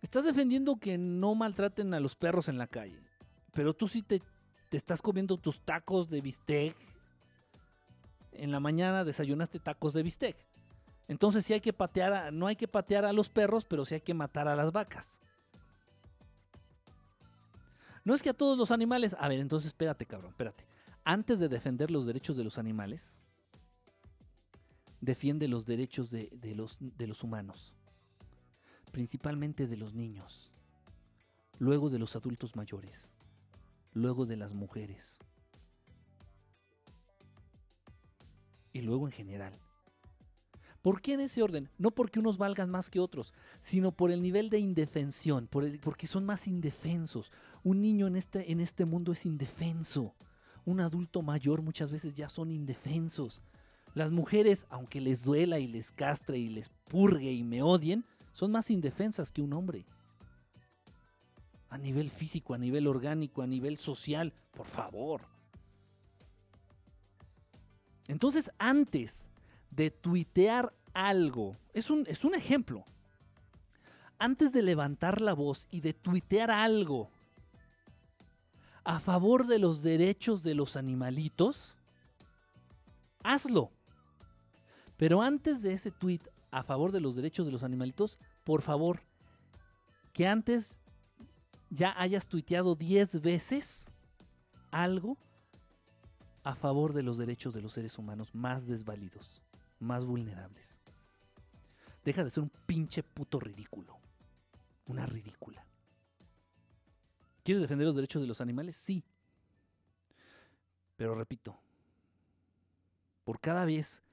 Estás 0.06 0.24
defendiendo 0.24 0.76
que 0.76 1.00
no 1.00 1.34
maltraten 1.34 1.92
a 1.96 2.00
los 2.00 2.16
perros 2.16 2.48
en 2.48 2.60
la 2.60 2.68
calle, 2.68 3.02
pero 3.54 3.74
tú 3.74 3.88
sí 3.88 4.04
te, 4.04 4.22
te 4.70 4.78
estás 4.78 5.02
comiendo 5.02 5.36
tus 5.36 5.62
tacos 5.62 6.12
de 6.12 6.22
bistec. 6.22 6.76
En 8.32 8.52
la 8.52 8.60
mañana 8.60 9.04
desayunaste 9.04 9.58
tacos 9.58 9.94
de 9.94 10.04
bistec. 10.04 10.38
Entonces 11.08 11.44
sí 11.44 11.54
hay 11.54 11.60
que 11.60 11.74
patear, 11.74 12.14
a, 12.14 12.30
no 12.30 12.46
hay 12.46 12.56
que 12.56 12.68
patear 12.68 13.04
a 13.04 13.14
los 13.14 13.30
perros, 13.30 13.66
pero 13.66 13.84
sí 13.84 13.96
hay 13.96 14.02
que 14.02 14.14
matar 14.14 14.48
a 14.48 14.56
las 14.56 14.72
vacas. 14.72 15.20
No 18.04 18.14
es 18.14 18.22
que 18.22 18.30
a 18.30 18.36
todos 18.36 18.60
los 18.60 18.70
animales. 18.70 19.16
A 19.20 19.28
ver, 19.28 19.40
entonces 19.40 19.70
espérate, 19.70 20.06
cabrón, 20.06 20.30
espérate. 20.30 20.68
Antes 21.04 21.40
de 21.40 21.50
defender 21.50 21.90
los 21.90 22.06
derechos 22.06 22.38
de 22.38 22.44
los 22.44 22.60
animales, 22.60 23.24
defiende 25.02 25.48
los 25.48 25.66
derechos 25.66 26.12
de, 26.12 26.30
de, 26.32 26.54
los, 26.54 26.78
de 26.80 27.08
los 27.08 27.24
humanos, 27.24 27.75
principalmente 28.96 29.68
de 29.68 29.76
los 29.76 29.94
niños, 29.94 30.54
luego 31.60 31.90
de 31.90 32.00
los 32.00 32.16
adultos 32.16 32.56
mayores, 32.56 33.10
luego 33.92 34.26
de 34.26 34.38
las 34.38 34.54
mujeres 34.54 35.20
y 38.72 38.80
luego 38.84 39.06
en 39.06 39.12
general. 39.12 39.52
¿Por 40.82 41.02
qué 41.02 41.16
en 41.16 41.20
ese 41.20 41.44
orden? 41.44 41.70
No 41.78 41.92
porque 41.92 42.22
unos 42.22 42.38
valgan 42.38 42.70
más 42.70 42.90
que 42.90 43.02
otros, 43.02 43.34
sino 43.60 43.92
por 43.92 44.12
el 44.12 44.22
nivel 44.22 44.50
de 44.50 44.60
indefensión, 44.60 45.48
por 45.48 45.78
porque 45.82 46.08
son 46.08 46.24
más 46.24 46.48
indefensos. 46.48 47.34
Un 47.64 47.82
niño 47.82 48.08
en 48.08 48.16
este, 48.16 48.50
en 48.50 48.62
este 48.62 48.86
mundo 48.86 49.12
es 49.12 49.26
indefenso. 49.26 50.16
Un 50.64 50.80
adulto 50.80 51.22
mayor 51.22 51.62
muchas 51.62 51.92
veces 51.92 52.14
ya 52.14 52.30
son 52.30 52.50
indefensos. 52.50 53.42
Las 53.94 54.12
mujeres, 54.12 54.68
aunque 54.70 55.02
les 55.02 55.22
duela 55.22 55.60
y 55.60 55.68
les 55.68 55.92
castre 55.92 56.38
y 56.38 56.48
les 56.48 56.70
purgue 56.70 57.34
y 57.34 57.44
me 57.44 57.62
odien, 57.62 58.06
son 58.36 58.52
más 58.52 58.70
indefensas 58.70 59.32
que 59.32 59.42
un 59.42 59.54
hombre. 59.54 59.86
A 61.70 61.78
nivel 61.78 62.10
físico, 62.10 62.54
a 62.54 62.58
nivel 62.58 62.86
orgánico, 62.86 63.42
a 63.42 63.48
nivel 63.48 63.78
social, 63.78 64.34
por 64.52 64.68
favor. 64.68 65.22
Entonces, 68.10 68.52
antes 68.58 69.30
de 69.72 69.90
tuitear 69.90 70.74
algo, 70.94 71.56
es 71.72 71.90
un, 71.90 72.04
es 72.08 72.26
un 72.26 72.36
ejemplo. 72.36 72.84
Antes 74.20 74.52
de 74.52 74.64
levantar 74.64 75.22
la 75.22 75.34
voz 75.34 75.70
y 75.72 75.80
de 75.80 75.94
tuitear 75.94 76.52
algo 76.52 77.10
a 78.84 79.00
favor 79.00 79.48
de 79.48 79.60
los 79.60 79.82
derechos 79.82 80.44
de 80.44 80.56
los 80.56 80.76
animalitos, 80.76 81.78
hazlo. 83.24 83.72
Pero 84.98 85.22
antes 85.22 85.62
de 85.62 85.72
ese 85.72 85.92
tweet 85.92 86.20
a 86.56 86.64
favor 86.64 86.92
de 86.92 87.02
los 87.02 87.16
derechos 87.16 87.46
de 87.46 87.52
los 87.52 87.64
animalitos, 87.64 88.18
por 88.44 88.62
favor, 88.62 89.02
que 90.14 90.28
antes 90.28 90.82
ya 91.70 91.94
hayas 91.98 92.28
tuiteado 92.28 92.76
10 92.76 93.22
veces 93.22 93.92
algo 94.72 95.18
a 96.44 96.56
favor 96.56 96.94
de 96.94 97.04
los 97.04 97.18
derechos 97.18 97.54
de 97.54 97.62
los 97.62 97.74
seres 97.74 97.98
humanos 97.98 98.34
más 98.34 98.68
desvalidos 98.68 99.42
más 99.80 100.06
vulnerables. 100.06 100.78
Deja 102.04 102.24
de 102.24 102.30
ser 102.30 102.44
un 102.44 102.52
pinche 102.66 103.04
puto 103.04 103.40
ridículo. 103.40 103.98
Una 104.86 105.06
ridícula. 105.06 105.66
¿Quieres 107.44 107.62
defender 107.62 107.88
los 107.88 107.96
derechos 107.96 108.22
de 108.22 108.28
los 108.28 108.42
animales? 108.42 108.76
Sí. 108.76 109.04
Pero 110.96 111.16
repito, 111.16 111.58
por 113.24 113.40
cada 113.40 113.66
vez 113.66 114.04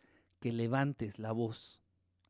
que 0.40 0.52
levantes 0.52 1.18
la 1.18 1.32
voz 1.32 1.81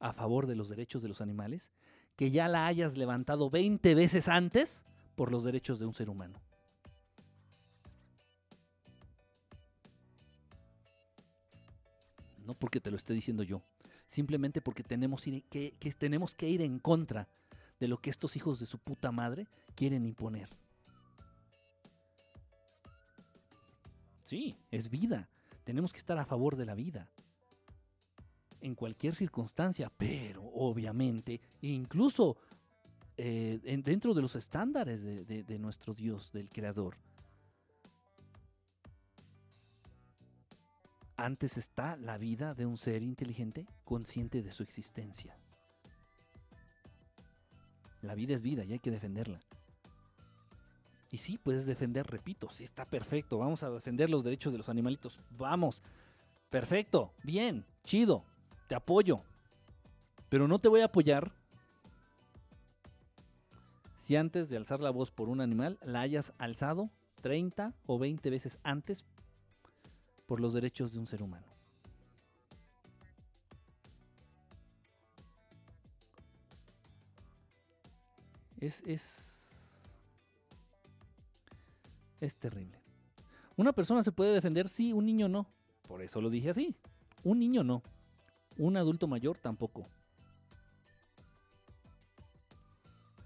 a 0.03 0.13
favor 0.13 0.47
de 0.47 0.57
los 0.57 0.69
derechos 0.69 1.03
de 1.03 1.09
los 1.09 1.21
animales, 1.21 1.71
que 2.17 2.31
ya 2.31 2.49
la 2.49 2.67
hayas 2.67 2.97
levantado 2.97 3.49
20 3.49 3.95
veces 3.95 4.29
antes 4.29 4.85
por 5.15 5.33
los 5.33 5.45
derechos 5.45 5.79
de 5.79 5.87
un 5.87 5.95
ser 5.95 6.11
humano. 6.11 6.41
no 12.45 12.55
porque 12.55 12.81
te 12.81 12.91
lo 12.91 12.97
esté 12.97 13.15
diciendo 13.15 13.43
yo, 13.43 13.63
simplemente 14.09 14.61
porque 14.61 14.83
tenemos 14.83 15.23
que, 15.23 15.73
tenemos 15.99 16.35
que 16.35 16.49
ir 16.49 16.63
en 16.63 16.79
contra 16.79 17.29
de 17.81 17.89
lo 17.89 17.99
que 17.99 18.11
estos 18.11 18.37
hijos 18.37 18.61
de 18.61 18.67
su 18.67 18.79
puta 18.79 19.11
madre 19.13 19.47
quieren 19.75 20.05
imponer. 20.05 20.49
Sí, 24.23 24.57
es 24.71 24.89
vida. 24.89 25.29
Tenemos 25.65 25.93
que 25.93 25.99
estar 25.99 26.19
a 26.19 26.25
favor 26.25 26.57
de 26.57 26.67
la 26.67 26.75
vida. 26.75 27.09
En 28.63 28.75
cualquier 28.75 29.15
circunstancia, 29.15 29.93
pero 29.97 30.43
obviamente, 30.43 31.41
incluso 31.61 32.39
eh, 33.17 33.61
dentro 33.85 34.15
de 34.15 34.23
los 34.23 34.37
estándares 34.37 35.03
de, 35.03 35.59
nuestro 35.59 35.95
Dios, 35.95 36.33
del 36.33 36.49
Creador. 36.49 36.97
Antes 41.17 41.57
está 41.57 41.97
la 41.97 42.19
vida 42.19 42.55
de 42.55 42.65
un 42.65 42.79
ser 42.79 43.03
inteligente 43.03 43.67
consciente 43.85 44.43
de 44.43 44.51
su 44.51 44.63
existencia. 44.63 45.37
La 48.01 48.15
vida 48.15 48.35
es 48.35 48.43
vida 48.43 48.65
y 48.65 48.73
hay 48.73 48.81
que 48.81 48.91
defenderla. 48.91 49.41
Y 51.11 51.19
sí, 51.19 51.37
puedes 51.37 51.67
defender, 51.67 52.07
repito, 52.07 52.49
sí 52.51 52.65
está 52.65 52.87
perfecto, 52.87 53.39
vamos 53.39 53.63
a 53.63 53.71
defender 53.71 54.09
los 54.09 54.25
derechos 54.25 54.53
de 54.53 54.59
los 54.59 54.71
animalitos, 54.71 55.21
vamos, 55.31 55.83
perfecto, 56.49 57.13
bien, 57.23 57.67
chido, 57.85 58.25
te 58.73 58.77
apoyo. 58.77 59.21
Pero 60.31 60.49
no 60.49 60.59
te 60.59 60.67
voy 60.69 60.81
a 60.81 60.87
apoyar 60.87 61.31
si 63.99 64.17
antes 64.17 64.49
de 64.49 64.57
alzar 64.57 64.81
la 64.81 64.89
voz 64.89 65.11
por 65.11 65.29
un 65.29 65.43
animal 65.43 65.79
la 65.83 66.01
hayas 66.01 66.33
alzado 66.39 66.89
30 67.21 67.75
o 67.85 67.99
20 67.99 68.31
veces 68.31 68.59
antes 68.63 69.05
por 70.25 70.41
los 70.41 70.55
derechos 70.55 70.95
de 70.95 71.01
un 71.01 71.07
ser 71.07 71.23
humano. 71.23 71.45
Es, 78.59 78.83
es, 78.87 79.85
es 82.23 82.37
terrible. 82.37 82.81
Una 83.55 83.75
persona 83.75 84.03
se 84.03 84.13
puede 84.13 84.33
defender, 84.33 84.67
sí, 84.67 84.95
un 84.95 85.05
niño 85.05 85.29
no. 85.29 85.47
Por 85.87 86.01
eso 86.01 86.23
lo 86.23 86.31
dije 86.31 86.49
así. 86.49 86.75
Un 87.23 87.39
niño 87.39 87.63
no. 87.63 87.83
Un 88.59 88.77
adulto 88.77 89.07
mayor 89.07 89.39
tampoco. 89.39 89.87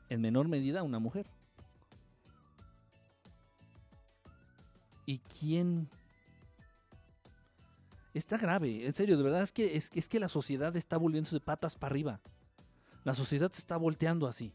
En 0.08 0.20
menor 0.20 0.48
medida 0.48 0.82
una 0.82 0.98
mujer. 0.98 1.26
¿Y 5.04 5.18
quién? 5.18 5.88
Está 8.12 8.38
grave, 8.38 8.86
en 8.86 8.94
serio, 8.94 9.16
de 9.16 9.22
verdad 9.22 9.42
es 9.42 9.52
que, 9.52 9.76
es, 9.76 9.90
que 9.90 10.18
la 10.18 10.28
sociedad 10.28 10.74
está 10.74 10.96
volviéndose 10.96 11.36
de 11.36 11.40
patas 11.40 11.76
para 11.76 11.92
arriba. 11.92 12.20
La 13.04 13.14
sociedad 13.14 13.50
se 13.52 13.60
está 13.60 13.76
volteando 13.76 14.26
así. 14.26 14.54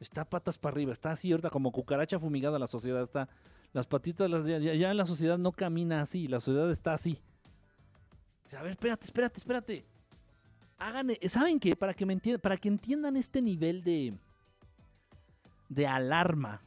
Está 0.00 0.24
patas 0.26 0.58
para 0.58 0.74
arriba, 0.74 0.92
está 0.92 1.12
así 1.12 1.32
ahorita 1.32 1.48
como 1.48 1.72
cucaracha 1.72 2.18
fumigada 2.18 2.58
la 2.58 2.66
sociedad. 2.66 3.02
Está, 3.02 3.28
las 3.72 3.86
patitas, 3.86 4.30
ya, 4.44 4.58
ya 4.58 4.94
la 4.94 5.06
sociedad 5.06 5.38
no 5.38 5.52
camina 5.52 6.02
así, 6.02 6.28
la 6.28 6.40
sociedad 6.40 6.70
está 6.70 6.92
así. 6.92 7.22
A 8.54 8.62
ver, 8.62 8.72
espérate, 8.72 9.06
espérate, 9.06 9.38
espérate. 9.38 9.84
Hagan, 10.78 11.10
¿saben 11.28 11.58
qué? 11.58 11.74
Para 11.74 11.94
que, 11.94 12.06
me 12.06 12.12
entiendan, 12.12 12.40
para 12.40 12.56
que 12.56 12.68
entiendan 12.68 13.16
este 13.16 13.42
nivel 13.42 13.82
de, 13.82 14.14
de 15.68 15.86
alarma 15.86 16.62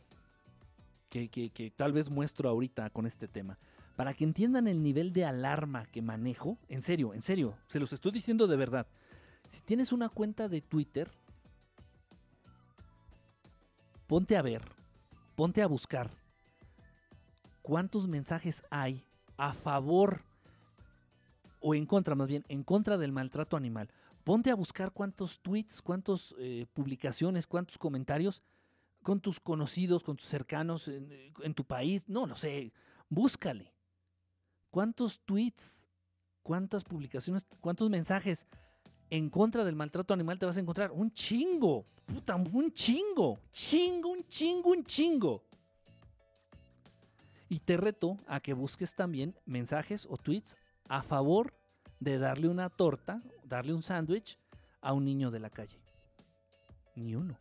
que, 1.10 1.30
que 1.30 1.72
tal 1.76 1.94
vez 1.94 2.10
muestro 2.10 2.50
ahorita 2.50 2.90
con 2.90 3.06
este 3.06 3.28
tema. 3.28 3.58
Para 3.96 4.14
que 4.14 4.24
entiendan 4.24 4.68
el 4.68 4.82
nivel 4.82 5.14
de 5.14 5.26
alarma 5.26 5.86
que 5.86 6.02
manejo, 6.02 6.58
en 6.70 6.82
serio, 6.82 7.14
en 7.14 7.22
serio, 7.22 7.58
se 7.68 7.80
los 7.80 7.94
estoy 7.94 8.12
diciendo 8.12 8.48
de 8.48 8.58
verdad. 8.58 8.88
Si 9.48 9.62
tienes 9.62 9.92
una 9.92 10.10
cuenta 10.10 10.48
de 10.48 10.62
Twitter, 10.62 11.12
ponte 14.08 14.38
a 14.38 14.42
ver, 14.42 14.64
ponte 15.36 15.62
a 15.62 15.68
buscar 15.68 16.10
cuántos 17.62 18.08
mensajes 18.08 18.64
hay 18.70 19.06
a 19.38 19.54
favor 19.54 20.29
o 21.60 21.76
en 21.76 21.86
contra, 21.86 22.16
más 22.16 22.28
bien, 22.28 22.46
en 22.48 22.64
contra 22.64 22.98
del 22.98 23.12
maltrato 23.12 23.58
animal. 23.58 23.90
Ponte 24.24 24.52
a 24.52 24.56
buscar 24.56 24.92
cuántos 24.92 25.40
tweets, 25.40 25.82
cuántas 25.82 26.36
eh, 26.38 26.66
publicaciones, 26.74 27.48
cuántos 27.48 27.78
comentarios 27.78 28.44
con 29.02 29.22
tus 29.22 29.40
conocidos, 29.40 30.04
con 30.04 30.18
tus 30.18 30.28
cercanos 30.28 30.88
en, 30.88 31.12
en, 31.42 31.54
tu 31.54 31.64
país, 31.64 32.08
no 32.08 32.26
lo 32.26 32.36
sé, 32.36 32.74
búscale. 33.10 33.74
¿Cuántos 34.72 35.22
tweets, 35.22 35.88
cuántas 36.44 36.84
publicaciones, 36.84 37.48
cuántos 37.60 37.90
mensajes 37.90 38.46
en 39.10 39.30
contra 39.30 39.64
del 39.64 39.76
maltrato 39.76 40.14
animal 40.14 40.38
te 40.38 40.46
vas 40.46 40.58
a 40.58 40.60
encontrar? 40.60 40.92
Un 40.92 41.12
chingo, 41.12 41.86
puta, 42.06 42.36
un 42.36 42.72
chingo, 42.72 43.40
chingo, 43.52 44.10
un 44.10 44.28
chingo, 44.28 44.70
un 44.70 44.84
chingo. 44.84 45.44
Y 47.48 47.60
te 47.60 47.78
reto 47.78 48.18
a 48.28 48.40
que 48.40 48.54
busques 48.54 48.94
también 48.94 49.36
mensajes 49.46 50.06
o 50.08 50.18
tweets 50.18 50.56
a 50.90 51.04
favor 51.04 51.54
de 52.00 52.18
darle 52.18 52.50
una 52.50 52.70
torta, 52.70 53.22
darle 53.44 53.74
un 53.74 53.84
sándwich 53.84 54.38
a 54.82 54.92
un 54.92 55.06
niño 55.06 55.32
de 55.32 55.40
la 55.40 55.52
calle. 55.52 55.80
Ni 56.96 57.16
uno. 57.16 57.38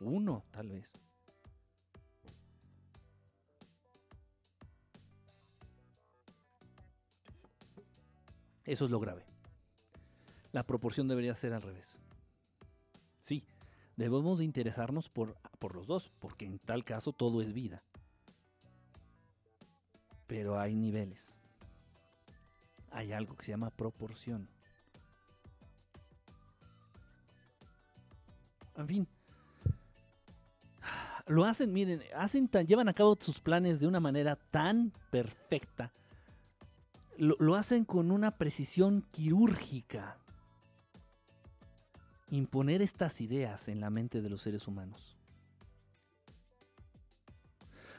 Uno, 0.00 0.44
tal 0.50 0.70
vez. 0.70 0.92
Eso 8.64 8.84
es 8.84 8.90
lo 8.90 9.00
grave. 9.00 9.24
La 10.52 10.64
proporción 10.64 11.08
debería 11.08 11.34
ser 11.34 11.52
al 11.52 11.62
revés. 11.62 11.98
Sí, 13.20 13.46
debemos 13.96 14.38
de 14.38 14.44
interesarnos 14.44 15.08
por, 15.08 15.36
por 15.58 15.74
los 15.74 15.86
dos, 15.86 16.10
porque 16.18 16.46
en 16.46 16.58
tal 16.58 16.84
caso 16.84 17.12
todo 17.12 17.42
es 17.42 17.52
vida. 17.52 17.82
Pero 20.26 20.58
hay 20.58 20.74
niveles 20.74 21.37
hay 22.90 23.12
algo 23.12 23.36
que 23.36 23.44
se 23.44 23.52
llama 23.52 23.70
proporción. 23.70 24.48
En 28.76 28.86
fin, 28.86 29.08
lo 31.28 31.44
hacen, 31.44 31.72
miren, 31.72 32.02
hacen 32.16 32.48
tan, 32.48 32.66
llevan 32.66 32.88
a 32.88 32.94
cabo 32.94 33.16
sus 33.20 33.40
planes 33.40 33.80
de 33.80 33.86
una 33.86 34.00
manera 34.00 34.36
tan 34.36 34.92
perfecta. 35.10 35.92
Lo, 37.16 37.36
lo 37.38 37.54
hacen 37.54 37.84
con 37.84 38.10
una 38.10 38.38
precisión 38.38 39.04
quirúrgica. 39.10 40.16
Imponer 42.30 42.82
estas 42.82 43.20
ideas 43.20 43.68
en 43.68 43.80
la 43.80 43.90
mente 43.90 44.22
de 44.22 44.30
los 44.30 44.42
seres 44.42 44.66
humanos. 44.66 45.17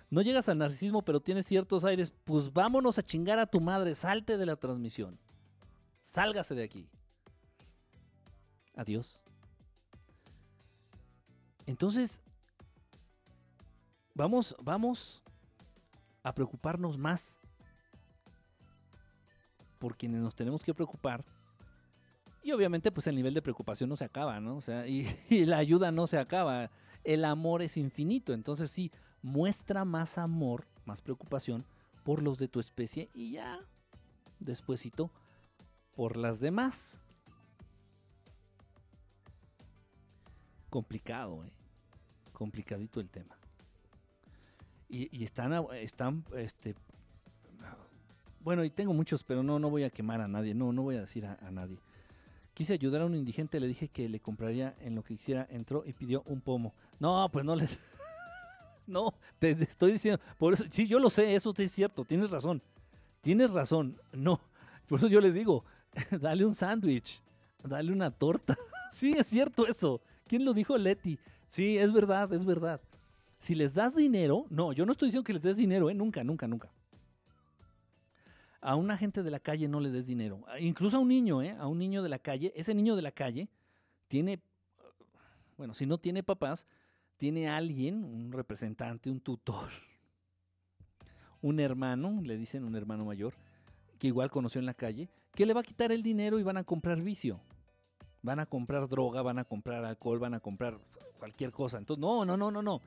No 0.09 0.21
llegas 0.21 0.49
al 0.49 0.57
narcisismo, 0.57 1.03
pero 1.03 1.19
tienes 1.19 1.45
ciertos 1.45 1.85
aires. 1.85 2.11
Pues 2.23 2.51
vámonos 2.51 2.97
a 2.97 3.03
chingar 3.03 3.37
a 3.37 3.45
tu 3.45 3.61
madre. 3.61 3.93
Salte 3.93 4.37
de 4.37 4.45
la 4.45 4.55
transmisión. 4.55 5.19
Sálgase 6.01 6.55
de 6.55 6.63
aquí. 6.63 6.89
Adiós. 8.75 9.23
Entonces, 11.67 12.21
vamos, 14.15 14.55
vamos 14.63 15.21
a 16.23 16.33
preocuparnos 16.33 16.97
más 16.97 17.37
por 19.77 19.95
quienes 19.95 20.21
nos 20.21 20.35
tenemos 20.35 20.63
que 20.63 20.73
preocupar. 20.73 21.23
Y 22.41 22.51
obviamente, 22.51 22.91
pues 22.91 23.05
el 23.05 23.15
nivel 23.15 23.35
de 23.35 23.43
preocupación 23.43 23.89
no 23.89 23.95
se 23.95 24.05
acaba, 24.05 24.39
¿no? 24.39 24.55
O 24.55 24.61
sea, 24.61 24.87
y, 24.87 25.07
y 25.29 25.45
la 25.45 25.57
ayuda 25.57 25.91
no 25.91 26.07
se 26.07 26.17
acaba. 26.17 26.71
El 27.03 27.25
amor 27.25 27.61
es 27.61 27.77
infinito. 27.77 28.33
Entonces, 28.33 28.71
sí, 28.71 28.91
muestra 29.21 29.85
más 29.85 30.17
amor, 30.17 30.65
más 30.85 31.01
preocupación 31.01 31.65
por 32.03 32.23
los 32.23 32.37
de 32.37 32.47
tu 32.47 32.59
especie 32.59 33.09
y 33.13 33.33
ya 33.33 33.59
despuesito 34.39 35.11
por 35.95 36.17
las 36.17 36.39
demás. 36.39 37.03
Complicado, 40.69 41.43
¿eh? 41.45 41.51
complicadito 42.31 42.99
el 42.99 43.09
tema. 43.09 43.35
Y, 44.87 45.23
están, 45.23 45.53
están, 45.73 46.23
este, 46.35 46.73
bueno, 48.39 48.63
y 48.63 48.71
tengo 48.71 48.93
muchos, 48.93 49.23
pero 49.23 49.43
no, 49.43 49.59
no 49.59 49.69
voy 49.69 49.83
a 49.83 49.91
quemar 49.91 50.19
a 50.21 50.27
nadie, 50.27 50.55
no, 50.55 50.73
no 50.73 50.81
voy 50.81 50.95
a 50.95 51.01
decir 51.01 51.25
a, 51.25 51.37
a 51.45 51.51
nadie. 51.51 51.77
Quise 52.55 52.73
ayudar 52.73 53.01
a 53.01 53.05
un 53.05 53.13
indigente, 53.13 53.59
le 53.59 53.67
dije 53.67 53.89
que 53.89 54.09
le 54.09 54.19
compraría 54.19 54.75
en 54.79 54.95
lo 54.95 55.03
que 55.03 55.15
quisiera, 55.15 55.47
entró 55.51 55.83
y 55.85 55.93
pidió 55.93 56.23
un 56.25 56.41
pomo. 56.41 56.73
No, 56.99 57.29
pues 57.31 57.45
no 57.45 57.55
les... 57.55 57.77
No, 58.89 59.13
te, 59.37 59.51
estoy 59.51 59.93
diciendo, 59.93 60.21
por 60.37 60.53
eso, 60.53 60.65
sí, 60.69 60.87
yo 60.87 60.99
lo 60.99 61.09
sé, 61.09 61.35
eso 61.35 61.53
es 61.57 61.71
cierto, 61.71 62.03
tienes 62.03 62.29
razón. 62.29 62.61
Tienes 63.21 63.51
razón, 63.51 63.99
no. 64.11 64.39
Por 64.87 64.99
eso 64.99 65.07
yo 65.07 65.21
les 65.21 65.33
digo, 65.33 65.63
dale 66.19 66.45
un 66.45 66.55
sándwich, 66.55 67.21
dale 67.63 67.91
una 67.91 68.11
torta. 68.11 68.57
Sí, 68.91 69.13
es 69.15 69.27
cierto 69.27 69.67
eso. 69.67 70.01
¿Quién 70.25 70.43
lo 70.43 70.51
dijo? 70.51 70.75
Leti. 70.75 71.19
Sí, 71.47 71.77
es 71.77 71.93
verdad, 71.93 72.33
es 72.33 72.43
verdad. 72.43 72.81
Si 73.37 73.53
les 73.53 73.75
das 73.75 73.95
dinero, 73.95 74.47
no, 74.49 74.73
yo 74.73 74.83
no 74.83 74.93
estoy 74.93 75.09
diciendo 75.09 75.23
que 75.23 75.33
les 75.33 75.43
des 75.43 75.57
dinero, 75.57 75.91
¿eh? 75.91 75.93
Nunca, 75.93 76.23
nunca, 76.23 76.47
nunca. 76.47 76.71
A 78.61 78.75
una 78.75 78.97
gente 78.97 79.21
de 79.21 79.29
la 79.29 79.39
calle 79.39 79.67
no 79.67 79.79
le 79.79 79.91
des 79.91 80.07
dinero. 80.07 80.43
Incluso 80.59 80.97
a 80.97 80.99
un 81.01 81.07
niño, 81.07 81.43
¿eh? 81.43 81.55
A 81.59 81.67
un 81.67 81.77
niño 81.77 82.01
de 82.01 82.09
la 82.09 82.17
calle. 82.17 82.51
Ese 82.55 82.73
niño 82.73 82.95
de 82.95 83.03
la 83.03 83.11
calle 83.11 83.47
tiene, 84.07 84.41
bueno, 85.55 85.75
si 85.75 85.85
no 85.85 85.99
tiene 85.99 86.23
papás, 86.23 86.65
tiene 87.19 87.49
alguien, 87.49 88.05
un 88.05 88.31
representante, 88.31 89.11
un 89.11 89.19
tutor, 89.19 89.69
un 91.41 91.59
hermano, 91.59 92.21
le 92.23 92.37
dicen 92.37 92.63
un 92.63 92.75
hermano 92.75 93.03
mayor, 93.05 93.33
que 93.99 94.07
igual 94.07 94.31
conoció 94.31 94.59
en 94.59 94.65
la 94.65 94.73
calle, 94.73 95.09
que 95.35 95.45
le 95.45 95.53
va 95.53 95.59
a 95.59 95.63
quitar 95.63 95.91
el 95.91 96.01
dinero 96.01 96.39
y 96.39 96.43
van 96.43 96.57
a 96.57 96.63
comprar 96.63 97.01
vicio. 97.01 97.41
Van 98.21 98.39
a 98.39 98.45
comprar 98.45 98.87
droga, 98.87 99.21
van 99.21 99.37
a 99.37 99.43
comprar 99.43 99.83
alcohol, 99.85 100.19
van 100.19 100.33
a 100.33 100.39
comprar 100.39 100.79
cualquier 101.19 101.51
cosa. 101.51 101.77
Entonces, 101.77 102.01
no, 102.01 102.25
no, 102.25 102.37
no, 102.37 102.51
no, 102.51 102.61
no. 102.61 102.81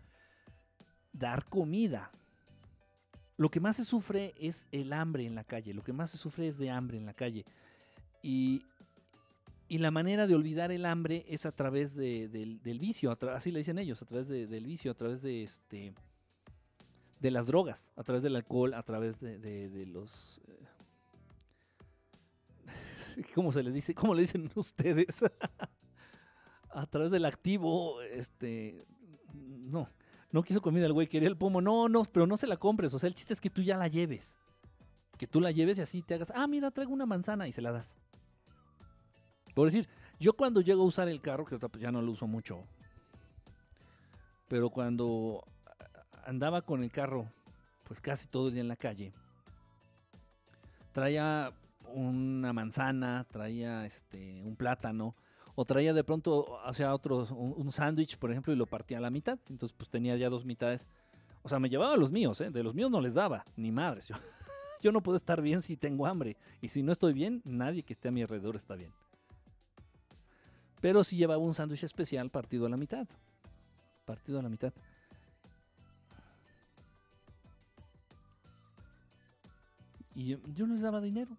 Dar 1.13 1.45
comida. 1.45 2.11
Lo 3.37 3.51
que 3.51 3.61
más 3.61 3.77
se 3.77 3.85
sufre 3.85 4.35
es 4.39 4.67
el 4.73 4.93
hambre 4.93 5.27
en 5.27 5.35
la 5.35 5.45
calle. 5.45 5.73
Lo 5.75 5.83
que 5.83 5.93
más 5.93 6.11
se 6.11 6.19
sufre 6.19 6.49
es 6.49 6.59
de 6.59 6.71
hambre 6.71 6.99
en 6.99 7.07
la 7.07 7.15
calle. 7.15 7.45
Y 8.23 8.63
y 9.73 9.79
la 9.79 9.91
manera 9.91 10.27
de 10.27 10.35
olvidar 10.35 10.71
el 10.71 10.85
hambre 10.85 11.25
es 11.29 11.47
a 11.47 11.53
través 11.53 11.97
del, 11.97 12.61
vicio, 12.79 13.17
así 13.35 13.51
le 13.51 13.61
dicen 13.61 13.79
ellos, 13.79 14.03
a 14.03 14.05
través 14.05 14.29
del 14.29 14.67
vicio, 14.67 14.91
a 14.91 14.95
través 14.95 15.23
de 15.23 15.45
este 15.45 15.95
de 17.21 17.31
las 17.31 17.47
drogas, 17.47 17.91
a 17.97 18.03
través 18.03 18.23
del 18.23 18.37
alcohol, 18.37 18.75
a 18.75 18.83
través 18.83 19.19
de, 19.19 19.87
los 19.87 20.43
eh, 22.67 23.25
¿cómo 23.35 23.51
se 23.51 23.63
le 23.63 23.73
dice? 23.73 23.95
¿Cómo 23.95 24.13
le 24.13 24.21
dicen 24.21 24.51
ustedes? 24.57 25.25
a 26.69 26.85
través 26.85 27.11
del 27.11 27.25
activo, 27.25 28.03
este 28.03 28.85
no, 29.33 29.89
no 30.33 30.43
quiso 30.43 30.61
comida 30.61 30.85
el 30.85 30.93
güey, 30.93 31.07
quería 31.07 31.31
el 31.31 31.39
pomo. 31.39 31.63
No, 31.63 31.89
no, 31.89 32.03
pero 32.05 32.27
no 32.27 32.37
se 32.37 32.47
la 32.47 32.59
compres. 32.59 32.93
O 32.93 32.99
sea, 32.99 33.09
el 33.09 33.15
chiste 33.15 33.33
es 33.33 33.41
que 33.41 33.49
tú 33.49 33.63
ya 33.63 33.79
la 33.79 33.89
lleves. 33.89 34.37
Que 35.17 35.27
tú 35.27 35.41
la 35.41 35.51
lleves 35.51 35.79
y 35.79 35.81
así 35.81 36.03
te 36.03 36.13
hagas, 36.13 36.31
ah, 36.35 36.47
mira, 36.47 36.71
traigo 36.71 36.93
una 36.93 37.07
manzana 37.07 37.49
y 37.49 37.53
se 37.53 37.63
la 37.63 37.73
das. 37.73 37.97
Por 39.55 39.67
decir, 39.67 39.89
yo 40.19 40.33
cuando 40.35 40.61
llego 40.61 40.83
a 40.83 40.87
usar 40.87 41.09
el 41.09 41.21
carro, 41.21 41.45
que 41.45 41.59
pues 41.59 41.83
ya 41.83 41.93
no 41.93 42.01
lo 42.01 42.13
uso 42.13 42.27
mucho, 42.27 42.65
pero 44.49 44.71
cuando 44.71 45.45
andaba 46.25 46.63
con 46.63 46.83
el 46.83 46.91
carro, 46.91 47.27
pues 47.85 48.01
casi 48.01 48.27
todo 48.29 48.49
el 48.49 48.55
día 48.55 48.63
en 48.63 48.69
la 48.69 48.77
calle, 48.77 49.13
traía 50.93 51.53
una 51.95 52.53
manzana, 52.53 53.27
traía 53.31 53.85
este, 53.85 54.43
un 54.43 54.57
plátano, 54.57 55.15
o 55.55 55.65
traía 55.65 55.93
de 55.93 56.05
pronto 56.05 56.59
hacia 56.65 56.95
otro, 56.95 57.27
un, 57.35 57.71
sándwich, 57.73 58.17
por 58.17 58.31
ejemplo, 58.31 58.53
y 58.53 58.57
lo 58.57 58.67
partía 58.67 58.99
a 58.99 59.01
la 59.01 59.11
mitad. 59.11 59.39
Entonces, 59.51 59.75
pues 59.77 59.91
tenía 59.91 60.17
ya 60.17 60.31
dos 60.31 60.45
mitades, 60.45 60.89
O 61.43 61.49
sea, 61.49 61.59
me 61.59 61.69
llevaba 61.69 61.97
los 61.97 62.13
míos, 62.13 62.41
¿eh? 62.41 62.51
De 62.51 62.63
los 62.63 62.75
míos 62.75 62.91
no 62.91 63.01
les 63.01 63.15
daba, 63.15 63.45
ni 63.57 63.71
madres. 63.71 64.09
Yo, 64.09 64.15
yo 64.81 64.93
no 64.93 65.03
puedo 65.03 65.17
estar 65.17 65.43
bien 65.43 65.61
si 65.61 65.77
tengo 65.77 66.07
hambre. 66.07 66.37
Y 66.61 66.69
si 66.69 66.83
no 66.83 66.93
estoy 66.93 67.13
bien, 67.13 67.43
nadie 67.45 67.83
que 67.83 67.93
esté 67.93 68.09
a 68.09 68.13
mi 68.13 68.23
alrededor 68.23 68.57
está 68.57 68.77
bien. 68.77 68.93
Pero 70.83 71.05
sí 71.05 71.17
llevaba 71.17 71.39
un 71.39 71.55
sándwich 71.55 71.85
especial 71.85 72.29
partido 72.29 72.67
a 72.67 72.69
la 72.69 72.77
mitad. 72.77 73.07
Partido 74.05 74.41
a 74.41 74.43
la 74.43 74.49
mitad. 74.49 74.75
Y 80.17 80.37
yo, 80.55 80.67
les 80.67 80.81
daba 80.81 81.01
dinero. 81.01 81.31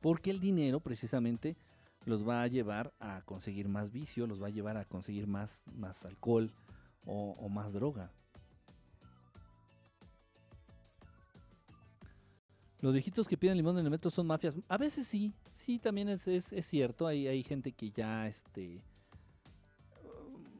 Porque 0.00 0.30
el 0.30 0.38
dinero 0.38 0.78
precisamente 0.78 1.56
los 2.04 2.26
va 2.26 2.42
a 2.42 2.46
llevar 2.46 2.94
a 3.00 3.22
conseguir 3.22 3.68
más 3.68 3.90
vicio, 3.90 4.28
los 4.28 4.40
va 4.40 4.46
a 4.46 4.50
llevar 4.50 4.76
a 4.76 4.84
conseguir 4.84 5.26
más, 5.26 5.64
más 5.74 6.06
alcohol 6.06 6.52
o, 7.06 7.32
o 7.32 7.48
más 7.48 7.72
droga. 7.72 8.12
Los 12.80 12.92
viejitos 12.92 13.26
que 13.26 13.36
piden 13.36 13.56
limón 13.56 13.76
en 13.78 13.84
el 13.84 13.90
metro 13.90 14.12
son 14.12 14.28
mafias. 14.28 14.54
A 14.68 14.78
veces 14.78 15.08
sí, 15.08 15.34
sí, 15.56 15.78
también 15.78 16.08
es, 16.08 16.28
es, 16.28 16.66
cierto. 16.66 17.06
Hay, 17.06 17.26
hay 17.26 17.42
gente 17.42 17.72
que 17.72 17.90
ya, 17.90 18.26
este... 18.28 18.82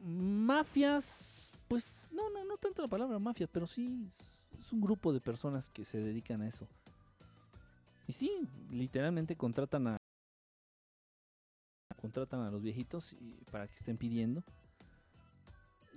Mafias, 0.03 1.51
pues 1.67 2.09
no, 2.11 2.29
no, 2.29 2.45
no 2.45 2.57
tanto 2.57 2.81
la 2.81 2.87
palabra 2.87 3.19
mafias, 3.19 3.49
pero 3.51 3.67
sí 3.67 4.07
es, 4.07 4.39
es 4.59 4.73
un 4.73 4.81
grupo 4.81 5.11
de 5.11 5.19
personas 5.19 5.69
que 5.69 5.83
se 5.85 5.99
dedican 5.99 6.41
a 6.41 6.47
eso. 6.47 6.67
Y 8.07 8.13
sí, 8.13 8.31
literalmente 8.71 9.35
contratan 9.35 9.87
a 9.87 9.97
contratan 11.99 12.41
a 12.41 12.51
los 12.51 12.61
viejitos 12.61 13.13
y- 13.13 13.43
para 13.51 13.67
que 13.67 13.75
estén 13.75 13.97
pidiendo. 13.97 14.43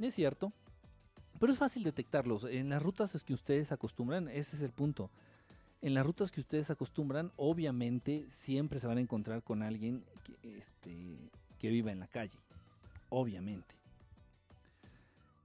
Es 0.01 0.15
cierto. 0.15 0.53
Pero 1.39 1.53
es 1.53 1.59
fácil 1.59 1.85
detectarlos. 1.85 2.45
En 2.45 2.69
las 2.69 2.83
rutas 2.83 3.15
es 3.15 3.23
que 3.23 3.33
ustedes 3.33 3.73
acostumbran, 3.73 4.29
ese 4.29 4.57
es 4.57 4.63
el 4.63 4.73
punto. 4.73 5.11
En 5.83 5.95
las 5.95 6.05
rutas 6.05 6.31
que 6.31 6.41
ustedes 6.41 6.71
acostumbran, 6.71 7.33
obviamente 7.37 8.27
siempre 8.29 8.79
se 8.79 8.87
van 8.87 8.99
a 8.99 9.01
encontrar 9.01 9.43
con 9.43 9.63
alguien 9.63 10.05
que, 10.25 10.59
este, 10.59 11.31
que 11.59 11.71
viva 11.71 11.91
en 11.91 12.01
la 12.01 12.07
calle. 12.07 12.39
Obviamente. 13.09 13.81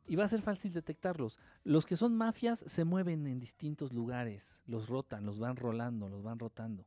Y 0.07 0.15
va 0.15 0.25
a 0.25 0.27
ser 0.27 0.41
fácil 0.41 0.73
detectarlos. 0.73 1.39
Los 1.63 1.85
que 1.85 1.95
son 1.95 2.15
mafias 2.15 2.63
se 2.67 2.83
mueven 2.83 3.25
en 3.27 3.39
distintos 3.39 3.91
lugares. 3.91 4.61
Los 4.67 4.87
rotan, 4.87 5.25
los 5.25 5.39
van 5.39 5.55
rolando, 5.55 6.09
los 6.09 6.21
van 6.21 6.37
rotando. 6.37 6.85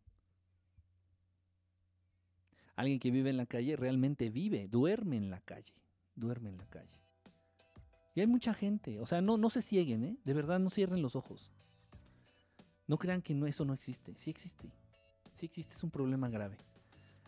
Alguien 2.76 3.00
que 3.00 3.10
vive 3.10 3.30
en 3.30 3.38
la 3.38 3.46
calle 3.46 3.74
realmente 3.74 4.30
vive, 4.30 4.68
duerme 4.68 5.16
en 5.16 5.30
la 5.30 5.40
calle. 5.40 5.74
Duerme 6.14 6.50
en 6.50 6.58
la 6.58 6.66
calle. 6.66 6.96
Y 8.14 8.20
hay 8.20 8.26
mucha 8.28 8.54
gente. 8.54 9.00
O 9.00 9.06
sea, 9.06 9.20
no, 9.20 9.36
no 9.36 9.50
se 9.50 9.62
cieguen, 9.62 10.04
¿eh? 10.04 10.16
De 10.24 10.34
verdad, 10.34 10.60
no 10.60 10.70
cierren 10.70 11.02
los 11.02 11.16
ojos. 11.16 11.50
No 12.88 12.98
crean 12.98 13.22
que 13.22 13.34
no, 13.34 13.46
eso 13.46 13.64
no 13.64 13.74
existe. 13.74 14.14
Sí 14.16 14.30
existe. 14.30 14.68
Sí 15.34 15.46
existe. 15.46 15.74
Es 15.74 15.82
un 15.84 15.90
problema 15.90 16.28
grave. 16.28 16.56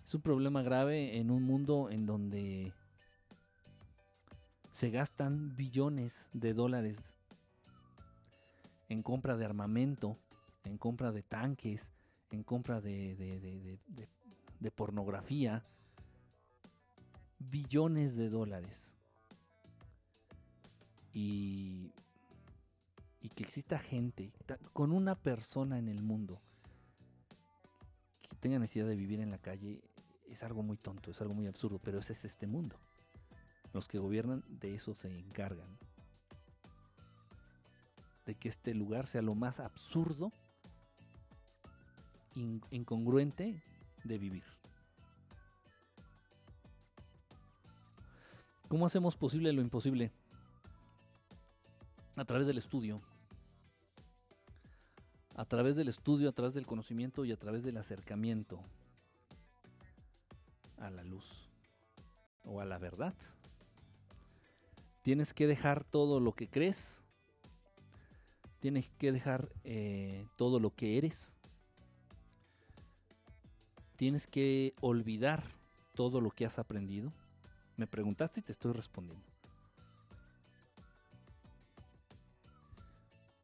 Es 0.04 0.14
un 0.14 0.22
problema 0.22 0.62
grave 0.62 1.18
en 1.18 1.30
un 1.30 1.44
mundo 1.44 1.90
en 1.90 2.06
donde 2.06 2.72
se 4.72 4.90
gastan 4.90 5.54
billones 5.56 6.28
de 6.32 6.54
dólares 6.54 7.14
en 8.88 9.02
compra 9.02 9.36
de 9.36 9.44
armamento, 9.44 10.16
en 10.64 10.78
compra 10.78 11.12
de 11.12 11.22
tanques, 11.22 11.92
en 12.30 12.42
compra 12.42 12.80
de, 12.80 13.14
de- 13.14 14.70
pornografía. 14.70 15.64
Billones 17.38 18.16
de 18.16 18.30
dólares. 18.30 18.92
Y, 21.12 21.92
y 23.20 23.28
que 23.28 23.42
exista 23.44 23.78
gente 23.78 24.32
con 24.72 24.92
una 24.92 25.14
persona 25.14 25.78
en 25.78 25.88
el 25.88 26.02
mundo 26.02 26.40
que 28.22 28.34
tenga 28.36 28.58
necesidad 28.58 28.86
de 28.86 28.96
vivir 28.96 29.20
en 29.20 29.30
la 29.30 29.38
calle 29.38 29.82
es 30.28 30.42
algo 30.42 30.62
muy 30.62 30.76
tonto, 30.76 31.10
es 31.10 31.20
algo 31.20 31.34
muy 31.34 31.46
absurdo, 31.46 31.78
pero 31.82 31.98
ese 31.98 32.12
es 32.12 32.24
este 32.24 32.46
mundo. 32.46 32.76
Los 33.72 33.88
que 33.88 33.98
gobiernan 33.98 34.44
de 34.48 34.74
eso 34.74 34.94
se 34.94 35.08
encargan. 35.18 35.78
De 38.26 38.34
que 38.36 38.48
este 38.48 38.74
lugar 38.74 39.06
sea 39.06 39.22
lo 39.22 39.34
más 39.34 39.58
absurdo, 39.60 40.32
in- 42.36 42.62
incongruente 42.70 43.62
de 44.04 44.18
vivir. 44.18 44.44
¿Cómo 48.68 48.86
hacemos 48.86 49.16
posible 49.16 49.52
lo 49.52 49.62
imposible? 49.62 50.12
A 52.14 52.24
través 52.24 52.46
del 52.46 52.58
estudio. 52.58 53.00
A 55.40 55.46
través 55.46 55.74
del 55.74 55.88
estudio, 55.88 56.28
a 56.28 56.32
través 56.32 56.52
del 56.52 56.66
conocimiento 56.66 57.24
y 57.24 57.32
a 57.32 57.38
través 57.38 57.62
del 57.62 57.78
acercamiento 57.78 58.60
a 60.76 60.90
la 60.90 61.02
luz 61.02 61.48
o 62.44 62.60
a 62.60 62.66
la 62.66 62.76
verdad. 62.76 63.14
Tienes 65.00 65.32
que 65.32 65.46
dejar 65.46 65.82
todo 65.82 66.20
lo 66.20 66.32
que 66.32 66.46
crees. 66.46 67.00
Tienes 68.58 68.90
que 68.98 69.12
dejar 69.12 69.48
eh, 69.64 70.26
todo 70.36 70.60
lo 70.60 70.74
que 70.74 70.98
eres. 70.98 71.38
Tienes 73.96 74.26
que 74.26 74.74
olvidar 74.82 75.42
todo 75.94 76.20
lo 76.20 76.32
que 76.32 76.44
has 76.44 76.58
aprendido. 76.58 77.14
Me 77.78 77.86
preguntaste 77.86 78.40
y 78.40 78.42
te 78.42 78.52
estoy 78.52 78.74
respondiendo. 78.74 79.24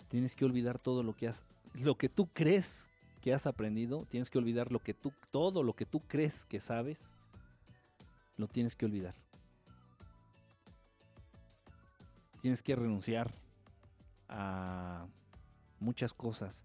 Tienes 0.08 0.36
que 0.36 0.44
olvidar 0.44 0.78
todo 0.78 1.02
lo 1.02 1.16
que 1.16 1.28
has, 1.28 1.42
lo 1.80 1.96
que 1.96 2.08
tú 2.08 2.28
crees 2.32 2.88
que 3.20 3.34
has 3.34 3.46
aprendido. 3.46 4.06
Tienes 4.08 4.30
que 4.30 4.38
olvidar 4.38 4.70
lo 4.72 4.80
que 4.80 4.94
tú, 4.94 5.12
todo 5.30 5.62
lo 5.62 5.74
que 5.74 5.86
tú 5.86 6.00
crees 6.00 6.44
que 6.44 6.60
sabes. 6.60 7.10
Lo 8.36 8.46
tienes 8.46 8.76
que 8.76 8.86
olvidar. 8.86 9.14
Tienes 12.40 12.62
que 12.62 12.76
renunciar 12.76 13.32
a 14.28 15.06
muchas 15.80 16.12
cosas, 16.12 16.64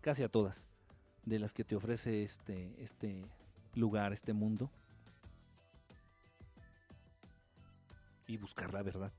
casi 0.00 0.22
a 0.22 0.28
todas, 0.28 0.66
de 1.24 1.38
las 1.38 1.54
que 1.54 1.64
te 1.64 1.76
ofrece 1.76 2.22
este, 2.22 2.74
este 2.78 3.24
lugar, 3.74 4.12
este 4.12 4.32
mundo. 4.32 4.70
Y 8.26 8.36
buscar 8.36 8.74
la 8.74 8.82
verdad. 8.82 9.12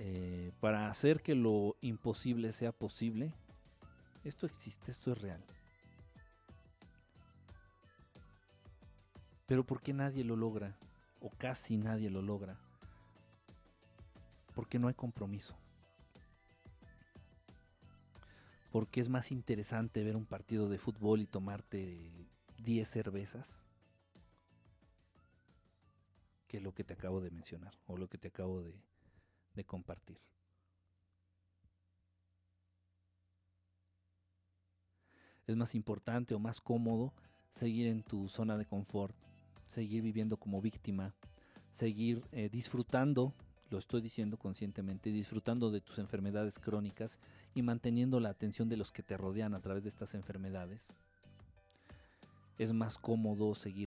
Eh, 0.00 0.52
para 0.60 0.88
hacer 0.88 1.22
que 1.22 1.34
lo 1.34 1.76
imposible 1.80 2.52
sea 2.52 2.70
posible, 2.70 3.34
esto 4.22 4.46
existe, 4.46 4.92
esto 4.92 5.10
es 5.10 5.20
real. 5.20 5.44
Pero 9.46 9.66
¿por 9.66 9.82
qué 9.82 9.92
nadie 9.92 10.22
lo 10.22 10.36
logra? 10.36 10.78
O 11.20 11.30
casi 11.30 11.76
nadie 11.76 12.10
lo 12.10 12.22
logra. 12.22 12.60
Porque 14.54 14.78
no 14.78 14.86
hay 14.86 14.94
compromiso. 14.94 15.56
Porque 18.70 19.00
es 19.00 19.08
más 19.08 19.32
interesante 19.32 20.04
ver 20.04 20.14
un 20.14 20.26
partido 20.26 20.68
de 20.68 20.78
fútbol 20.78 21.22
y 21.22 21.26
tomarte 21.26 22.28
10 22.58 22.86
cervezas 22.86 23.66
que 26.46 26.60
lo 26.60 26.72
que 26.72 26.84
te 26.84 26.94
acabo 26.94 27.20
de 27.20 27.32
mencionar 27.32 27.74
o 27.88 27.96
lo 27.96 28.08
que 28.08 28.18
te 28.18 28.28
acabo 28.28 28.62
de, 28.62 28.74
de 29.58 29.64
compartir. 29.64 30.18
Es 35.46 35.56
más 35.56 35.74
importante 35.74 36.34
o 36.34 36.38
más 36.38 36.60
cómodo 36.60 37.12
seguir 37.50 37.88
en 37.88 38.02
tu 38.02 38.28
zona 38.28 38.56
de 38.56 38.66
confort, 38.66 39.14
seguir 39.66 40.02
viviendo 40.02 40.36
como 40.36 40.62
víctima, 40.62 41.14
seguir 41.72 42.22
eh, 42.32 42.48
disfrutando, 42.48 43.34
lo 43.70 43.78
estoy 43.78 44.00
diciendo 44.00 44.38
conscientemente, 44.38 45.10
disfrutando 45.10 45.70
de 45.70 45.80
tus 45.80 45.98
enfermedades 45.98 46.58
crónicas 46.58 47.18
y 47.54 47.62
manteniendo 47.62 48.20
la 48.20 48.30
atención 48.30 48.68
de 48.68 48.76
los 48.76 48.92
que 48.92 49.02
te 49.02 49.16
rodean 49.16 49.54
a 49.54 49.60
través 49.60 49.82
de 49.82 49.88
estas 49.88 50.14
enfermedades. 50.14 50.86
Es 52.58 52.72
más 52.72 52.96
cómodo 52.96 53.54
seguir 53.54 53.86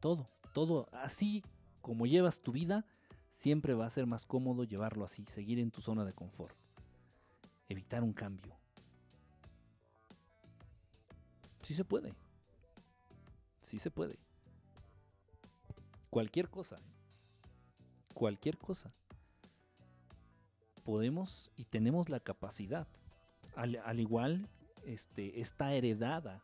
todo, 0.00 0.28
todo 0.52 0.88
así 0.92 1.42
como 1.84 2.06
llevas 2.06 2.40
tu 2.40 2.50
vida, 2.50 2.86
siempre 3.30 3.74
va 3.74 3.84
a 3.84 3.90
ser 3.90 4.06
más 4.06 4.24
cómodo 4.24 4.64
llevarlo 4.64 5.04
así, 5.04 5.22
seguir 5.28 5.58
en 5.58 5.70
tu 5.70 5.82
zona 5.82 6.06
de 6.06 6.14
confort, 6.14 6.56
evitar 7.68 8.02
un 8.02 8.14
cambio. 8.14 8.56
Sí 11.60 11.74
se 11.74 11.84
puede. 11.84 12.14
Sí 13.60 13.78
se 13.78 13.90
puede. 13.90 14.18
Cualquier 16.08 16.48
cosa. 16.48 16.76
¿eh? 16.76 16.82
Cualquier 18.14 18.56
cosa. 18.56 18.90
Podemos 20.84 21.50
y 21.54 21.64
tenemos 21.64 22.08
la 22.08 22.20
capacidad. 22.20 22.86
Al, 23.56 23.76
al 23.84 24.00
igual, 24.00 24.48
este, 24.86 25.38
está 25.40 25.74
heredada. 25.74 26.42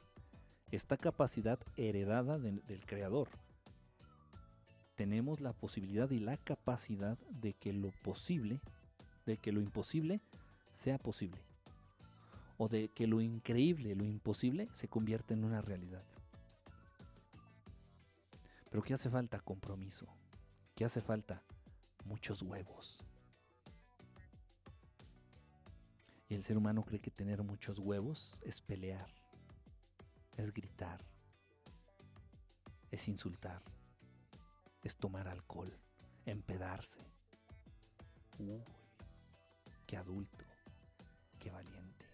Esta 0.70 0.98
capacidad 0.98 1.58
heredada 1.78 2.38
de- 2.38 2.60
del 2.60 2.84
creador. 2.84 3.28
Tenemos 5.00 5.40
la 5.40 5.54
posibilidad 5.54 6.10
y 6.10 6.20
la 6.20 6.36
capacidad 6.36 7.16
de 7.30 7.54
que 7.54 7.72
lo 7.72 7.90
posible, 8.02 8.60
de 9.24 9.38
que 9.38 9.50
lo 9.50 9.62
imposible 9.62 10.20
sea 10.74 10.98
posible. 10.98 11.40
O 12.58 12.68
de 12.68 12.90
que 12.90 13.06
lo 13.06 13.22
increíble, 13.22 13.94
lo 13.94 14.04
imposible, 14.04 14.68
se 14.74 14.88
convierta 14.88 15.32
en 15.32 15.44
una 15.44 15.62
realidad. 15.62 16.04
Pero 18.68 18.82
¿qué 18.82 18.92
hace 18.92 19.08
falta? 19.08 19.40
Compromiso. 19.40 20.06
¿Qué 20.74 20.84
hace 20.84 21.00
falta? 21.00 21.42
Muchos 22.04 22.42
huevos. 22.42 23.02
Y 26.28 26.34
el 26.34 26.42
ser 26.42 26.58
humano 26.58 26.84
cree 26.84 27.00
que 27.00 27.10
tener 27.10 27.42
muchos 27.42 27.78
huevos 27.78 28.38
es 28.42 28.60
pelear, 28.60 29.10
es 30.36 30.52
gritar, 30.52 31.02
es 32.90 33.08
insultar, 33.08 33.62
es 34.82 34.96
tomar 34.96 35.28
alcohol, 35.28 35.72
empedarse. 36.24 37.00
Uy, 38.38 38.62
qué 39.86 39.96
adulto, 39.96 40.44
qué 41.38 41.50
valiente. 41.50 42.06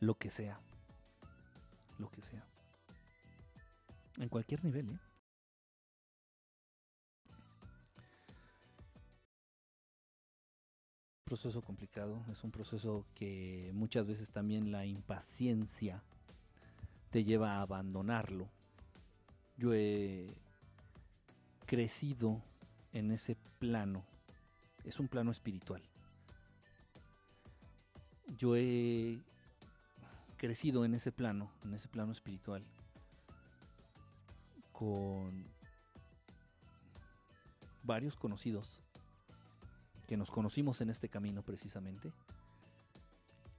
Lo 0.00 0.14
que 0.14 0.30
sea, 0.30 0.60
lo 1.98 2.10
que 2.10 2.22
sea. 2.22 2.44
En 4.18 4.28
cualquier 4.28 4.64
nivel, 4.64 4.90
¿eh? 4.90 4.98
proceso 11.26 11.60
complicado, 11.60 12.24
es 12.30 12.44
un 12.44 12.52
proceso 12.52 13.04
que 13.16 13.72
muchas 13.74 14.06
veces 14.06 14.30
también 14.30 14.70
la 14.70 14.86
impaciencia 14.86 16.00
te 17.10 17.24
lleva 17.24 17.56
a 17.56 17.62
abandonarlo. 17.62 18.48
Yo 19.56 19.74
he 19.74 20.26
crecido 21.64 22.42
en 22.92 23.10
ese 23.10 23.36
plano, 23.58 24.04
es 24.84 25.00
un 25.00 25.08
plano 25.08 25.30
espiritual. 25.30 25.82
Yo 28.36 28.56
he 28.56 29.18
crecido 30.36 30.84
en 30.84 30.94
ese 30.94 31.12
plano, 31.12 31.50
en 31.64 31.74
ese 31.74 31.88
plano 31.88 32.12
espiritual, 32.12 32.64
con 34.72 35.46
varios 37.82 38.16
conocidos 38.16 38.80
que 40.06 40.16
nos 40.16 40.30
conocimos 40.30 40.80
en 40.80 40.90
este 40.90 41.08
camino 41.08 41.42
precisamente 41.42 42.12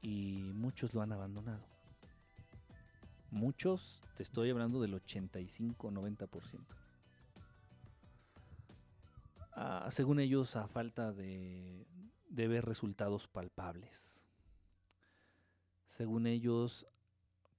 y 0.01 0.51
muchos 0.53 0.93
lo 0.93 1.01
han 1.01 1.11
abandonado. 1.11 1.76
Muchos, 3.31 4.01
te 4.15 4.23
estoy 4.23 4.49
hablando 4.49 4.81
del 4.81 4.93
85-90%. 4.93 6.59
Ah, 9.53 9.89
según 9.91 10.19
ellos, 10.19 10.55
a 10.55 10.67
falta 10.67 11.11
de, 11.11 11.85
de 12.29 12.47
ver 12.47 12.65
resultados 12.65 13.27
palpables. 13.27 14.23
Según 15.85 16.27
ellos, 16.27 16.87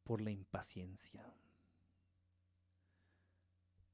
por 0.05 0.21
la 0.23 0.31
impaciencia. 0.31 1.23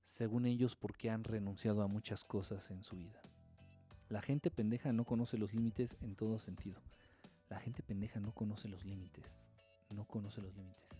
Según 0.04 0.46
ellos, 0.46 0.76
porque 0.76 1.10
han 1.10 1.24
renunciado 1.24 1.82
a 1.82 1.88
muchas 1.88 2.24
cosas 2.24 2.70
en 2.70 2.84
su 2.84 2.96
vida. 2.96 3.20
La 4.08 4.22
gente 4.22 4.50
pendeja 4.50 4.92
no 4.92 5.04
conoce 5.04 5.38
los 5.38 5.52
límites 5.52 5.96
en 6.00 6.14
todo 6.14 6.38
sentido. 6.38 6.80
La 7.48 7.58
gente 7.58 7.82
pendeja 7.82 8.20
no 8.20 8.32
conoce 8.32 8.68
los 8.68 8.84
límites. 8.84 9.50
No 9.92 10.04
conoce 10.04 10.40
los 10.40 10.54
límites. 10.54 10.93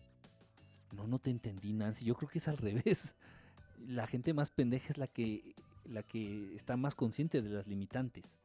No, 0.95 1.07
no 1.07 1.19
te 1.19 1.31
entendí, 1.31 1.73
Nancy. 1.73 2.05
Yo 2.05 2.15
creo 2.15 2.29
que 2.29 2.39
es 2.39 2.49
al 2.49 2.57
revés. 2.59 3.15
La 3.87 4.07
gente 4.07 4.33
más 4.33 4.51
pendeja 4.51 4.89
es 4.89 4.99
la 4.99 5.07
que, 5.07 5.55
la 5.85 6.03
que 6.03 6.55
está 6.55 6.77
más 6.77 6.95
consciente 6.95 7.43
de 7.43 7.51
las 7.51 7.66
limitantes. 7.66 8.39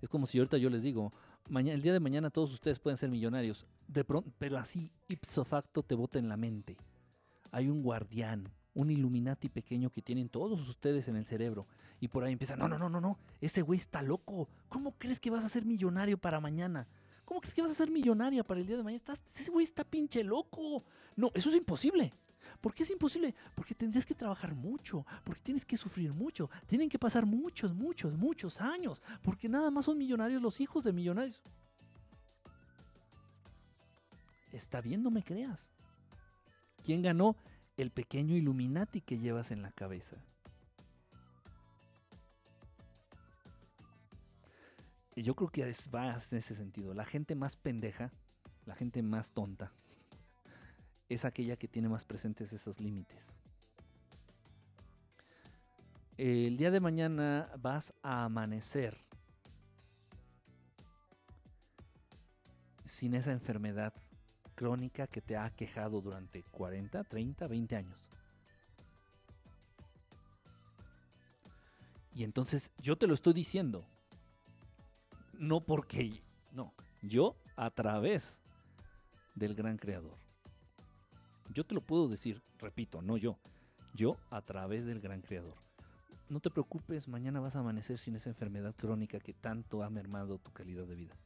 Es 0.00 0.08
como 0.08 0.26
si 0.26 0.38
ahorita 0.38 0.58
yo 0.58 0.68
les 0.68 0.82
digo, 0.82 1.12
mañana, 1.48 1.74
el 1.74 1.82
día 1.82 1.92
de 1.92 2.00
mañana 2.00 2.30
todos 2.30 2.52
ustedes 2.52 2.78
pueden 2.78 2.96
ser 2.96 3.08
millonarios. 3.10 3.66
De 3.86 4.04
pronto, 4.04 4.32
pero 4.38 4.58
así, 4.58 4.90
ipso 5.08 5.44
facto, 5.44 5.82
te 5.82 5.94
bota 5.94 6.18
en 6.18 6.28
la 6.28 6.36
mente. 6.36 6.76
Hay 7.52 7.68
un 7.68 7.82
guardián, 7.82 8.48
un 8.74 8.90
Illuminati 8.90 9.48
pequeño 9.48 9.90
que 9.90 10.02
tienen 10.02 10.28
todos 10.28 10.68
ustedes 10.68 11.08
en 11.08 11.16
el 11.16 11.26
cerebro. 11.26 11.66
Y 12.00 12.08
por 12.08 12.24
ahí 12.24 12.32
empiezan, 12.32 12.58
no, 12.58 12.68
no, 12.68 12.78
no, 12.78 12.88
no, 12.88 13.00
no, 13.00 13.18
ese 13.40 13.62
güey 13.62 13.76
está 13.78 14.02
loco. 14.02 14.48
¿Cómo 14.68 14.92
crees 14.98 15.20
que 15.20 15.30
vas 15.30 15.44
a 15.44 15.48
ser 15.48 15.64
millonario 15.64 16.18
para 16.18 16.40
mañana? 16.40 16.88
¿Cómo 17.42 17.50
crees 17.50 17.54
que 17.54 17.62
vas 17.62 17.70
a 17.72 17.74
ser 17.74 17.90
millonaria 17.90 18.44
para 18.44 18.60
el 18.60 18.66
día 18.66 18.76
de 18.76 18.84
mañana? 18.84 19.02
ese 19.34 19.50
güey 19.50 19.64
está 19.64 19.82
pinche 19.82 20.22
loco. 20.22 20.84
No, 21.16 21.32
eso 21.34 21.48
es 21.48 21.56
imposible. 21.56 22.14
¿Por 22.60 22.72
qué 22.72 22.84
es 22.84 22.90
imposible? 22.90 23.34
Porque 23.56 23.74
tendrías 23.74 24.06
que 24.06 24.14
trabajar 24.14 24.54
mucho, 24.54 25.04
porque 25.24 25.40
tienes 25.40 25.64
que 25.64 25.76
sufrir 25.76 26.12
mucho, 26.12 26.48
tienen 26.66 26.88
que 26.88 27.00
pasar 27.00 27.26
muchos, 27.26 27.74
muchos, 27.74 28.16
muchos 28.16 28.60
años, 28.60 29.02
porque 29.22 29.48
nada 29.48 29.72
más 29.72 29.86
son 29.86 29.98
millonarios 29.98 30.40
los 30.40 30.60
hijos 30.60 30.84
de 30.84 30.92
millonarios. 30.92 31.42
Está 34.52 34.80
bien, 34.80 35.02
no 35.02 35.10
me 35.10 35.24
creas. 35.24 35.68
¿Quién 36.84 37.02
ganó? 37.02 37.36
el 37.76 37.90
pequeño 37.90 38.36
Illuminati 38.36 39.00
que 39.00 39.18
llevas 39.18 39.50
en 39.50 39.62
la 39.62 39.72
cabeza. 39.72 40.16
Yo 45.16 45.34
creo 45.34 45.50
que 45.50 45.68
es, 45.68 45.90
va 45.94 46.10
en 46.10 46.16
ese 46.16 46.54
sentido. 46.54 46.94
La 46.94 47.04
gente 47.04 47.34
más 47.34 47.56
pendeja, 47.56 48.12
la 48.64 48.74
gente 48.74 49.02
más 49.02 49.32
tonta, 49.32 49.72
es 51.08 51.24
aquella 51.24 51.56
que 51.56 51.68
tiene 51.68 51.88
más 51.88 52.04
presentes 52.04 52.52
esos 52.52 52.80
límites. 52.80 53.36
El 56.16 56.56
día 56.56 56.70
de 56.70 56.80
mañana 56.80 57.50
vas 57.58 57.92
a 58.02 58.24
amanecer 58.24 58.96
sin 62.84 63.14
esa 63.14 63.32
enfermedad 63.32 63.92
crónica 64.54 65.06
que 65.06 65.20
te 65.20 65.36
ha 65.36 65.50
quejado 65.50 66.00
durante 66.00 66.42
40, 66.44 67.04
30, 67.04 67.46
20 67.48 67.76
años. 67.76 68.10
Y 72.14 72.24
entonces 72.24 72.72
yo 72.78 72.96
te 72.96 73.06
lo 73.06 73.14
estoy 73.14 73.32
diciendo. 73.32 73.86
No 75.42 75.60
porque... 75.60 76.22
No, 76.52 76.72
yo 77.02 77.34
a 77.56 77.68
través 77.70 78.40
del 79.34 79.56
gran 79.56 79.76
creador. 79.76 80.16
Yo 81.52 81.64
te 81.64 81.74
lo 81.74 81.80
puedo 81.80 82.06
decir, 82.06 82.40
repito, 82.58 83.02
no 83.02 83.16
yo. 83.16 83.40
Yo 83.92 84.16
a 84.30 84.40
través 84.42 84.86
del 84.86 85.00
gran 85.00 85.20
creador. 85.20 85.56
No 86.28 86.38
te 86.38 86.48
preocupes, 86.48 87.08
mañana 87.08 87.40
vas 87.40 87.56
a 87.56 87.58
amanecer 87.58 87.98
sin 87.98 88.14
esa 88.14 88.30
enfermedad 88.30 88.72
crónica 88.76 89.18
que 89.18 89.34
tanto 89.34 89.82
ha 89.82 89.90
mermado 89.90 90.38
tu 90.38 90.52
calidad 90.52 90.86
de 90.86 90.94
vida 90.94 91.16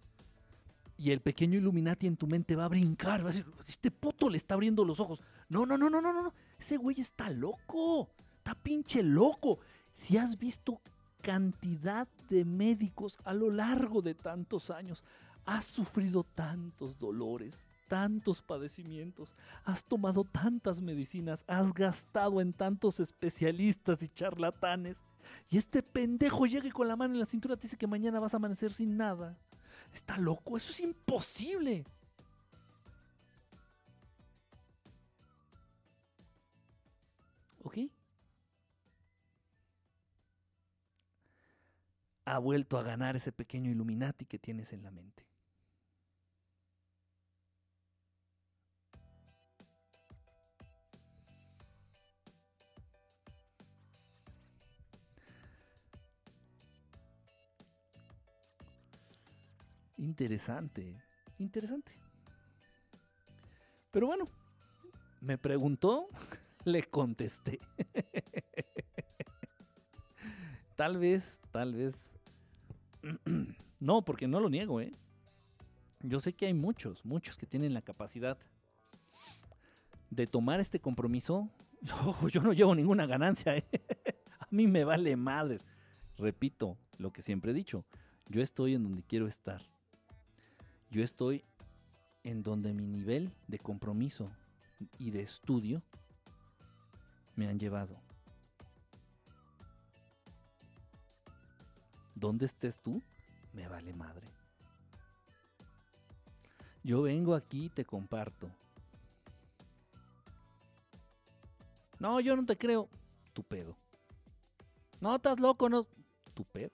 y 0.99 1.11
el 1.11 1.21
pequeño 1.21 1.59
Illuminati 1.59 2.07
en 2.07 2.17
tu 2.17 2.27
mente 2.27 2.57
va 2.57 2.65
a 2.65 2.69
brincar, 2.69 3.21
va 3.21 3.29
a 3.29 3.33
decir, 3.33 3.45
este 3.69 3.91
puto 3.91 4.31
le 4.31 4.39
está 4.39 4.55
abriendo 4.55 4.83
los 4.83 4.99
ojos. 4.99 5.21
No, 5.49 5.67
no, 5.67 5.77
no, 5.77 5.91
no, 5.91 6.01
no, 6.01 6.11
no, 6.11 6.33
ese 6.59 6.79
güey 6.79 6.99
está 6.99 7.29
loco, 7.29 8.09
está 8.39 8.55
pinche 8.55 9.03
loco. 9.03 9.59
Si 9.93 10.17
has 10.17 10.39
visto 10.39 10.81
cantidad 11.21 12.09
de 12.29 12.45
médicos 12.45 13.19
a 13.25 13.35
lo 13.35 13.51
largo 13.51 14.03
de 14.03 14.15
tantos 14.15 14.71
años, 14.71 15.05
has 15.45 15.65
sufrido 15.65 16.25
tantos 16.25 16.99
dolores, 16.99 17.65
tantos 17.89 18.43
padecimientos, 18.43 19.35
has 19.65 19.85
tomado 19.85 20.25
tantas 20.25 20.81
medicinas, 20.81 21.45
has 21.47 21.73
gastado 21.73 22.41
en 22.41 22.53
tantos 22.53 23.01
especialistas 23.01 24.03
y 24.03 24.09
charlatanes, 24.09 25.05
y 25.49 25.59
este 25.59 25.83
pendejo 25.83 26.47
llega 26.47 26.71
con 26.71 26.89
la 26.89 26.97
mano 26.97 27.15
en 27.15 27.21
la 27.21 27.27
cintura 27.27 27.57
te 27.57 27.63
dice 27.63 27.77
que 27.77 27.87
mañana 27.87 28.21
vas 28.21 28.35
a 28.35 28.39
amanecer 28.39 28.73
sin 28.73 28.97
nada. 28.97 29.39
Está 29.93 30.19
loco, 30.19 30.57
eso 30.57 30.71
es 30.71 30.81
imposible. 30.81 31.85
¿Ok? 37.63 37.79
Ha 42.27 42.39
vuelto 42.39 42.77
a 42.77 42.83
ganar 42.83 43.17
ese 43.17 43.33
pequeño 43.33 43.71
Illuminati 43.71 44.27
que 44.27 44.39
tienes 44.39 44.73
en 44.73 44.83
la 44.83 44.91
mente. 44.91 45.25
Interesante, 59.99 61.01
interesante. 61.39 61.93
Pero 63.93 64.09
bueno, 64.09 64.29
me 65.21 65.39
preguntó, 65.39 66.09
le 66.65 66.83
contesté. 66.83 67.61
tal 70.77 70.99
vez, 70.99 71.41
tal 71.51 71.75
vez. 71.75 72.15
no, 73.81 74.03
porque 74.03 74.29
no 74.29 74.41
lo 74.41 74.49
niego, 74.49 74.81
¿eh? 74.81 74.93
Yo 76.03 76.21
sé 76.21 76.35
que 76.35 76.47
hay 76.47 76.55
muchos, 76.55 77.05
muchos 77.05 77.37
que 77.37 77.47
tienen 77.47 77.75
la 77.75 77.83
capacidad 77.83 78.39
de 80.11 80.27
tomar 80.27 80.61
este 80.61 80.79
compromiso, 80.79 81.51
ojo, 82.07 82.29
yo 82.29 82.43
no 82.43 82.53
llevo 82.53 82.75
ninguna 82.75 83.07
ganancia. 83.07 83.57
¿eh? 83.57 83.65
A 84.39 84.47
mí 84.51 84.67
me 84.67 84.85
vale 84.85 85.17
madres. 85.17 85.65
Repito 86.17 86.77
lo 86.99 87.13
que 87.13 87.23
siempre 87.23 87.51
he 87.51 87.55
dicho. 87.55 87.85
Yo 88.29 88.43
estoy 88.43 88.75
en 88.75 88.85
donde 88.85 89.03
quiero 89.03 89.27
estar. 89.27 89.63
Yo 90.91 91.03
estoy 91.03 91.45
en 92.23 92.43
donde 92.43 92.73
mi 92.73 92.87
nivel 92.87 93.33
de 93.49 93.59
compromiso 93.59 94.31
y 94.99 95.11
de 95.11 95.23
estudio 95.23 95.83
me 97.35 97.49
han 97.49 97.59
llevado. 97.59 98.06
Donde 102.17 102.47
estés 102.47 102.81
tú, 102.81 103.03
me 103.53 103.69
vale 103.69 103.93
madre. 103.93 104.27
Yo 106.83 107.03
vengo 107.03 107.35
aquí 107.35 107.67
y 107.67 107.69
te 107.69 107.85
comparto. 107.85 108.51
No, 111.99 112.19
yo 112.21 112.35
no 112.35 112.47
te 112.47 112.57
creo. 112.57 112.89
Tu 113.35 113.43
pedo. 113.43 113.77
No, 115.01 115.17
estás 115.17 115.41
loco, 115.41 115.69
no. 115.69 115.87
Tu 116.33 116.45
pedo. 116.45 116.73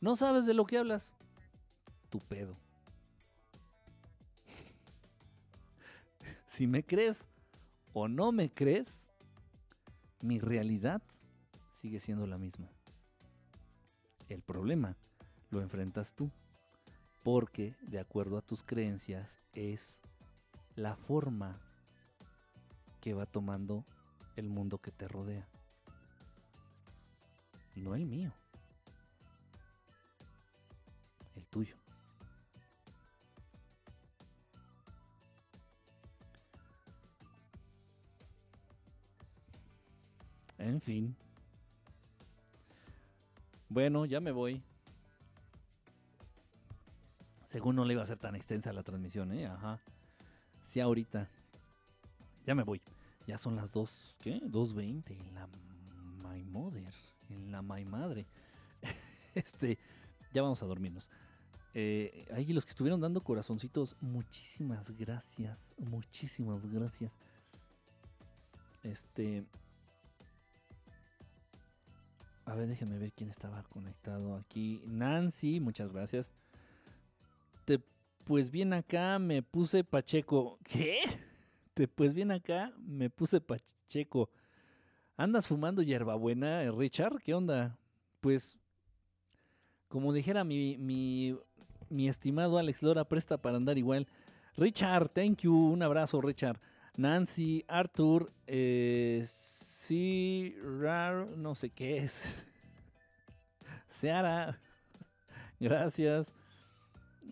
No 0.00 0.16
sabes 0.16 0.44
de 0.44 0.54
lo 0.54 0.66
que 0.66 0.78
hablas. 0.78 1.12
Tu 2.08 2.18
pedo. 2.18 2.56
si 6.46 6.66
me 6.66 6.84
crees 6.84 7.28
o 7.92 8.08
no 8.08 8.32
me 8.32 8.52
crees, 8.52 9.08
mi 10.20 10.40
realidad 10.40 11.00
sigue 11.74 12.00
siendo 12.00 12.26
la 12.26 12.38
misma. 12.38 12.68
El 14.30 14.42
problema 14.42 14.96
lo 15.50 15.60
enfrentas 15.60 16.14
tú, 16.14 16.30
porque 17.24 17.74
de 17.82 17.98
acuerdo 17.98 18.38
a 18.38 18.42
tus 18.42 18.62
creencias 18.62 19.40
es 19.54 20.02
la 20.76 20.94
forma 20.94 21.58
que 23.00 23.12
va 23.12 23.26
tomando 23.26 23.84
el 24.36 24.48
mundo 24.48 24.78
que 24.78 24.92
te 24.92 25.08
rodea, 25.08 25.48
no 27.74 27.96
el 27.96 28.06
mío, 28.06 28.32
el 31.34 31.44
tuyo. 31.46 31.74
En 40.58 40.80
fin. 40.80 41.16
Bueno, 43.70 44.04
ya 44.04 44.18
me 44.20 44.32
voy. 44.32 44.60
Según 47.44 47.76
no 47.76 47.84
le 47.84 47.94
iba 47.94 48.02
a 48.02 48.06
ser 48.06 48.18
tan 48.18 48.34
extensa 48.34 48.72
la 48.72 48.82
transmisión, 48.82 49.32
¿eh? 49.32 49.46
Ajá. 49.46 49.80
Sí, 50.64 50.80
ahorita. 50.80 51.28
Ya 52.44 52.56
me 52.56 52.64
voy. 52.64 52.82
Ya 53.28 53.38
son 53.38 53.54
las 53.54 53.72
2, 53.72 54.16
¿qué? 54.20 54.40
2.20 54.42 55.12
en 55.12 55.34
la 55.34 55.46
My 56.28 56.42
Mother. 56.42 56.92
En 57.28 57.52
la 57.52 57.62
My 57.62 57.84
Madre. 57.84 58.26
este, 59.36 59.78
ya 60.32 60.42
vamos 60.42 60.60
a 60.64 60.66
dormirnos. 60.66 61.08
Eh, 61.72 62.26
ahí 62.34 62.52
los 62.52 62.64
que 62.64 62.70
estuvieron 62.70 63.00
dando 63.00 63.22
corazoncitos, 63.22 63.96
muchísimas 64.00 64.90
gracias. 64.98 65.74
Muchísimas 65.78 66.66
gracias. 66.72 67.12
Este, 68.82 69.44
a 72.50 72.54
ver, 72.56 72.66
déjenme 72.66 72.98
ver 72.98 73.12
quién 73.12 73.30
estaba 73.30 73.62
conectado 73.62 74.34
aquí. 74.34 74.82
Nancy, 74.84 75.60
muchas 75.60 75.92
gracias. 75.92 76.34
Te, 77.64 77.80
pues 78.24 78.50
bien 78.50 78.72
acá 78.72 79.20
me 79.20 79.40
puse 79.40 79.84
Pacheco. 79.84 80.58
¿Qué? 80.64 80.98
Te, 81.74 81.86
pues 81.86 82.12
bien 82.12 82.32
acá 82.32 82.72
me 82.78 83.08
puse 83.08 83.40
Pacheco. 83.40 84.30
¿Andas 85.16 85.46
fumando 85.46 85.80
hierbabuena, 85.80 86.68
Richard? 86.72 87.22
¿Qué 87.22 87.34
onda? 87.34 87.78
Pues, 88.20 88.58
como 89.86 90.12
dijera 90.12 90.42
mi, 90.42 90.76
mi, 90.76 91.38
mi 91.88 92.08
estimado 92.08 92.58
Alex 92.58 92.82
Lora, 92.82 93.04
presta 93.04 93.40
para 93.40 93.58
andar 93.58 93.78
igual. 93.78 94.08
Richard, 94.56 95.10
thank 95.10 95.42
you. 95.42 95.54
Un 95.54 95.84
abrazo, 95.84 96.20
Richard. 96.20 96.58
Nancy, 96.96 97.64
Arthur, 97.68 98.32
eh, 98.48 99.24
Sí, 99.90 100.54
rar, 100.62 101.26
no 101.36 101.56
sé 101.56 101.70
qué 101.70 101.96
es. 101.96 102.36
Seara, 103.88 104.60
gracias. 105.58 106.32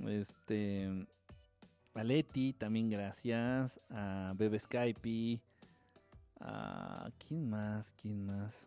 Este, 0.08 1.06
a 1.94 2.02
Leti, 2.02 2.54
también 2.54 2.90
gracias. 2.90 3.80
A 3.90 4.32
Bebe 4.34 4.58
Skype. 4.58 5.40
A, 6.40 7.08
¿Quién 7.16 7.48
más? 7.48 7.92
¿Quién 7.92 8.26
más? 8.26 8.66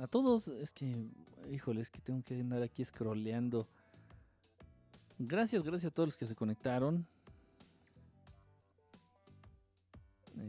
A 0.00 0.06
todos, 0.06 0.48
es 0.48 0.72
que, 0.72 1.10
híjole, 1.52 1.82
es 1.82 1.90
que 1.90 2.00
tengo 2.00 2.22
que 2.22 2.40
andar 2.40 2.62
aquí 2.62 2.82
scrolleando. 2.82 3.68
Gracias, 5.18 5.62
gracias 5.62 5.92
a 5.92 5.94
todos 5.94 6.06
los 6.06 6.16
que 6.16 6.24
se 6.24 6.34
conectaron. 6.34 7.06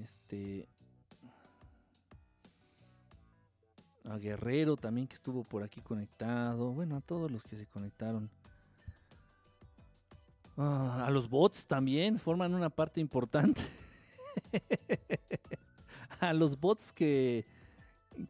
Este, 0.02 0.70
a 4.10 4.18
Guerrero 4.18 4.78
también 4.78 5.08
que 5.08 5.16
estuvo 5.16 5.44
por 5.44 5.64
aquí 5.64 5.82
conectado, 5.82 6.72
bueno, 6.72 6.96
a 6.98 7.02
todos 7.02 7.30
los 7.30 7.44
que 7.44 7.56
se 7.56 7.66
conectaron. 7.66 8.30
Ah, 10.58 11.06
a 11.06 11.12
los 11.12 11.30
bots 11.30 11.68
también 11.68 12.18
forman 12.18 12.54
una 12.54 12.70
parte 12.70 13.00
importante. 13.00 13.62
a 16.20 16.34
los 16.34 16.60
bots 16.60 16.92
que, 16.92 17.46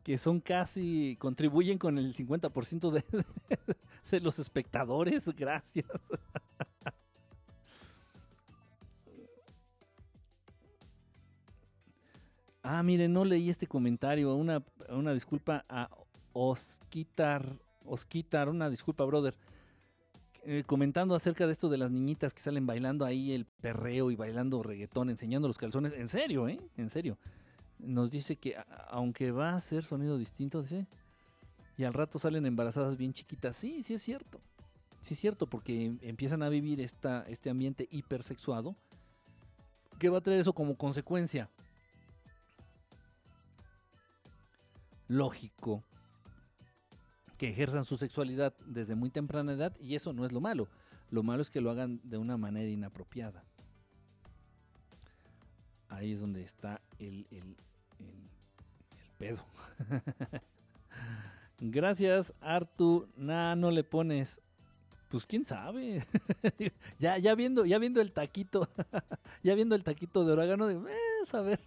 que 0.03 0.17
son 0.17 0.41
casi, 0.41 1.15
contribuyen 1.19 1.77
con 1.77 1.97
el 1.97 2.13
50% 2.13 2.91
de, 2.91 3.03
de 4.11 4.19
los 4.19 4.39
espectadores, 4.39 5.29
gracias. 5.35 5.87
Ah, 12.69 12.83
miren, 12.83 13.13
no 13.13 13.23
leí 13.23 13.49
este 13.49 13.65
comentario. 13.65 14.35
Una, 14.35 14.61
una 14.89 15.13
disculpa 15.13 15.63
a 15.69 15.89
Osquitar. 16.33 17.57
Osquitar, 17.85 18.49
una 18.49 18.69
disculpa, 18.69 19.05
brother. 19.05 19.35
Eh, 20.43 20.63
comentando 20.65 21.15
acerca 21.15 21.45
de 21.45 21.53
esto 21.53 21.69
de 21.69 21.77
las 21.77 21.91
niñitas 21.91 22.33
que 22.33 22.41
salen 22.41 22.67
bailando 22.67 23.05
ahí 23.05 23.31
el 23.31 23.45
perreo 23.45 24.11
y 24.11 24.17
bailando 24.17 24.61
reggaetón, 24.63 25.09
enseñando 25.09 25.47
los 25.47 25.57
calzones. 25.57 25.93
En 25.93 26.09
serio, 26.09 26.49
¿eh? 26.49 26.59
En 26.75 26.89
serio. 26.89 27.17
Nos 27.79 28.11
dice 28.11 28.35
que 28.35 28.57
aunque 28.89 29.31
va 29.31 29.51
a 29.51 29.61
ser 29.61 29.85
sonido 29.85 30.17
distinto, 30.17 30.61
dice. 30.61 30.87
Y 31.77 31.85
al 31.85 31.93
rato 31.93 32.19
salen 32.19 32.45
embarazadas 32.45 32.97
bien 32.97 33.13
chiquitas. 33.13 33.55
Sí, 33.55 33.81
sí 33.81 33.93
es 33.93 34.01
cierto. 34.01 34.41
Sí 34.99 35.13
es 35.13 35.19
cierto, 35.21 35.47
porque 35.47 35.95
empiezan 36.01 36.43
a 36.43 36.49
vivir 36.49 36.81
esta, 36.81 37.23
este 37.29 37.49
ambiente 37.49 37.87
hipersexuado. 37.91 38.75
¿Qué 39.99 40.09
va 40.09 40.17
a 40.17 40.21
traer 40.21 40.41
eso 40.41 40.51
como 40.51 40.75
consecuencia? 40.75 41.49
Lógico 45.07 45.83
que 47.37 47.49
ejerzan 47.49 47.85
su 47.85 47.97
sexualidad 47.97 48.53
desde 48.65 48.95
muy 48.95 49.09
temprana 49.09 49.53
edad 49.53 49.75
y 49.79 49.95
eso 49.95 50.13
no 50.13 50.25
es 50.25 50.31
lo 50.31 50.41
malo. 50.41 50.67
Lo 51.09 51.23
malo 51.23 51.41
es 51.41 51.49
que 51.49 51.61
lo 51.61 51.71
hagan 51.71 52.01
de 52.03 52.17
una 52.17 52.37
manera 52.37 52.69
inapropiada. 52.69 53.43
Ahí 55.89 56.11
es 56.11 56.19
donde 56.19 56.41
está 56.41 56.81
el, 56.99 57.25
el, 57.31 57.55
pedo. 59.17 59.43
Gracias, 61.59 62.33
Artu. 62.41 63.07
Nah, 63.15 63.55
no 63.55 63.71
le 63.71 63.83
pones. 63.83 64.41
Pues 65.09 65.25
quién 65.25 65.45
sabe. 65.45 66.05
ya, 66.99 67.17
ya 67.17 67.35
viendo, 67.35 67.65
ya 67.65 67.79
viendo 67.79 68.01
el 68.01 68.11
taquito, 68.11 68.67
ya 69.43 69.55
viendo 69.55 69.75
el 69.75 69.83
taquito 69.83 70.25
de 70.25 70.33
orágano, 70.33 70.67
de, 70.67 70.75
eh, 70.75 71.23
a 71.31 71.41
ver. 71.41 71.59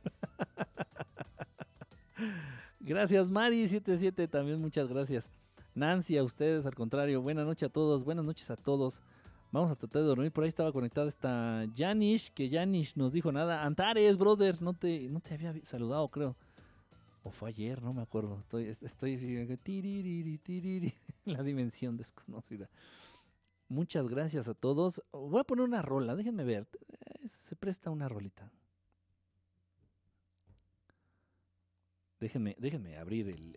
Gracias, 2.82 3.30
Mari77, 3.30 4.30
también 4.30 4.58
muchas 4.58 4.88
gracias. 4.88 5.28
Nancy, 5.74 6.16
a 6.16 6.24
ustedes, 6.24 6.64
al 6.64 6.74
contrario. 6.74 7.20
Buenas 7.20 7.44
noches 7.44 7.68
a 7.68 7.72
todos, 7.72 8.02
buenas 8.02 8.24
noches 8.24 8.50
a 8.50 8.56
todos. 8.56 9.02
Vamos 9.52 9.70
a 9.70 9.76
tratar 9.76 10.00
de 10.00 10.08
dormir. 10.08 10.32
Por 10.32 10.44
ahí 10.44 10.48
estaba 10.48 10.72
conectada 10.72 11.06
esta 11.06 11.66
Janish, 11.76 12.30
que 12.30 12.48
Janish 12.48 12.96
nos 12.96 13.12
dijo 13.12 13.32
nada. 13.32 13.64
Antares, 13.64 14.16
brother, 14.16 14.62
no 14.62 14.72
te, 14.72 15.10
no 15.10 15.20
te 15.20 15.34
había 15.34 15.54
saludado, 15.62 16.08
creo. 16.08 16.38
O 17.22 17.30
fue 17.30 17.50
ayer, 17.50 17.82
no 17.82 17.92
me 17.92 18.00
acuerdo. 18.00 18.38
Estoy, 18.40 18.74
estoy 18.80 19.18
la 21.26 21.42
dimensión 21.42 21.98
desconocida. 21.98 22.70
Muchas 23.68 24.08
gracias 24.08 24.48
a 24.48 24.54
todos. 24.54 25.02
Voy 25.12 25.40
a 25.40 25.44
poner 25.44 25.66
una 25.66 25.82
rola, 25.82 26.16
déjenme 26.16 26.44
ver. 26.44 26.66
Se 27.26 27.54
presta 27.56 27.90
una 27.90 28.08
rolita. 28.08 28.50
Déjenme, 32.20 32.54
déjenme 32.58 32.96
abrir 32.98 33.28
el, 33.28 33.56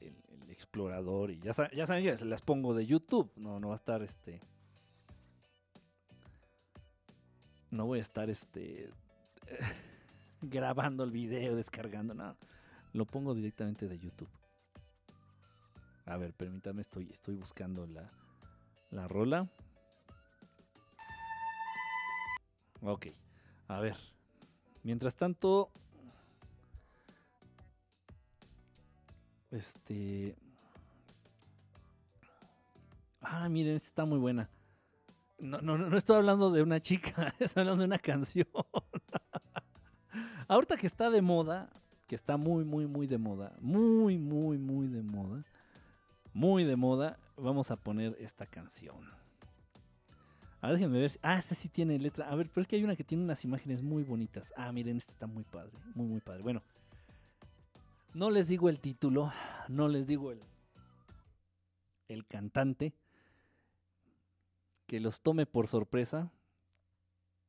explorador 0.50 1.32
y 1.32 1.40
ya, 1.40 1.52
ya 1.72 1.88
saben 1.88 2.04
que 2.04 2.16
se 2.16 2.26
las 2.26 2.44
pongo 2.44 2.76
de 2.76 2.86
YouTube. 2.86 3.32
No, 3.36 3.60
no 3.60 3.70
va 3.70 3.74
a 3.74 3.78
estar 3.78 4.04
este. 4.04 4.40
No 7.72 7.88
voy 7.88 7.98
a 7.98 8.02
estar 8.04 8.30
este. 8.30 8.92
grabando 10.42 11.04
el 11.04 11.12
video, 11.12 11.56
descargando, 11.56 12.14
no. 12.14 12.38
Lo 12.94 13.06
pongo 13.06 13.34
directamente 13.34 13.88
de 13.88 13.98
YouTube. 13.98 14.30
A 16.06 16.18
ver, 16.18 16.34
permítame, 16.34 16.82
estoy, 16.82 17.10
estoy 17.10 17.36
buscando 17.36 17.88
la, 17.88 18.12
la 18.92 19.08
rola. 19.08 19.50
Ok, 22.82 23.08
a 23.70 23.80
ver. 23.80 23.98
Mientras 24.84 25.16
tanto, 25.16 25.72
este... 29.54 30.36
Ah, 33.22 33.48
miren, 33.48 33.76
esta 33.76 33.88
está 33.88 34.06
muy 34.06 34.20
buena. 34.20 34.50
No, 35.40 35.62
no, 35.62 35.78
no 35.78 35.98
estoy 35.98 36.18
hablando 36.18 36.52
de 36.52 36.62
una 36.62 36.82
chica, 36.82 37.34
estoy 37.40 37.62
hablando 37.62 37.82
de 37.82 37.88
una 37.88 38.00
canción. 38.00 38.48
Ahorita 40.48 40.78
que 40.78 40.88
está 40.88 41.10
de 41.10 41.22
moda, 41.22 41.70
que 42.08 42.16
está 42.16 42.38
muy, 42.38 42.66
muy, 42.66 42.86
muy 42.86 43.08
de 43.08 43.18
moda, 43.18 43.54
muy, 43.60 44.18
muy, 44.18 44.58
muy 44.58 44.88
de 44.88 45.02
moda, 45.02 45.44
muy 46.34 46.64
de 46.64 46.76
moda, 46.76 47.18
vamos 47.38 47.72
a 47.72 47.76
poner 47.78 48.16
esta 48.20 48.46
canción. 48.46 49.10
A 50.62 50.68
ver, 50.68 50.78
déjenme 50.78 51.00
ver. 51.00 51.12
Ah, 51.22 51.38
esta 51.38 51.56
sí 51.56 51.68
tiene 51.68 52.00
letra. 52.00 52.30
A 52.30 52.36
ver, 52.36 52.50
pero 52.50 52.62
es 52.62 52.68
que 52.68 52.78
hay 52.78 52.84
una 52.86 52.96
que 52.96 53.04
tiene 53.04 53.24
unas 53.24 53.44
imágenes 53.44 53.82
muy 53.82 54.04
bonitas. 54.04 54.54
Ah, 54.56 54.72
miren, 54.72 54.96
esta 54.96 55.12
está 55.12 55.28
muy 55.28 55.44
padre. 55.44 55.74
Muy, 55.94 56.08
muy 56.08 56.22
padre. 56.22 56.42
Bueno, 56.42 56.64
no 58.14 58.30
les 58.30 58.48
digo 58.48 58.70
el 58.70 58.80
título, 58.80 59.32
no 59.68 59.88
les 59.88 60.08
digo 60.08 60.32
el, 60.32 60.42
el 62.08 62.26
cantante. 62.26 62.94
Que 64.88 65.00
los 65.00 65.22
tome 65.22 65.46
por 65.46 65.68
sorpresa. 65.68 66.32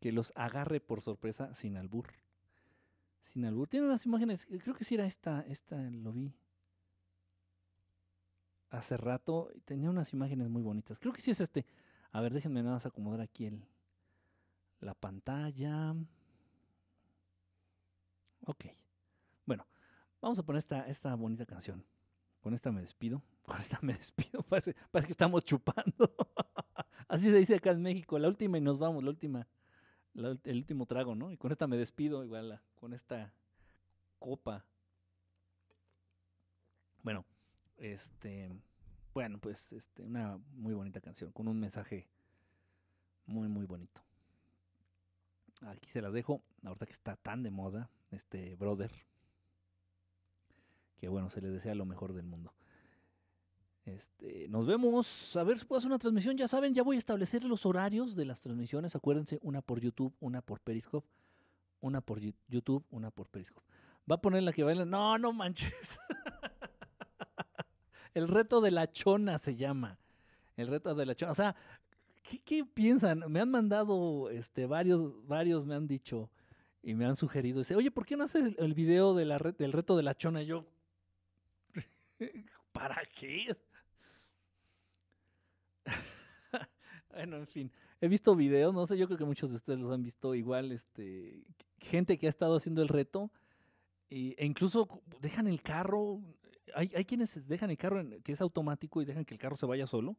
Que 0.00 0.12
los 0.12 0.32
agarre 0.36 0.80
por 0.80 1.02
sorpresa 1.02 1.54
sin 1.54 1.76
albur. 1.76 2.12
Sin 3.22 3.44
albur. 3.44 3.68
Tiene 3.68 3.86
unas 3.86 4.06
imágenes, 4.06 4.46
creo 4.46 4.74
que 4.74 4.84
sí 4.84 4.94
era 4.94 5.06
esta, 5.06 5.40
esta 5.42 5.76
lo 5.76 6.12
vi 6.12 6.34
hace 8.70 8.96
rato. 8.96 9.50
Tenía 9.64 9.90
unas 9.90 10.12
imágenes 10.12 10.48
muy 10.48 10.62
bonitas. 10.62 10.98
Creo 10.98 11.12
que 11.12 11.20
sí 11.20 11.30
es 11.30 11.40
este. 11.40 11.64
A 12.12 12.20
ver, 12.20 12.32
déjenme 12.32 12.62
nada 12.62 12.76
más 12.76 12.86
acomodar 12.86 13.20
aquí 13.20 13.46
el, 13.46 13.64
la 14.80 14.94
pantalla. 14.94 15.94
Ok. 18.46 18.66
Vamos 20.24 20.38
a 20.38 20.42
poner 20.42 20.60
esta, 20.60 20.88
esta 20.88 21.14
bonita 21.16 21.44
canción. 21.44 21.84
Con 22.40 22.54
esta 22.54 22.72
me 22.72 22.80
despido. 22.80 23.22
Con 23.42 23.60
esta 23.60 23.78
me 23.82 23.92
despido. 23.92 24.42
Parece, 24.48 24.74
parece 24.90 25.08
que 25.08 25.12
estamos 25.12 25.44
chupando. 25.44 26.16
Así 27.08 27.26
se 27.26 27.36
dice 27.36 27.56
acá 27.56 27.72
en 27.72 27.82
México. 27.82 28.18
La 28.18 28.28
última 28.28 28.56
y 28.56 28.62
nos 28.62 28.78
vamos. 28.78 29.04
La 29.04 29.10
última. 29.10 29.46
el 30.14 30.56
último 30.56 30.86
trago, 30.86 31.14
¿no? 31.14 31.30
Y 31.30 31.36
con 31.36 31.52
esta 31.52 31.66
me 31.66 31.76
despido. 31.76 32.24
Igual 32.24 32.58
con 32.74 32.94
esta 32.94 33.34
copa. 34.18 34.64
Bueno, 37.02 37.26
este. 37.76 38.50
Bueno, 39.12 39.38
pues 39.38 39.74
este, 39.74 40.04
una 40.04 40.40
muy 40.54 40.72
bonita 40.72 41.02
canción, 41.02 41.32
con 41.32 41.48
un 41.48 41.60
mensaje 41.60 42.08
muy, 43.26 43.48
muy 43.48 43.66
bonito. 43.66 44.00
Aquí 45.66 45.90
se 45.90 46.00
las 46.00 46.14
dejo, 46.14 46.42
ahorita 46.62 46.86
que 46.86 46.92
está 46.92 47.14
tan 47.16 47.42
de 47.42 47.50
moda, 47.50 47.90
este 48.10 48.54
brother, 48.56 48.90
que 51.04 51.10
bueno, 51.10 51.28
se 51.28 51.42
le 51.42 51.50
desea 51.50 51.74
lo 51.74 51.84
mejor 51.84 52.14
del 52.14 52.24
mundo. 52.24 52.54
Este, 53.84 54.48
nos 54.48 54.66
vemos, 54.66 55.36
a 55.36 55.44
ver 55.44 55.58
si 55.58 55.66
puedo 55.66 55.76
hacer 55.76 55.90
una 55.90 55.98
transmisión, 55.98 56.34
ya 56.38 56.48
saben, 56.48 56.72
ya 56.72 56.82
voy 56.82 56.96
a 56.96 56.98
establecer 56.98 57.44
los 57.44 57.66
horarios 57.66 58.16
de 58.16 58.24
las 58.24 58.40
transmisiones, 58.40 58.96
acuérdense, 58.96 59.38
una 59.42 59.60
por 59.60 59.80
YouTube, 59.80 60.14
una 60.20 60.40
por 60.40 60.60
Periscope, 60.60 61.06
una 61.82 62.00
por 62.00 62.20
YouTube, 62.48 62.86
una 62.88 63.10
por 63.10 63.28
Periscope. 63.28 63.66
Va 64.10 64.14
a 64.14 64.20
poner 64.22 64.44
la 64.44 64.54
que 64.54 64.62
baila, 64.62 64.86
no, 64.86 65.18
no 65.18 65.34
manches. 65.34 65.98
El 68.14 68.28
reto 68.28 68.62
de 68.62 68.70
la 68.70 68.90
chona 68.90 69.36
se 69.36 69.56
llama. 69.56 69.98
El 70.56 70.68
reto 70.68 70.94
de 70.94 71.04
la 71.04 71.14
chona. 71.14 71.32
O 71.32 71.34
sea, 71.34 71.54
¿qué, 72.22 72.64
piensan? 72.64 73.30
Me 73.30 73.40
han 73.40 73.50
mandado, 73.50 74.30
este, 74.30 74.64
varios, 74.64 75.02
varios 75.26 75.66
me 75.66 75.74
han 75.74 75.86
dicho 75.86 76.30
y 76.82 76.94
me 76.94 77.04
han 77.04 77.16
sugerido. 77.16 77.58
Dice, 77.58 77.76
oye, 77.76 77.90
¿por 77.90 78.06
qué 78.06 78.16
no 78.16 78.24
haces 78.24 78.54
el 78.56 78.72
video 78.72 79.12
de 79.12 79.26
la 79.26 79.36
del 79.36 79.72
reto 79.72 79.98
de 79.98 80.02
la 80.02 80.14
chona? 80.14 80.42
Yo, 80.42 80.64
¿para 82.72 83.02
qué? 83.14 83.54
bueno, 87.10 87.36
en 87.36 87.46
fin. 87.46 87.72
He 88.00 88.08
visto 88.08 88.34
videos, 88.34 88.74
no 88.74 88.84
sé, 88.84 88.98
yo 88.98 89.06
creo 89.06 89.18
que 89.18 89.24
muchos 89.24 89.50
de 89.50 89.56
ustedes 89.56 89.78
los 89.78 89.90
han 89.90 90.02
visto 90.02 90.34
igual, 90.34 90.72
este, 90.72 91.44
gente 91.78 92.18
que 92.18 92.26
ha 92.26 92.30
estado 92.30 92.56
haciendo 92.56 92.82
el 92.82 92.88
reto 92.88 93.30
e 94.10 94.44
incluso 94.44 94.88
dejan 95.20 95.48
el 95.48 95.62
carro, 95.62 96.20
hay, 96.74 96.88
quienes 97.04 97.48
dejan 97.48 97.70
el 97.70 97.78
carro 97.78 98.02
que 98.22 98.32
es 98.32 98.40
automático 98.40 99.02
y 99.02 99.04
dejan 99.04 99.24
que 99.24 99.34
el 99.34 99.40
carro 99.40 99.56
se 99.56 99.66
vaya 99.66 99.86
solo, 99.86 100.16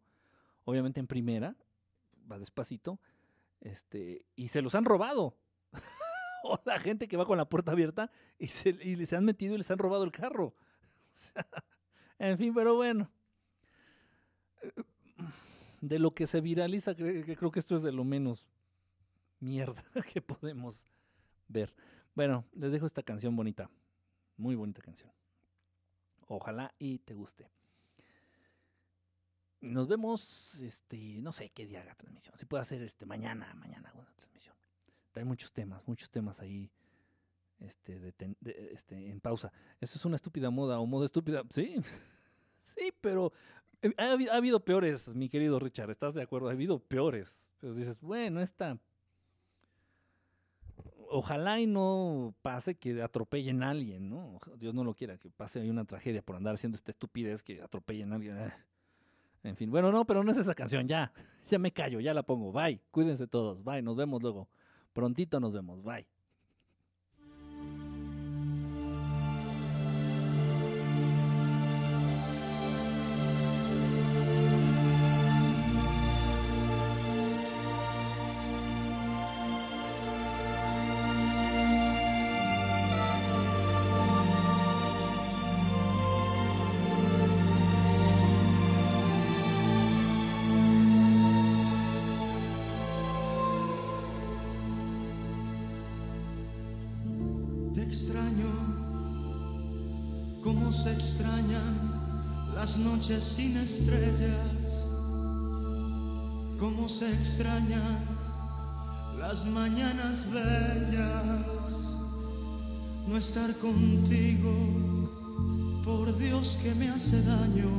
obviamente 0.65 0.99
en 0.99 1.07
primera, 1.07 1.55
va 2.29 2.39
despacito, 2.39 2.99
este, 3.61 4.25
y 4.35 4.49
se 4.49 4.61
los 4.61 4.75
han 4.75 4.85
robado. 4.85 5.37
o 6.43 6.59
la 6.65 6.79
gente 6.79 7.07
que 7.07 7.17
va 7.17 7.25
con 7.25 7.37
la 7.37 7.47
puerta 7.47 7.71
abierta 7.71 8.11
y 8.37 8.47
se, 8.47 8.69
y 8.69 8.95
les 8.95 9.13
han 9.13 9.25
metido 9.25 9.55
y 9.55 9.57
les 9.57 9.71
han 9.71 9.77
robado 9.77 10.03
el 10.03 10.11
carro. 10.11 10.55
En 12.19 12.37
fin, 12.37 12.53
pero 12.53 12.75
bueno. 12.75 13.09
De 15.81 15.99
lo 15.99 16.11
que 16.11 16.27
se 16.27 16.41
viraliza, 16.41 16.95
creo 16.95 17.51
que 17.51 17.59
esto 17.59 17.75
es 17.75 17.83
de 17.83 17.91
lo 17.91 18.03
menos 18.03 18.47
mierda 19.39 19.83
que 20.13 20.21
podemos 20.21 20.87
ver. 21.47 21.73
Bueno, 22.15 22.45
les 22.53 22.71
dejo 22.71 22.85
esta 22.85 23.03
canción 23.03 23.35
bonita. 23.35 23.69
Muy 24.37 24.55
bonita 24.55 24.81
canción. 24.81 25.11
Ojalá 26.27 26.73
y 26.79 26.99
te 26.99 27.13
guste. 27.13 27.49
Nos 29.61 29.87
vemos, 29.87 30.61
este, 30.61 31.19
no 31.21 31.31
sé 31.33 31.49
qué 31.49 31.65
día 31.65 31.81
haga 31.81 31.95
transmisión. 31.95 32.37
Se 32.37 32.45
puede 32.45 32.61
hacer 32.61 32.81
este 32.81 33.05
mañana, 33.05 33.53
mañana 33.55 33.91
una 33.95 34.11
transmisión. 34.13 34.55
Hay 35.15 35.23
muchos 35.23 35.53
temas, 35.53 35.87
muchos 35.87 36.09
temas 36.11 36.41
ahí 36.41 36.69
este, 37.59 38.13
este, 38.71 39.09
en 39.09 39.19
pausa. 39.19 39.51
Eso 39.79 39.97
es 39.97 40.05
una 40.05 40.15
estúpida 40.15 40.49
moda 40.49 40.79
o 40.79 40.85
moda 40.85 41.05
estúpida. 41.05 41.43
Sí, 41.49 41.75
sí, 42.59 42.93
pero 43.01 43.31
eh, 43.81 43.93
ha, 43.97 44.33
ha, 44.33 44.37
habido 44.37 44.63
peores, 44.63 45.15
mi 45.15 45.29
querido 45.29 45.59
Richard. 45.59 45.89
¿Estás 45.89 46.13
de 46.13 46.21
acuerdo? 46.21 46.49
Ha 46.49 46.51
habido 46.51 46.79
peores. 46.79 47.51
Pero 47.59 47.73
dices, 47.73 47.99
bueno, 48.01 48.41
esta 48.41 48.79
ojalá 51.09 51.59
y 51.59 51.67
no 51.67 52.35
pase 52.41 52.75
que 52.75 53.01
atropellen 53.01 53.63
a 53.63 53.69
alguien, 53.69 54.09
¿no? 54.09 54.39
Dios 54.57 54.73
no 54.73 54.83
lo 54.83 54.93
quiera, 54.93 55.17
que 55.17 55.29
pase 55.29 55.69
una 55.69 55.85
tragedia 55.85 56.21
por 56.21 56.35
andar 56.35 56.55
haciendo 56.55 56.75
esta 56.75 56.91
estupidez 56.91 57.43
que 57.43 57.61
atropellen 57.61 58.11
a 58.11 58.15
alguien. 58.15 58.37
Eh. 58.37 58.53
En 59.43 59.55
fin, 59.55 59.69
bueno, 59.69 59.91
no, 59.91 60.05
pero 60.05 60.23
no 60.23 60.31
es 60.31 60.37
esa 60.37 60.55
canción, 60.55 60.87
ya, 60.87 61.11
ya 61.49 61.59
me 61.59 61.71
callo, 61.71 61.99
ya 61.99 62.13
la 62.13 62.23
pongo. 62.23 62.51
Bye, 62.51 62.81
cuídense 62.91 63.27
todos, 63.27 63.63
bye, 63.63 63.81
nos 63.81 63.95
vemos 63.95 64.21
luego. 64.21 64.49
Prontito 64.93 65.39
nos 65.39 65.53
vemos, 65.53 65.83
bye. 65.83 66.05
Noches 103.07 103.23
sin 103.23 103.55
estrellas, 103.57 104.83
cómo 106.57 106.89
se 106.89 107.11
extrañan 107.13 107.99
las 109.19 109.45
mañanas 109.45 110.25
bellas, 110.31 111.93
no 113.07 113.15
estar 113.15 113.53
contigo, 113.57 114.51
por 115.83 116.17
Dios 116.17 116.57
que 116.63 116.73
me 116.73 116.89
hace 116.89 117.21
daño. 117.21 117.69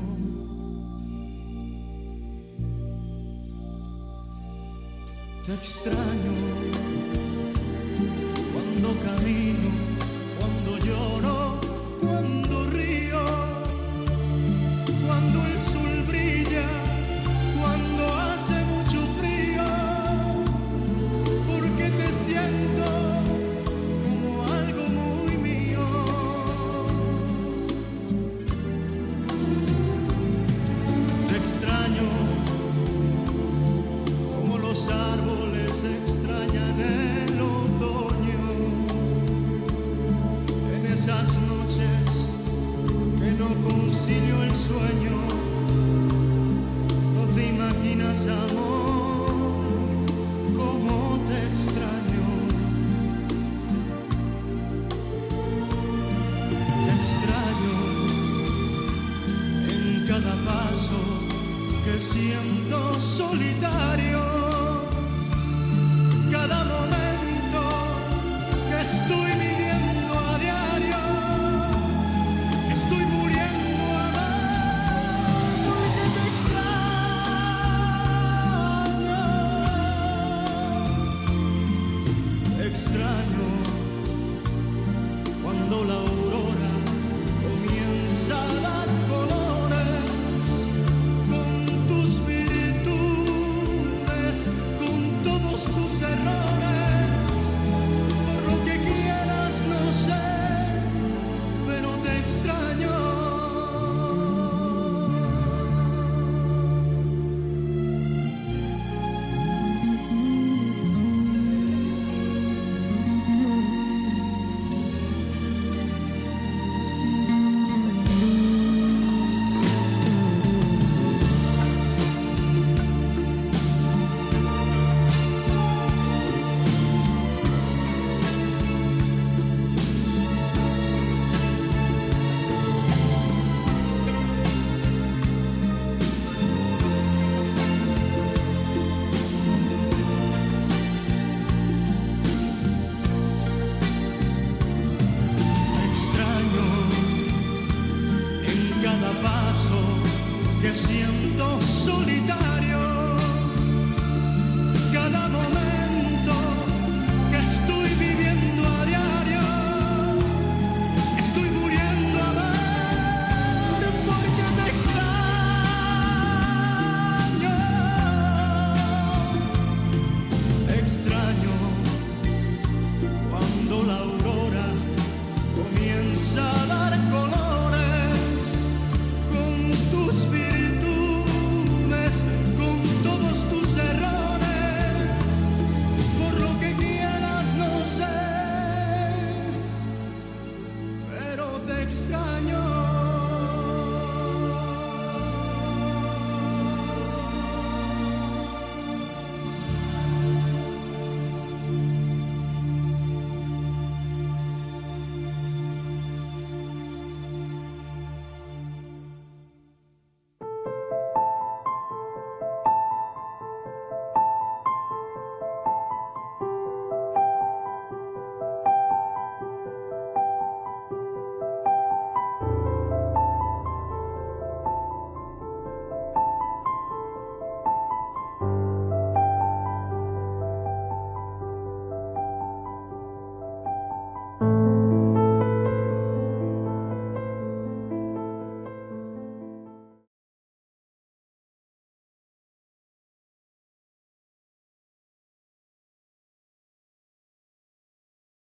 Te 5.44 5.54
extraño 5.54 6.34
cuando 8.52 8.94
camino, 9.00 9.70
cuando 10.38 10.78
lloro 10.78 11.45